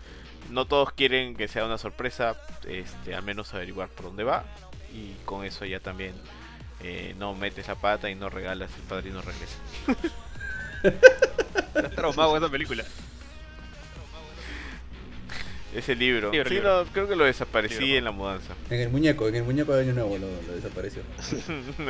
No 0.50 0.66
todos 0.66 0.92
quieren 0.92 1.36
que 1.36 1.48
sea 1.48 1.66
una 1.66 1.78
sorpresa, 1.78 2.36
este, 2.68 3.16
al 3.16 3.24
menos 3.24 3.54
averiguar 3.54 3.90
por 3.90 4.08
dónde 4.08 4.24
va. 4.24 4.44
Y 4.94 5.14
con 5.24 5.46
eso 5.46 5.66
ya 5.66 5.80
también 5.80 6.14
eh, 6.82 7.16
no 7.18 7.34
metes 7.34 7.68
la 7.68 7.76
pata 7.76 8.10
y 8.10 8.16
no 8.16 8.30
regalas 8.30 8.72
el 8.76 8.82
padrino 8.84 9.22
regresa. 9.22 9.58
Estás 10.84 11.96
traumado 11.96 12.36
esa 12.36 12.50
película. 12.50 12.84
Ese 15.76 15.96
libro. 15.96 16.32
Libro, 16.32 16.48
sí, 16.50 16.56
libro. 16.56 16.84
no, 16.84 16.92
creo 16.92 17.08
que 17.08 17.16
lo 17.16 17.24
desaparecí 17.26 17.80
Libro, 17.80 17.98
en 18.00 18.04
la 18.06 18.12
mudanza. 18.12 18.54
En 18.70 18.82
el 18.82 18.90
muñeco, 18.90 19.28
en 19.28 19.36
el 19.36 19.44
muñeco 19.44 19.74
de 19.74 19.84
Año 19.84 19.94
Nuevo 19.94 20.18
lo, 20.18 20.28
lo 20.48 20.54
desapareció. 20.54 21.02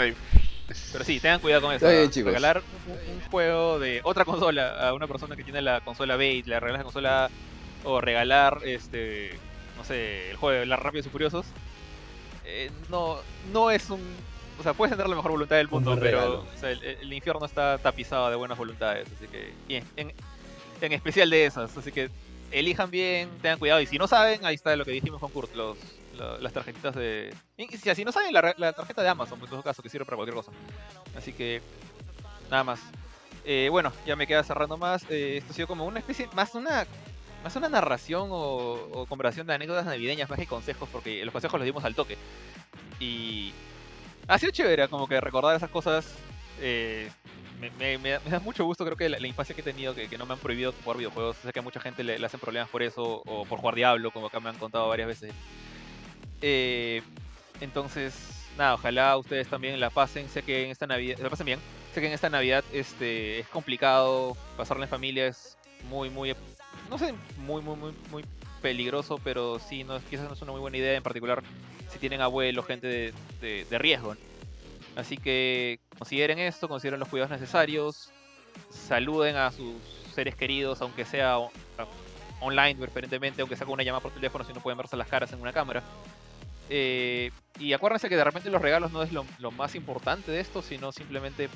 Pero 0.93 1.03
sí, 1.03 1.19
tengan 1.19 1.39
cuidado 1.39 1.63
con 1.63 1.73
eso. 1.75 1.85
Regalar 1.87 2.61
un, 2.87 3.15
un 3.15 3.21
juego 3.29 3.79
de 3.79 3.99
otra 4.03 4.23
consola 4.25 4.87
a 4.87 4.93
una 4.93 5.07
persona 5.07 5.35
que 5.35 5.43
tiene 5.43 5.61
la 5.61 5.81
consola 5.81 6.15
B 6.15 6.31
y 6.33 6.43
le 6.43 6.59
regalas 6.59 6.79
la 6.79 6.83
consola 6.83 7.25
A, 7.25 7.29
o 7.83 7.99
regalar 7.99 8.59
este 8.63 9.31
no 9.77 9.83
sé, 9.83 10.29
el 10.31 10.37
juego 10.37 10.59
de 10.59 10.65
la 10.65 10.75
Rápidos 10.77 11.07
y 11.07 11.09
Furiosos 11.09 11.45
eh, 12.45 12.69
no 12.89 13.19
no 13.51 13.71
es 13.71 13.89
un 13.89 13.99
o 14.59 14.63
sea, 14.63 14.73
puedes 14.73 14.91
tener 14.95 15.09
la 15.09 15.15
mejor 15.15 15.31
voluntad 15.31 15.55
del 15.55 15.65
Un 15.67 15.73
mundo, 15.73 15.97
pero 15.99 16.19
regalo. 16.19 16.45
o 16.55 16.59
sea, 16.59 16.69
el, 16.71 16.83
el 16.83 17.11
infierno 17.11 17.43
está 17.45 17.79
tapizado 17.79 18.29
de 18.29 18.35
buenas 18.35 18.57
voluntades, 18.57 19.07
así 19.17 19.27
que 19.27 19.51
en, 19.75 19.83
en- 19.97 20.13
en 20.81 20.91
especial 20.93 21.29
de 21.31 21.45
esas, 21.45 21.75
así 21.77 21.91
que 21.91 22.09
elijan 22.51 22.91
bien, 22.91 23.29
tengan 23.41 23.59
cuidado 23.59 23.81
y 23.81 23.85
si 23.85 23.97
no 23.97 24.07
saben, 24.07 24.45
ahí 24.45 24.55
está 24.55 24.75
lo 24.75 24.85
que 24.85 24.91
dijimos 24.91 25.19
con 25.19 25.31
Kurt, 25.31 25.53
los, 25.55 25.77
lo- 26.13 26.37
las 26.39 26.53
tarjetitas 26.53 26.95
de 26.95 27.33
si, 27.57 27.95
si 27.95 28.05
no 28.05 28.11
saben 28.11 28.33
la, 28.33 28.73
tarjeta 28.73 29.01
de 29.01 29.09
Amazon, 29.09 29.39
en 29.41 29.49
todo 29.49 29.63
caso 29.63 29.81
que 29.81 29.89
sirve 29.89 30.05
para 30.05 30.17
cualquier 30.17 30.35
cosa. 30.35 30.51
Así 31.15 31.33
que 31.33 31.61
nada 32.49 32.63
más. 32.63 32.79
Eh, 33.43 33.69
bueno, 33.71 33.91
ya 34.05 34.15
me 34.15 34.27
queda 34.27 34.43
cerrando 34.43 34.77
más. 34.77 35.03
Eh, 35.09 35.37
esto 35.37 35.51
ha 35.51 35.55
sido 35.55 35.67
como 35.67 35.85
una 35.85 35.99
especie, 35.99 36.27
más 36.33 36.53
una, 36.53 36.85
más 37.43 37.55
una 37.55 37.69
narración 37.69 38.29
o, 38.31 38.73
o 38.91 39.05
conversación 39.07 39.47
de 39.47 39.53
anécdotas 39.53 39.85
navideñas 39.85 40.29
más 40.29 40.37
que 40.37 40.45
consejos, 40.45 40.87
porque 40.91 41.23
los 41.25 41.31
consejos 41.31 41.59
los 41.59 41.65
dimos 41.65 41.83
al 41.83 41.95
toque. 41.95 42.17
Y 42.99 43.51
ha 44.27 44.37
sido 44.37 44.51
chévere, 44.51 44.87
como 44.89 45.07
que 45.07 45.19
recordar 45.19 45.55
esas 45.55 45.69
cosas. 45.69 46.05
Eh, 46.61 47.09
me, 47.59 47.69
me- 47.71 47.97
me 47.97 48.09
da- 48.29 48.39
mucho 48.39 48.65
gusto, 48.65 48.85
creo 48.85 48.97
que 48.97 49.09
la, 49.09 49.19
la 49.19 49.27
infancia 49.27 49.53
que 49.53 49.61
he 49.61 49.63
tenido, 49.63 49.93
que, 49.93 50.07
no 50.17 50.25
me 50.25 50.33
han 50.33 50.39
prohibido 50.39 50.71
jugar 50.71 50.97
videojuegos. 50.97 51.37
Sé 51.37 51.51
que 51.51 51.59
a 51.59 51.63
mucha 51.63 51.79
gente 51.79 52.03
le, 52.03 52.23
hacen 52.25 52.39
problemas 52.39 52.69
por 52.69 52.81
eso, 52.81 53.23
o 53.25 53.45
por 53.45 53.59
jugar 53.59 53.75
Diablo, 53.75 54.11
como 54.11 54.27
acá 54.27 54.39
me 54.39 54.49
han 54.49 54.57
contado 54.57 54.87
varias 54.87 55.07
veces. 55.07 55.33
Eh, 56.41 57.01
entonces, 57.59 58.13
nada, 58.57 58.75
ojalá 58.75 59.17
ustedes 59.17 59.47
también 59.47 59.79
la 59.79 59.89
pasen. 59.89 60.27
Sé 60.29 60.41
que 60.43 60.65
en 60.65 60.71
esta 60.71 60.87
Navidad, 60.87 61.17
la 61.19 61.29
pasen 61.29 61.45
bien. 61.45 61.59
Sé 61.93 62.01
que 62.01 62.07
en 62.07 62.13
esta 62.13 62.29
Navidad 62.29 62.63
este, 62.71 63.39
es 63.39 63.47
complicado 63.47 64.35
pasarla 64.57 64.85
en 64.85 64.89
familia, 64.89 65.27
es 65.27 65.57
muy, 65.89 66.09
muy, 66.09 66.33
no 66.89 66.97
sé, 66.97 67.13
muy, 67.37 67.61
muy, 67.61 67.75
muy, 67.75 67.93
muy 68.11 68.23
peligroso, 68.61 69.19
pero 69.23 69.59
sí, 69.59 69.83
no, 69.83 69.99
quizás 70.09 70.27
no 70.27 70.33
es 70.33 70.41
una 70.41 70.51
muy 70.51 70.61
buena 70.61 70.77
idea, 70.77 70.95
en 70.95 71.03
particular 71.03 71.43
si 71.89 71.99
tienen 71.99 72.21
abuelos, 72.21 72.65
gente 72.65 73.13
de, 73.41 73.77
riesgo. 73.77 74.15
Así 74.95 75.17
que 75.17 75.79
consideren 75.97 76.39
esto, 76.39 76.67
consideren 76.67 76.99
los 76.99 77.09
cuidados 77.09 77.31
necesarios, 77.31 78.11
saluden 78.69 79.37
a 79.37 79.51
sus 79.51 79.75
seres 80.13 80.35
queridos, 80.35 80.81
aunque 80.81 81.05
sea 81.05 81.37
online 82.41 82.75
preferentemente, 82.75 83.41
aunque 83.41 83.55
sea 83.55 83.65
con 83.65 83.73
una 83.75 83.83
llamada 83.83 84.01
por 84.01 84.11
teléfono, 84.11 84.43
si 84.43 84.53
no 84.53 84.59
pueden 84.59 84.77
verse 84.77 84.97
las 84.97 85.07
caras 85.07 85.31
en 85.31 85.41
una 85.41 85.53
cámara. 85.53 85.81
Eh, 86.69 87.31
y 87.59 87.73
acuérdense 87.73 88.09
que 88.09 88.15
de 88.15 88.23
repente 88.23 88.49
los 88.49 88.61
regalos 88.61 88.91
no 88.91 89.03
es 89.03 89.11
lo, 89.11 89.25
más 89.51 89.75
importante 89.75 90.31
de 90.31 90.39
esto, 90.39 90.61
sino 90.61 90.91
simplemente 90.91 91.49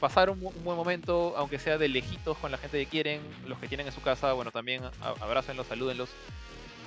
pasar 0.00 0.28
un, 0.28 0.40
bu- 0.40 0.54
un 0.54 0.64
buen 0.64 0.76
momento, 0.76 1.34
aunque 1.36 1.58
sea 1.58 1.78
de 1.78 1.88
lejitos 1.88 2.36
con 2.38 2.50
la 2.50 2.58
gente 2.58 2.78
que 2.78 2.86
quieren, 2.86 3.20
los 3.46 3.58
que 3.58 3.68
tienen 3.68 3.86
en 3.86 3.92
su 3.92 4.00
casa, 4.00 4.32
bueno, 4.32 4.50
también 4.50 4.82
abrácenlos, 5.20 5.66
salúdenlos. 5.66 6.10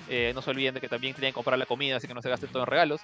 Eh, 0.09 0.31
no 0.35 0.41
se 0.41 0.51
olviden 0.51 0.73
de 0.75 0.81
que 0.81 0.87
también 0.87 1.13
tienen 1.13 1.31
que 1.31 1.35
comprar 1.35 1.57
la 1.57 1.65
comida, 1.65 1.97
así 1.97 2.07
que 2.07 2.13
no 2.13 2.21
se 2.21 2.29
gasten 2.29 2.49
todo 2.49 2.63
en 2.63 2.67
regalos. 2.67 3.01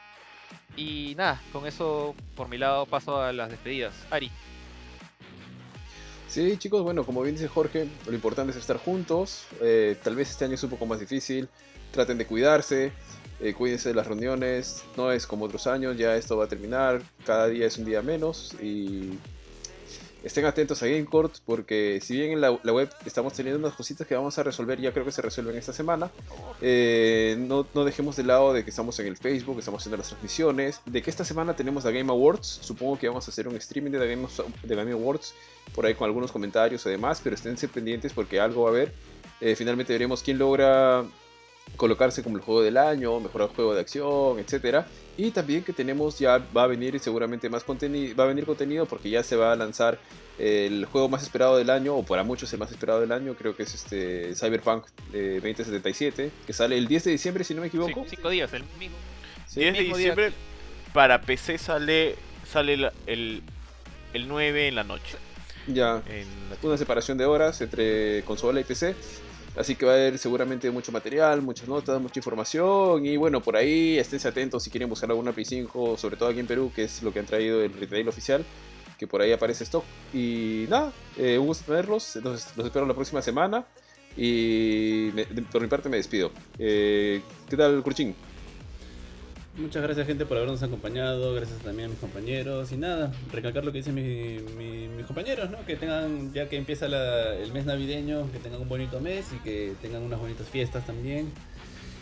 Y 0.75 1.13
nada, 1.15 1.41
con 1.51 1.67
eso 1.67 2.15
por 2.35 2.49
mi 2.49 2.57
lado 2.57 2.85
paso 2.85 3.21
a 3.21 3.31
las 3.31 3.49
despedidas. 3.49 3.93
Ari, 4.09 4.31
Sí, 6.33 6.57
chicos, 6.57 6.81
bueno, 6.81 7.05
como 7.05 7.21
bien 7.21 7.35
dice 7.35 7.47
Jorge, 7.47 7.87
lo 8.07 8.13
importante 8.15 8.53
es 8.53 8.57
estar 8.57 8.77
juntos. 8.77 9.45
Eh, 9.61 9.95
tal 10.03 10.15
vez 10.15 10.31
este 10.31 10.45
año 10.45 10.55
es 10.55 10.63
un 10.63 10.71
poco 10.71 10.87
más 10.87 10.99
difícil. 10.99 11.47
Traten 11.91 12.17
de 12.17 12.25
cuidarse, 12.25 12.91
eh, 13.39 13.53
cuídense 13.53 13.89
de 13.89 13.93
las 13.93 14.07
reuniones. 14.07 14.83
No 14.97 15.11
es 15.11 15.27
como 15.27 15.45
otros 15.45 15.67
años, 15.67 15.95
ya 15.95 16.15
esto 16.15 16.35
va 16.35 16.45
a 16.45 16.47
terminar. 16.47 17.03
Cada 17.23 17.49
día 17.49 17.67
es 17.67 17.77
un 17.77 17.85
día 17.85 18.01
menos. 18.01 18.55
Y 18.59 19.11
estén 20.23 20.45
atentos 20.45 20.81
a 20.81 20.87
GameCourt 20.87 21.37
porque 21.45 21.99
si 22.01 22.15
bien 22.15 22.31
en 22.31 22.41
la, 22.41 22.51
web 22.51 22.89
estamos 23.05 23.33
teniendo 23.33 23.59
unas 23.59 23.75
cositas 23.75 24.07
que 24.07 24.15
vamos 24.15 24.37
a 24.37 24.43
resolver, 24.43 24.79
ya 24.79 24.91
creo 24.91 25.05
que 25.05 25.11
se 25.11 25.21
resuelven 25.21 25.57
esta 25.57 25.73
semana, 25.73 26.09
eh, 26.61 27.35
no, 27.37 27.67
no 27.73 27.83
dejemos 27.83 28.15
de 28.15 28.23
lado 28.23 28.53
de 28.53 28.63
que 28.63 28.69
estamos 28.69 28.97
en 28.99 29.07
el 29.07 29.17
Facebook, 29.17 29.59
estamos 29.59 29.81
haciendo 29.81 29.97
las 29.97 30.07
transmisiones, 30.07 30.81
de 30.85 31.01
que 31.01 31.09
esta 31.09 31.25
semana 31.25 31.55
tenemos 31.55 31.83
la 31.83 31.91
Game 31.91 32.09
Awards, 32.09 32.59
supongo 32.61 32.97
que 32.97 33.07
vamos 33.07 33.27
a 33.27 33.31
hacer 33.31 33.47
un 33.47 33.55
streaming 33.57 33.91
de 33.91 33.99
la 33.99 34.05
Game, 34.05 34.27
de 34.63 34.75
Game 34.75 34.91
Awards, 34.91 35.33
por 35.75 35.85
ahí 35.85 35.93
con 35.93 36.05
algunos 36.05 36.31
comentarios 36.31 36.85
y 36.85 36.89
demás, 36.89 37.19
pero 37.23 37.35
esténse 37.35 37.67
pendientes 37.67 38.13
porque 38.13 38.39
algo 38.39 38.63
va 38.63 38.69
a 38.69 38.71
haber. 38.71 38.93
Eh, 39.41 39.55
finalmente 39.55 39.91
veremos 39.91 40.23
quién 40.23 40.37
logra 40.37 41.03
colocarse 41.77 42.21
como 42.23 42.37
el 42.37 42.43
juego 42.43 42.61
del 42.61 42.77
año, 42.77 43.19
mejor 43.19 43.47
juego 43.55 43.73
de 43.73 43.81
acción, 43.81 44.39
etcétera. 44.39 44.85
Y 45.17 45.31
también 45.31 45.63
que 45.63 45.73
tenemos 45.73 46.19
ya 46.19 46.37
va 46.55 46.63
a 46.63 46.67
venir 46.67 46.99
seguramente 46.99 47.49
más 47.49 47.63
contenido, 47.63 48.15
va 48.15 48.25
a 48.25 48.27
venir 48.27 48.45
contenido 48.45 48.85
porque 48.85 49.09
ya 49.09 49.23
se 49.23 49.35
va 49.35 49.51
a 49.51 49.55
lanzar 49.55 49.99
el 50.39 50.85
juego 50.85 51.09
más 51.09 51.23
esperado 51.23 51.57
del 51.57 51.69
año 51.69 51.95
o 51.95 52.03
para 52.03 52.23
muchos 52.23 52.51
el 52.53 52.59
más 52.59 52.71
esperado 52.71 53.01
del 53.01 53.11
año, 53.11 53.35
creo 53.35 53.55
que 53.55 53.63
es 53.63 53.73
este 53.75 54.33
Cyberpunk 54.35 54.85
eh, 55.13 55.33
2077, 55.41 56.31
que 56.47 56.53
sale 56.53 56.77
el 56.77 56.87
10 56.87 57.03
de 57.05 57.11
diciembre 57.11 57.43
si 57.43 57.53
no 57.53 57.61
me 57.61 57.67
equivoco. 57.67 58.03
Sí, 58.03 58.15
cinco 58.15 58.29
días, 58.29 58.51
el 58.53 58.63
mismo. 58.79 58.97
Sí. 59.47 59.59
10 59.59 59.73
de 59.73 59.79
mismo 59.81 59.97
día 59.97 60.07
diciembre 60.15 60.33
para 60.93 61.21
PC 61.21 61.57
sale 61.57 62.15
sale 62.51 62.77
la- 62.77 62.93
el, 63.07 63.41
el 64.13 64.27
9 64.27 64.67
en 64.67 64.75
la 64.75 64.83
noche. 64.83 65.17
Ya, 65.67 66.01
En 66.09 66.27
la- 66.49 66.57
una 66.63 66.77
separación 66.77 67.17
de 67.17 67.25
horas 67.25 67.61
entre 67.61 68.21
consola 68.23 68.59
y 68.59 68.63
PC. 68.63 68.95
Así 69.55 69.75
que 69.75 69.85
va 69.85 69.91
a 69.91 69.95
haber 69.95 70.17
seguramente 70.17 70.71
mucho 70.71 70.91
material, 70.91 71.41
muchas 71.41 71.67
notas, 71.67 72.01
mucha 72.01 72.19
información. 72.19 73.05
Y 73.05 73.17
bueno, 73.17 73.41
por 73.41 73.55
ahí 73.55 73.97
esténse 73.97 74.27
atentos 74.27 74.63
si 74.63 74.71
quieren 74.71 74.89
buscar 74.89 75.09
alguna 75.09 75.31
Play 75.31 75.45
5, 75.45 75.97
sobre 75.97 76.17
todo 76.17 76.29
aquí 76.29 76.39
en 76.39 76.47
Perú, 76.47 76.71
que 76.75 76.85
es 76.85 77.03
lo 77.03 77.13
que 77.13 77.19
han 77.19 77.25
traído 77.25 77.61
el 77.61 77.71
retail 77.73 78.07
oficial, 78.07 78.43
que 78.97 79.05
por 79.05 79.21
ahí 79.21 79.31
aparece 79.31 79.63
stock. 79.63 79.83
Y 80.13 80.65
nada, 80.69 80.91
eh, 81.17 81.37
un 81.37 81.47
gusto 81.47 81.65
tenerlos. 81.65 82.15
Los, 82.17 82.57
los 82.57 82.65
espero 82.65 82.85
la 82.87 82.95
próxima 82.95 83.21
semana. 83.21 83.65
Y 84.15 85.11
por 85.51 85.61
mi 85.61 85.67
parte 85.67 85.89
me 85.89 85.97
despido. 85.97 86.31
Eh, 86.59 87.21
¿Qué 87.49 87.57
tal, 87.57 87.81
Curchín? 87.83 88.15
Muchas 89.55 89.83
gracias 89.83 90.07
gente 90.07 90.25
por 90.25 90.37
habernos 90.37 90.63
acompañado, 90.63 91.35
gracias 91.35 91.59
también 91.59 91.85
a 91.85 91.89
mis 91.91 91.99
compañeros 91.99 92.71
y 92.71 92.77
nada, 92.77 93.11
recalcar 93.31 93.63
lo 93.63 93.71
que 93.71 93.77
dicen 93.79 93.93
mi- 93.93 94.39
mi- 94.57 94.87
mis 94.87 95.05
compañeros, 95.05 95.51
¿no? 95.51 95.63
Que 95.63 95.75
tengan, 95.75 96.33
ya 96.33 96.49
que 96.49 96.57
empieza 96.57 96.87
la- 96.87 97.35
el 97.35 97.53
mes 97.53 97.65
navideño, 97.65 98.31
que 98.31 98.39
tengan 98.39 98.61
un 98.61 98.67
bonito 98.67 98.99
mes 98.99 99.27
y 99.31 99.37
que 99.43 99.73
tengan 99.79 100.01
unas 100.01 100.19
bonitas 100.19 100.47
fiestas 100.49 100.87
también. 100.87 101.31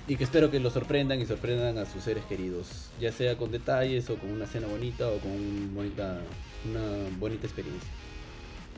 Y 0.07 0.15
que 0.15 0.23
espero 0.23 0.49
que 0.49 0.59
los 0.61 0.73
sorprendan 0.73 1.19
y 1.21 1.25
sorprendan 1.25 1.77
a 1.77 1.85
sus 1.85 2.03
seres 2.03 2.23
queridos, 2.25 2.89
ya 3.01 3.11
sea 3.11 3.37
con 3.37 3.51
detalles 3.51 4.09
o 4.09 4.15
con 4.15 4.31
una 4.31 4.47
cena 4.47 4.67
bonita 4.67 5.07
o 5.09 5.17
con 5.19 5.31
un 5.31 5.71
una 6.63 7.09
bonita 7.19 7.45
experiencia. 7.47 7.89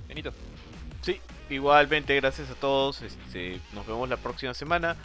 Benito. 0.07 0.33
Sí, 1.01 1.17
igualmente 1.49 2.15
gracias 2.15 2.49
a 2.49 2.55
todos. 2.55 3.01
Este, 3.03 3.59
nos 3.73 3.85
vemos 3.85 4.09
la 4.09 4.17
próxima 4.17 4.53
semana. 4.53 4.95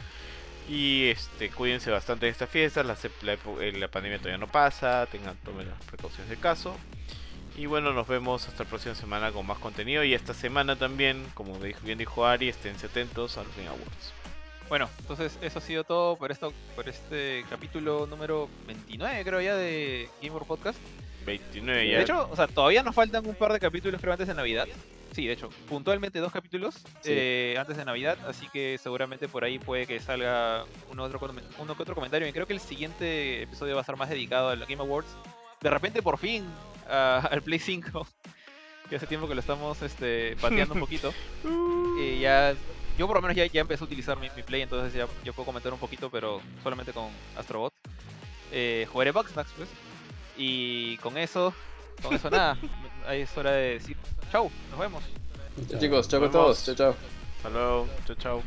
Y 0.68 1.08
este, 1.08 1.50
cuídense 1.50 1.90
bastante 1.90 2.26
de 2.26 2.32
esta 2.32 2.46
fiesta. 2.46 2.82
La, 2.82 2.94
cep- 2.94 3.22
la, 3.22 3.34
epo- 3.34 3.60
eh, 3.60 3.72
la 3.72 3.88
pandemia 3.88 4.18
todavía 4.18 4.38
no 4.38 4.48
pasa. 4.48 5.06
Tengan, 5.10 5.36
tomen 5.38 5.68
las 5.68 5.82
precauciones 5.84 6.28
del 6.28 6.38
caso. 6.38 6.76
Y 7.56 7.66
bueno, 7.66 7.92
nos 7.92 8.06
vemos 8.06 8.46
hasta 8.46 8.64
la 8.64 8.68
próxima 8.68 8.94
semana 8.94 9.32
con 9.32 9.46
más 9.46 9.58
contenido. 9.58 10.04
Y 10.04 10.14
esta 10.14 10.34
semana 10.34 10.76
también, 10.76 11.24
como 11.34 11.58
bien 11.58 11.98
dijo 11.98 12.26
Ari, 12.26 12.48
esténse 12.48 12.86
atentos 12.86 13.38
a 13.38 13.44
los 13.44 13.56
Game 13.56 13.68
Awards. 13.68 14.12
Bueno, 14.68 14.90
entonces 15.00 15.38
eso 15.40 15.58
ha 15.58 15.62
sido 15.62 15.82
todo 15.82 16.16
por 16.16 16.30
esto, 16.30 16.52
por 16.76 16.86
este 16.90 17.44
capítulo 17.48 18.06
número 18.06 18.50
29, 18.66 19.24
creo 19.24 19.40
ya, 19.40 19.54
de 19.56 20.10
Game 20.20 20.34
Over 20.34 20.46
Podcast. 20.46 20.78
29 21.24 21.88
ya. 21.88 21.96
De 21.96 22.02
hecho, 22.02 22.28
o 22.30 22.36
sea, 22.36 22.46
todavía 22.46 22.82
nos 22.82 22.94
faltan 22.94 23.26
un 23.26 23.34
par 23.34 23.52
de 23.54 23.60
capítulos 23.60 23.98
creo 23.98 24.12
antes 24.12 24.28
de 24.28 24.34
Navidad. 24.34 24.68
Sí, 25.18 25.26
de 25.26 25.32
hecho, 25.32 25.48
puntualmente 25.68 26.20
dos 26.20 26.30
capítulos 26.32 26.76
Sí. 27.00 27.10
eh, 27.10 27.56
antes 27.58 27.76
de 27.76 27.84
Navidad, 27.84 28.16
así 28.28 28.46
que 28.52 28.78
seguramente 28.80 29.26
por 29.26 29.42
ahí 29.42 29.58
puede 29.58 29.84
que 29.84 29.98
salga 29.98 30.64
uno, 30.92 31.02
otro, 31.02 31.18
uno 31.58 31.76
que 31.76 31.82
otro 31.82 31.96
comentario. 31.96 32.28
Y 32.28 32.32
creo 32.32 32.46
que 32.46 32.52
el 32.52 32.60
siguiente 32.60 33.42
episodio 33.42 33.74
va 33.74 33.80
a 33.80 33.82
estar 33.82 33.96
más 33.96 34.10
dedicado 34.10 34.50
a 34.50 34.54
los 34.54 34.68
Game 34.68 34.80
Awards. 34.80 35.08
De 35.60 35.70
repente, 35.70 36.02
por 36.02 36.18
fin, 36.18 36.44
a- 36.88 37.18
al 37.32 37.42
Play 37.42 37.58
5, 37.58 38.06
que 38.88 38.94
hace 38.94 39.08
tiempo 39.08 39.26
que 39.26 39.34
lo 39.34 39.40
estamos 39.40 39.82
este, 39.82 40.36
pateando 40.40 40.74
un 40.74 40.80
poquito. 40.80 41.12
Y 42.00 42.20
ya, 42.20 42.54
yo 42.96 43.08
por 43.08 43.16
lo 43.16 43.22
menos 43.22 43.36
ya, 43.36 43.44
ya 43.46 43.60
empecé 43.62 43.82
a 43.82 43.86
utilizar 43.88 44.16
mi, 44.20 44.30
mi 44.36 44.44
Play, 44.44 44.62
entonces 44.62 44.94
ya, 44.94 45.08
ya 45.24 45.32
puedo 45.32 45.46
comentar 45.46 45.72
un 45.72 45.80
poquito, 45.80 46.10
pero 46.10 46.40
solamente 46.62 46.92
con 46.92 47.08
Astrobot. 47.36 47.72
Eh, 48.52 48.86
jugaré 48.92 49.10
Bugsnax, 49.10 49.50
pues. 49.56 49.68
Y 50.36 50.96
con 50.98 51.18
eso, 51.18 51.52
con 52.02 52.14
eso 52.14 52.30
nada, 52.30 52.56
ahí 53.06 53.22
es 53.22 53.36
hora 53.36 53.52
de 53.52 53.74
decir 53.74 53.96
chau, 54.30 54.50
nos 54.70 54.80
vemos. 54.80 55.02
Chao. 55.68 55.80
Chicos, 55.80 56.08
chao 56.08 56.24
a 56.24 56.30
todos. 56.30 56.64
Chao, 56.64 56.74
chao. 56.74 56.94
Hasta 57.36 57.50
luego. 57.50 57.88
Chao, 58.06 58.16
chao. 58.16 58.42